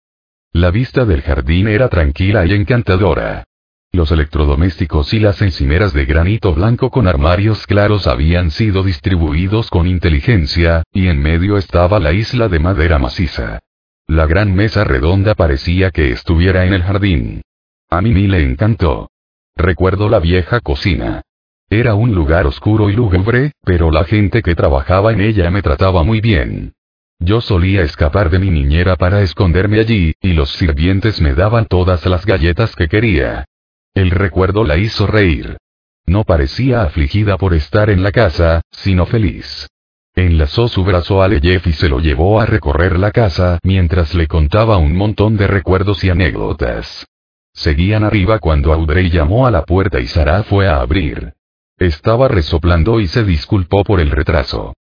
La 0.54 0.72
vista 0.72 1.06
del 1.06 1.22
jardín 1.22 1.68
era 1.68 1.90
tranquila 1.90 2.46
y 2.46 2.54
encantadora. 2.54 3.44
Los 3.92 4.12
electrodomésticos 4.12 5.14
y 5.14 5.20
las 5.20 5.42
encimeras 5.42 5.94
de 5.94 6.06
granito 6.06 6.54
blanco 6.54 6.90
con 6.90 7.08
armarios 7.08 7.68
claros 7.68 8.08
habían 8.08 8.50
sido 8.50 8.84
distribuidos 8.84 9.70
con 9.70 9.88
inteligencia, 9.88 10.84
y 10.92 11.08
en 11.08 11.22
medio 11.22 11.58
estaba 11.58 12.00
la 12.00 12.14
isla 12.14 12.50
de 12.50 12.60
madera 12.60 12.98
maciza. 12.98 13.60
La 14.08 14.26
gran 14.26 14.54
mesa 14.54 14.84
redonda 14.84 15.36
parecía 15.36 15.92
que 15.92 16.12
estuviera 16.12 16.66
en 16.66 16.74
el 16.74 16.82
jardín. 16.82 17.42
A 17.90 18.02
Mimi 18.02 18.28
le 18.28 18.42
encantó. 18.44 19.12
Recuerdo 19.56 20.10
la 20.10 20.20
vieja 20.20 20.62
cocina. 20.62 21.22
Era 21.70 21.94
un 21.94 22.16
lugar 22.16 22.48
oscuro 22.48 22.90
y 22.90 22.94
lúgubre, 22.94 23.52
pero 23.64 23.92
la 23.92 24.04
gente 24.04 24.42
que 24.42 24.56
trabajaba 24.56 25.14
en 25.14 25.22
ella 25.22 25.52
me 25.52 25.62
trataba 25.62 26.04
muy 26.04 26.22
bien. 26.22 26.74
Yo 27.20 27.42
solía 27.42 27.82
escapar 27.82 28.30
de 28.30 28.40
mi 28.40 28.50
niñera 28.50 28.96
para 28.96 29.22
esconderme 29.22 29.80
allí, 29.80 30.14
y 30.22 30.34
los 30.34 30.52
sirvientes 30.52 31.20
me 31.20 31.34
daban 31.34 31.66
todas 31.66 32.06
las 32.06 32.26
galletas 32.26 32.76
que 32.76 32.88
quería. 32.88 33.46
El 33.94 34.12
recuerdo 34.12 34.64
la 34.64 34.78
hizo 34.78 35.06
reír. 35.06 35.58
No 36.06 36.24
parecía 36.24 36.84
afligida 36.84 37.38
por 37.38 37.54
estar 37.54 37.90
en 37.90 38.04
la 38.04 38.12
casa, 38.12 38.62
sino 38.72 39.06
feliz. 39.06 39.68
Enlazó 40.16 40.68
su 40.68 40.84
brazo 40.84 41.22
a 41.22 41.30
Jeff 41.30 41.68
y 41.68 41.74
se 41.74 41.90
lo 41.90 42.00
llevó 42.00 42.42
a 42.42 42.46
recorrer 42.46 42.98
la 42.98 43.12
casa 43.12 43.60
mientras 43.64 44.16
le 44.16 44.28
contaba 44.28 44.78
un 44.78 44.96
montón 44.96 45.38
de 45.38 45.48
recuerdos 45.48 46.04
y 46.04 46.10
anécdotas. 46.10 47.06
Seguían 47.54 48.04
arriba 48.04 48.40
cuando 48.40 48.74
Audrey 48.74 49.10
llamó 49.10 49.46
a 49.46 49.52
la 49.52 49.66
puerta 49.66 50.00
y 50.00 50.08
Sara 50.08 50.44
fue 50.44 50.68
a 50.68 50.82
abrir. 50.82 51.34
Estaba 51.78 52.28
resoplando 52.28 53.00
y 53.00 53.08
se 53.08 53.24
disculpó 53.24 53.84
por 53.84 54.00
el 54.00 54.12
retraso. 54.12 54.74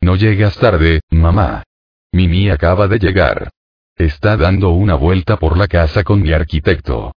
No 0.00 0.14
llegas 0.16 0.56
tarde, 0.58 1.00
mamá. 1.10 1.64
Mimi 2.16 2.48
acaba 2.48 2.88
de 2.88 2.98
llegar. 2.98 3.50
Está 3.94 4.38
dando 4.38 4.70
una 4.70 4.94
vuelta 4.94 5.36
por 5.36 5.58
la 5.58 5.68
casa 5.68 6.02
con 6.02 6.22
mi 6.22 6.32
arquitecto. 6.32 7.12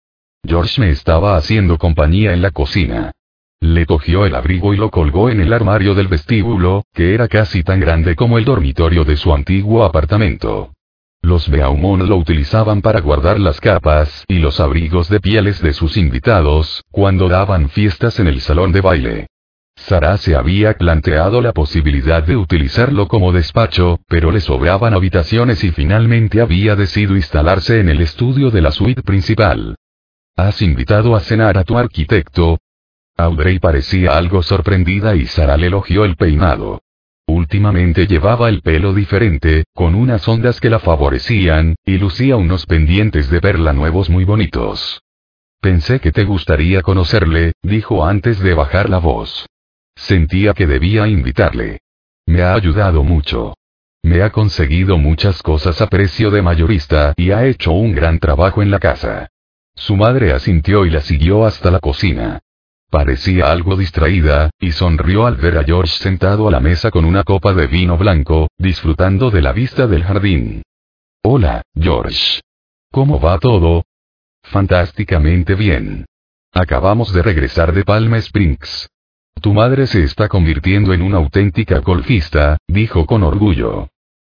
George 0.44 0.80
me 0.80 0.90
estaba 0.90 1.36
haciendo 1.36 1.78
compañía 1.78 2.32
en 2.32 2.42
la 2.42 2.50
cocina. 2.50 3.12
Le 3.60 3.86
cogió 3.86 4.26
el 4.26 4.34
abrigo 4.34 4.74
y 4.74 4.76
lo 4.76 4.90
colgó 4.90 5.30
en 5.30 5.40
el 5.40 5.52
armario 5.52 5.94
del 5.94 6.08
vestíbulo, 6.08 6.84
que 6.92 7.14
era 7.14 7.28
casi 7.28 7.62
tan 7.62 7.78
grande 7.78 8.16
como 8.16 8.38
el 8.38 8.44
dormitorio 8.44 9.04
de 9.04 9.16
su 9.16 9.32
antiguo 9.32 9.84
apartamento. 9.84 10.72
Los 11.22 11.48
Beaumont 11.48 12.02
lo 12.02 12.16
utilizaban 12.16 12.82
para 12.82 13.00
guardar 13.00 13.38
las 13.38 13.60
capas 13.60 14.24
y 14.26 14.40
los 14.40 14.58
abrigos 14.58 15.08
de 15.08 15.20
pieles 15.20 15.62
de 15.62 15.74
sus 15.74 15.96
invitados, 15.96 16.82
cuando 16.90 17.28
daban 17.28 17.68
fiestas 17.68 18.18
en 18.18 18.26
el 18.26 18.40
salón 18.40 18.72
de 18.72 18.80
baile. 18.80 19.26
Sara 19.86 20.18
se 20.18 20.34
había 20.36 20.74
planteado 20.74 21.40
la 21.40 21.52
posibilidad 21.52 22.22
de 22.22 22.36
utilizarlo 22.36 23.08
como 23.08 23.32
despacho, 23.32 24.00
pero 24.06 24.30
le 24.30 24.40
sobraban 24.40 24.92
habitaciones 24.92 25.64
y 25.64 25.70
finalmente 25.70 26.40
había 26.40 26.76
decidido 26.76 27.16
instalarse 27.16 27.80
en 27.80 27.88
el 27.88 28.00
estudio 28.00 28.50
de 28.50 28.60
la 28.60 28.70
suite 28.70 29.02
principal. 29.02 29.76
¿Has 30.36 30.60
invitado 30.62 31.16
a 31.16 31.20
cenar 31.20 31.56
a 31.56 31.64
tu 31.64 31.78
arquitecto? 31.78 32.58
Audrey 33.16 33.58
parecía 33.58 34.16
algo 34.16 34.42
sorprendida 34.42 35.16
y 35.16 35.26
Sara 35.26 35.56
le 35.56 35.68
elogió 35.68 36.04
el 36.04 36.16
peinado. 36.16 36.82
Últimamente 37.26 38.06
llevaba 38.06 38.48
el 38.48 38.62
pelo 38.62 38.92
diferente, 38.92 39.64
con 39.74 39.94
unas 39.94 40.26
ondas 40.28 40.60
que 40.60 40.70
la 40.70 40.78
favorecían, 40.78 41.76
y 41.84 41.98
lucía 41.98 42.36
unos 42.36 42.66
pendientes 42.66 43.30
de 43.30 43.40
perla 43.40 43.72
nuevos 43.72 44.10
muy 44.10 44.24
bonitos. 44.24 45.02
Pensé 45.60 46.00
que 46.00 46.12
te 46.12 46.24
gustaría 46.24 46.82
conocerle, 46.82 47.52
dijo 47.62 48.04
antes 48.04 48.38
de 48.40 48.54
bajar 48.54 48.88
la 48.88 48.98
voz. 48.98 49.46
Sentía 49.98 50.54
que 50.54 50.66
debía 50.66 51.08
invitarle. 51.08 51.80
Me 52.24 52.42
ha 52.42 52.54
ayudado 52.54 53.02
mucho. 53.02 53.54
Me 54.02 54.22
ha 54.22 54.30
conseguido 54.30 54.96
muchas 54.96 55.42
cosas 55.42 55.80
a 55.82 55.88
precio 55.88 56.30
de 56.30 56.40
mayorista 56.40 57.14
y 57.16 57.32
ha 57.32 57.44
hecho 57.44 57.72
un 57.72 57.92
gran 57.92 58.20
trabajo 58.20 58.62
en 58.62 58.70
la 58.70 58.78
casa. 58.78 59.28
Su 59.74 59.96
madre 59.96 60.32
asintió 60.32 60.86
y 60.86 60.90
la 60.90 61.00
siguió 61.00 61.44
hasta 61.44 61.70
la 61.70 61.80
cocina. 61.80 62.38
Parecía 62.90 63.50
algo 63.50 63.76
distraída, 63.76 64.50
y 64.58 64.70
sonrió 64.70 65.26
al 65.26 65.36
ver 65.36 65.58
a 65.58 65.64
George 65.64 65.92
sentado 65.98 66.48
a 66.48 66.50
la 66.50 66.60
mesa 66.60 66.90
con 66.90 67.04
una 67.04 67.24
copa 67.24 67.52
de 67.52 67.66
vino 67.66 67.98
blanco, 67.98 68.48
disfrutando 68.56 69.30
de 69.30 69.42
la 69.42 69.52
vista 69.52 69.86
del 69.86 70.04
jardín. 70.04 70.62
Hola, 71.22 71.62
George. 71.74 72.40
¿Cómo 72.90 73.20
va 73.20 73.38
todo? 73.38 73.84
Fantásticamente 74.42 75.54
bien. 75.54 76.06
Acabamos 76.52 77.12
de 77.12 77.22
regresar 77.22 77.74
de 77.74 77.84
Palm 77.84 78.14
Springs. 78.14 78.88
Tu 79.40 79.54
madre 79.54 79.86
se 79.86 80.02
está 80.02 80.28
convirtiendo 80.28 80.92
en 80.92 81.02
una 81.02 81.18
auténtica 81.18 81.78
golfista, 81.78 82.58
dijo 82.66 83.06
con 83.06 83.22
orgullo. 83.22 83.88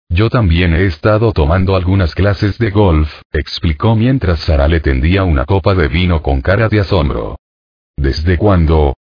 Yo 0.09 0.28
también 0.30 0.74
he 0.74 0.86
estado 0.86 1.32
tomando 1.32 1.76
algunas 1.76 2.14
clases 2.14 2.59
de 2.59 2.70
golf, 2.70 3.20
explicó 3.30 3.94
mientras 3.94 4.40
Sara 4.40 4.66
le 4.66 4.80
tendía 4.80 5.22
una 5.24 5.44
copa 5.44 5.74
de 5.74 5.88
vino 5.88 6.22
con 6.22 6.40
cara 6.40 6.68
de 6.68 6.80
asombro. 6.80 7.36
¿Desde 7.96 8.38
cuándo? 8.38 8.96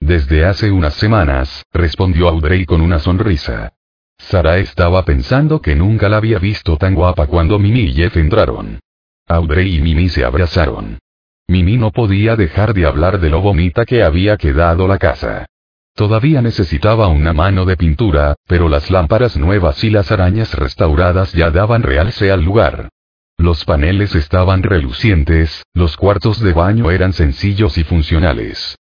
Desde 0.00 0.44
hace 0.44 0.70
unas 0.70 0.94
semanas, 0.94 1.64
respondió 1.72 2.28
Audrey 2.28 2.64
con 2.64 2.80
una 2.80 2.98
sonrisa. 2.98 3.72
Sara 4.16 4.58
estaba 4.58 5.04
pensando 5.04 5.60
que 5.60 5.74
nunca 5.74 6.08
la 6.08 6.18
había 6.18 6.38
visto 6.38 6.76
tan 6.76 6.94
guapa 6.94 7.26
cuando 7.26 7.58
Mimi 7.58 7.80
y 7.80 7.92
Jeff 7.92 8.16
entraron. 8.16 8.78
Audrey 9.26 9.76
y 9.76 9.80
Mimi 9.80 10.08
se 10.08 10.24
abrazaron. 10.24 10.98
Mimi 11.46 11.76
no 11.76 11.90
podía 11.90 12.36
dejar 12.36 12.72
de 12.72 12.86
hablar 12.86 13.20
de 13.20 13.28
lo 13.28 13.40
bonita 13.40 13.84
que 13.84 14.02
había 14.02 14.36
quedado 14.36 14.88
la 14.88 14.98
casa. 14.98 15.46
Todavía 15.94 16.42
necesitaba 16.42 17.06
una 17.08 17.32
mano 17.32 17.66
de 17.66 17.76
pintura, 17.76 18.34
pero 18.46 18.68
las 18.68 18.90
lámparas 18.90 19.36
nuevas 19.36 19.84
y 19.84 19.90
las 19.90 20.10
arañas 20.10 20.54
restauradas 20.54 21.32
ya 21.32 21.50
daban 21.50 21.82
realce 21.82 22.32
al 22.32 22.42
lugar. 22.42 22.88
Los 23.36 23.64
paneles 23.64 24.14
estaban 24.14 24.62
relucientes, 24.62 25.62
los 25.74 25.96
cuartos 25.96 26.40
de 26.40 26.52
baño 26.52 26.90
eran 26.90 27.12
sencillos 27.12 27.78
y 27.78 27.84
funcionales. 27.84 28.76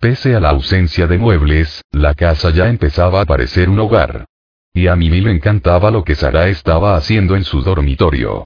Pese 0.00 0.34
a 0.34 0.40
la 0.40 0.50
ausencia 0.50 1.06
de 1.06 1.18
muebles, 1.18 1.82
la 1.90 2.14
casa 2.14 2.50
ya 2.50 2.68
empezaba 2.68 3.20
a 3.20 3.26
parecer 3.26 3.68
un 3.68 3.78
hogar. 3.78 4.26
Y 4.74 4.88
a 4.88 4.96
Mimi 4.96 5.20
le 5.20 5.30
encantaba 5.30 5.90
lo 5.90 6.04
que 6.04 6.14
Sara 6.14 6.48
estaba 6.48 6.96
haciendo 6.96 7.36
en 7.36 7.44
su 7.44 7.62
dormitorio. 7.62 8.44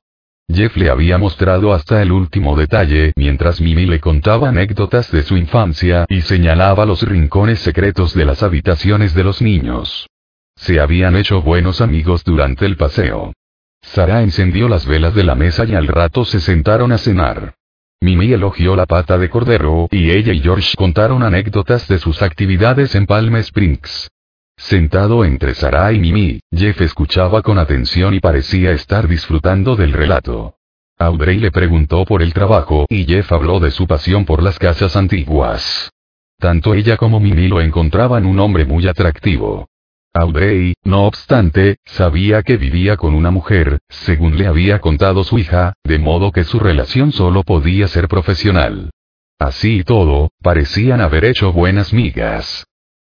Jeff 0.53 0.77
le 0.77 0.91
había 0.91 1.17
mostrado 1.19 1.73
hasta 1.73 2.03
el 2.03 2.13
último 2.13 2.57
detalle 2.57 3.13
mientras 3.17 3.61
Mimi 3.61 3.87
le 3.87 4.01
contaba 4.01 4.51
anécdotas 4.51 5.11
de 5.11 5.23
su 5.23 5.37
infancia 5.37 6.05
y 6.09 6.21
señalaba 6.21 6.85
los 6.85 7.03
rincones 7.03 7.61
secretos 7.61 8.15
de 8.15 8.25
las 8.25 8.43
habitaciones 8.43 9.15
de 9.15 9.25
los 9.25 9.41
niños. 9.41 10.09
Se 10.57 10.81
habían 10.81 11.17
hecho 11.17 11.41
buenos 11.41 11.81
amigos 11.81 12.23
durante 12.25 12.67
el 12.67 12.77
paseo. 12.77 13.33
Sara 13.81 14.23
encendió 14.23 14.69
las 14.69 14.87
velas 14.87 15.15
de 15.15 15.25
la 15.25 15.35
mesa 15.35 15.65
y 15.65 15.75
al 15.75 15.89
rato 15.89 16.25
se 16.25 16.41
sentaron 16.41 16.93
a 16.93 16.99
cenar. 16.99 17.55
Mimi 18.01 18.33
elogió 18.33 18.77
la 18.77 18.87
pata 18.87 19.17
de 19.17 19.31
cordero 19.31 19.89
y 19.91 20.11
ella 20.11 20.33
y 20.33 20.41
George 20.41 20.75
contaron 20.77 21.23
anécdotas 21.23 21.89
de 21.89 21.99
sus 21.99 22.21
actividades 22.21 22.95
en 22.95 23.07
Palm 23.07 23.37
Springs. 23.37 24.11
Sentado 24.57 25.25
entre 25.25 25.55
Sara 25.55 25.93
y 25.93 25.99
Mimi, 25.99 26.41
Jeff 26.55 26.81
escuchaba 26.81 27.43
con 27.43 27.59
atención 27.59 28.15
y 28.15 28.21
parecía 28.21 28.73
estar 28.73 29.09
disfrutando 29.09 29.77
del 29.77 29.93
relato. 29.93 30.57
Audrey 30.99 31.39
le 31.39 31.51
preguntó 31.51 32.05
por 32.05 32.23
el 32.23 32.33
trabajo 32.33 32.87
y 32.89 33.05
Jeff 33.05 33.33
habló 33.33 33.59
de 33.59 33.71
su 33.71 33.87
pasión 33.87 34.25
por 34.25 34.43
las 34.43 34.59
casas 34.59 34.95
antiguas. 34.95 35.91
Tanto 36.39 36.75
ella 36.75 36.97
como 36.97 37.19
Mimi 37.19 37.49
lo 37.49 37.61
encontraban 37.61 38.27
un 38.27 38.39
hombre 38.41 38.65
muy 38.65 38.87
atractivo. 38.87 39.69
Audrey, 40.15 40.75
no 40.85 41.07
obstante, 41.07 41.79
sabía 41.87 42.43
que 42.43 42.59
vivía 42.59 42.97
con 42.97 43.15
una 43.15 43.31
mujer, 43.31 43.79
según 43.89 44.37
le 44.37 44.47
había 44.47 44.81
contado 44.81 45.25
su 45.25 45.39
hija, 45.39 45.73
de 45.85 45.99
modo 45.99 46.33
que 46.33 46.45
su 46.45 46.61
relación 46.61 47.13
solo 47.13 47.43
podía 47.43 47.89
ser 47.89 48.09
profesional. 48.09 48.91
Así 49.39 49.79
y 49.79 49.85
todo, 49.85 50.31
parecían 50.43 51.01
haber 51.01 51.25
hecho 51.25 51.53
buenas 51.53 51.93
migas. 51.93 52.67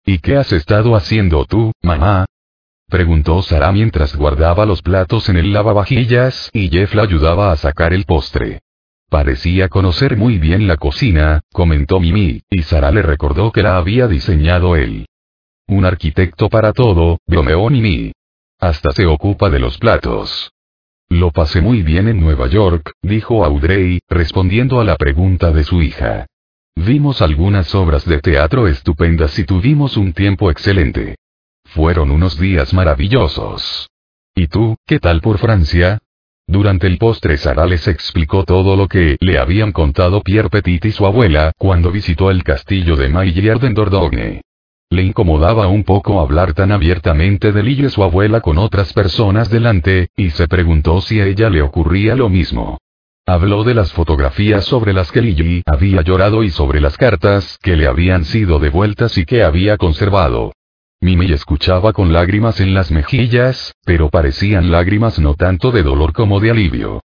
¿Y 0.07 0.19
qué 0.19 0.37
has 0.37 0.53
estado 0.53 0.97
haciendo 0.97 1.47
tú, 1.47 1.73
mamá? 1.83 2.27
preguntó 2.89 3.41
Sara 3.43 3.73
mientras 3.73 4.15
guardaba 4.15 4.67
los 4.67 4.83
platos 4.83 5.31
en 5.31 5.37
el 5.37 5.53
lavavajillas 5.53 6.51
y 6.53 6.69
Jeff 6.69 6.95
la 6.95 7.05
ayudaba 7.05 7.53
a 7.53 7.57
sacar 7.57 7.95
el 7.95 8.05
postre. 8.05 8.61
Parecía 9.09 9.69
conocer 9.69 10.17
muy 10.17 10.39
bien 10.39 10.67
la 10.67 10.77
cocina, 10.77 11.41
comentó 11.53 12.01
Mimi, 12.01 12.43
y 12.51 12.63
Sara 12.63 12.91
le 12.91 13.01
recordó 13.01 13.51
que 13.51 13.63
la 13.63 13.79
había 13.79 14.07
diseñado 14.07 14.77
él. 14.77 15.07
Un 15.69 15.87
arquitecto 15.87 16.51
para 16.51 16.73
todo, 16.73 17.19
bromeó 17.27 17.71
Mimi. 17.71 18.13
Hasta 18.61 18.93
se 18.93 19.07
ocupa 19.07 19.49
de 19.49 19.59
los 19.59 19.79
platos. 19.79 20.51
Lo 21.09 21.31
pasé 21.31 21.63
muy 21.63 21.83
bien 21.83 22.09
en 22.09 22.21
Nueva 22.21 22.49
York, 22.49 22.93
dijo 23.03 23.45
Audrey, 23.45 24.01
respondiendo 24.09 24.81
a 24.81 24.85
la 24.85 24.97
pregunta 24.97 25.51
de 25.51 25.65
su 25.65 25.81
hija. 25.81 26.27
Vimos 26.77 27.23
algunas 27.23 27.75
obras 27.75 28.05
de 28.05 28.21
teatro 28.21 28.67
estupendas 28.67 29.39
y 29.39 29.45
tuvimos 29.45 29.97
un 29.97 30.13
tiempo 30.13 30.51
excelente. 30.51 31.17
Fueron 31.65 32.11
unos 32.11 32.39
días 32.39 32.75
maravillosos. 32.75 33.89
¿Y 34.35 34.49
tú, 34.49 34.77
qué 34.87 34.99
tal 34.99 35.21
por 35.21 35.39
Francia? 35.39 36.01
Durante 36.47 36.87
el 36.87 36.99
postre 36.99 37.39
Sara 37.39 37.65
les 37.65 37.89
explicó 37.89 38.45
todo 38.45 38.77
lo 38.77 38.87
que 38.87 39.17
le 39.21 39.39
habían 39.39 39.73
contado 39.73 40.21
Pierre 40.21 40.51
Petit 40.51 40.85
y 40.85 40.93
su 40.93 41.07
abuela 41.07 41.53
cuando 41.57 41.91
visitó 41.91 42.31
el 42.31 42.43
castillo 42.43 42.97
de 42.97 43.09
Maillard 43.09 43.65
en 43.65 43.75
Dordogne. 43.75 44.43
Le 44.91 45.03
incomodaba 45.03 45.69
un 45.69 45.85
poco 45.85 46.21
hablar 46.21 46.53
tan 46.53 46.71
abiertamente 46.71 47.53
de 47.53 47.63
Lille 47.63 47.87
y 47.87 47.91
su 47.91 48.03
abuela 48.03 48.41
con 48.41 48.59
otras 48.59 48.93
personas 48.93 49.49
delante, 49.49 50.09
y 50.17 50.31
se 50.31 50.49
preguntó 50.49 51.01
si 51.01 51.21
a 51.21 51.27
ella 51.27 51.49
le 51.49 51.63
ocurría 51.63 52.15
lo 52.15 52.29
mismo. 52.29 52.79
Habló 53.27 53.65
de 53.65 53.73
las 53.73 53.91
fotografías 53.91 54.67
sobre 54.67 54.93
las 54.93 55.11
que 55.11 55.23
Lily 55.23 55.63
había 55.65 56.03
llorado 56.03 56.43
y 56.43 56.51
sobre 56.51 56.79
las 56.83 56.99
cartas 56.99 57.59
que 57.63 57.75
le 57.75 57.87
habían 57.87 58.27
sido 58.27 58.59
devueltas 58.59 59.17
y 59.17 59.25
que 59.25 59.43
había 59.43 59.79
conservado. 59.79 60.53
Mimi 61.01 61.33
escuchaba 61.33 61.95
con 61.95 62.13
lágrimas 62.13 62.61
en 62.61 62.75
las 62.75 62.91
mejillas, 62.91 63.75
pero 63.87 64.11
parecían 64.11 64.71
lágrimas 64.71 65.19
no 65.19 65.35
tanto 65.35 65.71
de 65.71 65.83
dolor 65.83 66.13
como 66.13 66.39
de 66.39 66.51
alivio. 66.51 67.01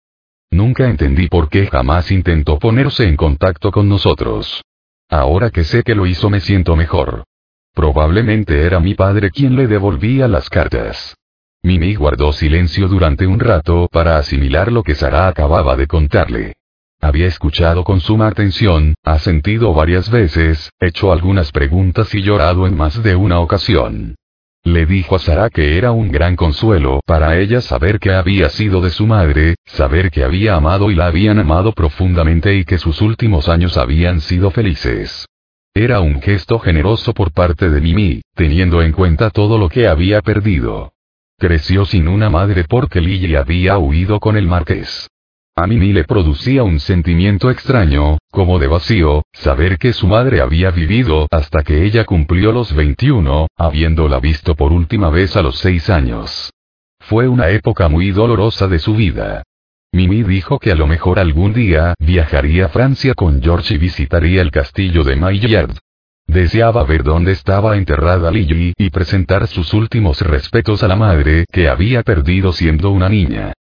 Nunca 0.53 0.89
entendí 0.89 1.27
por 1.27 1.49
qué 1.49 1.67
jamás 1.67 2.13
intentó 2.13 2.61
ponerse 2.61 3.09
en 3.09 3.17
contacto 3.17 3.73
con 3.73 3.89
nosotros. 3.89 4.63
Ahora 5.11 5.51
que 5.51 5.65
sé 5.65 5.83
que 5.83 5.97
lo 5.97 6.07
hizo 6.07 6.31
me 6.31 6.39
siento 6.39 6.77
mejor. 6.77 7.25
Probablemente 7.73 8.63
era 8.63 8.79
mi 8.79 8.95
padre 8.95 9.33
quien 9.33 9.57
le 9.57 9.67
devolvía 9.67 10.29
las 10.29 10.49
cartas. 10.49 11.17
Mimi 11.65 11.95
guardó 11.95 12.35
silencio 12.35 12.89
durante 12.89 13.27
un 13.27 13.41
rato 13.41 13.89
para 13.91 14.19
asimilar 14.19 14.71
lo 14.71 14.83
que 14.83 14.95
Sara 14.95 15.29
acababa 15.29 15.77
de 15.77 15.87
contarle. 15.87 16.57
Había 17.01 17.27
escuchado 17.27 17.85
con 17.85 18.01
suma 18.01 18.27
atención, 18.27 18.95
ha 19.03 19.19
sentido 19.19 19.73
varias 19.73 20.11
veces, 20.11 20.71
hecho 20.79 21.11
algunas 21.11 21.53
preguntas 21.53 22.15
y 22.15 22.21
llorado 22.21 22.67
en 22.67 22.77
más 22.77 23.03
de 23.03 23.17
una 23.17 23.41
ocasión. 23.41 24.15
Le 24.63 24.85
dijo 24.85 25.17
a 25.17 25.19
Sara 25.19 25.49
que 25.49 25.79
era 25.79 25.91
un 25.93 26.13
gran 26.13 26.37
consuelo 26.37 27.01
para 27.07 27.39
ella 27.39 27.63
saber 27.63 27.99
que 27.99 28.13
había 28.13 28.51
sido 28.51 28.83
de 28.83 28.91
su 28.91 29.07
madre, 29.07 29.55
saber 29.65 30.11
que 30.11 30.23
había 30.23 30.57
amado 30.57 30.91
y 30.91 30.95
la 30.95 31.07
habían 31.07 31.39
amado 31.39 31.73
profundamente 31.73 32.55
y 32.55 32.67
que 32.67 32.77
sus 32.77 33.01
últimos 33.01 33.49
años 33.49 33.79
habían 33.79 34.21
sido 34.21 34.51
felices. 34.51 35.25
Era 35.73 36.01
un 36.01 36.21
gesto 36.21 36.59
generoso 36.59 37.15
por 37.15 37.33
parte 37.33 37.71
de 37.71 37.81
Mimi, 37.81 38.21
teniendo 38.35 38.83
en 38.83 38.93
cuenta 38.93 39.31
todo 39.31 39.57
lo 39.57 39.71
que 39.71 39.89
había 39.89 40.21
perdido. 40.21 40.94
Creció 41.39 41.85
sin 41.85 42.09
una 42.09 42.31
madre 42.31 42.65
porque 42.65 43.01
Lily 43.01 43.35
había 43.35 43.79
huido 43.79 44.21
con 44.21 44.37
el 44.37 44.47
marqués. 44.47 45.09
A 45.57 45.67
Mimi 45.67 45.93
le 45.93 46.05
producía 46.05 46.65
un 46.65 46.81
sentimiento 46.81 47.49
extraño, 47.51 48.19
como 48.33 48.59
de 48.59 48.67
vacío, 48.67 49.23
saber 49.33 49.79
que 49.79 49.93
su 49.93 50.09
madre 50.09 50.41
había 50.41 50.73
vivido 50.73 51.29
hasta 51.31 51.63
que 51.63 51.85
ella 51.85 52.05
cumplió 52.05 52.51
los 52.51 52.75
21, 52.75 53.47
habiéndola 53.57 54.19
visto 54.19 54.57
por 54.57 54.73
última 54.73 55.11
vez 55.11 55.37
a 55.37 55.43
los 55.43 55.59
seis 55.59 55.91
años. 55.91 56.51
Fue 56.99 57.29
una 57.29 57.51
época 57.51 57.89
muy 57.89 58.11
dolorosa 58.11 58.67
de 58.67 58.81
su 58.81 58.97
vida. 58.97 59.45
Mimi 59.93 60.25
dijo 60.25 60.59
que 60.59 60.73
a 60.73 60.75
lo 60.75 60.89
mejor 60.89 61.21
algún 61.21 61.53
día 61.53 61.95
viajaría 62.01 62.67
a 62.67 62.69
Francia 62.71 63.15
con 63.15 63.41
George 63.41 63.75
y 63.75 63.79
visitaría 63.79 64.43
el 64.43 64.51
castillo 64.51 65.05
de 65.05 65.15
Maillard. 65.15 65.71
Deseaba 66.27 66.85
ver 66.85 67.05
dónde 67.05 67.33
estaba 67.33 67.77
enterrada 67.77 68.31
Lily 68.31 68.73
y 68.77 68.91
presentar 68.91 69.47
sus 69.47 69.73
últimos 69.73 70.21
respetos 70.21 70.83
a 70.83 70.89
la 70.89 70.97
madre 70.97 71.45
que 71.53 71.69
había 71.69 72.03
perdido 72.03 72.53
siendo 72.53 72.91
una 72.91 73.09
niña. 73.09 73.53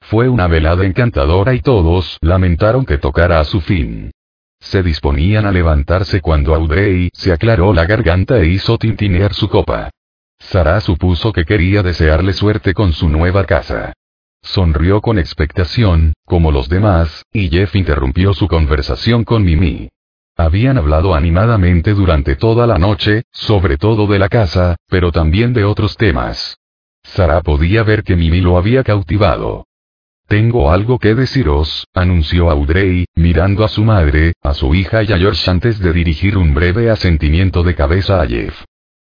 Fue 0.00 0.28
una 0.28 0.46
velada 0.46 0.84
encantadora 0.84 1.54
y 1.54 1.60
todos 1.60 2.18
lamentaron 2.20 2.84
que 2.84 2.98
tocara 2.98 3.40
a 3.40 3.44
su 3.44 3.60
fin. 3.60 4.10
Se 4.60 4.82
disponían 4.82 5.44
a 5.46 5.52
levantarse 5.52 6.20
cuando 6.20 6.54
Audrey 6.54 7.10
se 7.12 7.32
aclaró 7.32 7.72
la 7.72 7.84
garganta 7.84 8.38
e 8.38 8.46
hizo 8.46 8.78
tintinear 8.78 9.34
su 9.34 9.48
copa. 9.48 9.90
Sara 10.38 10.80
supuso 10.80 11.32
que 11.32 11.44
quería 11.44 11.82
desearle 11.82 12.32
suerte 12.32 12.74
con 12.74 12.92
su 12.92 13.08
nueva 13.08 13.44
casa. 13.44 13.92
Sonrió 14.42 15.00
con 15.00 15.18
expectación, 15.18 16.14
como 16.24 16.50
los 16.50 16.68
demás, 16.68 17.24
y 17.32 17.48
Jeff 17.48 17.76
interrumpió 17.76 18.34
su 18.34 18.48
conversación 18.48 19.24
con 19.24 19.44
Mimi. 19.44 19.88
Habían 20.42 20.76
hablado 20.76 21.14
animadamente 21.14 21.94
durante 21.94 22.34
toda 22.34 22.66
la 22.66 22.76
noche, 22.76 23.22
sobre 23.30 23.76
todo 23.76 24.08
de 24.08 24.18
la 24.18 24.28
casa, 24.28 24.74
pero 24.88 25.12
también 25.12 25.52
de 25.52 25.62
otros 25.62 25.96
temas. 25.96 26.58
Sara 27.04 27.42
podía 27.42 27.84
ver 27.84 28.02
que 28.02 28.16
Mimi 28.16 28.40
lo 28.40 28.58
había 28.58 28.82
cautivado. 28.82 29.68
Tengo 30.26 30.72
algo 30.72 30.98
que 30.98 31.14
deciros, 31.14 31.86
anunció 31.94 32.50
Audrey, 32.50 33.04
mirando 33.14 33.62
a 33.62 33.68
su 33.68 33.84
madre, 33.84 34.32
a 34.42 34.52
su 34.52 34.74
hija 34.74 35.04
y 35.04 35.12
a 35.12 35.16
George 35.16 35.48
antes 35.48 35.78
de 35.78 35.92
dirigir 35.92 36.36
un 36.36 36.54
breve 36.54 36.90
asentimiento 36.90 37.62
de 37.62 37.76
cabeza 37.76 38.20
a 38.20 38.26
Jeff. 38.26 38.64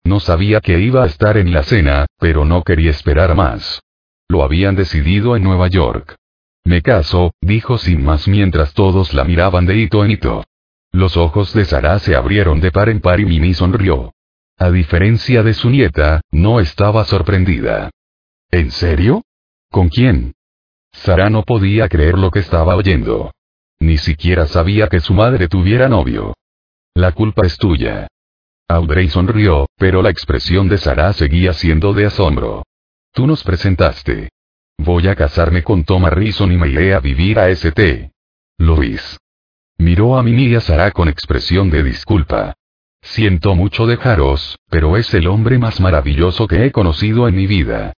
No 0.04 0.20
sabía 0.20 0.60
que 0.60 0.80
iba 0.80 1.02
a 1.02 1.06
estar 1.06 1.38
en 1.38 1.50
la 1.50 1.62
cena, 1.62 2.04
pero 2.18 2.44
no 2.44 2.62
quería 2.62 2.90
esperar 2.90 3.34
más. 3.34 3.80
Lo 4.28 4.44
habían 4.44 4.76
decidido 4.76 5.34
en 5.34 5.44
Nueva 5.44 5.68
York. 5.68 6.14
Me 6.64 6.82
caso, 6.82 7.32
dijo 7.40 7.78
sin 7.78 8.04
más 8.04 8.28
mientras 8.28 8.74
todos 8.74 9.14
la 9.14 9.24
miraban 9.24 9.64
de 9.64 9.78
hito 9.78 10.04
en 10.04 10.10
hito. 10.10 10.44
Los 10.92 11.16
ojos 11.16 11.54
de 11.54 11.64
Sara 11.64 11.98
se 11.98 12.14
abrieron 12.14 12.60
de 12.60 12.70
par 12.70 12.90
en 12.90 13.00
par 13.00 13.18
y 13.18 13.24
Mimi 13.24 13.54
sonrió. 13.54 14.12
A 14.58 14.70
diferencia 14.70 15.42
de 15.42 15.54
su 15.54 15.70
nieta, 15.70 16.20
no 16.30 16.60
estaba 16.60 17.04
sorprendida. 17.04 17.90
¿En 18.50 18.70
serio? 18.70 19.22
¿Con 19.70 19.88
quién? 19.88 20.34
Sara 20.92 21.30
no 21.30 21.42
podía 21.42 21.88
creer 21.88 22.18
lo 22.18 22.30
que 22.30 22.40
estaba 22.40 22.76
oyendo. 22.76 23.32
Ni 23.80 23.96
siquiera 23.96 24.46
sabía 24.46 24.88
que 24.88 25.00
su 25.00 25.14
madre 25.14 25.48
tuviera 25.48 25.88
novio. 25.88 26.34
La 26.94 27.12
culpa 27.12 27.46
es 27.46 27.56
tuya. 27.56 28.06
Audrey 28.68 29.08
sonrió, 29.08 29.66
pero 29.76 30.02
la 30.02 30.10
expresión 30.10 30.68
de 30.68 30.76
Sara 30.78 31.12
seguía 31.14 31.54
siendo 31.54 31.94
de 31.94 32.06
asombro. 32.06 32.62
Tú 33.12 33.26
nos 33.26 33.42
presentaste. 33.42 34.28
Voy 34.78 35.08
a 35.08 35.16
casarme 35.16 35.62
con 35.62 35.84
Tom 35.84 36.04
Harrison 36.04 36.52
y 36.52 36.56
me 36.56 36.68
iré 36.68 36.94
a 36.94 37.00
vivir 37.00 37.38
a 37.38 37.48
St. 37.48 38.10
Luis. 38.58 39.18
Miró 39.82 40.16
a 40.16 40.22
Mimi 40.22 40.44
y 40.44 40.54
a 40.54 40.60
Sara 40.60 40.92
con 40.92 41.08
expresión 41.08 41.68
de 41.68 41.82
disculpa. 41.82 42.54
Siento 43.00 43.56
mucho 43.56 43.84
dejaros, 43.84 44.56
pero 44.70 44.96
es 44.96 45.12
el 45.12 45.26
hombre 45.26 45.58
más 45.58 45.80
maravilloso 45.80 46.46
que 46.46 46.64
he 46.64 46.70
conocido 46.70 47.26
en 47.26 47.34
mi 47.34 47.48
vida. 47.48 47.92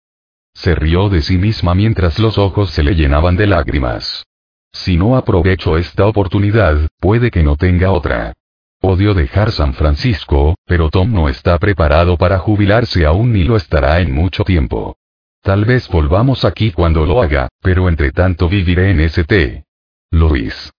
Se 0.54 0.76
rió 0.76 1.08
de 1.08 1.22
sí 1.22 1.38
misma 1.38 1.74
mientras 1.74 2.20
los 2.20 2.38
ojos 2.38 2.70
se 2.70 2.84
le 2.84 2.94
llenaban 2.94 3.36
de 3.36 3.48
lágrimas. 3.48 4.24
Si 4.72 4.96
no 4.96 5.16
aprovecho 5.16 5.76
esta 5.76 6.06
oportunidad, 6.06 6.88
puede 7.00 7.32
que 7.32 7.42
no 7.42 7.56
tenga 7.56 7.90
otra. 7.90 8.32
Odio 8.80 9.12
dejar 9.12 9.50
San 9.50 9.74
Francisco, 9.74 10.54
pero 10.64 10.88
Tom 10.88 11.12
no 11.12 11.28
está 11.28 11.58
preparado 11.58 12.16
para 12.16 12.38
jubilarse 12.38 13.04
aún 13.06 13.32
ni 13.32 13.42
lo 13.42 13.56
estará 13.56 13.98
en 13.98 14.12
mucho 14.12 14.44
tiempo. 14.44 14.96
Tal 15.42 15.64
vez 15.64 15.88
volvamos 15.88 16.44
aquí 16.44 16.70
cuando 16.70 17.04
lo 17.04 17.20
haga, 17.20 17.48
pero 17.60 17.88
entre 17.88 18.12
tanto 18.12 18.48
viviré 18.48 18.92
en 18.92 19.00
St. 19.00 19.64
Luis. 20.12 20.72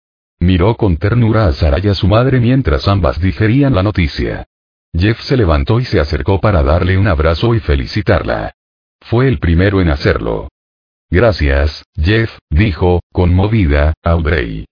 Miró 0.43 0.75
con 0.75 0.97
ternura 0.97 1.45
a 1.45 1.53
Sara 1.53 1.79
y 1.81 1.87
a 1.87 1.93
su 1.93 2.05
madre 2.05 2.41
mientras 2.41 2.89
ambas 2.89 3.17
digerían 3.21 3.73
la 3.73 3.81
noticia. 3.81 4.45
Jeff 4.93 5.21
se 5.21 5.37
levantó 5.37 5.79
y 5.79 5.85
se 5.85 6.01
acercó 6.01 6.41
para 6.41 6.61
darle 6.61 6.97
un 6.97 7.07
abrazo 7.07 7.55
y 7.55 7.61
felicitarla. 7.61 8.53
Fue 8.99 9.29
el 9.29 9.39
primero 9.39 9.79
en 9.79 9.87
hacerlo. 9.87 10.49
Gracias, 11.09 11.85
Jeff, 11.95 12.37
dijo, 12.49 12.99
conmovida, 13.13 13.93
Audrey. 14.03 14.65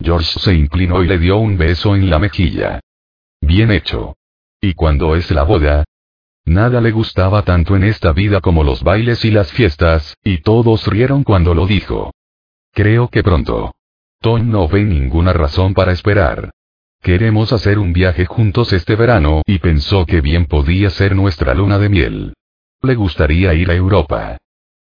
George 0.00 0.40
se 0.40 0.54
inclinó 0.54 1.04
y 1.04 1.08
le 1.08 1.18
dio 1.18 1.36
un 1.36 1.58
beso 1.58 1.94
en 1.94 2.08
la 2.08 2.18
mejilla. 2.18 2.80
Bien 3.42 3.70
hecho. 3.70 4.16
¿Y 4.62 4.72
cuando 4.72 5.14
es 5.14 5.30
la 5.30 5.42
boda? 5.42 5.84
Nada 6.46 6.80
le 6.80 6.90
gustaba 6.90 7.42
tanto 7.42 7.76
en 7.76 7.84
esta 7.84 8.14
vida 8.14 8.40
como 8.40 8.64
los 8.64 8.82
bailes 8.82 9.22
y 9.26 9.30
las 9.30 9.52
fiestas, 9.52 10.16
y 10.24 10.38
todos 10.38 10.86
rieron 10.86 11.22
cuando 11.22 11.52
lo 11.52 11.66
dijo. 11.66 12.14
Creo 12.72 13.08
que 13.08 13.22
pronto. 13.22 13.74
Tom 14.20 14.50
no 14.50 14.66
ve 14.66 14.84
ninguna 14.84 15.32
razón 15.32 15.74
para 15.74 15.92
esperar. 15.92 16.50
Queremos 17.00 17.52
hacer 17.52 17.78
un 17.78 17.92
viaje 17.92 18.26
juntos 18.26 18.72
este 18.72 18.96
verano 18.96 19.42
y 19.46 19.60
pensó 19.60 20.04
que 20.06 20.20
bien 20.20 20.46
podía 20.46 20.90
ser 20.90 21.14
nuestra 21.14 21.54
luna 21.54 21.78
de 21.78 21.88
miel. 21.88 22.34
Le 22.82 22.94
gustaría 22.96 23.54
ir 23.54 23.70
a 23.70 23.74
Europa. 23.74 24.36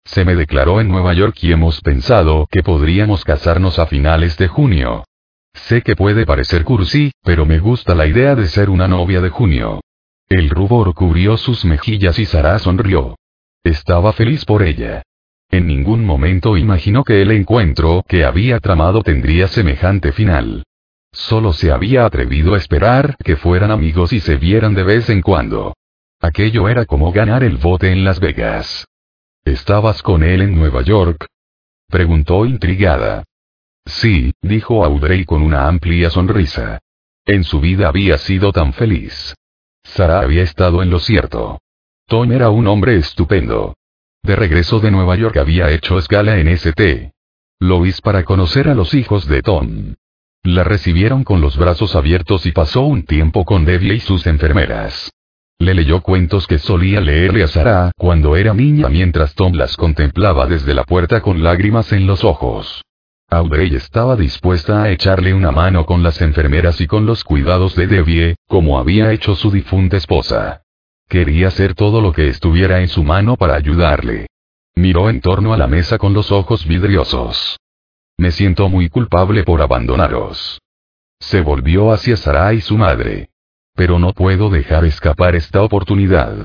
Se 0.04 0.24
me 0.24 0.34
declaró 0.34 0.80
en 0.80 0.88
Nueva 0.88 1.12
York 1.12 1.36
y 1.42 1.52
hemos 1.52 1.80
pensado 1.82 2.46
que 2.50 2.62
podríamos 2.62 3.24
casarnos 3.24 3.78
a 3.78 3.86
finales 3.86 4.38
de 4.38 4.48
junio. 4.48 5.04
Sé 5.52 5.82
que 5.82 5.96
puede 5.96 6.24
parecer 6.24 6.64
cursi, 6.64 7.12
pero 7.22 7.44
me 7.44 7.58
gusta 7.58 7.94
la 7.94 8.06
idea 8.06 8.34
de 8.34 8.46
ser 8.46 8.70
una 8.70 8.88
novia 8.88 9.20
de 9.20 9.30
junio. 9.30 9.80
El 10.28 10.48
rubor 10.48 10.94
cubrió 10.94 11.36
sus 11.36 11.64
mejillas 11.64 12.18
y 12.18 12.24
Sara 12.24 12.58
sonrió. 12.58 13.16
Estaba 13.62 14.12
feliz 14.12 14.44
por 14.44 14.62
ella. 14.62 15.02
En 15.50 15.66
ningún 15.66 16.04
momento 16.04 16.56
imaginó 16.56 17.04
que 17.04 17.22
el 17.22 17.30
encuentro 17.30 18.04
que 18.08 18.24
había 18.24 18.58
tramado 18.60 19.02
tendría 19.02 19.48
semejante 19.48 20.12
final. 20.12 20.64
Solo 21.12 21.52
se 21.52 21.70
había 21.70 22.04
atrevido 22.04 22.54
a 22.54 22.58
esperar 22.58 23.16
que 23.24 23.36
fueran 23.36 23.70
amigos 23.70 24.12
y 24.12 24.20
se 24.20 24.36
vieran 24.36 24.74
de 24.74 24.82
vez 24.82 25.08
en 25.08 25.22
cuando. 25.22 25.74
Aquello 26.20 26.68
era 26.68 26.84
como 26.84 27.12
ganar 27.12 27.42
el 27.42 27.56
bote 27.56 27.90
en 27.90 28.04
Las 28.04 28.20
Vegas. 28.20 28.86
¿Estabas 29.44 30.02
con 30.02 30.22
él 30.22 30.42
en 30.42 30.56
Nueva 30.56 30.82
York? 30.82 31.26
Preguntó 31.88 32.44
intrigada. 32.44 33.24
Sí, 33.86 34.32
dijo 34.42 34.84
Audrey 34.84 35.24
con 35.24 35.42
una 35.42 35.68
amplia 35.68 36.10
sonrisa. 36.10 36.80
En 37.24 37.44
su 37.44 37.60
vida 37.60 37.88
había 37.88 38.18
sido 38.18 38.52
tan 38.52 38.72
feliz. 38.72 39.34
Sara 39.84 40.20
había 40.20 40.42
estado 40.42 40.82
en 40.82 40.90
lo 40.90 40.98
cierto. 40.98 41.60
Tom 42.06 42.32
era 42.32 42.50
un 42.50 42.66
hombre 42.66 42.96
estupendo. 42.96 43.74
De 44.26 44.34
regreso 44.34 44.80
de 44.80 44.90
Nueva 44.90 45.14
York 45.14 45.36
había 45.36 45.70
hecho 45.70 46.00
escala 46.00 46.40
en 46.40 46.48
St. 46.48 47.12
Louis 47.60 48.00
para 48.00 48.24
conocer 48.24 48.68
a 48.68 48.74
los 48.74 48.92
hijos 48.92 49.28
de 49.28 49.40
Tom. 49.40 49.94
La 50.42 50.64
recibieron 50.64 51.22
con 51.22 51.40
los 51.40 51.56
brazos 51.56 51.94
abiertos 51.94 52.44
y 52.44 52.50
pasó 52.50 52.80
un 52.80 53.04
tiempo 53.04 53.44
con 53.44 53.64
Debbie 53.64 53.94
y 53.94 54.00
sus 54.00 54.26
enfermeras. 54.26 55.12
Le 55.60 55.74
leyó 55.74 56.00
cuentos 56.00 56.48
que 56.48 56.58
solía 56.58 57.00
leerle 57.00 57.44
a 57.44 57.46
Sara 57.46 57.92
cuando 57.96 58.34
era 58.34 58.52
niña 58.52 58.88
mientras 58.88 59.32
Tom 59.36 59.52
las 59.52 59.76
contemplaba 59.76 60.46
desde 60.46 60.74
la 60.74 60.82
puerta 60.82 61.20
con 61.20 61.44
lágrimas 61.44 61.92
en 61.92 62.08
los 62.08 62.24
ojos. 62.24 62.82
Audrey 63.30 63.76
estaba 63.76 64.16
dispuesta 64.16 64.82
a 64.82 64.90
echarle 64.90 65.34
una 65.34 65.52
mano 65.52 65.86
con 65.86 66.02
las 66.02 66.20
enfermeras 66.20 66.80
y 66.80 66.88
con 66.88 67.06
los 67.06 67.22
cuidados 67.22 67.76
de 67.76 67.86
Debbie, 67.86 68.34
como 68.48 68.80
había 68.80 69.12
hecho 69.12 69.36
su 69.36 69.52
difunta 69.52 69.96
esposa. 69.96 70.62
Quería 71.08 71.48
hacer 71.48 71.74
todo 71.74 72.00
lo 72.00 72.12
que 72.12 72.28
estuviera 72.28 72.80
en 72.80 72.88
su 72.88 73.04
mano 73.04 73.36
para 73.36 73.54
ayudarle. 73.54 74.26
Miró 74.74 75.08
en 75.08 75.20
torno 75.20 75.54
a 75.54 75.56
la 75.56 75.66
mesa 75.68 75.98
con 75.98 76.12
los 76.12 76.32
ojos 76.32 76.66
vidriosos. 76.66 77.56
Me 78.18 78.30
siento 78.32 78.68
muy 78.68 78.88
culpable 78.88 79.44
por 79.44 79.62
abandonaros. 79.62 80.60
Se 81.20 81.40
volvió 81.40 81.92
hacia 81.92 82.16
Sara 82.16 82.52
y 82.52 82.60
su 82.60 82.76
madre. 82.76 83.28
Pero 83.74 83.98
no 83.98 84.12
puedo 84.12 84.50
dejar 84.50 84.84
escapar 84.84 85.36
esta 85.36 85.62
oportunidad. 85.62 86.44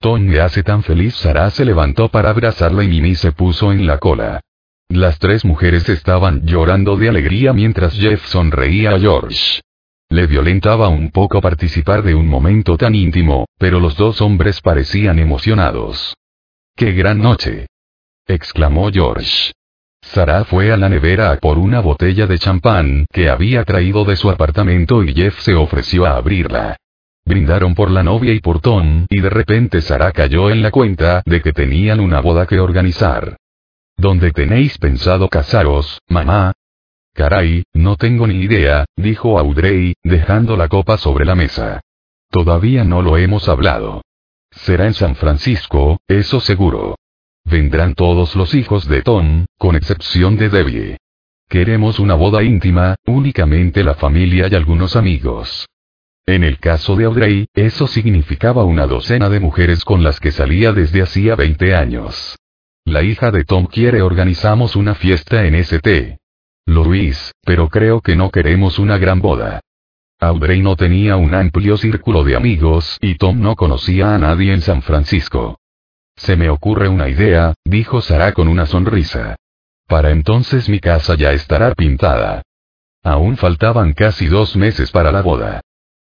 Tom 0.00 0.20
me 0.20 0.40
hace 0.40 0.62
tan 0.62 0.82
feliz. 0.82 1.14
Sara 1.14 1.48
se 1.50 1.64
levantó 1.64 2.08
para 2.08 2.30
abrazarla 2.30 2.84
y 2.84 2.88
Mimi 2.88 3.14
se 3.14 3.32
puso 3.32 3.72
en 3.72 3.86
la 3.86 3.98
cola. 3.98 4.40
Las 4.88 5.18
tres 5.18 5.44
mujeres 5.44 5.88
estaban 5.88 6.44
llorando 6.44 6.96
de 6.96 7.08
alegría 7.08 7.52
mientras 7.52 7.94
Jeff 7.94 8.26
sonreía 8.26 8.90
a 8.90 9.00
George. 9.00 9.62
Le 10.12 10.26
violentaba 10.26 10.90
un 10.90 11.10
poco 11.10 11.40
participar 11.40 12.02
de 12.02 12.14
un 12.14 12.28
momento 12.28 12.76
tan 12.76 12.94
íntimo, 12.94 13.46
pero 13.56 13.80
los 13.80 13.96
dos 13.96 14.20
hombres 14.20 14.60
parecían 14.60 15.18
emocionados. 15.18 16.14
¡Qué 16.76 16.92
gran 16.92 17.18
noche! 17.18 17.66
exclamó 18.26 18.90
George. 18.92 19.52
Sara 20.02 20.44
fue 20.44 20.70
a 20.70 20.76
la 20.76 20.90
nevera 20.90 21.38
por 21.40 21.56
una 21.56 21.80
botella 21.80 22.26
de 22.26 22.38
champán 22.38 23.06
que 23.10 23.30
había 23.30 23.64
traído 23.64 24.04
de 24.04 24.16
su 24.16 24.28
apartamento 24.28 25.02
y 25.02 25.14
Jeff 25.14 25.40
se 25.40 25.54
ofreció 25.54 26.04
a 26.04 26.16
abrirla. 26.16 26.76
Brindaron 27.24 27.74
por 27.74 27.90
la 27.90 28.02
novia 28.02 28.34
y 28.34 28.40
por 28.40 28.60
Tom, 28.60 29.06
y 29.08 29.18
de 29.18 29.30
repente 29.30 29.80
Sara 29.80 30.12
cayó 30.12 30.50
en 30.50 30.60
la 30.60 30.70
cuenta 30.70 31.22
de 31.24 31.40
que 31.40 31.54
tenían 31.54 32.00
una 32.00 32.20
boda 32.20 32.46
que 32.46 32.60
organizar. 32.60 33.38
¿Dónde 33.96 34.30
tenéis 34.32 34.76
pensado 34.76 35.30
casaros, 35.30 36.02
mamá? 36.06 36.52
Caray, 37.14 37.64
no 37.74 37.96
tengo 37.96 38.26
ni 38.26 38.36
idea, 38.36 38.86
dijo 38.96 39.38
Audrey, 39.38 39.94
dejando 40.02 40.56
la 40.56 40.68
copa 40.68 40.96
sobre 40.96 41.24
la 41.24 41.34
mesa. 41.34 41.80
Todavía 42.30 42.84
no 42.84 43.02
lo 43.02 43.18
hemos 43.18 43.48
hablado. 43.48 44.02
Será 44.50 44.86
en 44.86 44.94
San 44.94 45.14
Francisco, 45.16 46.00
eso 46.08 46.40
seguro. 46.40 46.96
Vendrán 47.44 47.94
todos 47.94 48.34
los 48.34 48.54
hijos 48.54 48.88
de 48.88 49.02
Tom, 49.02 49.44
con 49.58 49.76
excepción 49.76 50.36
de 50.36 50.48
Debbie. 50.48 50.96
Queremos 51.48 51.98
una 51.98 52.14
boda 52.14 52.42
íntima, 52.42 52.96
únicamente 53.06 53.84
la 53.84 53.94
familia 53.94 54.48
y 54.50 54.54
algunos 54.54 54.96
amigos. 54.96 55.68
En 56.24 56.44
el 56.44 56.58
caso 56.58 56.96
de 56.96 57.04
Audrey, 57.04 57.46
eso 57.52 57.86
significaba 57.86 58.64
una 58.64 58.86
docena 58.86 59.28
de 59.28 59.40
mujeres 59.40 59.84
con 59.84 60.02
las 60.02 60.18
que 60.18 60.32
salía 60.32 60.72
desde 60.72 61.02
hacía 61.02 61.34
20 61.34 61.74
años. 61.74 62.38
La 62.86 63.02
hija 63.02 63.30
de 63.30 63.44
Tom 63.44 63.66
quiere 63.66 64.00
organizamos 64.00 64.76
una 64.76 64.94
fiesta 64.94 65.44
en 65.44 65.56
St. 65.56 66.21
Luis, 66.66 67.32
pero 67.44 67.68
creo 67.68 68.00
que 68.00 68.16
no 68.16 68.30
queremos 68.30 68.78
una 68.78 68.98
gran 68.98 69.20
boda. 69.20 69.60
Audrey 70.20 70.62
no 70.62 70.76
tenía 70.76 71.16
un 71.16 71.34
amplio 71.34 71.76
círculo 71.76 72.22
de 72.22 72.36
amigos 72.36 72.96
y 73.00 73.16
Tom 73.16 73.40
no 73.40 73.56
conocía 73.56 74.14
a 74.14 74.18
nadie 74.18 74.52
en 74.52 74.60
San 74.60 74.82
Francisco. 74.82 75.58
Se 76.14 76.36
me 76.36 76.48
ocurre 76.48 76.88
una 76.88 77.08
idea, 77.08 77.54
dijo 77.64 78.00
Sara 78.00 78.32
con 78.32 78.46
una 78.46 78.66
sonrisa. 78.66 79.36
Para 79.88 80.10
entonces 80.10 80.68
mi 80.68 80.78
casa 80.78 81.16
ya 81.16 81.32
estará 81.32 81.74
pintada. 81.74 82.42
Aún 83.02 83.36
faltaban 83.36 83.94
casi 83.94 84.26
dos 84.26 84.54
meses 84.54 84.92
para 84.92 85.10
la 85.10 85.22
boda. 85.22 85.60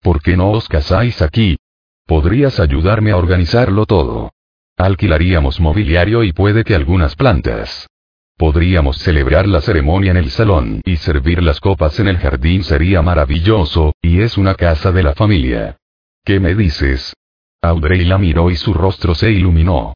¿Por 0.01 0.21
qué 0.21 0.37
no 0.37 0.51
os 0.51 0.67
casáis 0.67 1.21
aquí? 1.23 1.57
Podrías 2.05 2.59
ayudarme 2.59 3.11
a 3.11 3.17
organizarlo 3.17 3.87
todo. 3.87 4.31
Alquilaríamos 4.77 5.59
mobiliario 5.59 6.23
y 6.23 6.33
puede 6.33 6.63
que 6.63 6.75
algunas 6.75 7.15
plantas. 7.15 7.87
Podríamos 8.43 8.97
celebrar 8.97 9.47
la 9.47 9.61
ceremonia 9.61 10.11
en 10.11 10.17
el 10.17 10.29
salón 10.29 10.81
y 10.83 10.97
servir 10.97 11.41
las 11.41 11.61
copas 11.61 11.97
en 12.01 12.09
el 12.09 12.17
jardín 12.17 12.65
sería 12.65 13.01
maravilloso, 13.01 13.93
y 14.01 14.19
es 14.19 14.37
una 14.37 14.53
casa 14.55 14.91
de 14.91 15.01
la 15.01 15.13
familia. 15.13 15.77
¿Qué 16.25 16.41
me 16.41 16.53
dices? 16.53 17.15
Audrey 17.61 18.03
la 18.03 18.17
miró 18.17 18.51
y 18.51 18.57
su 18.57 18.73
rostro 18.73 19.15
se 19.15 19.31
iluminó. 19.31 19.93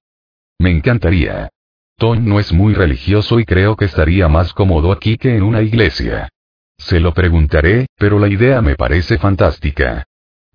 Me 0.59 0.71
encantaría. 0.71 1.49
Tom 1.97 2.23
no 2.23 2.39
es 2.39 2.53
muy 2.53 2.73
religioso 2.73 3.37
y 3.41 3.43
creo 3.43 3.75
que 3.75 3.83
estaría 3.83 4.29
más 4.29 4.53
cómodo 4.53 4.93
aquí 4.93 5.17
que 5.17 5.35
en 5.35 5.43
una 5.43 5.61
iglesia. 5.61 6.29
Se 6.77 7.01
lo 7.01 7.13
preguntaré, 7.13 7.87
pero 7.97 8.17
la 8.17 8.29
idea 8.29 8.61
me 8.61 8.75
parece 8.75 9.17
fantástica. 9.17 10.05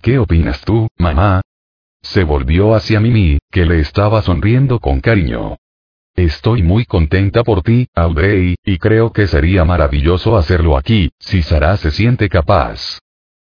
¿Qué 0.00 0.18
opinas 0.18 0.62
tú, 0.62 0.88
mamá? 0.96 1.42
Se 2.00 2.24
volvió 2.24 2.74
hacia 2.74 3.00
Mimi, 3.00 3.36
que 3.50 3.66
le 3.66 3.80
estaba 3.80 4.22
sonriendo 4.22 4.78
con 4.80 5.02
cariño. 5.02 5.58
Estoy 6.14 6.62
muy 6.62 6.84
contenta 6.84 7.42
por 7.42 7.62
ti, 7.62 7.88
Audrey, 7.94 8.54
y 8.64 8.78
creo 8.78 9.12
que 9.12 9.26
sería 9.26 9.64
maravilloso 9.64 10.36
hacerlo 10.36 10.76
aquí, 10.76 11.10
si 11.18 11.42
Sara 11.42 11.76
se 11.78 11.90
siente 11.90 12.28
capaz. 12.28 12.98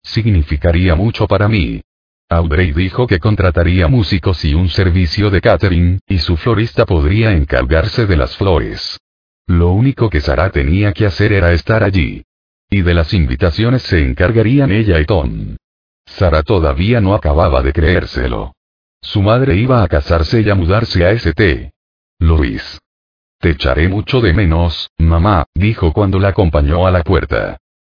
Significaría 0.03 0.93
mucho 0.95 1.27
para 1.27 1.47
mí. 1.47 1.81
Audrey 2.29 2.73
dijo 2.73 3.07
que 3.07 3.19
contrataría 3.19 3.87
músicos 3.87 4.43
y 4.43 4.53
un 4.53 4.67
servicio 4.67 5.29
de 5.29 5.39
catering, 5.39 5.99
y 6.07 6.17
su 6.17 6.35
florista 6.35 6.85
podría 6.85 7.31
encargarse 7.31 8.05
de 8.05 8.17
las 8.17 8.35
flores. 8.35 8.99
Lo 9.45 9.71
único 9.71 10.09
que 10.09 10.19
Sara 10.19 10.49
tenía 10.49 10.91
que 10.91 11.05
hacer 11.05 11.31
era 11.31 11.53
estar 11.53 11.83
allí. 11.83 12.23
Y 12.69 12.81
de 12.81 12.93
las 12.93 13.13
invitaciones 13.13 13.83
se 13.83 14.05
encargarían 14.05 14.73
ella 14.73 14.99
y 14.99 15.05
Tom. 15.05 15.55
Sara 16.05 16.43
todavía 16.43 16.99
no 16.99 17.13
acababa 17.13 17.63
de 17.63 17.71
creérselo. 17.71 18.53
Su 19.01 19.21
madre 19.21 19.55
iba 19.55 19.81
a 19.83 19.87
casarse 19.87 20.41
y 20.41 20.49
a 20.49 20.55
mudarse 20.55 21.05
a 21.05 21.11
St. 21.11 21.71
Luis. 22.19 22.79
Te 23.39 23.51
echaré 23.51 23.87
mucho 23.87 24.21
de 24.21 24.33
menos, 24.33 24.89
mamá, 24.97 25.45
dijo 25.53 25.93
cuando 25.93 26.19
la 26.19 26.29
acompañó 26.29 26.87
a 26.87 26.91
la 26.91 27.03
puerta. 27.03 27.57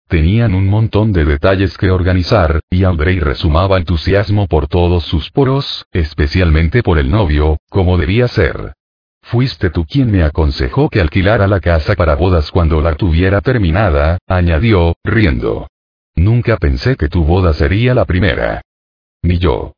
Tenían 0.08 0.56
un 0.56 0.68
montón 0.68 1.12
de 1.12 1.26
detalles 1.26 1.78
que 1.78 1.92
organizar, 1.92 2.62
y 2.70 2.84
Audrey 2.84 3.20
resumaba 3.20 3.78
entusiasmo 3.78 4.48
por 4.48 4.68
todos 4.68 5.04
sus 5.04 5.30
poros, 5.32 5.86
especialmente 5.92 6.82
por 6.82 6.98
el 6.98 7.12
novio, 7.12 7.58
como 7.70 7.98
debía 7.98 8.28
ser. 8.28 8.74
Fuiste 9.22 9.70
tú 9.70 9.86
quien 9.86 10.10
me 10.10 10.24
aconsejó 10.24 10.90
que 10.90 11.02
alquilara 11.02 11.46
la 11.48 11.60
casa 11.60 11.94
para 11.96 12.16
bodas 12.16 12.50
cuando 12.50 12.82
la 12.82 12.96
tuviera 12.96 13.42
terminada, 13.42 14.18
añadió, 14.26 14.96
riendo. 15.04 15.68
Nunca 16.16 16.58
pensé 16.58 16.96
que 16.96 17.10
tu 17.10 17.24
boda 17.26 17.54
sería 17.54 17.94
la 17.94 18.06
primera. 18.06 18.62
Ni 19.22 19.38
yo. 19.38 19.74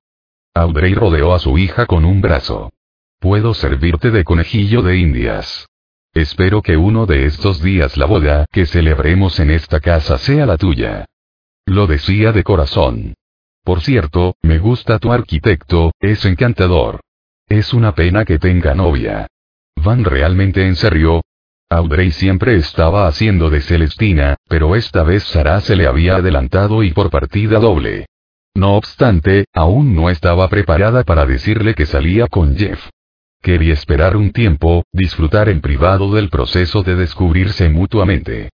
Audrey 0.54 0.94
rodeó 0.94 1.34
a 1.34 1.40
su 1.40 1.58
hija 1.58 1.86
con 1.86 2.06
un 2.06 2.22
brazo. 2.22 2.72
Puedo 3.20 3.54
servirte 3.54 4.12
de 4.12 4.24
conejillo 4.24 4.82
de 4.82 4.98
indias. 4.98 5.68
Espero 6.14 6.62
que 6.62 6.78
uno 6.78 7.06
de 7.06 7.26
estos 7.26 7.62
días 7.62 7.98
la 7.98 8.06
boda 8.06 8.46
que 8.50 8.66
celebremos 8.66 9.42
en 9.42 9.52
esta 9.52 9.82
casa 9.82 10.18
sea 10.18 10.46
la 10.46 10.56
tuya. 10.56 11.06
Lo 11.66 11.86
decía 11.86 12.32
de 12.32 12.46
corazón. 12.46 13.16
Por 13.66 13.82
cierto, 13.82 14.36
me 14.42 14.58
gusta 14.58 15.00
tu 15.00 15.12
arquitecto, 15.12 15.92
es 16.00 16.24
encantador. 16.24 17.02
Es 17.50 17.74
una 17.74 17.94
pena 17.94 18.24
que 18.24 18.40
tenga 18.40 18.74
novia. 18.74 19.28
¿Van 19.76 20.06
realmente 20.06 20.66
en 20.66 20.78
serio? 20.78 21.22
Audrey 21.70 22.12
siempre 22.12 22.56
estaba 22.56 23.06
haciendo 23.06 23.50
de 23.50 23.60
Celestina, 23.60 24.38
pero 24.48 24.78
esta 24.78 25.04
vez 25.04 25.24
Sara 25.24 25.60
se 25.60 25.76
le 25.76 25.88
había 25.88 26.16
adelantado 26.16 26.84
y 26.84 26.94
por 26.94 27.10
partida 27.10 27.60
doble. 27.60 28.06
No 28.56 28.76
obstante, 28.76 29.44
aún 29.54 29.94
no 29.94 30.10
estaba 30.10 30.48
preparada 30.48 31.04
para 31.04 31.26
decirle 31.26 31.76
que 31.76 31.86
salía 31.86 32.28
con 32.28 32.56
Jeff. 32.56 32.80
Quería 33.42 33.74
esperar 33.74 34.18
un 34.18 34.32
tiempo, 34.32 34.84
disfrutar 34.92 35.48
en 35.50 35.62
privado 35.62 36.14
del 36.14 36.30
proceso 36.30 36.84
de 36.84 36.96
descubrirse 36.96 37.70
mutuamente. 37.70 38.50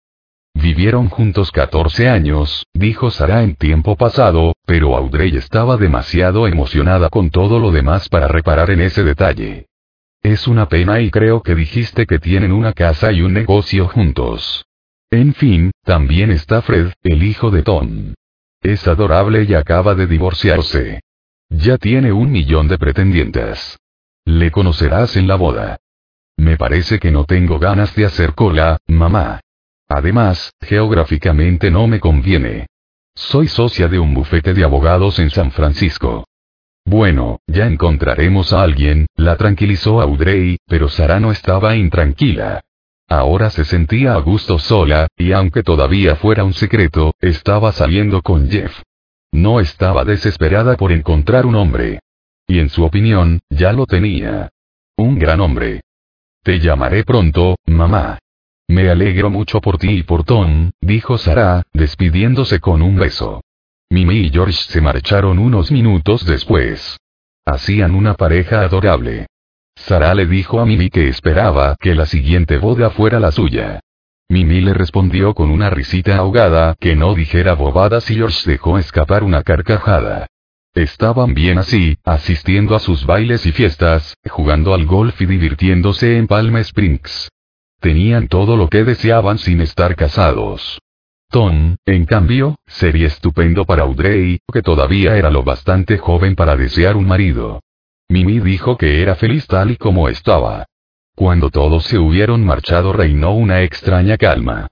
Vivieron 0.53 1.09
juntos 1.09 1.51
14 1.51 2.09
años, 2.09 2.65
dijo 2.73 3.09
Sara 3.09 3.43
en 3.43 3.55
tiempo 3.55 3.95
pasado, 3.95 4.53
pero 4.65 4.95
Audrey 4.95 5.35
estaba 5.35 5.77
demasiado 5.77 6.47
emocionada 6.47 7.09
con 7.09 7.29
todo 7.31 7.59
lo 7.59 7.71
demás 7.71 8.09
para 8.09 8.27
reparar 8.27 8.69
en 8.71 8.81
ese 8.81 9.03
detalle. 9.03 9.65
Es 10.21 10.47
una 10.47 10.69
pena 10.69 11.01
y 11.01 11.09
creo 11.11 11.41
que 11.41 11.55
dijiste 11.55 12.05
que 12.05 12.19
tienen 12.19 12.51
una 12.51 12.73
casa 12.73 13.11
y 13.11 13.21
un 13.21 13.33
negocio 13.33 13.87
juntos. 13.87 14.65
En 15.11 15.33
fin, 15.33 15.71
también 15.83 16.31
está 16.31 16.61
Fred, 16.61 16.93
el 17.03 17.23
hijo 17.23 17.51
de 17.51 17.63
Tom. 17.63 18.13
Es 18.61 18.87
adorable 18.87 19.43
y 19.43 19.53
acaba 19.53 19.95
de 19.95 20.07
divorciarse. 20.07 21.01
Ya 21.49 21.77
tiene 21.77 22.11
un 22.11 22.31
millón 22.31 22.67
de 22.67 22.77
pretendientes. 22.77 23.77
Le 24.25 24.51
conocerás 24.51 25.17
en 25.17 25.27
la 25.27 25.35
boda. 25.35 25.77
Me 26.37 26.57
parece 26.57 26.99
que 26.99 27.11
no 27.11 27.25
tengo 27.25 27.59
ganas 27.59 27.95
de 27.95 28.05
hacer 28.05 28.33
cola, 28.33 28.77
mamá. 28.87 29.41
Además, 29.87 30.53
geográficamente 30.61 31.69
no 31.69 31.87
me 31.87 31.99
conviene. 31.99 32.67
Soy 33.15 33.47
socia 33.47 33.87
de 33.87 33.99
un 33.99 34.13
bufete 34.13 34.53
de 34.53 34.63
abogados 34.63 35.19
en 35.19 35.29
San 35.29 35.51
Francisco. 35.51 36.25
Bueno, 36.85 37.39
ya 37.47 37.67
encontraremos 37.67 38.53
a 38.53 38.63
alguien, 38.63 39.05
la 39.15 39.37
tranquilizó 39.37 40.01
Audrey, 40.01 40.57
pero 40.67 40.89
Sara 40.89 41.19
no 41.19 41.31
estaba 41.31 41.75
intranquila. 41.75 42.61
Ahora 43.07 43.49
se 43.49 43.65
sentía 43.65 44.13
a 44.13 44.19
gusto 44.19 44.57
sola, 44.57 45.07
y 45.17 45.31
aunque 45.33 45.63
todavía 45.63 46.15
fuera 46.15 46.43
un 46.43 46.53
secreto, 46.53 47.13
estaba 47.19 47.71
saliendo 47.71 48.21
con 48.21 48.49
Jeff. 48.49 48.81
No 49.31 49.59
estaba 49.59 50.03
desesperada 50.05 50.75
por 50.75 50.91
encontrar 50.91 51.45
un 51.45 51.55
hombre. 51.55 51.99
Y 52.53 52.59
en 52.59 52.69
su 52.69 52.83
opinión, 52.83 53.39
ya 53.49 53.73
lo 53.73 53.87
tenía. 53.87 54.51
Un 54.95 55.17
gran 55.17 55.41
hombre. 55.41 55.81
Te 56.43 56.59
llamaré 56.59 57.03
pronto, 57.03 57.55
mamá. 57.65 58.19
Me 58.67 58.91
alegro 58.91 59.31
mucho 59.31 59.59
por 59.59 59.79
ti 59.79 59.89
y 59.89 60.03
por 60.03 60.23
Tom, 60.23 60.69
dijo 60.79 61.17
Sara, 61.17 61.63
despidiéndose 61.73 62.59
con 62.59 62.83
un 62.83 62.95
beso. 62.95 63.41
Mimi 63.89 64.17
y 64.17 64.29
George 64.29 64.53
se 64.67 64.81
marcharon 64.81 65.39
unos 65.39 65.71
minutos 65.71 66.27
después. 66.27 66.99
Hacían 67.43 67.95
una 67.95 68.13
pareja 68.13 68.61
adorable. 68.61 69.25
Sara 69.75 70.13
le 70.13 70.27
dijo 70.27 70.59
a 70.59 70.67
Mimi 70.67 70.91
que 70.91 71.07
esperaba 71.07 71.75
que 71.79 71.95
la 71.95 72.05
siguiente 72.05 72.59
boda 72.59 72.91
fuera 72.91 73.19
la 73.19 73.31
suya. 73.31 73.79
Mimi 74.29 74.61
le 74.61 74.75
respondió 74.75 75.33
con 75.33 75.49
una 75.49 75.71
risita 75.71 76.17
ahogada 76.17 76.75
que 76.79 76.95
no 76.95 77.15
dijera 77.15 77.55
bobadas 77.55 78.11
y 78.11 78.15
George 78.17 78.47
dejó 78.47 78.77
escapar 78.77 79.23
una 79.23 79.41
carcajada. 79.41 80.27
Estaban 80.73 81.35
bien 81.35 81.59
así, 81.59 81.97
asistiendo 82.03 82.75
a 82.75 82.79
sus 82.79 83.05
bailes 83.05 83.45
y 83.45 83.51
fiestas, 83.51 84.15
jugando 84.27 84.73
al 84.73 84.85
golf 84.85 85.21
y 85.21 85.27
divirtiéndose 85.27 86.17
en 86.17 86.25
Palm 86.25 86.57
Springs. 86.57 87.29
Tenían 87.79 88.27
todo 88.27 88.57
lo 88.57 88.69
que 88.69 88.83
deseaban 88.83 89.37
sin 89.37 89.61
estar 89.61 89.95
casados. 89.95 90.79
Tom, 91.29 91.75
en 91.85 92.05
cambio, 92.05 92.55
sería 92.65 93.07
estupendo 93.07 93.65
para 93.65 93.83
Audrey, 93.83 94.39
que 94.51 94.61
todavía 94.63 95.15
era 95.15 95.29
lo 95.29 95.43
bastante 95.43 95.99
joven 95.99 96.35
para 96.35 96.55
desear 96.55 96.95
un 96.95 97.07
marido. 97.07 97.59
Mimi 98.09 98.39
dijo 98.39 98.75
que 98.77 99.01
era 99.01 99.15
feliz 99.15 99.45
tal 99.45 99.71
y 99.71 99.77
como 99.77 100.09
estaba. 100.09 100.65
Cuando 101.15 101.51
todos 101.51 101.83
se 101.83 101.99
hubieron 101.99 102.43
marchado 102.43 102.93
reinó 102.93 103.33
una 103.33 103.61
extraña 103.61 104.17
calma. 104.17 104.69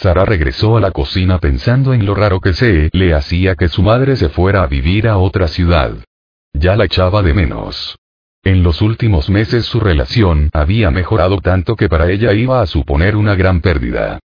Sara 0.00 0.26
regresó 0.26 0.76
a 0.76 0.80
la 0.80 0.90
cocina 0.90 1.38
pensando 1.38 1.94
en 1.94 2.04
lo 2.04 2.14
raro 2.14 2.40
que 2.40 2.52
se 2.52 2.90
le 2.92 3.14
hacía 3.14 3.54
que 3.54 3.68
su 3.68 3.82
madre 3.82 4.16
se 4.16 4.28
fuera 4.28 4.62
a 4.62 4.66
vivir 4.66 5.08
a 5.08 5.16
otra 5.16 5.48
ciudad. 5.48 5.92
Ya 6.52 6.76
la 6.76 6.84
echaba 6.84 7.22
de 7.22 7.32
menos. 7.32 7.96
En 8.44 8.62
los 8.62 8.82
últimos 8.82 9.30
meses 9.30 9.64
su 9.64 9.80
relación 9.80 10.50
había 10.52 10.90
mejorado 10.90 11.40
tanto 11.40 11.76
que 11.76 11.88
para 11.88 12.10
ella 12.10 12.34
iba 12.34 12.60
a 12.60 12.66
suponer 12.66 13.16
una 13.16 13.34
gran 13.34 13.62
pérdida. 13.62 14.18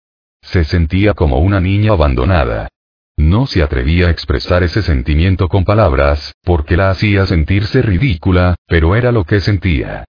Se 0.42 0.64
sentía 0.64 1.14
como 1.14 1.38
una 1.38 1.62
niña 1.62 1.92
abandonada. 1.92 2.70
No 3.18 3.46
se 3.46 3.62
atrevía 3.62 4.08
a 4.08 4.12
expresar 4.12 4.64
ese 4.64 4.82
sentimiento 4.82 5.50
con 5.50 5.66
palabras, 5.66 6.34
porque 6.44 6.78
la 6.78 6.90
hacía 6.90 7.28
sentirse 7.28 7.84
ridícula, 7.84 8.56
pero 8.66 8.96
era 8.96 9.12
lo 9.12 9.24
que 9.24 9.40
sentía. 9.40 10.06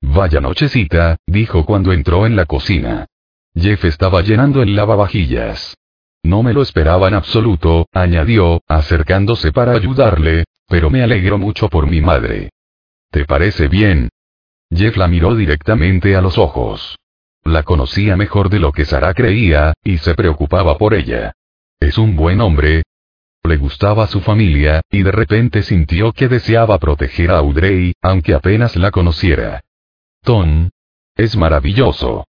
Vaya 0.00 0.40
nochecita, 0.40 1.16
dijo 1.26 1.66
cuando 1.66 1.92
entró 1.92 2.26
en 2.26 2.36
la 2.36 2.46
cocina. 2.46 3.06
Jeff 3.56 3.84
estaba 3.84 4.22
llenando 4.22 4.62
el 4.62 4.74
lavavajillas. 4.74 5.76
No 6.24 6.42
me 6.42 6.52
lo 6.52 6.62
esperaba 6.62 7.08
en 7.08 7.14
absoluto, 7.14 7.86
añadió, 7.92 8.62
acercándose 8.66 9.52
para 9.52 9.72
ayudarle, 9.72 10.44
pero 10.66 10.90
me 10.90 11.02
alegro 11.02 11.38
mucho 11.38 11.68
por 11.68 11.86
mi 11.86 12.00
madre. 12.00 12.50
¿Te 13.10 13.24
parece 13.26 13.68
bien? 13.68 14.08
Jeff 14.70 14.96
la 14.96 15.06
miró 15.06 15.36
directamente 15.36 16.16
a 16.16 16.20
los 16.20 16.38
ojos. 16.38 16.96
La 17.44 17.62
conocía 17.62 18.16
mejor 18.16 18.48
de 18.48 18.58
lo 18.58 18.72
que 18.72 18.86
Sara 18.86 19.12
creía, 19.12 19.74
y 19.84 19.98
se 19.98 20.14
preocupaba 20.14 20.78
por 20.78 20.94
ella. 20.94 21.34
Es 21.78 21.98
un 21.98 22.16
buen 22.16 22.40
hombre. 22.40 22.82
Le 23.42 23.58
gustaba 23.58 24.06
su 24.06 24.22
familia, 24.22 24.80
y 24.90 25.02
de 25.02 25.12
repente 25.12 25.62
sintió 25.62 26.12
que 26.12 26.28
deseaba 26.28 26.78
proteger 26.78 27.30
a 27.30 27.38
Audrey, 27.38 27.92
aunque 28.00 28.32
apenas 28.32 28.74
la 28.76 28.90
conociera. 28.90 29.62
Tom. 30.22 30.70
Es 31.14 31.36
maravilloso. 31.36 32.24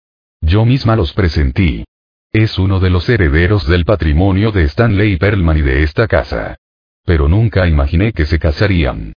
Yo 0.42 0.64
misma 0.64 0.96
los 0.96 1.12
presentí. 1.12 1.84
Es 2.32 2.58
uno 2.58 2.80
de 2.80 2.90
los 2.90 3.08
herederos 3.08 3.66
del 3.68 3.84
patrimonio 3.84 4.50
de 4.50 4.64
Stanley 4.64 5.16
Perlman 5.16 5.58
y 5.58 5.62
de 5.62 5.84
esta 5.84 6.08
casa. 6.08 6.56
Pero 7.04 7.28
nunca 7.28 7.68
imaginé 7.68 8.12
que 8.12 8.26
se 8.26 8.40
casarían. 8.40 9.12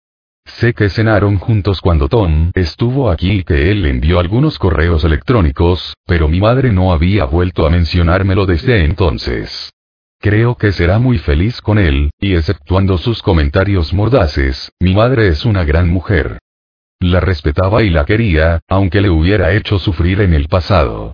Sé 0.45 0.73
que 0.73 0.89
cenaron 0.89 1.39
juntos 1.39 1.81
cuando 1.81 2.07
Tom 2.07 2.51
estuvo 2.53 3.09
aquí 3.09 3.39
y 3.39 3.43
que 3.43 3.71
él 3.71 3.85
envió 3.87 4.19
algunos 4.19 4.59
correos 4.59 5.03
electrónicos, 5.03 5.95
pero 6.05 6.27
mi 6.27 6.39
madre 6.39 6.71
no 6.71 6.93
había 6.93 7.25
vuelto 7.25 7.65
a 7.65 7.71
mencionármelo 7.71 8.45
desde 8.45 8.85
entonces. 8.85 9.71
Creo 10.19 10.55
que 10.55 10.71
será 10.71 10.99
muy 10.99 11.17
feliz 11.17 11.59
con 11.61 11.79
él, 11.79 12.11
y 12.19 12.35
exceptuando 12.35 12.99
sus 12.99 13.23
comentarios 13.23 13.93
mordaces, 13.93 14.71
mi 14.79 14.93
madre 14.93 15.27
es 15.29 15.43
una 15.45 15.63
gran 15.63 15.89
mujer. 15.89 16.37
La 16.99 17.19
respetaba 17.19 17.83
y 17.83 17.89
la 17.89 18.05
quería, 18.05 18.61
aunque 18.67 19.01
le 19.01 19.09
hubiera 19.09 19.53
hecho 19.53 19.79
sufrir 19.79 20.21
en 20.21 20.33
el 20.33 20.47
pasado. 20.47 21.13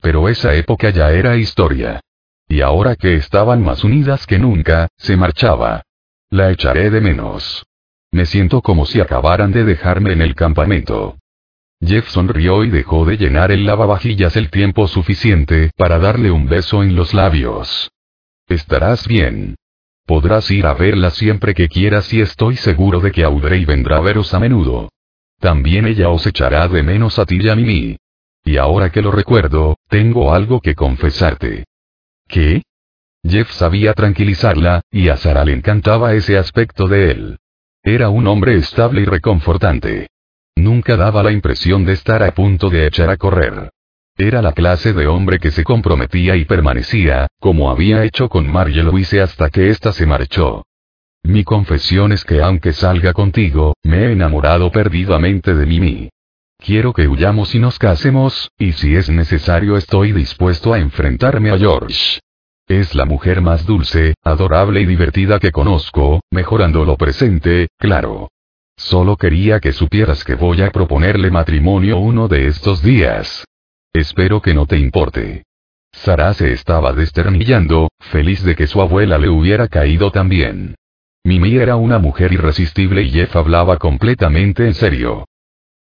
Pero 0.00 0.28
esa 0.28 0.54
época 0.54 0.90
ya 0.90 1.10
era 1.12 1.36
historia. 1.36 2.00
Y 2.48 2.60
ahora 2.60 2.96
que 2.96 3.14
estaban 3.14 3.62
más 3.62 3.82
unidas 3.84 4.26
que 4.26 4.38
nunca, 4.38 4.88
se 4.96 5.16
marchaba. 5.16 5.82
La 6.30 6.50
echaré 6.50 6.90
de 6.90 7.00
menos. 7.00 7.64
Me 8.10 8.26
siento 8.26 8.60
como 8.60 8.84
si 8.84 9.00
acabaran 9.00 9.52
de 9.52 9.64
dejarme 9.64 10.12
en 10.12 10.20
el 10.20 10.34
campamento. 10.34 11.16
Jeff 11.84 12.08
sonrió 12.08 12.62
y 12.62 12.70
dejó 12.70 13.04
de 13.04 13.16
llenar 13.16 13.50
el 13.50 13.64
lavavajillas 13.64 14.36
el 14.36 14.50
tiempo 14.50 14.86
suficiente 14.86 15.70
para 15.76 15.98
darle 15.98 16.30
un 16.30 16.46
beso 16.46 16.82
en 16.82 16.94
los 16.94 17.14
labios. 17.14 17.90
Estarás 18.48 19.08
bien. 19.08 19.56
Podrás 20.06 20.50
ir 20.50 20.66
a 20.66 20.74
verla 20.74 21.10
siempre 21.10 21.54
que 21.54 21.68
quieras 21.68 22.12
y 22.12 22.20
estoy 22.20 22.56
seguro 22.56 23.00
de 23.00 23.12
que 23.12 23.24
Audrey 23.24 23.64
vendrá 23.64 23.96
a 23.96 24.00
veros 24.00 24.34
a 24.34 24.38
menudo. 24.38 24.90
También 25.42 25.86
ella 25.88 26.08
os 26.08 26.24
echará 26.24 26.68
de 26.68 26.84
menos 26.84 27.18
a 27.18 27.26
ti 27.26 27.38
y 27.40 27.48
a 27.48 27.56
Mimi. 27.56 27.96
Y 28.44 28.58
ahora 28.58 28.92
que 28.92 29.02
lo 29.02 29.10
recuerdo, 29.10 29.76
tengo 29.88 30.32
algo 30.32 30.60
que 30.60 30.76
confesarte. 30.76 31.64
¿Qué? 32.28 32.62
Jeff 33.26 33.50
sabía 33.50 33.92
tranquilizarla, 33.92 34.82
y 34.92 35.08
a 35.08 35.16
Sara 35.16 35.44
le 35.44 35.54
encantaba 35.54 36.14
ese 36.14 36.38
aspecto 36.38 36.86
de 36.86 37.10
él. 37.10 37.38
Era 37.82 38.08
un 38.08 38.28
hombre 38.28 38.54
estable 38.54 39.00
y 39.00 39.04
reconfortante. 39.04 40.06
Nunca 40.54 40.96
daba 40.96 41.24
la 41.24 41.32
impresión 41.32 41.84
de 41.84 41.94
estar 41.94 42.22
a 42.22 42.30
punto 42.30 42.70
de 42.70 42.86
echar 42.86 43.10
a 43.10 43.16
correr. 43.16 43.70
Era 44.16 44.42
la 44.42 44.52
clase 44.52 44.92
de 44.92 45.08
hombre 45.08 45.40
que 45.40 45.50
se 45.50 45.64
comprometía 45.64 46.36
y 46.36 46.44
permanecía, 46.44 47.26
como 47.40 47.68
había 47.68 48.04
hecho 48.04 48.28
con 48.28 48.48
Marie 48.48 48.84
Louise 48.84 49.20
hasta 49.20 49.50
que 49.50 49.70
ésta 49.70 49.92
se 49.92 50.06
marchó. 50.06 50.64
Mi 51.24 51.44
confesión 51.44 52.12
es 52.12 52.24
que 52.24 52.42
aunque 52.42 52.72
salga 52.72 53.12
contigo, 53.12 53.74
me 53.84 53.98
he 53.98 54.12
enamorado 54.12 54.72
perdidamente 54.72 55.54
de 55.54 55.66
Mimi. 55.66 56.08
Quiero 56.58 56.92
que 56.92 57.06
huyamos 57.06 57.54
y 57.54 57.58
nos 57.60 57.78
casemos, 57.78 58.50
y 58.58 58.72
si 58.72 58.96
es 58.96 59.08
necesario 59.08 59.76
estoy 59.76 60.12
dispuesto 60.12 60.72
a 60.72 60.78
enfrentarme 60.78 61.50
a 61.50 61.58
George. 61.58 62.20
Es 62.68 62.94
la 62.94 63.04
mujer 63.04 63.40
más 63.40 63.66
dulce, 63.66 64.14
adorable 64.22 64.80
y 64.80 64.86
divertida 64.86 65.38
que 65.38 65.52
conozco, 65.52 66.20
mejorando 66.30 66.84
lo 66.84 66.96
presente, 66.96 67.68
claro. 67.78 68.28
Solo 68.76 69.16
quería 69.16 69.60
que 69.60 69.72
supieras 69.72 70.24
que 70.24 70.34
voy 70.34 70.62
a 70.62 70.70
proponerle 70.70 71.30
matrimonio 71.30 71.98
uno 71.98 72.26
de 72.26 72.46
estos 72.46 72.82
días. 72.82 73.44
Espero 73.92 74.40
que 74.40 74.54
no 74.54 74.66
te 74.66 74.78
importe. 74.78 75.44
Sara 75.92 76.32
se 76.34 76.52
estaba 76.52 76.92
desternillando, 76.92 77.90
feliz 78.00 78.42
de 78.42 78.56
que 78.56 78.66
su 78.66 78.80
abuela 78.80 79.18
le 79.18 79.28
hubiera 79.28 79.68
caído 79.68 80.10
también. 80.10 80.74
Mimi 81.24 81.56
era 81.56 81.76
una 81.76 81.98
mujer 81.98 82.32
irresistible 82.32 83.02
y 83.02 83.10
Jeff 83.10 83.36
hablaba 83.36 83.76
completamente 83.76 84.66
en 84.66 84.74
serio. 84.74 85.26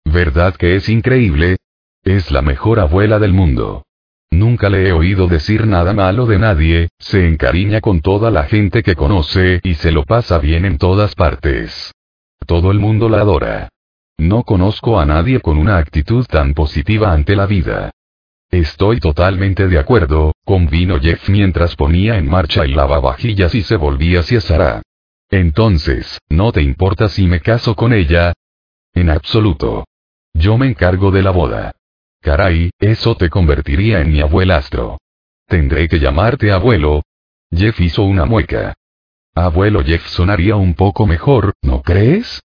¿Verdad 0.06 0.56
que 0.56 0.76
es 0.76 0.88
increíble? 0.88 1.58
Es 2.04 2.30
la 2.32 2.44
mejor 2.44 2.80
abuela 2.80 3.18
del 3.18 3.34
mundo. 3.34 3.84
Nunca 4.30 4.70
le 4.70 4.88
he 4.88 4.94
oído 4.94 5.28
decir 5.28 5.66
nada 5.66 5.94
malo 5.94 6.26
de 6.26 6.38
nadie, 6.38 6.90
se 7.00 7.28
encariña 7.28 7.82
con 7.82 8.02
toda 8.02 8.30
la 8.30 8.44
gente 8.44 8.84
que 8.84 8.96
conoce 8.96 9.60
y 9.64 9.74
se 9.74 9.92
lo 9.92 10.04
pasa 10.04 10.38
bien 10.38 10.64
en 10.64 10.78
todas 10.78 11.16
partes. 11.16 11.92
Todo 12.46 12.72
el 12.72 12.80
mundo 12.80 13.10
la 13.10 13.22
adora. 13.22 13.70
No 14.20 14.44
conozco 14.44 15.00
a 15.00 15.06
nadie 15.06 15.40
con 15.42 15.58
una 15.58 15.78
actitud 15.78 16.26
tan 16.28 16.54
positiva 16.54 17.12
ante 17.12 17.36
la 17.36 17.48
vida. 17.48 17.92
Estoy 18.52 19.00
totalmente 19.00 19.68
de 19.68 19.80
acuerdo, 19.80 20.34
convino 20.46 21.00
Jeff 21.00 21.30
mientras 21.30 21.76
ponía 21.76 22.18
en 22.18 22.30
marcha 22.30 22.64
el 22.64 22.76
lavavajillas 22.76 23.56
y 23.56 23.64
se 23.64 23.76
volvía 23.76 24.20
hacia 24.20 24.40
Sara. 24.40 24.82
Entonces, 25.32 26.20
¿no 26.30 26.52
te 26.52 26.62
importa 26.62 27.08
si 27.08 27.26
me 27.26 27.40
caso 27.40 27.74
con 27.74 27.94
ella? 27.94 28.34
En 28.94 29.10
absoluto. 29.10 29.86
Yo 30.34 30.58
me 30.58 30.68
encargo 30.68 31.10
de 31.10 31.22
la 31.22 31.32
boda. 31.32 31.74
Caray, 32.22 32.70
eso 32.80 33.16
te 33.16 33.30
convertiría 33.30 34.02
en 34.02 34.12
mi 34.12 34.20
abuelastro. 34.20 35.00
Tendré 35.48 35.88
que 35.88 36.00
llamarte 36.00 36.52
abuelo. 36.52 37.02
Jeff 37.50 37.80
hizo 37.80 38.04
una 38.04 38.26
mueca. 38.26 38.74
Abuelo 39.34 39.84
Jeff 39.84 40.06
sonaría 40.08 40.58
un 40.58 40.74
poco 40.74 41.08
mejor, 41.08 41.54
¿no 41.62 41.82
crees? 41.82 42.42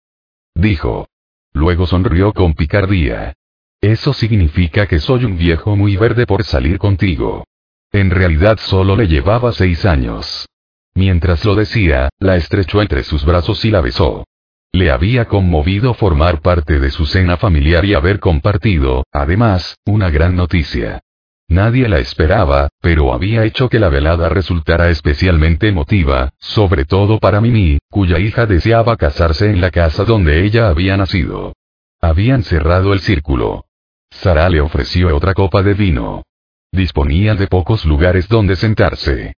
Dijo. 0.54 1.08
Luego 1.54 1.88
sonrió 1.88 2.34
con 2.34 2.54
picardía. 2.54 3.34
Eso 3.82 4.14
significa 4.14 4.86
que 4.88 5.00
soy 5.00 5.26
un 5.26 5.38
viejo 5.38 5.76
muy 5.76 5.98
verde 5.98 6.28
por 6.28 6.44
salir 6.44 6.78
contigo. 6.78 7.46
En 7.92 8.12
realidad 8.12 8.58
solo 8.60 8.96
le 8.96 9.08
llevaba 9.08 9.52
seis 9.54 9.86
años. 9.86 10.48
Mientras 10.96 11.44
lo 11.44 11.56
decía, 11.56 12.10
la 12.20 12.38
estrechó 12.38 12.82
entre 12.82 13.04
sus 13.04 13.26
brazos 13.26 13.64
y 13.66 13.72
la 13.72 13.82
besó. 13.82 14.24
Le 14.72 14.92
había 14.92 15.26
conmovido 15.26 15.94
formar 15.94 16.42
parte 16.42 16.80
de 16.80 16.90
su 16.90 17.06
cena 17.06 17.38
familiar 17.38 17.86
y 17.86 17.94
haber 17.94 18.20
compartido, 18.20 19.06
además, 19.12 19.78
una 19.86 20.10
gran 20.10 20.36
noticia. 20.36 21.02
Nadie 21.48 21.88
la 21.88 22.00
esperaba, 22.00 22.70
pero 22.82 23.14
había 23.14 23.44
hecho 23.44 23.70
que 23.70 23.80
la 23.80 23.90
velada 23.90 24.30
resultara 24.30 24.90
especialmente 24.90 25.68
emotiva, 25.68 26.34
sobre 26.40 26.86
todo 26.86 27.20
para 27.20 27.40
Mimi, 27.40 27.78
cuya 27.90 28.20
hija 28.20 28.46
deseaba 28.46 28.98
casarse 28.98 29.50
en 29.50 29.62
la 29.62 29.72
casa 29.72 30.06
donde 30.06 30.44
ella 30.44 30.70
había 30.70 30.98
nacido. 30.98 31.54
Habían 32.02 32.44
cerrado 32.44 32.94
el 32.94 33.00
círculo. 33.00 33.66
Sara 34.10 34.50
le 34.50 34.62
ofreció 34.62 35.16
otra 35.16 35.34
copa 35.34 35.62
de 35.62 35.74
vino. 35.74 36.24
Disponía 36.72 37.36
de 37.36 37.48
pocos 37.48 37.86
lugares 37.86 38.28
donde 38.28 38.56
sentarse. 38.56 39.36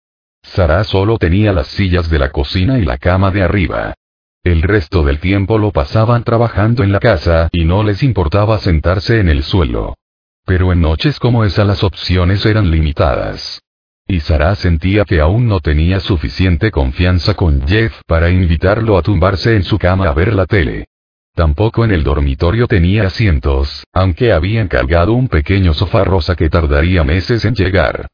Sara 0.52 0.84
solo 0.84 1.18
tenía 1.18 1.52
las 1.52 1.66
sillas 1.66 2.08
de 2.08 2.18
la 2.18 2.30
cocina 2.30 2.78
y 2.78 2.84
la 2.84 2.98
cama 2.98 3.30
de 3.30 3.42
arriba. 3.42 3.94
El 4.42 4.62
resto 4.62 5.02
del 5.02 5.18
tiempo 5.18 5.58
lo 5.58 5.72
pasaban 5.72 6.22
trabajando 6.22 6.82
en 6.82 6.92
la 6.92 7.00
casa 7.00 7.48
y 7.52 7.64
no 7.64 7.82
les 7.82 8.02
importaba 8.02 8.58
sentarse 8.58 9.18
en 9.18 9.28
el 9.28 9.42
suelo. 9.42 9.96
Pero 10.44 10.72
en 10.72 10.80
noches 10.80 11.18
como 11.18 11.44
esa 11.44 11.64
las 11.64 11.82
opciones 11.82 12.46
eran 12.46 12.70
limitadas. 12.70 13.60
Y 14.06 14.20
Sara 14.20 14.54
sentía 14.54 15.04
que 15.04 15.20
aún 15.20 15.48
no 15.48 15.58
tenía 15.60 15.98
suficiente 15.98 16.70
confianza 16.70 17.34
con 17.34 17.66
Jeff 17.66 18.00
para 18.06 18.30
invitarlo 18.30 18.96
a 18.96 19.02
tumbarse 19.02 19.56
en 19.56 19.64
su 19.64 19.78
cama 19.78 20.08
a 20.08 20.14
ver 20.14 20.32
la 20.32 20.46
tele. 20.46 20.86
Tampoco 21.34 21.84
en 21.84 21.90
el 21.90 22.04
dormitorio 22.04 22.68
tenía 22.68 23.08
asientos, 23.08 23.84
aunque 23.92 24.32
habían 24.32 24.68
cargado 24.68 25.12
un 25.12 25.28
pequeño 25.28 25.74
sofá 25.74 26.04
rosa 26.04 26.36
que 26.36 26.48
tardaría 26.48 27.02
meses 27.02 27.44
en 27.44 27.54
llegar. 27.54 28.06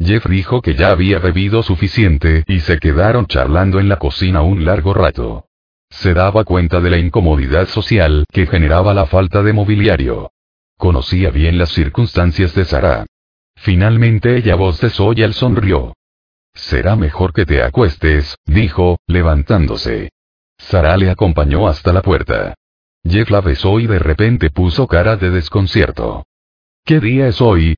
Jeff 0.00 0.26
dijo 0.26 0.62
que 0.62 0.74
ya 0.74 0.90
había 0.90 1.18
bebido 1.18 1.62
suficiente 1.62 2.44
y 2.46 2.60
se 2.60 2.78
quedaron 2.78 3.26
charlando 3.26 3.80
en 3.80 3.88
la 3.88 3.96
cocina 3.96 4.42
un 4.42 4.64
largo 4.64 4.94
rato. 4.94 5.46
Se 5.90 6.14
daba 6.14 6.44
cuenta 6.44 6.80
de 6.80 6.90
la 6.90 6.98
incomodidad 6.98 7.66
social 7.66 8.24
que 8.30 8.46
generaba 8.46 8.94
la 8.94 9.06
falta 9.06 9.42
de 9.42 9.52
mobiliario. 9.52 10.30
Conocía 10.76 11.30
bien 11.30 11.58
las 11.58 11.70
circunstancias 11.70 12.54
de 12.54 12.64
Sara. 12.64 13.06
Finalmente 13.56 14.36
ella 14.36 14.54
bostezó 14.54 15.12
y 15.14 15.22
él 15.22 15.34
sonrió. 15.34 15.94
Será 16.54 16.94
mejor 16.94 17.32
que 17.32 17.46
te 17.46 17.62
acuestes, 17.62 18.36
dijo, 18.46 18.98
levantándose. 19.06 20.10
Sara 20.58 20.96
le 20.96 21.10
acompañó 21.10 21.66
hasta 21.66 21.92
la 21.92 22.02
puerta. 22.02 22.54
Jeff 23.04 23.30
la 23.30 23.40
besó 23.40 23.80
y 23.80 23.86
de 23.86 23.98
repente 23.98 24.50
puso 24.50 24.86
cara 24.86 25.16
de 25.16 25.30
desconcierto. 25.30 26.24
¿Qué 26.84 27.00
día 27.00 27.28
es 27.28 27.40
hoy? 27.40 27.76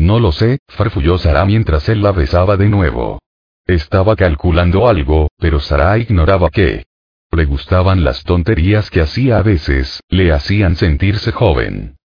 No 0.00 0.18
lo 0.18 0.32
sé, 0.32 0.60
farfulló 0.66 1.18
Sara 1.18 1.44
mientras 1.44 1.86
él 1.90 2.00
la 2.02 2.12
besaba 2.12 2.56
de 2.56 2.70
nuevo. 2.70 3.20
Estaba 3.66 4.16
calculando 4.16 4.88
algo, 4.88 5.28
pero 5.36 5.60
Sara 5.60 5.98
ignoraba 5.98 6.48
qué. 6.48 6.86
Le 7.30 7.44
gustaban 7.44 8.02
las 8.02 8.24
tonterías 8.24 8.88
que 8.88 9.02
hacía 9.02 9.36
a 9.36 9.42
veces, 9.42 10.00
le 10.08 10.32
hacían 10.32 10.76
sentirse 10.76 11.32
joven. 11.32 11.96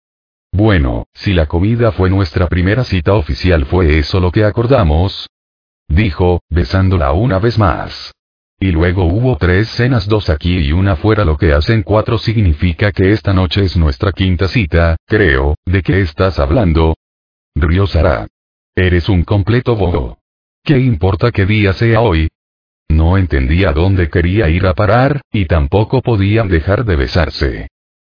Bueno, 0.52 1.06
si 1.14 1.34
la 1.34 1.46
comida 1.46 1.94
fue 1.94 2.10
nuestra 2.10 2.48
primera 2.48 2.84
cita 2.84 3.14
oficial, 3.14 3.66
¿fue 3.66 3.98
eso 3.98 4.20
lo 4.20 4.30
que 4.30 4.44
acordamos? 4.44 5.30
Dijo, 5.88 6.42
besándola 6.50 7.14
una 7.14 7.40
vez 7.40 7.58
más. 7.58 8.12
Y 8.60 8.72
luego 8.72 9.06
hubo 9.06 9.38
tres 9.38 9.70
cenas, 9.70 10.06
dos 10.10 10.30
aquí 10.30 10.58
y 10.58 10.74
una 10.74 10.98
fuera, 10.98 11.24
lo 11.24 11.38
que 11.38 11.54
hacen 11.54 11.82
cuatro 11.82 12.18
significa 12.18 12.92
que 12.92 13.14
esta 13.14 13.32
noche 13.34 13.64
es 13.64 13.78
nuestra 13.78 14.12
quinta 14.12 14.50
cita, 14.50 14.98
creo, 15.06 15.56
¿de 15.66 15.82
qué 15.82 16.02
estás 16.02 16.40
hablando? 16.40 16.94
Rió 17.56 17.88
Sara. 17.88 18.28
Eres 18.76 19.08
un 19.08 19.24
completo 19.24 19.78
bobo. 19.78 20.20
¿Qué 20.64 20.78
importa 20.78 21.32
qué 21.32 21.46
día 21.46 21.72
sea 21.72 22.02
hoy? 22.02 22.28
No 22.90 23.18
entendía 23.18 23.72
dónde 23.72 24.10
quería 24.10 24.50
ir 24.50 24.66
a 24.68 24.74
parar, 24.74 25.22
y 25.32 25.46
tampoco 25.46 26.02
podían 26.02 26.50
dejar 26.50 26.84
de 26.84 26.96
besarse. 26.98 27.68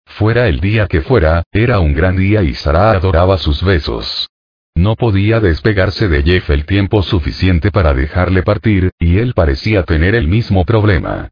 Fuera 0.07 0.49
el 0.49 0.61
día 0.61 0.87
que 0.87 1.03
fuera, 1.03 1.43
era 1.53 1.81
un 1.81 1.93
gran 1.93 2.17
día 2.17 2.43
y 2.43 2.55
Sara 2.55 2.93
adoraba 2.93 3.37
sus 3.37 3.63
besos. 3.63 4.29
No 4.75 4.97
podía 4.97 5.41
despegarse 5.41 6.09
de 6.09 6.23
Jeff 6.23 6.51
el 6.51 6.65
tiempo 6.65 7.03
suficiente 7.03 7.71
para 7.71 7.93
dejarle 7.93 8.43
partir, 8.43 8.91
y 8.99 9.19
él 9.19 9.35
parecía 9.35 9.83
tener 9.85 10.15
el 10.15 10.27
mismo 10.27 10.65
problema. 10.65 11.29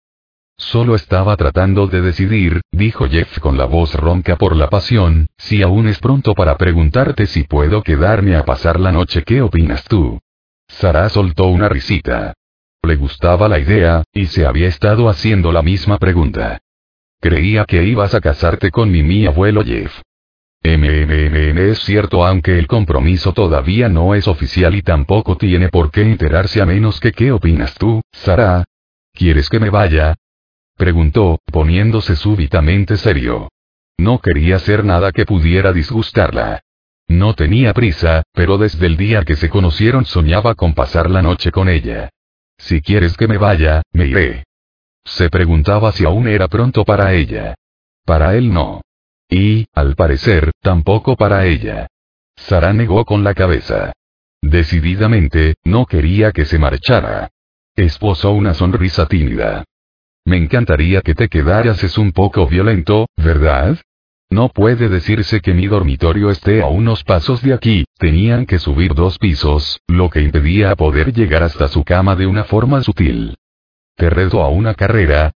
Solo 0.63 0.95
estaba 0.95 1.37
tratando 1.37 1.89
de 1.89 2.01
decidir, 2.01 2.61
dijo 2.71 3.09
Jeff 3.09 3.41
con 3.41 3.59
la 3.59 3.65
voz 3.65 3.95
ronca 3.95 4.37
por 4.37 4.55
la 4.55 4.71
pasión, 4.71 5.27
si 5.37 5.61
aún 5.61 5.89
es 5.89 5.99
pronto 5.99 6.35
para 6.35 6.57
preguntarte 6.57 7.27
si 7.27 7.43
puedo 7.43 7.83
quedarme 7.83 8.37
a 8.37 8.45
pasar 8.45 8.79
la 8.79 8.93
noche, 8.93 9.25
¿qué 9.25 9.43
opinas 9.43 9.83
tú? 9.85 10.21
Sara 10.69 11.09
soltó 11.09 11.49
una 11.49 11.69
risita. 11.69 12.35
Le 12.85 12.95
gustaba 12.95 13.49
la 13.49 13.59
idea, 13.59 14.05
y 14.13 14.27
se 14.27 14.47
había 14.47 14.69
estado 14.69 15.09
haciendo 15.09 15.51
la 15.51 15.63
misma 15.63 15.99
pregunta. 15.99 16.61
Creía 17.21 17.65
que 17.65 17.83
ibas 17.83 18.15
a 18.15 18.21
casarte 18.21 18.71
con 18.71 18.91
mi 18.91 19.03
mi 19.03 19.27
abuelo 19.27 19.65
Jeff. 19.65 19.93
MMM 20.63 21.59
es 21.59 21.81
cierto 21.81 22.25
aunque 22.25 22.57
el 22.57 22.69
compromiso 22.69 23.33
todavía 23.33 23.89
no 23.89 24.15
es 24.15 24.29
oficial 24.29 24.77
y 24.77 24.83
tampoco 24.83 25.37
tiene 25.37 25.71
por 25.71 25.91
qué 25.91 26.03
enterarse 26.03 26.63
a 26.63 26.67
menos 26.67 27.01
que 27.01 27.11
qué 27.11 27.33
opinas 27.33 27.75
tú, 27.75 28.01
Sara. 28.13 28.65
¿Quieres 29.13 29.51
que 29.51 29.59
me 29.59 29.69
vaya? 29.69 30.15
Preguntó, 30.83 31.39
poniéndose 31.45 32.17
súbitamente 32.17 32.97
serio. 32.97 33.53
No 33.99 34.19
quería 34.19 34.57
hacer 34.57 34.85
nada 34.85 35.13
que 35.13 35.25
pudiera 35.25 35.73
disgustarla. 35.73 36.61
No 37.07 37.35
tenía 37.35 37.73
prisa, 37.73 38.25
pero 38.33 38.59
desde 38.59 38.87
el 38.87 38.97
día 38.97 39.23
que 39.23 39.37
se 39.37 39.49
conocieron 39.49 40.07
soñaba 40.07 40.57
con 40.57 40.75
pasar 40.75 41.09
la 41.09 41.23
noche 41.23 41.53
con 41.53 41.69
ella. 41.69 42.11
Si 42.59 42.81
quieres 42.81 43.17
que 43.17 43.29
me 43.29 43.39
vaya, 43.39 43.83
me 43.93 44.07
iré. 44.09 44.43
Se 45.05 45.31
preguntaba 45.31 45.93
si 45.93 46.05
aún 46.05 46.27
era 46.27 46.49
pronto 46.49 46.85
para 46.85 47.15
ella. 47.15 47.55
Para 48.05 48.35
él 48.35 48.53
no. 48.53 48.81
Y, 49.29 49.67
al 49.75 49.95
parecer, 49.95 50.51
tampoco 50.61 51.15
para 51.15 51.47
ella. 51.47 51.87
Sara 52.35 52.73
negó 52.73 53.05
con 53.05 53.23
la 53.23 53.35
cabeza. 53.35 53.93
Decididamente, 54.41 55.55
no 55.63 55.87
quería 55.87 56.33
que 56.33 56.45
se 56.45 56.59
marchara. 56.59 57.31
Esposó 57.77 58.33
una 58.33 58.53
sonrisa 58.53 59.07
tímida. 59.07 59.63
Me 60.25 60.37
encantaría 60.37 61.01
que 61.01 61.15
te 61.15 61.29
quedaras 61.29 61.83
es 61.85 61.99
un 61.99 62.13
poco 62.13 62.47
violento, 62.47 63.07
¿verdad? 63.17 63.79
No 64.31 64.49
puede 64.49 64.89
decirse 64.89 65.41
que 65.41 65.53
mi 65.53 65.67
dormitorio 65.67 66.31
esté 66.31 66.63
a 66.63 66.67
unos 66.67 67.05
pasos 67.05 67.43
de 67.43 67.53
aquí, 67.53 67.85
tenían 67.99 68.47
que 68.47 68.59
subir 68.59 68.95
dos 68.95 69.19
pisos, 69.19 69.81
lo 69.89 70.09
que 70.09 70.23
impedía 70.23 70.75
poder 70.77 71.13
llegar 71.13 71.43
hasta 71.43 71.69
su 71.69 71.85
cama 71.85 72.17
de 72.17 72.27
una 72.27 72.45
forma 72.45 72.83
sutil. 72.83 73.37
Te 73.97 74.09
reto 74.09 74.43
a 74.43 74.49
una 74.49 74.75
carrera, 74.75 75.33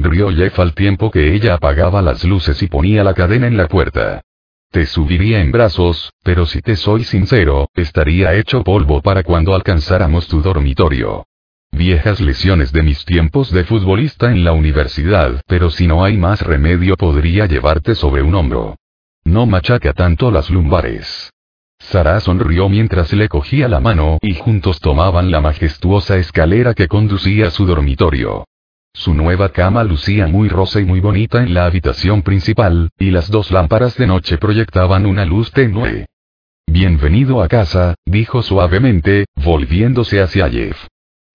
Rió 0.00 0.30
Jeff 0.30 0.56
al 0.60 0.74
tiempo 0.74 1.10
que 1.10 1.34
ella 1.34 1.54
apagaba 1.54 2.00
las 2.02 2.22
luces 2.22 2.62
y 2.62 2.68
ponía 2.68 3.02
la 3.02 3.14
cadena 3.14 3.48
en 3.48 3.56
la 3.56 3.66
puerta. 3.66 4.22
Te 4.70 4.86
subiría 4.86 5.40
en 5.40 5.50
brazos, 5.50 6.12
pero 6.22 6.46
si 6.46 6.62
te 6.62 6.76
soy 6.76 7.02
sincero, 7.02 7.68
estaría 7.74 8.34
hecho 8.34 8.62
polvo 8.62 9.02
para 9.02 9.24
cuando 9.24 9.56
alcanzáramos 9.56 10.28
tu 10.28 10.40
dormitorio. 10.40 11.26
Viejas 11.72 12.20
lesiones 12.20 12.72
de 12.72 12.82
mis 12.82 13.04
tiempos 13.04 13.52
de 13.52 13.64
futbolista 13.64 14.32
en 14.32 14.42
la 14.42 14.52
universidad, 14.52 15.40
pero 15.46 15.70
si 15.70 15.86
no 15.86 16.02
hay 16.02 16.16
más 16.16 16.42
remedio 16.42 16.96
podría 16.96 17.46
llevarte 17.46 17.94
sobre 17.94 18.22
un 18.22 18.34
hombro. 18.34 18.76
No 19.24 19.46
machaca 19.46 19.92
tanto 19.92 20.30
las 20.30 20.50
lumbares. 20.50 21.30
Sara 21.78 22.18
sonrió 22.20 22.68
mientras 22.68 23.12
le 23.12 23.28
cogía 23.28 23.68
la 23.68 23.78
mano 23.78 24.18
y 24.20 24.34
juntos 24.34 24.80
tomaban 24.80 25.30
la 25.30 25.40
majestuosa 25.40 26.16
escalera 26.16 26.74
que 26.74 26.88
conducía 26.88 27.46
a 27.46 27.50
su 27.50 27.64
dormitorio. 27.64 28.44
Su 28.92 29.14
nueva 29.14 29.50
cama 29.50 29.84
lucía 29.84 30.26
muy 30.26 30.48
rosa 30.48 30.80
y 30.80 30.84
muy 30.84 30.98
bonita 30.98 31.42
en 31.42 31.54
la 31.54 31.66
habitación 31.66 32.22
principal, 32.22 32.90
y 32.98 33.10
las 33.10 33.30
dos 33.30 33.52
lámparas 33.52 33.96
de 33.96 34.08
noche 34.08 34.38
proyectaban 34.38 35.06
una 35.06 35.24
luz 35.24 35.52
tenue. 35.52 36.06
Bienvenido 36.66 37.40
a 37.40 37.46
casa, 37.46 37.94
dijo 38.04 38.42
suavemente, 38.42 39.26
volviéndose 39.36 40.20
hacia 40.20 40.50
Jeff. 40.50 40.76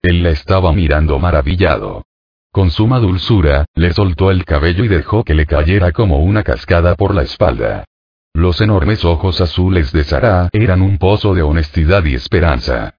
Él 0.04 0.22
la 0.22 0.28
estaba 0.28 0.70
mirando 0.74 1.18
maravillado. 1.18 2.04
Con 2.52 2.70
suma 2.70 2.98
dulzura, 2.98 3.64
le 3.74 3.94
soltó 3.94 4.30
el 4.30 4.44
cabello 4.44 4.84
y 4.84 4.88
dejó 4.88 5.24
que 5.24 5.32
le 5.32 5.46
cayera 5.46 5.92
como 5.92 6.18
una 6.18 6.42
cascada 6.42 6.94
por 6.94 7.14
la 7.14 7.22
espalda. 7.22 7.86
Los 8.34 8.60
enormes 8.60 9.02
ojos 9.06 9.40
azules 9.40 9.92
de 9.92 10.04
Sara 10.04 10.50
eran 10.52 10.82
un 10.82 10.98
pozo 10.98 11.34
de 11.34 11.40
honestidad 11.40 12.04
y 12.04 12.14
esperanza. 12.16 12.96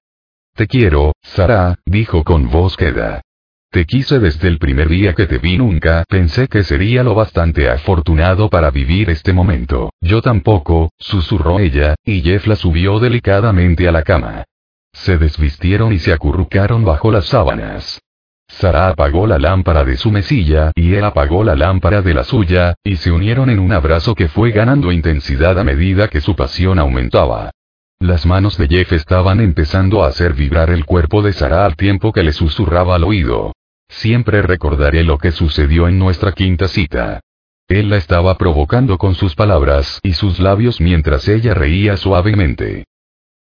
Te 0.56 0.66
quiero, 0.66 1.12
Sara, 1.22 1.78
dijo 1.84 2.24
con 2.24 2.50
voz 2.50 2.76
queda. 2.76 3.22
Te 3.70 3.84
quise 3.84 4.18
desde 4.18 4.48
el 4.48 4.58
primer 4.58 4.88
día 4.88 5.14
que 5.14 5.26
te 5.26 5.38
vi 5.38 5.58
nunca 5.58 6.02
pensé 6.08 6.48
que 6.48 6.64
sería 6.64 7.04
lo 7.04 7.14
bastante 7.14 7.70
afortunado 7.70 8.50
para 8.50 8.72
vivir 8.72 9.10
este 9.10 9.32
momento. 9.32 9.92
Yo 10.00 10.22
tampoco, 10.22 10.90
susurró 10.98 11.60
ella, 11.60 11.94
y 12.04 12.22
Jeff 12.22 12.48
la 12.48 12.56
subió 12.56 12.98
delicadamente 12.98 13.86
a 13.86 13.92
la 13.92 14.02
cama. 14.02 14.44
Se 14.96 15.18
desvistieron 15.18 15.92
y 15.92 15.98
se 15.98 16.12
acurrucaron 16.12 16.84
bajo 16.84 17.12
las 17.12 17.26
sábanas. 17.26 18.00
Sara 18.48 18.88
apagó 18.88 19.26
la 19.26 19.38
lámpara 19.38 19.84
de 19.84 19.96
su 19.96 20.10
mesilla 20.10 20.72
y 20.74 20.94
él 20.94 21.04
apagó 21.04 21.44
la 21.44 21.54
lámpara 21.54 22.02
de 22.02 22.14
la 22.14 22.24
suya, 22.24 22.74
y 22.82 22.96
se 22.96 23.12
unieron 23.12 23.50
en 23.50 23.58
un 23.58 23.72
abrazo 23.72 24.14
que 24.14 24.28
fue 24.28 24.50
ganando 24.52 24.90
intensidad 24.90 25.58
a 25.58 25.64
medida 25.64 26.08
que 26.08 26.20
su 26.20 26.34
pasión 26.34 26.78
aumentaba. 26.78 27.50
Las 28.00 28.26
manos 28.26 28.56
de 28.58 28.68
Jeff 28.68 28.92
estaban 28.92 29.40
empezando 29.40 30.02
a 30.02 30.08
hacer 30.08 30.32
vibrar 30.32 30.70
el 30.70 30.84
cuerpo 30.84 31.22
de 31.22 31.32
Sara 31.32 31.64
al 31.64 31.76
tiempo 31.76 32.12
que 32.12 32.22
le 32.22 32.32
susurraba 32.32 32.96
al 32.96 33.04
oído. 33.04 33.52
Siempre 33.88 34.42
recordaré 34.42 35.04
lo 35.04 35.18
que 35.18 35.30
sucedió 35.30 35.88
en 35.88 35.98
nuestra 35.98 36.32
quinta 36.32 36.68
cita. 36.68 37.20
Él 37.68 37.90
la 37.90 37.96
estaba 37.96 38.36
provocando 38.36 38.98
con 38.98 39.14
sus 39.14 39.34
palabras 39.34 40.00
y 40.02 40.14
sus 40.14 40.40
labios 40.40 40.80
mientras 40.80 41.28
ella 41.28 41.54
reía 41.54 41.96
suavemente. 41.96 42.84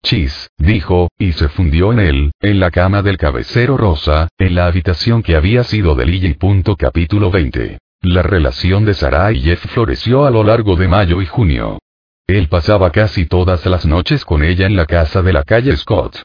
Chis, 0.03 0.49
dijo, 0.57 1.07
y 1.17 1.31
se 1.31 1.47
fundió 1.47 1.93
en 1.93 1.99
él, 1.99 2.31
en 2.41 2.59
la 2.59 2.71
cama 2.71 3.01
del 3.01 3.17
cabecero 3.17 3.77
rosa, 3.77 4.27
en 4.37 4.53
la 4.53 4.65
habitación 4.67 5.23
que 5.23 5.37
había 5.37 5.63
sido 5.63 5.95
de 5.95 6.05
Lily. 6.05 6.37
Capítulo 6.77 7.31
20. 7.31 7.77
La 8.01 8.21
relación 8.21 8.83
de 8.83 8.95
Sarah 8.95 9.31
y 9.31 9.39
Jeff 9.39 9.65
floreció 9.67 10.25
a 10.25 10.29
lo 10.29 10.43
largo 10.43 10.75
de 10.75 10.89
mayo 10.89 11.21
y 11.21 11.25
junio. 11.25 11.79
Él 12.27 12.49
pasaba 12.49 12.91
casi 12.91 13.27
todas 13.27 13.65
las 13.65 13.85
noches 13.85 14.25
con 14.25 14.43
ella 14.43 14.65
en 14.65 14.75
la 14.75 14.85
casa 14.85 15.21
de 15.21 15.31
la 15.31 15.43
calle 15.43 15.75
Scott. 15.77 16.21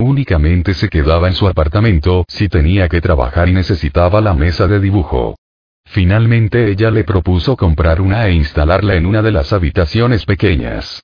Únicamente 0.00 0.74
se 0.74 0.88
quedaba 0.88 1.28
en 1.28 1.34
su 1.34 1.46
apartamento 1.46 2.24
si 2.26 2.48
tenía 2.48 2.88
que 2.88 3.00
trabajar 3.00 3.48
y 3.48 3.52
necesitaba 3.52 4.20
la 4.20 4.34
mesa 4.34 4.66
de 4.66 4.80
dibujo. 4.80 5.36
Finalmente 5.84 6.68
ella 6.68 6.90
le 6.90 7.04
propuso 7.04 7.56
comprar 7.56 8.00
una 8.00 8.26
e 8.26 8.32
instalarla 8.32 8.96
en 8.96 9.06
una 9.06 9.22
de 9.22 9.30
las 9.30 9.52
habitaciones 9.52 10.24
pequeñas. 10.24 11.00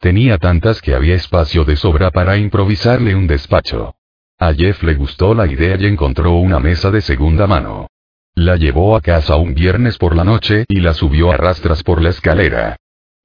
Tenía 0.00 0.38
tantas 0.38 0.80
que 0.80 0.94
había 0.94 1.14
espacio 1.14 1.64
de 1.66 1.76
sobra 1.76 2.10
para 2.10 2.38
improvisarle 2.38 3.14
un 3.14 3.26
despacho. 3.26 3.94
A 4.38 4.54
Jeff 4.54 4.82
le 4.82 4.94
gustó 4.94 5.34
la 5.34 5.46
idea 5.46 5.76
y 5.78 5.84
encontró 5.84 6.36
una 6.36 6.58
mesa 6.58 6.90
de 6.90 7.02
segunda 7.02 7.46
mano. 7.46 7.86
La 8.34 8.56
llevó 8.56 8.96
a 8.96 9.02
casa 9.02 9.36
un 9.36 9.52
viernes 9.52 9.98
por 9.98 10.16
la 10.16 10.24
noche 10.24 10.64
y 10.68 10.80
la 10.80 10.94
subió 10.94 11.30
a 11.30 11.36
rastras 11.36 11.82
por 11.82 12.00
la 12.00 12.08
escalera. 12.08 12.76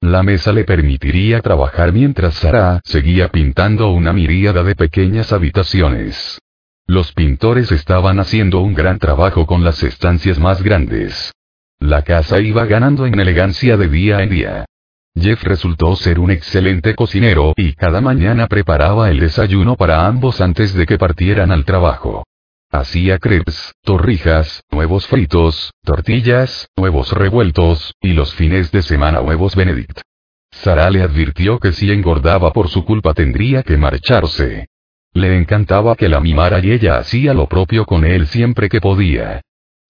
La 0.02 0.22
mesa 0.22 0.52
le 0.52 0.64
permitiría 0.64 1.40
trabajar 1.40 1.94
mientras 1.94 2.34
Sara 2.34 2.82
seguía 2.84 3.28
pintando 3.28 3.88
una 3.92 4.12
miríada 4.12 4.62
de 4.62 4.74
pequeñas 4.74 5.32
habitaciones. 5.32 6.38
Los 6.86 7.10
pintores 7.12 7.72
estaban 7.72 8.20
haciendo 8.20 8.60
un 8.60 8.74
gran 8.74 8.98
trabajo 8.98 9.46
con 9.46 9.64
las 9.64 9.82
estancias 9.82 10.38
más 10.38 10.62
grandes. 10.62 11.32
La 11.78 12.02
casa 12.02 12.38
iba 12.38 12.66
ganando 12.66 13.06
en 13.06 13.18
elegancia 13.18 13.78
de 13.78 13.88
día 13.88 14.22
en 14.22 14.28
día. 14.28 14.66
Jeff 15.18 15.42
resultó 15.44 15.96
ser 15.96 16.18
un 16.18 16.30
excelente 16.30 16.94
cocinero 16.94 17.54
y 17.56 17.72
cada 17.72 18.02
mañana 18.02 18.48
preparaba 18.48 19.10
el 19.10 19.18
desayuno 19.18 19.74
para 19.76 20.06
ambos 20.06 20.42
antes 20.42 20.74
de 20.74 20.84
que 20.84 20.98
partieran 20.98 21.50
al 21.50 21.64
trabajo. 21.64 22.24
Hacía 22.70 23.18
crepes, 23.18 23.72
torrijas, 23.82 24.62
huevos 24.70 25.06
fritos, 25.06 25.72
tortillas, 25.82 26.68
huevos 26.76 27.12
revueltos, 27.12 27.94
y 28.00 28.12
los 28.12 28.34
fines 28.34 28.70
de 28.72 28.82
semana 28.82 29.22
huevos 29.22 29.56
Benedict. 29.56 30.02
Sara 30.50 30.90
le 30.90 31.02
advirtió 31.02 31.58
que 31.58 31.72
si 31.72 31.90
engordaba 31.90 32.52
por 32.52 32.68
su 32.68 32.84
culpa 32.84 33.14
tendría 33.14 33.62
que 33.62 33.78
marcharse. 33.78 34.66
Le 35.14 35.34
encantaba 35.34 35.96
que 35.96 36.10
la 36.10 36.20
mimara 36.20 36.60
y 36.62 36.72
ella 36.72 36.98
hacía 36.98 37.32
lo 37.32 37.46
propio 37.46 37.86
con 37.86 38.04
él 38.04 38.26
siempre 38.26 38.68
que 38.68 38.82
podía. 38.82 39.40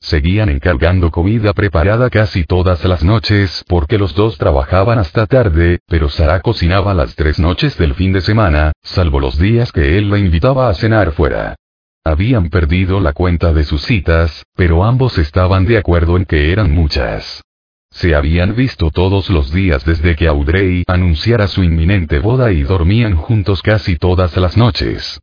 Seguían 0.06 0.48
encargando 0.50 1.10
comida 1.10 1.52
preparada 1.52 2.10
casi 2.10 2.44
todas 2.44 2.84
las 2.84 3.02
noches 3.02 3.64
porque 3.66 3.98
los 3.98 4.14
dos 4.14 4.38
trabajaban 4.38 5.00
hasta 5.00 5.26
tarde, 5.26 5.80
pero 5.88 6.08
Sara 6.08 6.40
cocinaba 6.40 6.94
las 6.94 7.16
tres 7.16 7.40
noches 7.40 7.76
del 7.76 7.94
fin 7.94 8.12
de 8.12 8.20
semana, 8.20 8.72
salvo 8.82 9.18
los 9.18 9.36
días 9.36 9.72
que 9.72 9.98
él 9.98 10.08
la 10.08 10.18
invitaba 10.18 10.68
a 10.68 10.74
cenar 10.74 11.10
fuera. 11.10 11.56
Habían 12.04 12.50
perdido 12.50 13.00
la 13.00 13.14
cuenta 13.14 13.52
de 13.52 13.64
sus 13.64 13.82
citas, 13.82 14.44
pero 14.54 14.84
ambos 14.84 15.18
estaban 15.18 15.66
de 15.66 15.78
acuerdo 15.78 16.16
en 16.16 16.24
que 16.24 16.52
eran 16.52 16.70
muchas. 16.70 17.42
Se 17.90 18.14
habían 18.14 18.54
visto 18.54 18.92
todos 18.92 19.28
los 19.28 19.52
días 19.52 19.84
desde 19.84 20.14
que 20.14 20.28
Audrey 20.28 20.84
anunciara 20.86 21.48
su 21.48 21.64
inminente 21.64 22.20
boda 22.20 22.52
y 22.52 22.62
dormían 22.62 23.16
juntos 23.16 23.60
casi 23.60 23.96
todas 23.96 24.36
las 24.36 24.56
noches. 24.56 25.18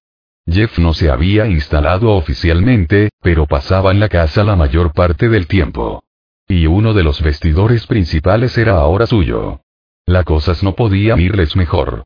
Jeff 0.45 0.78
no 0.78 0.94
se 0.94 1.10
había 1.10 1.48
instalado 1.48 2.11
oficialmente, 2.11 3.10
pero 3.22 3.45
pasaba 3.45 3.91
en 3.91 3.99
la 3.99 4.10
casa 4.10 4.44
la 4.44 4.56
mayor 4.56 4.91
parte 4.91 5.30
del 5.30 5.48
tiempo. 5.48 6.03
Y 6.48 6.65
uno 6.65 6.94
de 6.94 7.03
los 7.03 7.22
vestidores 7.22 7.88
principales 7.88 8.57
era 8.57 8.74
ahora 8.74 9.07
suyo. 9.07 9.61
Las 10.06 10.26
cosas 10.26 10.61
no 10.61 10.76
podían 10.76 11.22
irles 11.22 11.56
mejor. 11.56 12.03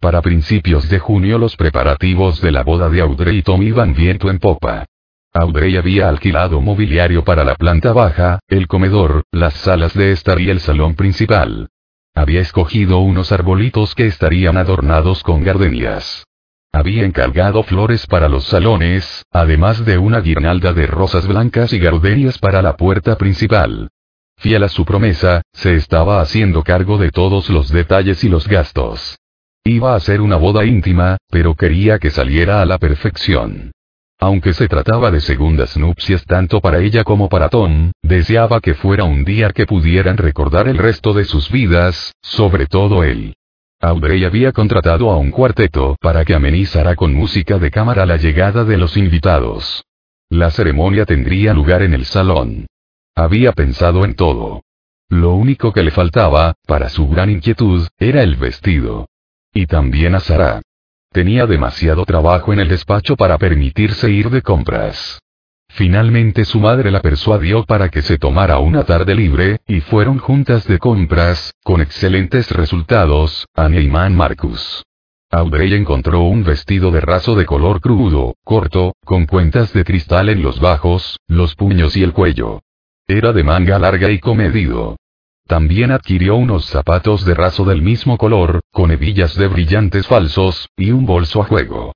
Para 0.00 0.20
principios 0.20 0.88
de 0.90 0.98
junio 0.98 1.38
los 1.38 1.56
preparativos 1.56 2.40
de 2.40 2.52
la 2.52 2.62
boda 2.62 2.88
de 2.90 3.00
Audrey 3.00 3.38
y 3.38 3.42
Tom 3.42 3.62
iban 3.62 3.94
viento 3.94 4.30
en 4.30 4.38
popa. 4.38 4.84
Audrey 5.32 5.76
había 5.76 6.08
alquilado 6.08 6.60
mobiliario 6.60 7.24
para 7.24 7.42
la 7.42 7.54
planta 7.54 7.92
baja, 7.92 8.38
el 8.48 8.68
comedor, 8.68 9.24
las 9.32 9.54
salas 9.54 9.94
de 9.94 10.12
estar 10.12 10.40
y 10.40 10.50
el 10.50 10.60
salón 10.60 10.94
principal. 10.94 11.68
Había 12.14 12.40
escogido 12.40 12.98
unos 12.98 13.32
arbolitos 13.32 13.94
que 13.94 14.06
estarían 14.06 14.56
adornados 14.56 15.22
con 15.22 15.42
gardenias. 15.42 16.27
Había 16.72 17.04
encargado 17.04 17.62
flores 17.62 18.06
para 18.06 18.28
los 18.28 18.44
salones, 18.44 19.24
además 19.32 19.84
de 19.84 19.98
una 19.98 20.20
guirnalda 20.20 20.72
de 20.72 20.86
rosas 20.86 21.26
blancas 21.26 21.72
y 21.72 21.78
gardenias 21.78 22.38
para 22.38 22.62
la 22.62 22.76
puerta 22.76 23.16
principal. 23.16 23.88
Fiel 24.36 24.62
a 24.62 24.68
su 24.68 24.84
promesa, 24.84 25.42
se 25.52 25.74
estaba 25.74 26.20
haciendo 26.20 26.62
cargo 26.62 26.98
de 26.98 27.10
todos 27.10 27.48
los 27.50 27.70
detalles 27.70 28.22
y 28.22 28.28
los 28.28 28.46
gastos. 28.46 29.18
Iba 29.64 29.94
a 29.94 30.00
ser 30.00 30.20
una 30.20 30.36
boda 30.36 30.64
íntima, 30.64 31.16
pero 31.28 31.54
quería 31.54 31.98
que 31.98 32.10
saliera 32.10 32.62
a 32.62 32.66
la 32.66 32.78
perfección. 32.78 33.72
Aunque 34.20 34.52
se 34.52 34.68
trataba 34.68 35.10
de 35.10 35.20
segundas 35.20 35.76
nupcias 35.76 36.24
tanto 36.24 36.60
para 36.60 36.80
ella 36.80 37.04
como 37.04 37.28
para 37.28 37.48
Tom, 37.48 37.92
deseaba 38.02 38.60
que 38.60 38.74
fuera 38.74 39.04
un 39.04 39.24
día 39.24 39.50
que 39.50 39.66
pudieran 39.66 40.16
recordar 40.16 40.68
el 40.68 40.76
resto 40.76 41.12
de 41.12 41.24
sus 41.24 41.50
vidas, 41.50 42.12
sobre 42.20 42.66
todo 42.66 43.04
él. 43.04 43.34
Audrey 43.80 44.24
había 44.24 44.50
contratado 44.50 45.10
a 45.10 45.18
un 45.18 45.30
cuarteto 45.30 45.96
para 46.00 46.24
que 46.24 46.34
amenizara 46.34 46.96
con 46.96 47.14
música 47.14 47.58
de 47.58 47.70
cámara 47.70 48.06
la 48.06 48.16
llegada 48.16 48.64
de 48.64 48.76
los 48.76 48.96
invitados. 48.96 49.84
La 50.28 50.50
ceremonia 50.50 51.06
tendría 51.06 51.54
lugar 51.54 51.82
en 51.82 51.94
el 51.94 52.04
salón. 52.04 52.66
Había 53.14 53.52
pensado 53.52 54.04
en 54.04 54.14
todo. 54.14 54.62
Lo 55.08 55.34
único 55.34 55.72
que 55.72 55.84
le 55.84 55.92
faltaba, 55.92 56.54
para 56.66 56.88
su 56.88 57.08
gran 57.08 57.30
inquietud, 57.30 57.86
era 57.98 58.22
el 58.22 58.34
vestido. 58.34 59.06
Y 59.54 59.66
también 59.66 60.16
a 60.16 60.20
Sara. 60.20 60.60
Tenía 61.12 61.46
demasiado 61.46 62.04
trabajo 62.04 62.52
en 62.52 62.58
el 62.58 62.68
despacho 62.68 63.16
para 63.16 63.38
permitirse 63.38 64.10
ir 64.10 64.28
de 64.28 64.42
compras. 64.42 65.20
Finalmente 65.78 66.44
su 66.44 66.58
madre 66.58 66.90
la 66.90 67.00
persuadió 67.00 67.62
para 67.62 67.88
que 67.88 68.02
se 68.02 68.18
tomara 68.18 68.58
una 68.58 68.82
tarde 68.82 69.14
libre, 69.14 69.60
y 69.68 69.80
fueron 69.80 70.18
juntas 70.18 70.66
de 70.66 70.80
compras, 70.80 71.54
con 71.62 71.80
excelentes 71.80 72.50
resultados, 72.50 73.46
a 73.54 73.68
Neyman 73.68 74.12
Marcus. 74.12 74.82
Audrey 75.30 75.72
encontró 75.74 76.22
un 76.22 76.42
vestido 76.42 76.90
de 76.90 77.00
raso 77.00 77.36
de 77.36 77.46
color 77.46 77.80
crudo, 77.80 78.34
corto, 78.42 78.96
con 79.04 79.26
cuentas 79.26 79.72
de 79.72 79.84
cristal 79.84 80.30
en 80.30 80.42
los 80.42 80.58
bajos, 80.58 81.20
los 81.28 81.54
puños 81.54 81.96
y 81.96 82.02
el 82.02 82.12
cuello. 82.12 82.60
Era 83.06 83.32
de 83.32 83.44
manga 83.44 83.78
larga 83.78 84.10
y 84.10 84.18
comedido. 84.18 84.96
También 85.46 85.92
adquirió 85.92 86.34
unos 86.34 86.64
zapatos 86.64 87.24
de 87.24 87.34
raso 87.34 87.64
del 87.64 87.82
mismo 87.82 88.18
color, 88.18 88.62
con 88.72 88.90
hebillas 88.90 89.36
de 89.36 89.46
brillantes 89.46 90.08
falsos, 90.08 90.70
y 90.76 90.90
un 90.90 91.06
bolso 91.06 91.40
a 91.40 91.44
juego. 91.44 91.92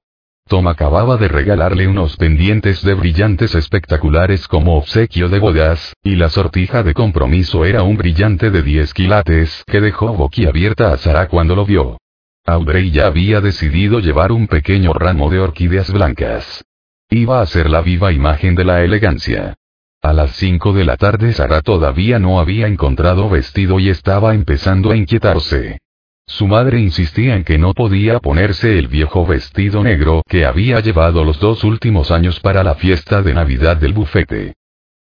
Tom 0.53 0.69
acababa 0.69 1.17
de 1.17 1.29
regalarle 1.29 1.89
unos 1.89 2.19
pendientes 2.19 2.83
de 2.85 2.93
brillantes 2.93 3.55
espectaculares 3.55 4.47
como 4.47 4.77
obsequio 4.77 5.31
de 5.31 5.39
bodas, 5.39 5.95
y 6.05 6.17
la 6.17 6.29
sortija 6.29 6.83
de 6.83 6.93
compromiso 6.93 7.65
era 7.65 7.85
un 7.85 7.97
brillante 7.97 8.51
de 8.51 8.63
10 8.63 8.93
quilates 8.93 9.65
que 9.67 9.81
dejó 9.81 10.13
boquiabierta 10.13 10.93
a 10.93 10.99
Sara 10.99 11.27
cuando 11.29 11.57
lo 11.57 11.65
vio. 11.65 11.97
Audrey 12.45 12.91
ya 12.91 13.07
había 13.07 13.41
decidido 13.41 14.01
llevar 14.01 14.31
un 14.31 14.47
pequeño 14.47 14.93
ramo 14.93 15.31
de 15.31 15.41
orquídeas 15.41 15.91
blancas. 15.91 16.63
Iba 17.09 17.41
a 17.41 17.47
ser 17.47 17.71
la 17.71 17.81
viva 17.81 18.13
imagen 18.13 18.55
de 18.55 18.65
la 18.65 18.85
elegancia. 18.85 19.55
A 20.03 20.13
las 20.13 20.33
5 20.33 20.75
de 20.75 20.85
la 20.85 20.99
tarde 20.99 21.33
Sara 21.33 21.63
todavía 21.63 22.19
no 22.19 22.39
había 22.39 22.67
encontrado 22.67 23.31
vestido 23.31 23.81
y 23.81 23.89
estaba 23.89 24.35
empezando 24.35 24.91
a 24.91 24.97
inquietarse. 24.99 25.79
Su 26.33 26.47
madre 26.47 26.81
insistía 26.81 27.37
en 27.37 27.45
que 27.45 27.59
no 27.59 27.75
podía 27.75 28.19
ponerse 28.19 28.79
el 28.79 28.89
viejo 28.89 29.27
vestido 29.27 29.83
negro 29.83 30.23
que 30.27 30.47
había 30.47 30.81
llevado 30.81 31.25
los 31.25 31.39
dos 31.39 31.63
últimos 31.63 32.11
años 32.11 32.41
para 32.41 32.65
la 32.65 32.75
fiesta 32.75 33.21
de 33.21 33.35
Navidad 33.35 33.77
del 33.77 33.93
bufete. 33.93 34.55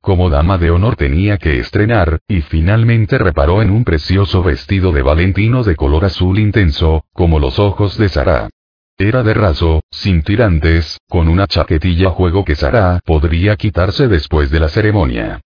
Como 0.02 0.28
dama 0.28 0.59
de 0.59 0.73
honor 0.73 0.97
tenía 0.97 1.39
que 1.39 1.61
estrenar, 1.61 2.19
y 2.27 2.40
finalmente 2.40 3.16
reparó 3.16 3.62
en 3.62 3.70
un 3.70 3.85
precioso 3.85 4.43
vestido 4.43 4.90
de 4.90 5.02
Valentino 5.02 5.62
de 5.62 5.77
color 5.77 6.05
azul 6.05 6.36
intenso, 6.36 7.05
como 7.12 7.39
los 7.39 7.61
ojos 7.61 7.97
de 7.97 8.09
Sara. 8.09 8.51
Era 8.98 9.23
de 9.23 9.32
raso, 9.32 9.82
sin 9.89 10.23
tirantes, 10.23 10.98
con 11.09 11.28
una 11.28 11.47
chaquetilla 11.47 12.11
juego 12.11 12.44
que 12.44 12.57
Sara 12.57 12.98
podría 13.05 13.55
quitarse 13.55 14.09
después 14.09 14.51
de 14.51 14.59
la 14.59 14.69
ceremonia. 14.69 15.40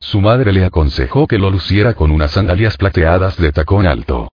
Su 0.00 0.20
madre 0.20 0.52
le 0.52 0.66
aconsejó 0.66 1.26
que 1.26 1.38
lo 1.38 1.50
luciera 1.50 1.94
con 1.94 2.10
unas 2.10 2.32
sandalias 2.32 2.76
plateadas 2.76 3.38
de 3.38 3.52
tacón 3.52 3.86
alto. 3.86 4.28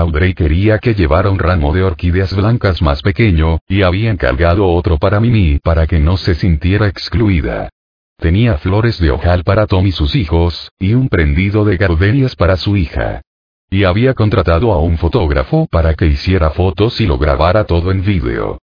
Audrey 0.00 0.34
quería 0.34 0.78
que 0.78 0.94
llevara 0.94 1.30
un 1.30 1.38
ramo 1.38 1.72
de 1.72 1.82
orquídeas 1.82 2.34
blancas 2.34 2.82
más 2.82 3.02
pequeño, 3.02 3.58
y 3.68 3.82
había 3.82 4.10
encargado 4.10 4.68
otro 4.68 4.98
para 4.98 5.20
Mimi 5.20 5.58
para 5.58 5.86
que 5.86 5.98
no 5.98 6.16
se 6.16 6.34
sintiera 6.34 6.86
excluida. 6.86 7.70
Tenía 8.18 8.56
flores 8.58 8.98
de 8.98 9.10
ojal 9.10 9.44
para 9.44 9.66
Tom 9.66 9.86
y 9.86 9.92
sus 9.92 10.14
hijos, 10.14 10.70
y 10.78 10.94
un 10.94 11.08
prendido 11.08 11.64
de 11.64 11.76
gardenias 11.76 12.34
para 12.34 12.56
su 12.56 12.76
hija. 12.76 13.22
Y 13.68 13.84
había 13.84 14.14
contratado 14.14 14.72
a 14.72 14.80
un 14.80 14.96
fotógrafo 14.96 15.66
para 15.70 15.94
que 15.94 16.06
hiciera 16.06 16.50
fotos 16.50 17.00
y 17.00 17.06
lo 17.06 17.18
grabara 17.18 17.64
todo 17.64 17.90
en 17.90 18.04
vídeo. 18.04 18.58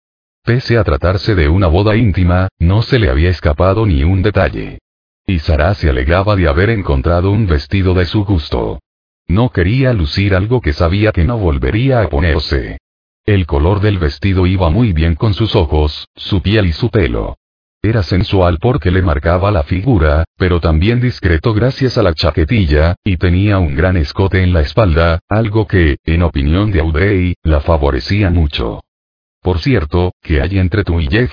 Pese 0.44 0.78
a 0.78 0.84
tratarse 0.84 1.34
de 1.34 1.48
una 1.48 1.66
boda 1.66 1.96
íntima, 1.96 2.48
no 2.58 2.82
se 2.82 2.98
le 2.98 3.10
había 3.10 3.30
escapado 3.30 3.86
ni 3.86 4.04
un 4.04 4.22
detalle. 4.22 4.78
Y 5.26 5.38
Sara 5.38 5.74
se 5.74 5.88
alegraba 5.88 6.34
de 6.34 6.48
haber 6.48 6.70
encontrado 6.70 7.30
un 7.30 7.46
vestido 7.46 7.94
de 7.94 8.06
su 8.06 8.24
gusto. 8.24 8.80
No 9.32 9.48
quería 9.48 9.94
lucir 9.94 10.34
algo 10.34 10.60
que 10.60 10.74
sabía 10.74 11.10
que 11.10 11.24
no 11.24 11.38
volvería 11.38 12.02
a 12.02 12.10
ponerse. 12.10 12.76
El 13.24 13.46
color 13.46 13.80
del 13.80 13.98
vestido 13.98 14.46
iba 14.46 14.68
muy 14.68 14.92
bien 14.92 15.14
con 15.14 15.32
sus 15.32 15.56
ojos, 15.56 16.06
su 16.14 16.42
piel 16.42 16.66
y 16.66 16.72
su 16.72 16.90
pelo. 16.90 17.38
Era 17.80 18.02
sensual 18.02 18.58
porque 18.60 18.90
le 18.90 19.00
marcaba 19.00 19.50
la 19.50 19.62
figura, 19.62 20.26
pero 20.36 20.60
también 20.60 21.00
discreto 21.00 21.54
gracias 21.54 21.96
a 21.96 22.02
la 22.02 22.12
chaquetilla, 22.12 22.94
y 23.02 23.16
tenía 23.16 23.58
un 23.58 23.74
gran 23.74 23.96
escote 23.96 24.42
en 24.42 24.52
la 24.52 24.60
espalda, 24.60 25.20
algo 25.30 25.66
que, 25.66 25.96
en 26.04 26.22
opinión 26.22 26.70
de 26.70 26.80
Audrey, 26.80 27.34
la 27.42 27.60
favorecía 27.60 28.28
mucho. 28.28 28.84
Por 29.40 29.60
cierto, 29.60 30.12
¿qué 30.20 30.42
hay 30.42 30.58
entre 30.58 30.84
tú 30.84 31.00
y 31.00 31.06
Jeff? 31.06 31.32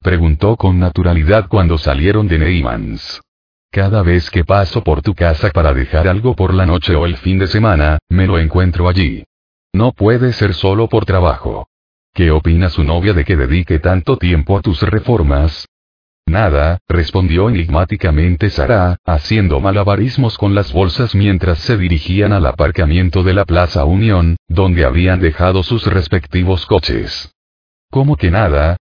Preguntó 0.00 0.56
con 0.56 0.80
naturalidad 0.80 1.46
cuando 1.46 1.78
salieron 1.78 2.26
de 2.26 2.40
Neymans. 2.40 3.20
Cada 3.72 4.02
vez 4.02 4.28
que 4.30 4.44
paso 4.44 4.82
por 4.82 5.00
tu 5.00 5.14
casa 5.14 5.50
para 5.50 5.72
dejar 5.72 6.08
algo 6.08 6.34
por 6.34 6.52
la 6.54 6.66
noche 6.66 6.96
o 6.96 7.06
el 7.06 7.16
fin 7.18 7.38
de 7.38 7.46
semana, 7.46 7.98
me 8.08 8.26
lo 8.26 8.40
encuentro 8.40 8.88
allí. 8.88 9.22
No 9.72 9.92
puede 9.92 10.32
ser 10.32 10.54
solo 10.54 10.88
por 10.88 11.04
trabajo. 11.04 11.68
¿Qué 12.12 12.32
opina 12.32 12.68
su 12.68 12.82
novia 12.82 13.12
de 13.12 13.24
que 13.24 13.36
dedique 13.36 13.78
tanto 13.78 14.16
tiempo 14.16 14.58
a 14.58 14.60
tus 14.60 14.82
reformas? 14.82 15.68
Nada, 16.26 16.78
respondió 16.88 17.48
enigmáticamente 17.48 18.50
Sara, 18.50 18.96
haciendo 19.04 19.60
malabarismos 19.60 20.36
con 20.36 20.56
las 20.56 20.72
bolsas 20.72 21.14
mientras 21.14 21.58
se 21.60 21.76
dirigían 21.76 22.32
al 22.32 22.46
aparcamiento 22.46 23.22
de 23.22 23.34
la 23.34 23.44
Plaza 23.44 23.84
Unión, 23.84 24.36
donde 24.48 24.84
habían 24.84 25.20
dejado 25.20 25.62
sus 25.62 25.86
respectivos 25.86 26.66
coches. 26.66 27.32
¿Cómo 27.88 28.16
que 28.16 28.32
nada? 28.32 28.76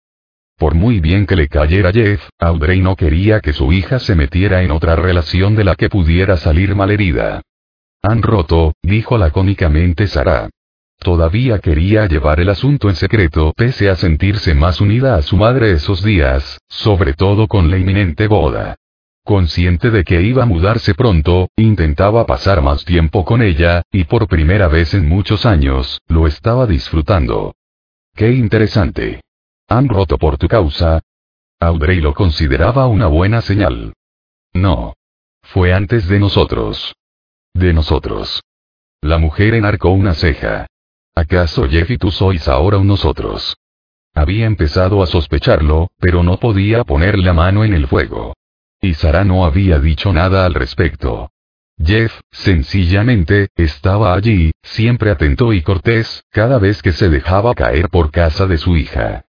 Por 0.59 0.75
muy 0.75 0.99
bien 0.99 1.25
que 1.25 1.37
le 1.37 1.47
cayera 1.47 1.93
Jeff, 1.93 2.21
Audrey 2.37 2.81
no 2.81 2.97
quería 2.97 3.39
que 3.39 3.53
su 3.53 3.71
hija 3.71 3.97
se 3.97 4.13
metiera 4.13 4.61
en 4.61 4.71
otra 4.71 4.97
relación 4.97 5.55
de 5.55 5.63
la 5.63 5.75
que 5.75 5.87
pudiera 5.87 6.35
salir 6.35 6.75
malherida. 6.75 7.41
Han 8.03 8.21
roto, 8.21 8.73
dijo 8.83 9.17
lacónicamente 9.17 10.05
Sara. 10.07 10.49
Todavía 10.97 11.59
quería 11.59 12.07
llevar 12.07 12.41
el 12.41 12.49
asunto 12.49 12.89
en 12.89 12.97
secreto 12.97 13.53
pese 13.55 13.89
a 13.89 13.95
sentirse 13.95 14.53
más 14.53 14.81
unida 14.81 15.15
a 15.15 15.21
su 15.21 15.37
madre 15.37 15.71
esos 15.71 16.03
días, 16.03 16.59
sobre 16.67 17.13
todo 17.13 17.47
con 17.47 17.71
la 17.71 17.77
inminente 17.77 18.27
boda. 18.27 18.75
Consciente 19.23 19.91
de 19.91 20.03
que 20.03 20.21
iba 20.21 20.43
a 20.43 20.45
mudarse 20.45 20.93
pronto, 20.93 21.47
intentaba 21.55 22.25
pasar 22.25 22.61
más 22.61 22.83
tiempo 22.83 23.23
con 23.23 23.41
ella, 23.41 23.83
y 23.93 24.03
por 24.03 24.27
primera 24.27 24.67
vez 24.67 24.93
en 24.93 25.07
muchos 25.07 25.45
años, 25.45 26.01
lo 26.09 26.27
estaba 26.27 26.67
disfrutando. 26.67 27.53
Qué 28.13 28.33
interesante. 28.33 29.21
¿Han 29.69 29.87
roto 29.87 30.17
por 30.17 30.39
tu 30.39 30.47
causa? 30.47 30.99
Audrey 31.59 32.01
lo 32.01 32.15
consideraba 32.15 32.87
una 32.87 33.05
buena 33.05 33.41
señal. 33.41 33.93
No. 34.51 34.95
Fue 35.43 35.73
antes 35.73 36.07
de 36.07 36.19
nosotros. 36.19 36.95
De 37.53 37.71
nosotros. 37.71 38.41
La 39.01 39.19
mujer 39.19 39.53
enarcó 39.53 39.91
una 39.91 40.15
ceja. 40.15 40.65
¿Acaso 41.13 41.69
Jeff 41.69 41.91
y 41.91 41.97
tú 41.99 42.09
sois 42.09 42.47
ahora 42.47 42.79
un 42.79 42.87
nosotros? 42.87 43.57
Había 44.15 44.47
empezado 44.47 45.03
a 45.03 45.05
sospecharlo, 45.05 45.91
pero 45.99 46.23
no 46.23 46.37
podía 46.37 46.83
poner 46.83 47.19
la 47.19 47.33
mano 47.33 47.63
en 47.63 47.75
el 47.75 47.87
fuego. 47.87 48.33
Y 48.81 48.95
Sara 48.95 49.23
no 49.23 49.45
había 49.45 49.79
dicho 49.79 50.11
nada 50.11 50.47
al 50.47 50.55
respecto. 50.55 51.29
Jeff, 51.77 52.19
sencillamente, 52.31 53.49
estaba 53.55 54.15
allí, 54.15 54.51
siempre 54.63 55.11
atento 55.11 55.53
y 55.53 55.61
cortés, 55.61 56.23
cada 56.31 56.57
vez 56.57 56.81
que 56.81 56.91
se 56.91 57.07
dejaba 57.09 57.53
caer 57.53 57.89
por 57.89 58.09
casa 58.09 58.47
de 58.47 58.57
su 58.57 58.75
hija. 58.75 59.25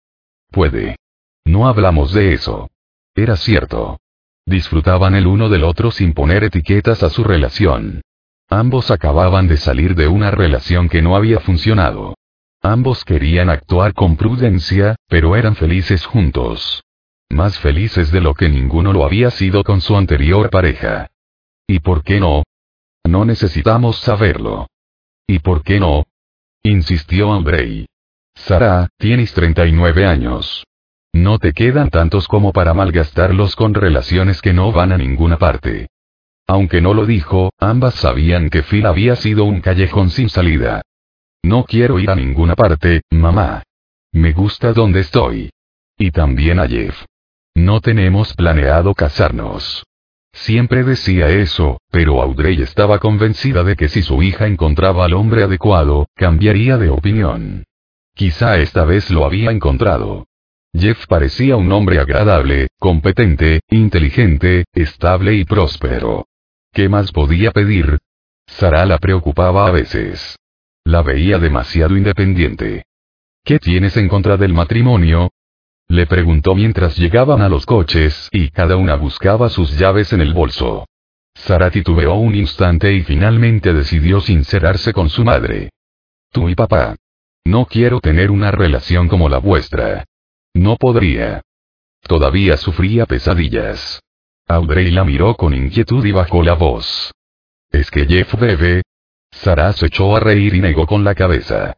Puede. 0.56 0.96
No 1.44 1.68
hablamos 1.68 2.14
de 2.14 2.34
eso. 2.34 2.70
Era 3.14 3.36
cierto. 3.36 4.00
Disfrutaban 4.46 5.14
el 5.14 5.28
uno 5.28 5.50
del 5.50 5.66
otro 5.66 5.92
sin 5.92 6.14
poner 6.14 6.46
etiquetas 6.46 7.04
a 7.04 7.10
su 7.10 7.26
relación. 7.26 8.00
Ambos 8.48 8.90
acababan 8.90 9.50
de 9.50 9.58
salir 9.58 9.96
de 9.96 10.08
una 10.08 10.32
relación 10.32 10.88
que 10.88 11.02
no 11.02 11.18
había 11.18 11.42
funcionado. 11.42 12.16
Ambos 12.62 13.04
querían 13.04 13.50
actuar 13.50 13.94
con 13.94 14.16
prudencia, 14.16 14.96
pero 15.10 15.36
eran 15.36 15.58
felices 15.58 16.06
juntos. 16.06 16.86
Más 17.30 17.60
felices 17.60 18.10
de 18.14 18.22
lo 18.22 18.34
que 18.34 18.48
ninguno 18.48 18.94
lo 18.94 19.04
había 19.04 19.32
sido 19.32 19.62
con 19.62 19.82
su 19.82 19.98
anterior 19.98 20.50
pareja. 20.50 21.12
¿Y 21.68 21.80
por 21.80 22.02
qué 22.02 22.22
no? 22.22 22.44
No 23.04 23.26
necesitamos 23.26 23.98
saberlo. 23.98 24.68
¿Y 25.28 25.40
por 25.40 25.64
qué 25.64 25.82
no? 25.82 26.06
insistió 26.64 27.34
Andrei. 27.34 27.88
Sara, 28.36 28.90
tienes 28.98 29.34
39 29.34 30.06
años. 30.06 30.66
No 31.14 31.40
te 31.40 31.54
quedan 31.54 31.90
tantos 31.90 32.28
como 32.28 32.52
para 32.52 32.74
malgastarlos 32.74 33.56
con 33.56 33.74
relaciones 33.74 34.42
que 34.42 34.54
no 34.54 34.72
van 34.72 34.92
a 34.92 34.98
ninguna 34.98 35.38
parte. 35.38 35.88
Aunque 36.46 36.82
no 36.82 36.94
lo 36.94 37.06
dijo, 37.06 37.52
ambas 37.58 37.96
sabían 37.96 38.50
que 38.50 38.62
Phil 38.62 38.86
había 38.86 39.16
sido 39.16 39.46
un 39.46 39.62
callejón 39.62 40.10
sin 40.10 40.30
salida. 40.30 40.82
No 41.44 41.64
quiero 41.64 42.00
ir 42.00 42.10
a 42.10 42.16
ninguna 42.16 42.56
parte, 42.56 43.02
mamá. 43.10 43.64
Me 44.12 44.34
gusta 44.34 44.74
donde 44.74 45.00
estoy. 45.00 45.50
Y 45.98 46.12
también 46.12 46.60
a 46.60 46.68
Jeff. 46.68 47.04
No 47.56 47.80
tenemos 47.80 48.34
planeado 48.34 48.94
casarnos. 48.94 49.84
Siempre 50.34 50.84
decía 50.84 51.30
eso, 51.30 51.80
pero 51.90 52.22
Audrey 52.22 52.62
estaba 52.62 53.00
convencida 53.00 53.64
de 53.64 53.76
que 53.78 53.88
si 53.88 54.02
su 54.02 54.22
hija 54.22 54.48
encontraba 54.48 55.06
al 55.06 55.14
hombre 55.14 55.44
adecuado, 55.44 56.08
cambiaría 56.14 56.78
de 56.78 56.90
opinión. 56.90 57.64
Quizá 58.16 58.60
esta 58.60 58.86
vez 58.86 59.12
lo 59.12 59.26
había 59.26 59.52
encontrado. 59.52 60.28
Jeff 60.74 61.06
parecía 61.08 61.58
un 61.58 61.70
hombre 61.74 62.00
agradable, 62.00 62.70
competente, 62.80 63.60
inteligente, 63.70 64.64
estable 64.74 65.34
y 65.34 65.44
próspero. 65.44 66.26
¿Qué 66.72 66.88
más 66.88 67.12
podía 67.12 67.52
pedir? 67.52 67.98
Sara 68.48 68.86
la 68.86 69.00
preocupaba 69.00 69.68
a 69.68 69.72
veces. 69.72 70.38
La 70.86 71.02
veía 71.02 71.40
demasiado 71.40 71.98
independiente. 71.98 72.86
¿Qué 73.44 73.60
tienes 73.60 73.98
en 73.98 74.08
contra 74.08 74.38
del 74.38 74.54
matrimonio? 74.54 75.32
Le 75.90 76.08
preguntó 76.08 76.56
mientras 76.56 76.98
llegaban 76.98 77.42
a 77.42 77.50
los 77.50 77.66
coches 77.66 78.30
y 78.32 78.50
cada 78.50 78.78
una 78.78 78.96
buscaba 78.96 79.50
sus 79.50 79.78
llaves 79.78 80.14
en 80.14 80.22
el 80.22 80.34
bolso. 80.34 80.88
Sara 81.34 81.70
titubeó 81.70 82.14
un 82.16 82.34
instante 82.34 82.94
y 82.94 83.04
finalmente 83.04 83.74
decidió 83.74 84.22
sincerarse 84.22 84.94
con 84.94 85.10
su 85.10 85.26
madre. 85.26 85.70
Tú 86.32 86.48
y 86.48 86.56
papá. 86.56 86.96
No 87.46 87.66
quiero 87.68 88.00
tener 88.00 88.32
una 88.32 88.52
relación 88.52 89.08
como 89.08 89.30
la 89.30 89.38
vuestra. 89.38 90.06
No 90.54 90.78
podría. 90.78 91.44
Todavía 92.02 92.58
sufría 92.58 93.06
pesadillas. 93.06 94.02
Audrey 94.48 94.92
la 94.92 95.04
miró 95.04 95.36
con 95.36 95.54
inquietud 95.54 96.04
y 96.06 96.12
bajó 96.12 96.44
la 96.44 96.54
voz. 96.54 97.12
¿Es 97.72 97.92
que 97.92 98.06
Jeff 98.06 98.34
bebe? 98.40 98.82
Sara 99.32 99.74
se 99.74 99.88
echó 99.88 100.16
a 100.16 100.20
reír 100.20 100.56
y 100.56 100.62
negó 100.62 100.88
con 100.88 101.04
la 101.04 101.14
cabeza. 101.14 101.78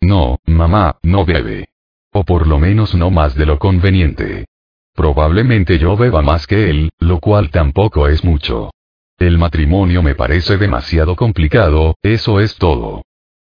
No, 0.00 0.38
mamá, 0.46 0.98
no 1.02 1.24
bebe. 1.24 1.68
O 2.12 2.24
por 2.24 2.46
lo 2.46 2.58
menos 2.58 2.94
no 2.94 3.10
más 3.10 3.34
de 3.34 3.46
lo 3.46 3.58
conveniente. 3.58 4.46
Probablemente 4.94 5.78
yo 5.78 5.96
beba 5.96 6.22
más 6.22 6.46
que 6.46 6.70
él, 6.70 6.90
lo 6.98 7.18
cual 7.18 7.50
tampoco 7.50 8.08
es 8.08 8.24
mucho. 8.24 8.70
El 9.18 9.38
matrimonio 9.38 10.02
me 10.02 10.14
parece 10.14 10.58
demasiado 10.58 11.16
complicado, 11.16 11.96
eso 12.02 12.40
es 12.40 12.56
todo. 12.56 13.02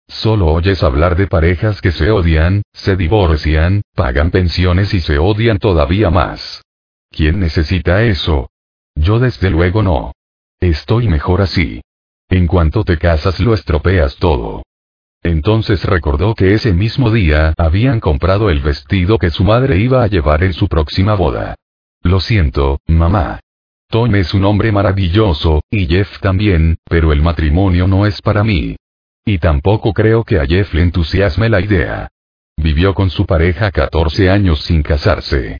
Solo 0.09 0.47
oyes 0.47 0.81
hablar 0.81 1.15
de 1.15 1.27
parejas 1.27 1.81
que 1.81 1.91
se 1.91 2.09
odian, 2.09 2.63
se 2.73 2.95
divorcian, 2.95 3.83
pagan 3.93 4.31
pensiones 4.31 4.91
y 4.95 5.01
se 5.01 5.19
odian 5.19 5.59
todavía 5.59 6.09
más. 6.09 6.63
¿Quién 7.11 7.39
necesita 7.39 8.03
eso? 8.03 8.49
Yo 8.95 9.19
desde 9.19 9.51
luego 9.51 9.83
no. 9.83 10.13
Estoy 10.59 11.07
mejor 11.07 11.41
así. 11.41 11.81
En 12.27 12.47
cuanto 12.47 12.83
te 12.83 12.97
casas 12.97 13.39
lo 13.39 13.53
estropeas 13.53 14.15
todo. 14.17 14.63
Entonces 15.21 15.83
recordó 15.85 16.33
que 16.33 16.55
ese 16.55 16.73
mismo 16.73 17.11
día 17.11 17.53
habían 17.55 17.99
comprado 17.99 18.49
el 18.49 18.61
vestido 18.61 19.19
que 19.19 19.29
su 19.29 19.43
madre 19.43 19.77
iba 19.77 20.03
a 20.03 20.07
llevar 20.07 20.43
en 20.43 20.53
su 20.53 20.67
próxima 20.67 21.13
boda. 21.13 21.55
Lo 22.01 22.19
siento, 22.19 22.79
mamá. 22.87 23.39
Tom 23.89 24.15
es 24.15 24.33
un 24.33 24.45
hombre 24.45 24.71
maravilloso, 24.71 25.61
y 25.69 25.85
Jeff 25.85 26.19
también, 26.19 26.77
pero 26.85 27.13
el 27.13 27.21
matrimonio 27.21 27.87
no 27.87 28.05
es 28.05 28.21
para 28.21 28.43
mí. 28.43 28.75
Y 29.29 29.37
tampoco 29.37 29.93
creo 29.93 30.23
que 30.23 30.39
a 30.39 30.45
Jeff 30.47 30.73
le 30.73 30.81
entusiasme 30.81 31.49
la 31.49 31.61
idea. 31.61 32.09
Vivió 32.57 32.95
con 32.95 33.11
su 33.11 33.27
pareja 33.27 33.69
14 33.69 34.27
años 34.27 34.63
sin 34.63 34.81
casarse. 34.81 35.59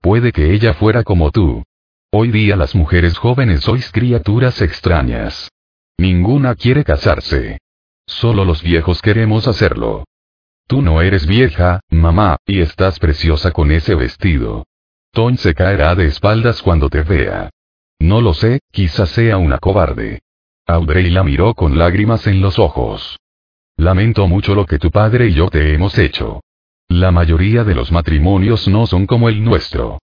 Puede 0.00 0.30
que 0.30 0.54
ella 0.54 0.74
fuera 0.74 1.02
como 1.02 1.32
tú. 1.32 1.64
Hoy 2.12 2.30
día 2.30 2.54
las 2.54 2.76
mujeres 2.76 3.18
jóvenes 3.18 3.62
sois 3.62 3.90
criaturas 3.90 4.62
extrañas. 4.62 5.50
Ninguna 5.98 6.54
quiere 6.54 6.84
casarse. 6.84 7.58
Solo 8.06 8.44
los 8.44 8.62
viejos 8.62 9.02
queremos 9.02 9.48
hacerlo. 9.48 10.04
Tú 10.68 10.80
no 10.80 11.02
eres 11.02 11.26
vieja, 11.26 11.80
mamá, 11.90 12.36
y 12.46 12.60
estás 12.60 13.00
preciosa 13.00 13.50
con 13.50 13.72
ese 13.72 13.96
vestido. 13.96 14.66
Ton 15.10 15.36
se 15.36 15.52
caerá 15.52 15.96
de 15.96 16.06
espaldas 16.06 16.62
cuando 16.62 16.88
te 16.88 17.02
vea. 17.02 17.50
No 17.98 18.20
lo 18.20 18.34
sé, 18.34 18.60
quizás 18.70 19.08
sea 19.08 19.36
una 19.36 19.58
cobarde. 19.58 20.20
Audrey 20.70 21.10
la 21.10 21.24
miró 21.24 21.54
con 21.54 21.76
lágrimas 21.76 22.28
en 22.28 22.40
los 22.40 22.60
ojos. 22.60 23.18
Lamento 23.76 24.28
mucho 24.28 24.54
lo 24.54 24.66
que 24.66 24.78
tu 24.78 24.92
padre 24.92 25.26
y 25.26 25.34
yo 25.34 25.50
te 25.50 25.74
hemos 25.74 25.98
hecho. 25.98 26.42
La 26.88 27.10
mayoría 27.10 27.64
de 27.64 27.74
los 27.74 27.90
matrimonios 27.90 28.68
no 28.68 28.86
son 28.86 29.06
como 29.06 29.28
el 29.28 29.42
nuestro. 29.42 29.98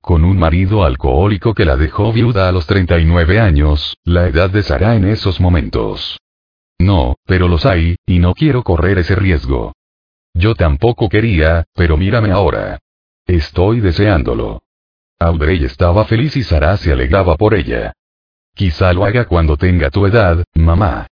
Con 0.00 0.24
un 0.24 0.36
marido 0.36 0.82
alcohólico 0.82 1.54
que 1.54 1.64
la 1.64 1.76
dejó 1.76 2.12
viuda 2.12 2.48
a 2.48 2.52
los 2.52 2.66
39 2.66 3.38
años, 3.38 3.96
la 4.02 4.26
edad 4.26 4.50
de 4.50 4.64
Sara 4.64 4.96
en 4.96 5.04
esos 5.04 5.40
momentos. 5.40 6.18
No, 6.80 7.14
pero 7.24 7.46
los 7.46 7.64
hay, 7.64 7.94
y 8.04 8.18
no 8.18 8.34
quiero 8.34 8.64
correr 8.64 8.98
ese 8.98 9.14
riesgo. 9.14 9.74
Yo 10.34 10.56
tampoco 10.56 11.08
quería, 11.08 11.66
pero 11.74 11.96
mírame 11.96 12.32
ahora. 12.32 12.80
Estoy 13.26 13.78
deseándolo. 13.78 14.62
Audrey 15.20 15.62
estaba 15.64 16.04
feliz 16.04 16.36
y 16.36 16.42
Sara 16.42 16.76
se 16.78 16.90
alegraba 16.90 17.36
por 17.36 17.54
ella. 17.54 17.92
Quizá 18.60 18.92
lo 18.92 19.06
haga 19.06 19.24
cuando 19.24 19.56
tenga 19.56 19.88
tu 19.88 20.04
edad, 20.04 20.44
mamá. 20.54 21.06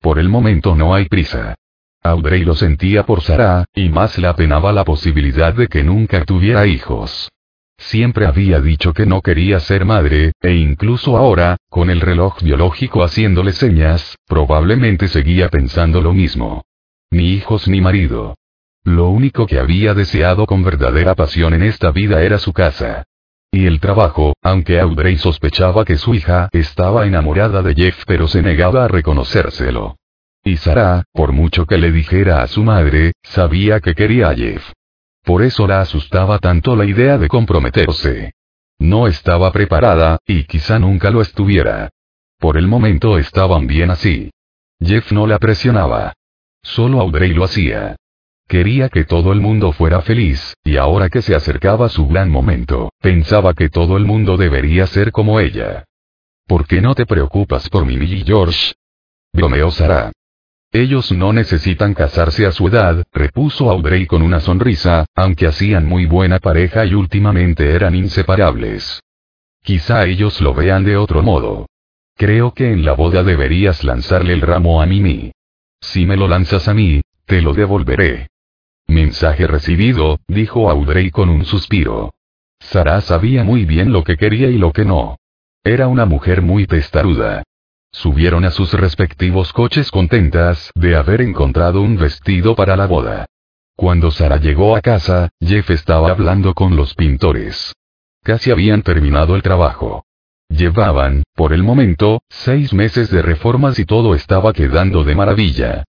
Por 0.00 0.18
el 0.18 0.30
momento 0.30 0.74
no 0.74 0.94
hay 0.94 1.04
prisa. 1.04 1.54
Audrey 2.02 2.44
lo 2.46 2.54
sentía 2.54 3.04
por 3.04 3.20
Sara, 3.20 3.66
y 3.74 3.90
más 3.90 4.16
le 4.16 4.26
apenaba 4.26 4.72
la 4.72 4.86
posibilidad 4.86 5.52
de 5.52 5.68
que 5.68 5.84
nunca 5.84 6.24
tuviera 6.24 6.66
hijos. 6.66 7.28
Siempre 7.76 8.24
había 8.24 8.58
dicho 8.62 8.94
que 8.94 9.04
no 9.04 9.20
quería 9.20 9.60
ser 9.60 9.84
madre, 9.84 10.32
e 10.40 10.54
incluso 10.54 11.18
ahora, 11.18 11.58
con 11.68 11.90
el 11.90 12.00
reloj 12.00 12.40
biológico 12.40 13.04
haciéndole 13.04 13.52
señas, 13.52 14.16
probablemente 14.26 15.06
seguía 15.08 15.50
pensando 15.50 16.00
lo 16.00 16.14
mismo. 16.14 16.64
Ni 17.10 17.34
hijos 17.34 17.68
ni 17.68 17.82
marido. 17.82 18.34
Lo 18.82 19.10
único 19.10 19.46
que 19.46 19.58
había 19.58 19.92
deseado 19.92 20.46
con 20.46 20.64
verdadera 20.64 21.14
pasión 21.14 21.52
en 21.52 21.64
esta 21.64 21.90
vida 21.90 22.22
era 22.22 22.38
su 22.38 22.54
casa. 22.54 23.04
Y 23.54 23.66
el 23.66 23.78
trabajo, 23.78 24.34
aunque 24.42 24.80
Audrey 24.80 25.16
sospechaba 25.16 25.84
que 25.84 25.96
su 25.96 26.12
hija 26.12 26.48
estaba 26.50 27.06
enamorada 27.06 27.62
de 27.62 27.72
Jeff 27.76 28.02
pero 28.04 28.26
se 28.26 28.42
negaba 28.42 28.84
a 28.84 28.88
reconocérselo. 28.88 29.96
Y 30.42 30.56
Sara, 30.56 31.04
por 31.12 31.30
mucho 31.30 31.64
que 31.64 31.78
le 31.78 31.92
dijera 31.92 32.42
a 32.42 32.48
su 32.48 32.64
madre, 32.64 33.12
sabía 33.22 33.78
que 33.78 33.94
quería 33.94 34.30
a 34.30 34.34
Jeff. 34.34 34.72
Por 35.22 35.44
eso 35.44 35.68
la 35.68 35.82
asustaba 35.82 36.40
tanto 36.40 36.74
la 36.74 36.84
idea 36.84 37.16
de 37.16 37.28
comprometerse. 37.28 38.32
No 38.80 39.06
estaba 39.06 39.52
preparada, 39.52 40.18
y 40.26 40.46
quizá 40.46 40.80
nunca 40.80 41.10
lo 41.10 41.22
estuviera. 41.22 41.90
Por 42.40 42.56
el 42.56 42.66
momento 42.66 43.18
estaban 43.18 43.68
bien 43.68 43.92
así. 43.92 44.32
Jeff 44.80 45.12
no 45.12 45.28
la 45.28 45.38
presionaba. 45.38 46.12
Solo 46.60 47.00
Audrey 47.00 47.32
lo 47.32 47.44
hacía. 47.44 47.94
Quería 48.54 48.88
que 48.88 49.02
todo 49.02 49.32
el 49.32 49.40
mundo 49.40 49.72
fuera 49.72 50.00
feliz, 50.02 50.54
y 50.62 50.76
ahora 50.76 51.10
que 51.10 51.22
se 51.22 51.34
acercaba 51.34 51.88
su 51.88 52.06
gran 52.06 52.30
momento, 52.30 52.92
pensaba 53.00 53.52
que 53.52 53.68
todo 53.68 53.96
el 53.96 54.04
mundo 54.04 54.36
debería 54.36 54.86
ser 54.86 55.10
como 55.10 55.40
ella. 55.40 55.86
¿Por 56.46 56.64
qué 56.68 56.80
no 56.80 56.94
te 56.94 57.04
preocupas 57.04 57.68
por 57.68 57.84
mí 57.84 57.94
y 57.94 58.22
George? 58.24 58.74
Bromeó 59.32 59.72
Sara. 59.72 60.12
Ellos 60.70 61.10
no 61.10 61.32
necesitan 61.32 61.94
casarse 61.94 62.46
a 62.46 62.52
su 62.52 62.68
edad, 62.68 63.02
repuso 63.12 63.72
Audrey 63.72 64.06
con 64.06 64.22
una 64.22 64.38
sonrisa, 64.38 65.04
aunque 65.16 65.48
hacían 65.48 65.84
muy 65.84 66.06
buena 66.06 66.38
pareja 66.38 66.84
y 66.84 66.94
últimamente 66.94 67.72
eran 67.72 67.96
inseparables. 67.96 69.00
Quizá 69.64 70.06
ellos 70.06 70.40
lo 70.40 70.54
vean 70.54 70.84
de 70.84 70.96
otro 70.96 71.24
modo. 71.24 71.66
Creo 72.14 72.54
que 72.54 72.70
en 72.70 72.84
la 72.84 72.92
boda 72.92 73.24
deberías 73.24 73.82
lanzarle 73.82 74.32
el 74.32 74.42
ramo 74.42 74.80
a 74.80 74.86
Mimi. 74.86 75.32
Si 75.80 76.06
me 76.06 76.16
lo 76.16 76.28
lanzas 76.28 76.68
a 76.68 76.74
mí, 76.74 77.00
te 77.26 77.42
lo 77.42 77.52
devolveré. 77.52 78.28
Mensaje 78.86 79.46
recibido, 79.46 80.20
dijo 80.28 80.70
Audrey 80.70 81.10
con 81.10 81.28
un 81.28 81.44
suspiro. 81.44 82.14
Sara 82.60 83.00
sabía 83.00 83.44
muy 83.44 83.64
bien 83.64 83.92
lo 83.92 84.04
que 84.04 84.16
quería 84.16 84.48
y 84.50 84.58
lo 84.58 84.72
que 84.72 84.84
no. 84.84 85.16
Era 85.62 85.88
una 85.88 86.04
mujer 86.04 86.42
muy 86.42 86.66
testaruda. 86.66 87.42
Subieron 87.90 88.44
a 88.44 88.50
sus 88.50 88.72
respectivos 88.72 89.52
coches 89.52 89.90
contentas 89.90 90.70
de 90.74 90.96
haber 90.96 91.20
encontrado 91.20 91.80
un 91.80 91.96
vestido 91.96 92.54
para 92.54 92.76
la 92.76 92.86
boda. 92.86 93.26
Cuando 93.76 94.10
Sara 94.10 94.36
llegó 94.36 94.76
a 94.76 94.80
casa, 94.80 95.30
Jeff 95.40 95.70
estaba 95.70 96.10
hablando 96.10 96.54
con 96.54 96.76
los 96.76 96.94
pintores. 96.94 97.72
Casi 98.22 98.50
habían 98.50 98.82
terminado 98.82 99.36
el 99.36 99.42
trabajo. 99.42 100.04
Llevaban, 100.48 101.22
por 101.34 101.52
el 101.52 101.62
momento, 101.62 102.22
seis 102.28 102.72
meses 102.72 103.10
de 103.10 103.22
reformas 103.22 103.78
y 103.78 103.84
todo 103.84 104.14
estaba 104.14 104.52
quedando 104.52 105.04
de 105.04 105.14
maravilla. 105.14 105.84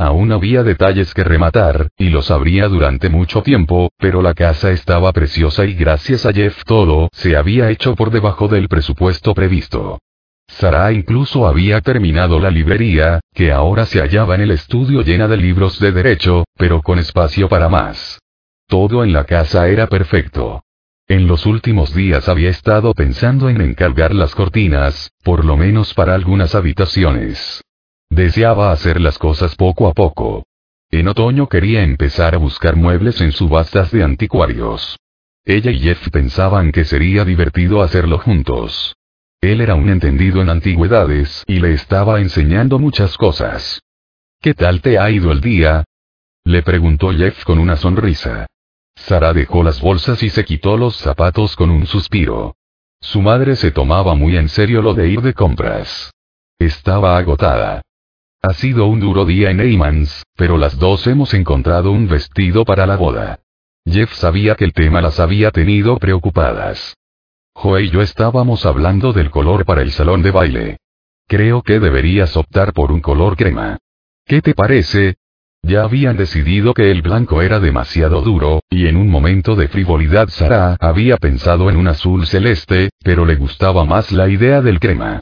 Aún 0.00 0.30
había 0.30 0.62
detalles 0.62 1.12
que 1.12 1.24
rematar, 1.24 1.88
y 1.98 2.10
los 2.10 2.30
habría 2.30 2.68
durante 2.68 3.08
mucho 3.08 3.42
tiempo, 3.42 3.90
pero 3.98 4.22
la 4.22 4.32
casa 4.32 4.70
estaba 4.70 5.12
preciosa 5.12 5.64
y 5.64 5.74
gracias 5.74 6.24
a 6.24 6.32
Jeff 6.32 6.62
todo 6.64 7.08
se 7.12 7.36
había 7.36 7.68
hecho 7.70 7.96
por 7.96 8.12
debajo 8.12 8.46
del 8.46 8.68
presupuesto 8.68 9.34
previsto. 9.34 9.98
Sara 10.46 10.92
incluso 10.92 11.48
había 11.48 11.80
terminado 11.80 12.38
la 12.38 12.50
librería, 12.50 13.18
que 13.34 13.50
ahora 13.50 13.86
se 13.86 14.00
hallaba 14.00 14.36
en 14.36 14.42
el 14.42 14.52
estudio 14.52 15.02
llena 15.02 15.26
de 15.26 15.36
libros 15.36 15.80
de 15.80 15.90
derecho, 15.90 16.44
pero 16.56 16.80
con 16.80 17.00
espacio 17.00 17.48
para 17.48 17.68
más. 17.68 18.20
Todo 18.68 19.02
en 19.02 19.12
la 19.12 19.24
casa 19.24 19.68
era 19.68 19.88
perfecto. 19.88 20.62
En 21.08 21.26
los 21.26 21.44
últimos 21.44 21.92
días 21.92 22.28
había 22.28 22.50
estado 22.50 22.94
pensando 22.94 23.48
en 23.48 23.60
encargar 23.60 24.14
las 24.14 24.34
cortinas, 24.34 25.10
por 25.24 25.44
lo 25.44 25.56
menos 25.56 25.92
para 25.92 26.14
algunas 26.14 26.54
habitaciones. 26.54 27.62
Deseaba 28.10 28.72
hacer 28.72 29.00
las 29.00 29.18
cosas 29.18 29.54
poco 29.56 29.88
a 29.88 29.92
poco. 29.92 30.44
En 30.90 31.08
otoño 31.08 31.48
quería 31.48 31.82
empezar 31.82 32.34
a 32.34 32.38
buscar 32.38 32.76
muebles 32.76 33.20
en 33.20 33.32
subastas 33.32 33.90
de 33.90 34.02
anticuarios. 34.02 34.98
Ella 35.44 35.70
y 35.70 35.78
Jeff 35.80 36.08
pensaban 36.10 36.72
que 36.72 36.84
sería 36.84 37.24
divertido 37.24 37.82
hacerlo 37.82 38.18
juntos. 38.18 38.96
Él 39.40 39.60
era 39.60 39.74
un 39.74 39.88
entendido 39.88 40.42
en 40.42 40.48
antigüedades 40.48 41.44
y 41.46 41.60
le 41.60 41.72
estaba 41.72 42.20
enseñando 42.20 42.78
muchas 42.78 43.16
cosas. 43.16 43.80
¿Qué 44.40 44.54
tal 44.54 44.80
te 44.80 44.98
ha 44.98 45.10
ido 45.10 45.30
el 45.30 45.40
día? 45.40 45.84
Le 46.44 46.62
preguntó 46.62 47.12
Jeff 47.12 47.44
con 47.44 47.58
una 47.58 47.76
sonrisa. 47.76 48.46
Sara 48.96 49.32
dejó 49.32 49.62
las 49.62 49.80
bolsas 49.80 50.22
y 50.22 50.30
se 50.30 50.44
quitó 50.44 50.76
los 50.76 50.96
zapatos 50.96 51.54
con 51.54 51.70
un 51.70 51.86
suspiro. 51.86 52.56
Su 53.00 53.22
madre 53.22 53.54
se 53.54 53.70
tomaba 53.70 54.14
muy 54.14 54.36
en 54.36 54.48
serio 54.48 54.82
lo 54.82 54.94
de 54.94 55.08
ir 55.08 55.20
de 55.20 55.34
compras. 55.34 56.10
Estaba 56.58 57.16
agotada. 57.16 57.82
Ha 58.40 58.54
sido 58.54 58.86
un 58.86 59.00
duro 59.00 59.24
día 59.24 59.50
en 59.50 59.58
Eymans, 59.58 60.22
pero 60.36 60.58
las 60.58 60.78
dos 60.78 61.08
hemos 61.08 61.34
encontrado 61.34 61.90
un 61.90 62.06
vestido 62.06 62.64
para 62.64 62.86
la 62.86 62.96
boda. 62.96 63.40
Jeff 63.84 64.12
sabía 64.12 64.54
que 64.54 64.64
el 64.64 64.72
tema 64.72 65.00
las 65.00 65.18
había 65.18 65.50
tenido 65.50 65.98
preocupadas. 65.98 66.96
Joe 67.52 67.82
y 67.82 67.90
yo 67.90 68.00
estábamos 68.00 68.64
hablando 68.64 69.12
del 69.12 69.30
color 69.30 69.64
para 69.64 69.82
el 69.82 69.90
salón 69.90 70.22
de 70.22 70.30
baile. 70.30 70.76
Creo 71.26 71.62
que 71.62 71.80
deberías 71.80 72.36
optar 72.36 72.72
por 72.72 72.92
un 72.92 73.00
color 73.00 73.36
crema. 73.36 73.78
¿Qué 74.24 74.40
te 74.40 74.54
parece? 74.54 75.16
Ya 75.62 75.82
habían 75.82 76.16
decidido 76.16 76.74
que 76.74 76.92
el 76.92 77.02
blanco 77.02 77.42
era 77.42 77.58
demasiado 77.58 78.22
duro, 78.22 78.60
y 78.70 78.86
en 78.86 78.96
un 78.96 79.10
momento 79.10 79.56
de 79.56 79.66
frivolidad 79.66 80.28
Sara 80.28 80.76
había 80.78 81.16
pensado 81.16 81.68
en 81.70 81.76
un 81.76 81.88
azul 81.88 82.24
celeste, 82.28 82.90
pero 83.02 83.26
le 83.26 83.34
gustaba 83.34 83.84
más 83.84 84.12
la 84.12 84.28
idea 84.28 84.62
del 84.62 84.78
crema. 84.78 85.18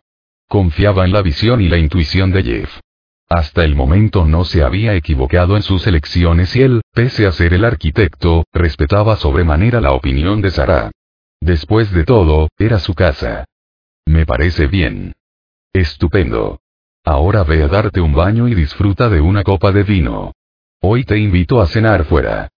Confiaba 0.46 1.06
en 1.06 1.12
la 1.14 1.22
visión 1.22 1.62
y 1.62 1.70
la 1.70 1.78
intuición 1.78 2.30
de 2.30 2.42
Jeff. 2.42 2.80
Hasta 3.28 3.64
el 3.64 3.74
momento 3.74 4.24
no 4.24 4.44
se 4.44 4.62
había 4.62 4.94
equivocado 4.94 5.56
en 5.56 5.62
sus 5.62 5.86
elecciones 5.86 6.54
y 6.54 6.62
él, 6.62 6.82
pese 6.92 7.26
a 7.26 7.32
ser 7.32 7.54
el 7.54 7.64
arquitecto, 7.64 8.44
respetaba 8.52 9.16
sobremanera 9.16 9.80
la 9.80 9.92
opinión 9.92 10.40
de 10.40 10.50
Sara. 10.50 10.92
Después 11.40 11.92
de 11.92 12.04
todo, 12.04 12.48
era 12.56 12.78
su 12.78 12.94
casa. 12.94 13.44
Me 14.06 14.24
parece 14.26 14.68
bien. 14.68 15.14
Estupendo. 15.72 16.60
Ahora 17.04 17.42
ve 17.42 17.62
a 17.62 17.68
darte 17.68 18.00
un 18.00 18.12
baño 18.12 18.46
y 18.48 18.54
disfruta 18.54 19.08
de 19.08 19.20
una 19.20 19.42
copa 19.42 19.72
de 19.72 19.82
vino. 19.82 20.32
Hoy 20.80 21.04
te 21.04 21.18
invito 21.18 21.60
a 21.60 21.66
cenar 21.66 22.04
fuera. 22.04 22.48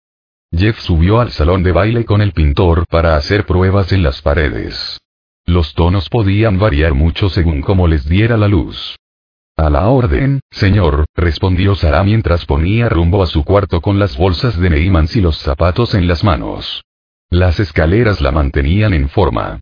Jeff 0.53 0.79
subió 0.81 1.21
al 1.21 1.31
salón 1.33 1.63
de 1.63 1.73
baile 1.73 2.05
con 2.05 2.21
el 2.21 2.33
pintor 2.33 2.87
para 2.89 3.17
hacer 3.17 3.47
pruebas 3.47 3.93
en 3.93 4.03
las 4.03 4.21
paredes. 4.23 5.01
Los 5.47 5.75
tonos 5.75 6.09
podían 6.11 6.59
variar 6.59 6.93
mucho 6.95 7.31
según 7.31 7.63
cómo 7.63 7.89
les 7.89 8.07
diera 8.07 8.37
la 8.37 8.49
luz. 8.49 8.99
A 9.59 9.71
la 9.71 9.89
orden, 9.89 10.39
señor, 10.53 11.05
respondió 11.17 11.75
Sara 11.75 12.05
mientras 12.05 12.47
ponía 12.47 12.89
rumbo 12.89 13.25
a 13.25 13.27
su 13.27 13.43
cuarto 13.43 13.81
con 13.81 13.99
las 13.99 14.17
bolsas 14.17 14.57
de 14.57 14.71
Neymans 14.71 15.17
y 15.17 15.21
los 15.21 15.37
zapatos 15.39 15.95
en 15.95 16.07
las 16.07 16.23
manos. 16.23 16.85
Las 17.29 17.59
escaleras 17.59 18.21
la 18.21 18.31
mantenían 18.31 18.95
en 18.95 19.09
forma. 19.09 19.59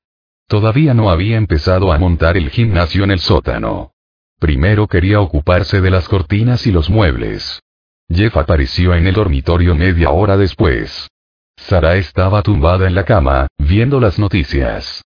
Todavía 0.48 0.92
no 0.92 1.08
había 1.08 1.38
empezado 1.38 1.94
a 1.94 1.98
montar 1.98 2.36
el 2.36 2.50
gimnasio 2.50 3.04
en 3.04 3.10
el 3.10 3.20
sótano. 3.20 3.92
Primero 4.38 4.86
quería 4.86 5.18
ocuparse 5.18 5.80
de 5.80 5.90
las 5.90 6.10
cortinas 6.10 6.66
y 6.66 6.72
los 6.72 6.90
muebles. 6.90 7.62
Jeff 8.10 8.36
apareció 8.36 8.94
en 8.94 9.06
el 9.06 9.14
dormitorio 9.14 9.74
media 9.74 10.10
hora 10.10 10.36
después. 10.36 11.08
Sara 11.56 11.96
estaba 11.96 12.42
tumbada 12.42 12.86
en 12.86 12.94
la 12.94 13.06
cama, 13.06 13.46
viendo 13.56 13.98
las 13.98 14.18
noticias. 14.18 15.02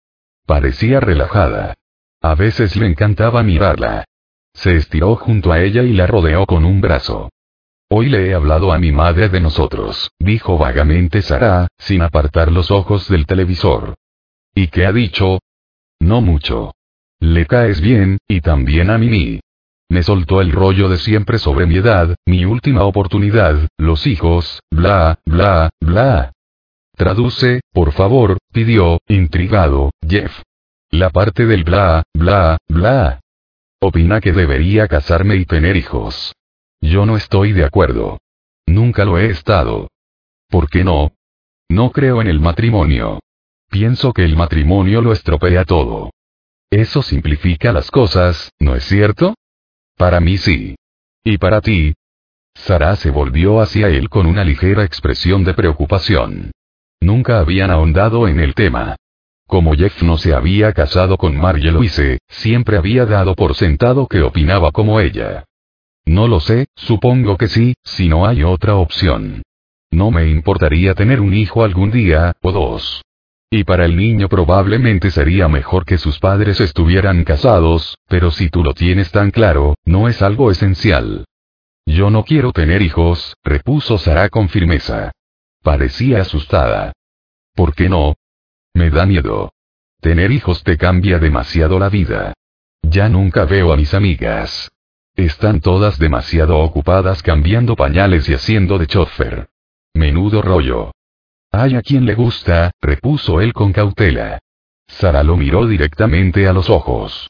Parecía 0.48 1.00
relajada. 1.00 1.76
A 2.24 2.34
veces 2.34 2.76
le 2.76 2.88
encantaba 2.88 3.44
mirarla. 3.44 4.06
Se 4.54 4.76
estiró 4.76 5.16
junto 5.16 5.52
a 5.52 5.62
ella 5.62 5.84
y 5.84 5.94
la 5.94 6.08
rodeó 6.08 6.46
con 6.46 6.66
un 6.66 6.82
brazo. 6.82 7.30
Hoy 7.90 8.10
le 8.10 8.28
he 8.28 8.34
hablado 8.36 8.72
a 8.72 8.78
mi 8.78 8.92
madre 8.92 9.30
de 9.30 9.40
nosotros, 9.40 10.12
dijo 10.20 10.58
vagamente 10.58 11.22
Sara, 11.22 11.68
sin 11.78 12.02
apartar 12.02 12.52
los 12.52 12.70
ojos 12.70 13.08
del 13.10 13.26
televisor. 13.26 13.96
¿Y 14.54 14.68
qué 14.68 14.86
ha 14.86 14.92
dicho? 14.92 15.40
No 16.00 16.22
mucho. 16.22 16.74
Le 17.20 17.46
caes 17.46 17.82
bien, 17.82 18.20
y 18.28 18.42
también 18.42 18.90
a 18.90 18.98
Mimi. 18.98 19.40
Me 19.90 20.04
soltó 20.04 20.40
el 20.40 20.52
rollo 20.52 20.88
de 20.88 20.98
siempre 20.98 21.40
sobre 21.40 21.66
mi 21.66 21.78
edad, 21.78 22.16
mi 22.28 22.46
última 22.46 22.84
oportunidad, 22.84 23.68
los 23.78 24.06
hijos, 24.06 24.60
bla, 24.70 25.18
bla, 25.26 25.72
bla. 25.82 26.32
Traduce, 26.96 27.62
por 27.74 27.92
favor, 27.94 28.38
pidió, 28.54 29.00
intrigado, 29.08 29.90
Jeff. 30.08 30.44
La 30.92 31.10
parte 31.10 31.48
del 31.48 31.64
bla, 31.64 32.04
bla, 32.14 32.58
bla. 32.68 33.20
Opina 33.82 34.20
que 34.20 34.34
debería 34.34 34.88
casarme 34.88 35.36
y 35.38 35.46
tener 35.46 35.78
hijos. 35.78 36.36
Yo 36.82 37.06
no 37.06 37.16
estoy 37.16 37.54
de 37.54 37.64
acuerdo. 37.64 38.20
Nunca 38.66 39.06
lo 39.06 39.18
he 39.18 39.30
estado. 39.30 39.90
¿Por 40.50 40.70
qué 40.70 40.84
no? 40.84 41.14
No 41.70 41.92
creo 41.92 42.22
en 42.22 42.28
el 42.28 42.40
matrimonio. 42.40 43.20
Pienso 43.70 44.12
que 44.12 44.26
el 44.26 44.36
matrimonio 44.36 45.02
lo 45.02 45.14
estropea 45.14 45.64
todo. 45.64 46.12
Eso 46.70 47.02
simplifica 47.02 47.72
las 47.72 47.90
cosas, 47.90 48.52
¿no 48.60 48.76
es 48.76 48.84
cierto? 48.84 49.36
Para 49.96 50.20
mí 50.20 50.38
sí. 50.38 50.76
¿Y 51.24 51.38
para 51.38 51.62
ti? 51.62 51.94
Sara 52.56 52.96
se 52.96 53.12
volvió 53.12 53.62
hacia 53.62 53.88
él 53.88 54.10
con 54.10 54.26
una 54.26 54.44
ligera 54.44 54.84
expresión 54.84 55.44
de 55.44 55.54
preocupación. 55.54 56.52
Nunca 57.00 57.40
habían 57.40 57.72
ahondado 57.72 58.28
en 58.28 58.40
el 58.40 58.56
tema. 58.56 58.98
Como 59.50 59.74
Jeff 59.74 60.04
no 60.04 60.20
se 60.20 60.36
había 60.36 60.74
casado 60.74 61.18
con 61.18 61.36
Marie 61.36 61.72
Louise, 61.72 62.20
siempre 62.28 62.78
había 62.78 63.08
dado 63.08 63.34
por 63.34 63.56
sentado 63.56 64.06
que 64.06 64.22
opinaba 64.22 64.72
como 64.72 65.00
ella. 65.00 65.46
No 66.06 66.28
lo 66.28 66.40
sé, 66.40 66.68
supongo 66.76 67.36
que 67.36 67.48
sí, 67.48 67.74
si 67.84 68.08
no 68.08 68.28
hay 68.28 68.44
otra 68.44 68.76
opción. 68.76 69.42
No 69.90 70.12
me 70.12 70.30
importaría 70.30 70.94
tener 70.94 71.20
un 71.20 71.34
hijo 71.34 71.64
algún 71.64 71.90
día, 71.90 72.34
o 72.44 72.52
dos. 72.52 73.02
Y 73.50 73.64
para 73.64 73.86
el 73.86 73.96
niño 73.96 74.30
probablemente 74.30 75.10
sería 75.10 75.48
mejor 75.48 75.84
que 75.84 75.98
sus 75.98 76.20
padres 76.20 76.62
estuvieran 76.62 77.24
casados, 77.24 77.98
pero 78.08 78.30
si 78.30 78.52
tú 78.52 78.64
lo 78.64 78.76
tienes 78.76 79.12
tan 79.12 79.32
claro, 79.32 79.74
no 79.84 80.08
es 80.08 80.22
algo 80.22 80.52
esencial. 80.52 81.26
Yo 81.88 82.12
no 82.12 82.24
quiero 82.24 82.52
tener 82.52 82.84
hijos, 82.84 83.36
repuso 83.44 83.98
Sara 83.98 84.30
con 84.30 84.48
firmeza. 84.48 85.12
Parecía 85.64 86.22
asustada. 86.22 86.94
¿Por 87.56 87.74
qué 87.74 87.90
no? 87.90 88.14
Me 88.74 88.90
da 88.90 89.06
miedo. 89.06 89.52
Tener 90.00 90.32
hijos 90.32 90.64
te 90.64 90.78
cambia 90.78 91.20
demasiado 91.20 91.80
la 91.80 91.90
vida. 91.90 92.34
Ya 92.82 93.10
nunca 93.10 93.46
veo 93.46 93.74
a 93.74 93.78
mis 93.78 93.94
amigas. 93.94 94.72
Están 95.16 95.60
todas 95.60 96.00
demasiado 96.00 96.60
ocupadas 96.60 97.22
cambiando 97.22 97.76
pañales 97.76 98.30
y 98.30 98.34
haciendo 98.34 98.78
de 98.78 98.88
chofer. 98.88 99.50
Menudo 99.94 100.42
rollo. 100.42 100.92
Hay 101.52 101.76
a 101.76 101.82
quien 101.82 102.06
le 102.06 102.16
gusta, 102.16 102.72
repuso 102.80 103.42
él 103.42 103.54
con 103.54 103.74
cautela. 103.74 104.40
Sara 104.88 105.24
lo 105.24 105.36
miró 105.36 105.68
directamente 105.68 106.48
a 106.48 106.54
los 106.54 106.70
ojos. 106.70 107.30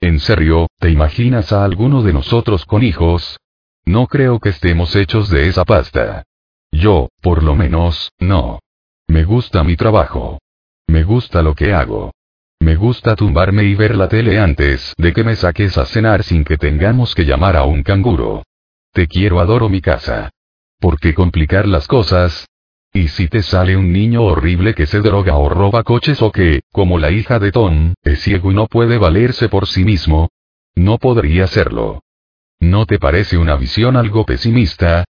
¿En 0.00 0.20
serio, 0.20 0.66
te 0.78 0.90
imaginas 0.90 1.52
a 1.52 1.64
alguno 1.64 2.02
de 2.02 2.12
nosotros 2.12 2.66
con 2.66 2.82
hijos? 2.82 3.38
No 3.84 4.08
creo 4.08 4.40
que 4.40 4.50
estemos 4.50 4.94
hechos 4.96 5.30
de 5.30 5.48
esa 5.48 5.64
pasta. 5.64 6.24
Yo, 6.70 7.08
por 7.20 7.42
lo 7.42 7.54
menos, 7.54 8.10
no. 8.18 8.60
Me 9.06 9.24
gusta 9.24 9.64
mi 9.64 9.76
trabajo. 9.76 10.41
Me 10.92 11.04
gusta 11.04 11.40
lo 11.40 11.54
que 11.54 11.72
hago. 11.72 12.12
Me 12.60 12.76
gusta 12.76 13.16
tumbarme 13.16 13.64
y 13.64 13.74
ver 13.74 13.96
la 13.96 14.10
tele 14.10 14.38
antes 14.38 14.92
de 14.98 15.14
que 15.14 15.24
me 15.24 15.36
saques 15.36 15.78
a 15.78 15.86
cenar 15.86 16.22
sin 16.22 16.44
que 16.44 16.58
tengamos 16.58 17.14
que 17.14 17.24
llamar 17.24 17.56
a 17.56 17.64
un 17.64 17.82
canguro. 17.82 18.42
Te 18.92 19.08
quiero, 19.08 19.40
adoro 19.40 19.70
mi 19.70 19.80
casa. 19.80 20.28
¿Por 20.78 21.00
qué 21.00 21.14
complicar 21.14 21.66
las 21.66 21.88
cosas? 21.88 22.46
¿Y 22.92 23.08
si 23.08 23.26
te 23.28 23.42
sale 23.42 23.74
un 23.74 23.90
niño 23.90 24.22
horrible 24.22 24.74
que 24.74 24.84
se 24.84 25.00
droga 25.00 25.38
o 25.38 25.48
roba 25.48 25.82
coches 25.82 26.20
o 26.20 26.30
que, 26.30 26.60
como 26.70 26.98
la 26.98 27.10
hija 27.10 27.38
de 27.38 27.52
Tom, 27.52 27.94
es 28.02 28.20
ciego 28.20 28.52
y 28.52 28.54
no 28.54 28.66
puede 28.66 28.98
valerse 28.98 29.48
por 29.48 29.66
sí 29.66 29.84
mismo? 29.84 30.28
No 30.74 30.98
podría 30.98 31.46
serlo. 31.46 32.02
¿No 32.60 32.84
te 32.84 32.98
parece 32.98 33.38
una 33.38 33.56
visión 33.56 33.96
algo 33.96 34.26
pesimista? 34.26 35.06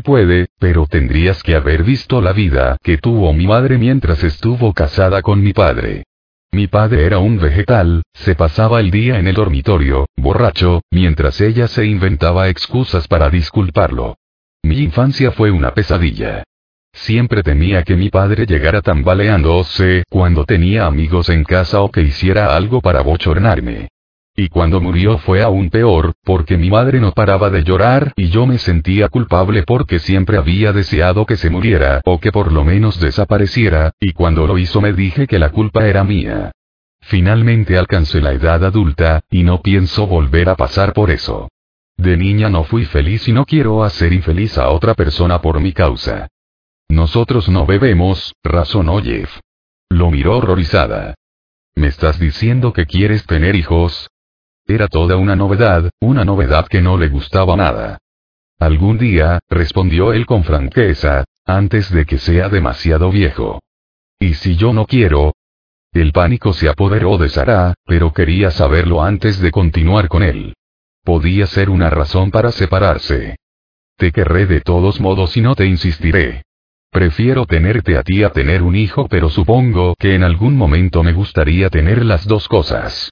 Puede, 0.00 0.48
pero 0.58 0.86
tendrías 0.86 1.42
que 1.42 1.54
haber 1.54 1.84
visto 1.84 2.20
la 2.20 2.32
vida 2.32 2.76
que 2.82 2.98
tuvo 2.98 3.32
mi 3.32 3.46
madre 3.46 3.78
mientras 3.78 4.24
estuvo 4.24 4.72
casada 4.72 5.22
con 5.22 5.42
mi 5.42 5.52
padre. 5.52 6.04
Mi 6.50 6.66
padre 6.66 7.04
era 7.04 7.18
un 7.18 7.38
vegetal, 7.38 8.02
se 8.12 8.34
pasaba 8.34 8.80
el 8.80 8.90
día 8.90 9.18
en 9.18 9.26
el 9.26 9.34
dormitorio, 9.34 10.06
borracho, 10.16 10.82
mientras 10.90 11.40
ella 11.40 11.68
se 11.68 11.86
inventaba 11.86 12.48
excusas 12.48 13.06
para 13.06 13.30
disculparlo. 13.30 14.16
Mi 14.62 14.78
infancia 14.78 15.30
fue 15.30 15.50
una 15.50 15.72
pesadilla. 15.72 16.44
Siempre 16.92 17.42
temía 17.42 17.84
que 17.84 17.96
mi 17.96 18.10
padre 18.10 18.44
llegara 18.44 18.82
tambaleándose 18.82 20.04
cuando 20.10 20.44
tenía 20.44 20.86
amigos 20.86 21.30
en 21.30 21.44
casa 21.44 21.80
o 21.80 21.90
que 21.90 22.02
hiciera 22.02 22.54
algo 22.54 22.80
para 22.80 23.00
bochornarme. 23.00 23.88
Y 24.34 24.48
cuando 24.48 24.80
murió 24.80 25.18
fue 25.18 25.42
aún 25.42 25.68
peor, 25.68 26.14
porque 26.24 26.56
mi 26.56 26.70
madre 26.70 27.00
no 27.00 27.12
paraba 27.12 27.50
de 27.50 27.64
llorar 27.64 28.14
y 28.16 28.30
yo 28.30 28.46
me 28.46 28.56
sentía 28.56 29.08
culpable 29.08 29.62
porque 29.62 29.98
siempre 29.98 30.38
había 30.38 30.72
deseado 30.72 31.26
que 31.26 31.36
se 31.36 31.50
muriera 31.50 32.00
o 32.06 32.18
que 32.18 32.32
por 32.32 32.50
lo 32.50 32.64
menos 32.64 32.98
desapareciera, 32.98 33.92
y 34.00 34.12
cuando 34.12 34.46
lo 34.46 34.56
hizo 34.56 34.80
me 34.80 34.94
dije 34.94 35.26
que 35.26 35.38
la 35.38 35.50
culpa 35.50 35.86
era 35.86 36.02
mía. 36.02 36.52
Finalmente 37.02 37.76
alcancé 37.76 38.22
la 38.22 38.32
edad 38.32 38.64
adulta, 38.64 39.20
y 39.28 39.42
no 39.42 39.60
pienso 39.60 40.06
volver 40.06 40.48
a 40.48 40.56
pasar 40.56 40.94
por 40.94 41.10
eso. 41.10 41.50
De 41.98 42.16
niña 42.16 42.48
no 42.48 42.64
fui 42.64 42.86
feliz 42.86 43.28
y 43.28 43.32
no 43.32 43.44
quiero 43.44 43.84
hacer 43.84 44.14
infeliz 44.14 44.56
a 44.56 44.70
otra 44.70 44.94
persona 44.94 45.42
por 45.42 45.60
mi 45.60 45.72
causa. 45.72 46.28
Nosotros 46.88 47.50
no 47.50 47.66
bebemos, 47.66 48.34
razonó 48.42 49.02
Jeff. 49.02 49.30
Lo 49.90 50.10
miró 50.10 50.38
horrorizada. 50.38 51.14
¿Me 51.74 51.88
estás 51.88 52.18
diciendo 52.18 52.72
que 52.72 52.86
quieres 52.86 53.26
tener 53.26 53.56
hijos? 53.56 54.08
Era 54.66 54.88
toda 54.88 55.16
una 55.16 55.36
novedad, 55.36 55.90
una 56.00 56.24
novedad 56.24 56.66
que 56.68 56.80
no 56.80 56.96
le 56.96 57.08
gustaba 57.08 57.56
nada. 57.56 57.98
Algún 58.58 58.96
día, 58.98 59.40
respondió 59.48 60.12
él 60.12 60.24
con 60.24 60.44
franqueza, 60.44 61.24
antes 61.44 61.90
de 61.90 62.04
que 62.04 62.18
sea 62.18 62.48
demasiado 62.48 63.10
viejo. 63.10 63.60
¿Y 64.20 64.34
si 64.34 64.56
yo 64.56 64.72
no 64.72 64.86
quiero? 64.86 65.34
El 65.92 66.12
pánico 66.12 66.52
se 66.52 66.68
apoderó 66.68 67.18
de 67.18 67.28
Sara, 67.28 67.74
pero 67.84 68.12
quería 68.12 68.50
saberlo 68.50 69.02
antes 69.02 69.40
de 69.40 69.50
continuar 69.50 70.08
con 70.08 70.22
él. 70.22 70.54
Podía 71.02 71.46
ser 71.46 71.68
una 71.68 71.90
razón 71.90 72.30
para 72.30 72.52
separarse. 72.52 73.36
Te 73.96 74.12
querré 74.12 74.46
de 74.46 74.60
todos 74.60 75.00
modos 75.00 75.36
y 75.36 75.40
no 75.40 75.56
te 75.56 75.66
insistiré. 75.66 76.44
Prefiero 76.90 77.46
tenerte 77.46 77.96
a 77.96 78.02
ti 78.02 78.22
a 78.22 78.30
tener 78.30 78.62
un 78.62 78.76
hijo, 78.76 79.08
pero 79.08 79.28
supongo 79.28 79.94
que 79.98 80.14
en 80.14 80.22
algún 80.22 80.56
momento 80.56 81.02
me 81.02 81.12
gustaría 81.12 81.68
tener 81.68 82.04
las 82.04 82.26
dos 82.26 82.48
cosas. 82.48 83.10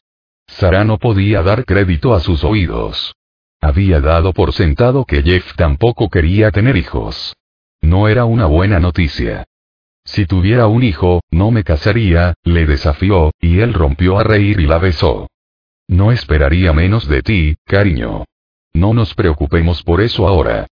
Sara 0.59 0.85
no 0.85 0.99
podía 0.99 1.43
dar 1.43 1.65
crédito 1.65 2.15
a 2.15 2.21
sus 2.21 2.45
oídos. 2.45 3.15
Había 3.61 4.01
dado 4.01 4.33
por 4.33 4.53
sentado 4.53 5.05
que 5.05 5.23
Jeff 5.23 5.55
tampoco 5.55 6.09
quería 6.09 6.51
tener 6.51 6.77
hijos. 6.77 7.35
No 7.81 8.09
era 8.09 8.25
una 8.25 8.47
buena 8.47 8.81
noticia. 8.81 9.45
Si 10.05 10.27
tuviera 10.27 10.67
un 10.67 10.83
hijo, 10.83 11.21
no 11.31 11.51
me 11.51 11.63
casaría, 11.63 12.35
le 12.43 12.67
desafió, 12.67 13.31
y 13.41 13.61
él 13.61 13.75
rompió 13.75 14.19
a 14.19 14.25
reír 14.25 14.61
y 14.61 14.67
la 14.67 14.79
besó. 14.79 15.29
No 15.89 16.11
esperaría 16.13 16.73
menos 16.73 17.07
de 17.07 17.23
ti, 17.23 17.57
cariño. 17.65 18.25
No 18.73 18.95
nos 18.95 19.15
preocupemos 19.15 19.83
por 19.83 20.01
eso 20.01 20.27
ahora. 20.27 20.67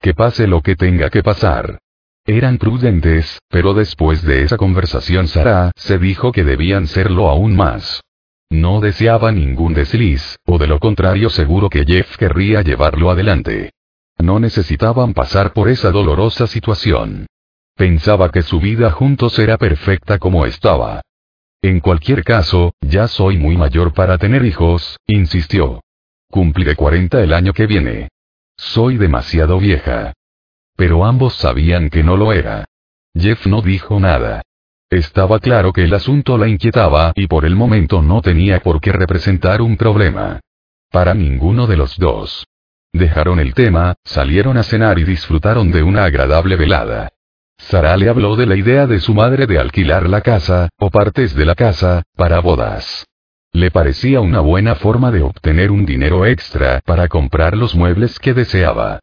Que 0.00 0.14
pase 0.14 0.46
lo 0.46 0.60
que 0.60 0.76
tenga 0.76 1.10
que 1.10 1.22
pasar. 1.22 1.78
Eran 2.26 2.58
prudentes, 2.58 3.38
pero 3.48 3.74
después 3.74 4.22
de 4.22 4.42
esa 4.42 4.56
conversación 4.56 5.28
Sara 5.28 5.72
se 5.76 5.98
dijo 5.98 6.32
que 6.32 6.44
debían 6.44 6.86
serlo 6.86 7.28
aún 7.28 7.56
más. 7.56 8.02
No 8.54 8.80
deseaba 8.80 9.32
ningún 9.32 9.74
desliz, 9.74 10.38
o 10.46 10.58
de 10.58 10.68
lo 10.68 10.78
contrario 10.78 11.28
seguro 11.28 11.68
que 11.68 11.84
Jeff 11.84 12.16
querría 12.16 12.62
llevarlo 12.62 13.10
adelante. 13.10 13.72
No 14.16 14.38
necesitaban 14.38 15.12
pasar 15.12 15.52
por 15.52 15.68
esa 15.68 15.90
dolorosa 15.90 16.46
situación. 16.46 17.26
Pensaba 17.74 18.30
que 18.30 18.42
su 18.42 18.60
vida 18.60 18.92
juntos 18.92 19.40
era 19.40 19.58
perfecta 19.58 20.18
como 20.18 20.46
estaba. 20.46 21.02
En 21.62 21.80
cualquier 21.80 22.22
caso, 22.22 22.74
ya 22.80 23.08
soy 23.08 23.38
muy 23.38 23.56
mayor 23.56 23.92
para 23.92 24.18
tener 24.18 24.44
hijos, 24.44 25.00
insistió. 25.08 25.82
Cumpliré 26.30 26.76
40 26.76 27.24
el 27.24 27.32
año 27.32 27.52
que 27.54 27.66
viene. 27.66 28.08
Soy 28.56 28.98
demasiado 28.98 29.58
vieja. 29.58 30.12
Pero 30.76 31.04
ambos 31.04 31.34
sabían 31.34 31.90
que 31.90 32.04
no 32.04 32.16
lo 32.16 32.32
era. 32.32 32.66
Jeff 33.18 33.46
no 33.46 33.62
dijo 33.62 33.98
nada. 33.98 34.42
Estaba 34.94 35.40
claro 35.40 35.72
que 35.72 35.82
el 35.82 35.92
asunto 35.92 36.38
la 36.38 36.46
inquietaba 36.46 37.12
y 37.16 37.26
por 37.26 37.44
el 37.44 37.56
momento 37.56 38.00
no 38.00 38.22
tenía 38.22 38.60
por 38.60 38.80
qué 38.80 38.92
representar 38.92 39.60
un 39.60 39.76
problema. 39.76 40.38
Para 40.92 41.14
ninguno 41.14 41.66
de 41.66 41.76
los 41.76 41.98
dos. 41.98 42.46
Dejaron 42.92 43.40
el 43.40 43.54
tema, 43.54 43.96
salieron 44.04 44.56
a 44.56 44.62
cenar 44.62 45.00
y 45.00 45.04
disfrutaron 45.04 45.72
de 45.72 45.82
una 45.82 46.04
agradable 46.04 46.54
velada. 46.54 47.08
Sara 47.58 47.96
le 47.96 48.08
habló 48.08 48.36
de 48.36 48.46
la 48.46 48.54
idea 48.54 48.86
de 48.86 49.00
su 49.00 49.14
madre 49.14 49.48
de 49.48 49.58
alquilar 49.58 50.08
la 50.08 50.20
casa, 50.20 50.68
o 50.78 50.90
partes 50.90 51.34
de 51.34 51.44
la 51.44 51.56
casa, 51.56 52.04
para 52.14 52.38
bodas. 52.38 53.04
Le 53.50 53.72
parecía 53.72 54.20
una 54.20 54.38
buena 54.38 54.76
forma 54.76 55.10
de 55.10 55.22
obtener 55.22 55.72
un 55.72 55.84
dinero 55.84 56.24
extra 56.24 56.80
para 56.84 57.08
comprar 57.08 57.56
los 57.56 57.74
muebles 57.74 58.20
que 58.20 58.32
deseaba. 58.32 59.00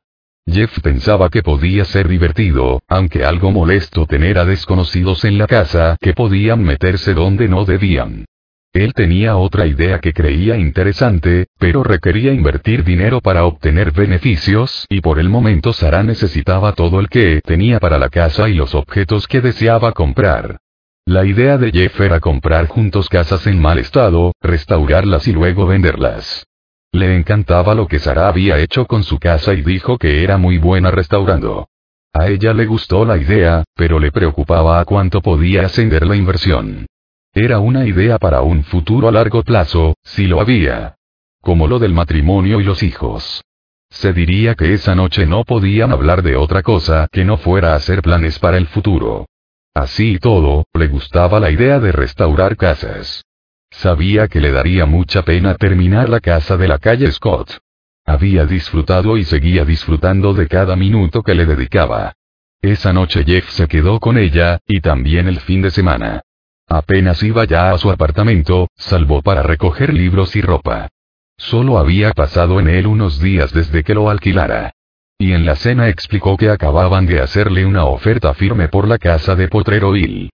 Jeff 0.48 0.80
pensaba 0.82 1.30
que 1.30 1.44
podía 1.44 1.86
ser 1.86 2.08
divertido, 2.08 2.82
aunque 2.88 3.24
algo 3.24 3.52
molesto 3.52 4.06
tener 4.06 4.38
a 4.38 4.46
desconocidos 4.46 5.24
en 5.24 5.38
la 5.38 5.48
casa 5.48 5.98
que 6.00 6.14
podían 6.14 6.64
meterse 6.64 7.14
donde 7.14 7.48
no 7.48 7.64
debían. 7.64 8.26
Él 8.74 8.94
tenía 8.94 9.36
otra 9.36 9.68
idea 9.68 10.00
que 10.00 10.14
creía 10.14 10.58
interesante, 10.58 11.48
pero 11.60 11.84
requería 11.84 12.34
invertir 12.34 12.84
dinero 12.86 13.20
para 13.20 13.46
obtener 13.46 13.92
beneficios 13.92 14.86
y 14.90 15.02
por 15.02 15.20
el 15.20 15.30
momento 15.30 15.74
Sara 15.74 16.04
necesitaba 16.04 16.74
todo 16.74 17.00
el 17.02 17.10
que 17.10 17.42
tenía 17.42 17.80
para 17.80 18.00
la 18.00 18.10
casa 18.10 18.48
y 18.48 18.54
los 18.54 18.74
objetos 18.74 19.28
que 19.28 19.42
deseaba 19.42 19.92
comprar. 19.92 20.58
La 21.06 21.26
idea 21.26 21.58
de 21.58 21.72
Jeff 21.72 22.00
era 22.00 22.20
comprar 22.20 22.68
juntos 22.68 23.10
casas 23.10 23.46
en 23.46 23.60
mal 23.60 23.78
estado, 23.78 24.32
restaurarlas 24.40 25.28
y 25.28 25.34
luego 25.34 25.66
venderlas. 25.66 26.46
Le 26.94 27.16
encantaba 27.16 27.74
lo 27.74 27.88
que 27.88 28.00
Sara 28.00 28.28
había 28.28 28.60
hecho 28.60 28.86
con 28.86 29.04
su 29.04 29.18
casa 29.18 29.54
y 29.54 29.62
dijo 29.62 29.98
que 29.98 30.24
era 30.24 30.38
muy 30.38 30.58
buena 30.58 30.92
restaurando. 30.92 31.70
A 32.14 32.28
ella 32.28 32.54
le 32.54 32.66
gustó 32.66 33.06
la 33.06 33.18
idea, 33.18 33.64
pero 33.76 33.98
le 33.98 34.12
preocupaba 34.12 34.82
a 34.82 34.86
cuánto 34.86 35.22
podía 35.22 35.66
ascender 35.66 36.06
la 36.06 36.18
inversión. 36.18 36.86
Era 37.34 37.60
una 37.60 37.88
idea 37.88 38.18
para 38.20 38.42
un 38.42 38.66
futuro 38.66 39.08
a 39.08 39.12
largo 39.14 39.42
plazo, 39.44 39.96
si 40.04 40.28
lo 40.28 40.42
había. 40.42 40.96
Como 41.42 41.68
lo 41.68 41.80
del 41.80 41.94
matrimonio 41.94 42.60
y 42.60 42.66
los 42.66 42.84
hijos. 42.84 43.42
Se 43.90 44.12
diría 44.12 44.56
que 44.56 44.74
esa 44.74 44.94
noche 44.94 45.26
no 45.26 45.46
podían 45.46 45.94
hablar 45.94 46.22
de 46.22 46.36
otra 46.36 46.62
cosa 46.62 47.08
que 47.10 47.24
no 47.24 47.38
fuera 47.38 47.76
hacer 47.76 48.02
planes 48.02 48.38
para 48.40 48.58
el 48.58 48.68
futuro. 48.68 49.28
Así 49.74 50.16
y 50.16 50.20
todo, 50.20 50.66
le 50.74 50.88
gustaba 50.88 51.40
la 51.40 51.52
idea 51.52 51.80
de 51.80 51.94
restaurar 51.94 52.58
casas. 52.58 53.24
Sabía 53.72 54.28
que 54.28 54.40
le 54.40 54.52
daría 54.52 54.86
mucha 54.86 55.24
pena 55.24 55.56
terminar 55.56 56.10
la 56.10 56.20
casa 56.20 56.58
de 56.58 56.68
la 56.68 56.78
calle 56.78 57.12
Scott. 57.12 57.60
Había 58.06 58.46
disfrutado 58.46 59.18
y 59.18 59.24
seguía 59.24 59.66
disfrutando 59.66 60.34
de 60.34 60.48
cada 60.48 60.76
minuto 60.76 61.24
que 61.24 61.34
le 61.34 61.46
dedicaba. 61.46 62.14
Esa 62.62 62.94
noche 62.94 63.24
Jeff 63.26 63.50
se 63.50 63.68
quedó 63.68 64.00
con 64.00 64.18
ella, 64.18 64.60
y 64.68 64.82
también 64.82 65.28
el 65.28 65.40
fin 65.40 65.62
de 65.62 65.72
semana. 65.72 66.22
Apenas 66.68 67.24
iba 67.24 67.44
ya 67.46 67.72
a 67.72 67.78
su 67.78 67.90
apartamento, 67.90 68.68
salvo 68.76 69.22
para 69.22 69.42
recoger 69.42 69.94
libros 69.94 70.36
y 70.36 70.42
ropa. 70.42 70.90
Solo 71.38 71.80
había 71.80 72.12
pasado 72.12 72.60
en 72.60 72.68
él 72.68 72.86
unos 72.86 73.20
días 73.20 73.52
desde 73.52 73.84
que 73.84 73.96
lo 73.96 74.10
alquilara. 74.10 74.74
Y 75.18 75.34
en 75.34 75.46
la 75.46 75.56
cena 75.56 75.90
explicó 75.90 76.38
que 76.38 76.50
acababan 76.50 77.06
de 77.08 77.20
hacerle 77.20 77.66
una 77.66 77.86
oferta 77.86 78.34
firme 78.34 78.68
por 78.68 78.88
la 78.88 78.98
casa 78.98 79.36
de 79.36 79.48
Potrero 79.48 79.96
Hill. 79.96 80.30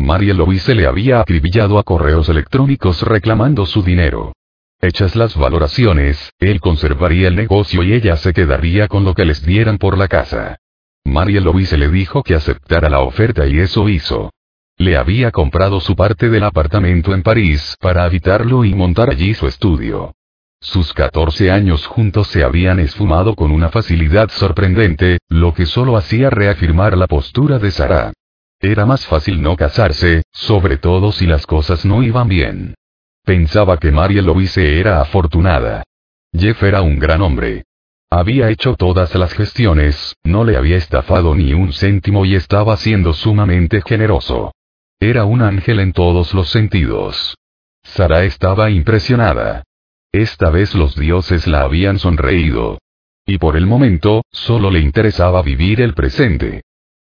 María 0.00 0.32
Louise 0.32 0.74
le 0.74 0.86
había 0.86 1.20
acribillado 1.20 1.78
a 1.78 1.82
correos 1.82 2.30
electrónicos 2.30 3.02
reclamando 3.02 3.66
su 3.66 3.82
dinero. 3.82 4.32
Hechas 4.80 5.14
las 5.14 5.36
valoraciones, 5.36 6.32
él 6.38 6.58
conservaría 6.58 7.28
el 7.28 7.36
negocio 7.36 7.82
y 7.82 7.92
ella 7.92 8.16
se 8.16 8.32
quedaría 8.32 8.88
con 8.88 9.04
lo 9.04 9.12
que 9.12 9.26
les 9.26 9.44
dieran 9.44 9.76
por 9.76 9.98
la 9.98 10.08
casa. 10.08 10.56
María 11.04 11.42
Louise 11.42 11.76
le 11.76 11.90
dijo 11.90 12.22
que 12.22 12.34
aceptara 12.34 12.88
la 12.88 13.00
oferta 13.00 13.46
y 13.46 13.58
eso 13.58 13.90
hizo. 13.90 14.32
Le 14.78 14.96
había 14.96 15.30
comprado 15.32 15.80
su 15.80 15.94
parte 15.94 16.30
del 16.30 16.44
apartamento 16.44 17.12
en 17.12 17.22
París 17.22 17.76
para 17.78 18.04
habitarlo 18.04 18.64
y 18.64 18.74
montar 18.74 19.10
allí 19.10 19.34
su 19.34 19.46
estudio. 19.46 20.14
Sus 20.62 20.94
14 20.94 21.50
años 21.50 21.86
juntos 21.86 22.28
se 22.28 22.42
habían 22.42 22.80
esfumado 22.80 23.34
con 23.34 23.50
una 23.50 23.68
facilidad 23.68 24.30
sorprendente, 24.30 25.18
lo 25.28 25.52
que 25.52 25.66
solo 25.66 25.98
hacía 25.98 26.30
reafirmar 26.30 26.96
la 26.96 27.06
postura 27.06 27.58
de 27.58 27.70
Sara. 27.70 28.12
Era 28.60 28.84
más 28.84 29.06
fácil 29.06 29.40
no 29.40 29.56
casarse, 29.56 30.22
sobre 30.32 30.76
todo 30.76 31.12
si 31.12 31.26
las 31.26 31.46
cosas 31.46 31.86
no 31.86 32.02
iban 32.02 32.28
bien. 32.28 32.74
Pensaba 33.24 33.78
que 33.78 33.90
Marie 33.90 34.20
Louise 34.20 34.78
era 34.78 35.00
afortunada. 35.00 35.82
Jeff 36.32 36.62
era 36.62 36.82
un 36.82 36.98
gran 36.98 37.22
hombre. 37.22 37.64
Había 38.10 38.50
hecho 38.50 38.74
todas 38.74 39.14
las 39.14 39.32
gestiones, 39.32 40.16
no 40.24 40.44
le 40.44 40.56
había 40.56 40.76
estafado 40.76 41.34
ni 41.34 41.54
un 41.54 41.72
céntimo 41.72 42.24
y 42.26 42.34
estaba 42.34 42.76
siendo 42.76 43.14
sumamente 43.14 43.82
generoso. 43.82 44.52
Era 44.98 45.24
un 45.24 45.40
ángel 45.40 45.80
en 45.80 45.92
todos 45.92 46.34
los 46.34 46.50
sentidos. 46.50 47.36
Sara 47.82 48.24
estaba 48.24 48.70
impresionada. 48.70 49.64
Esta 50.12 50.50
vez 50.50 50.74
los 50.74 50.96
dioses 50.96 51.46
la 51.46 51.62
habían 51.62 51.98
sonreído. 51.98 52.78
Y 53.24 53.38
por 53.38 53.56
el 53.56 53.66
momento, 53.66 54.22
solo 54.30 54.70
le 54.70 54.80
interesaba 54.80 55.40
vivir 55.40 55.80
el 55.80 55.94
presente. 55.94 56.62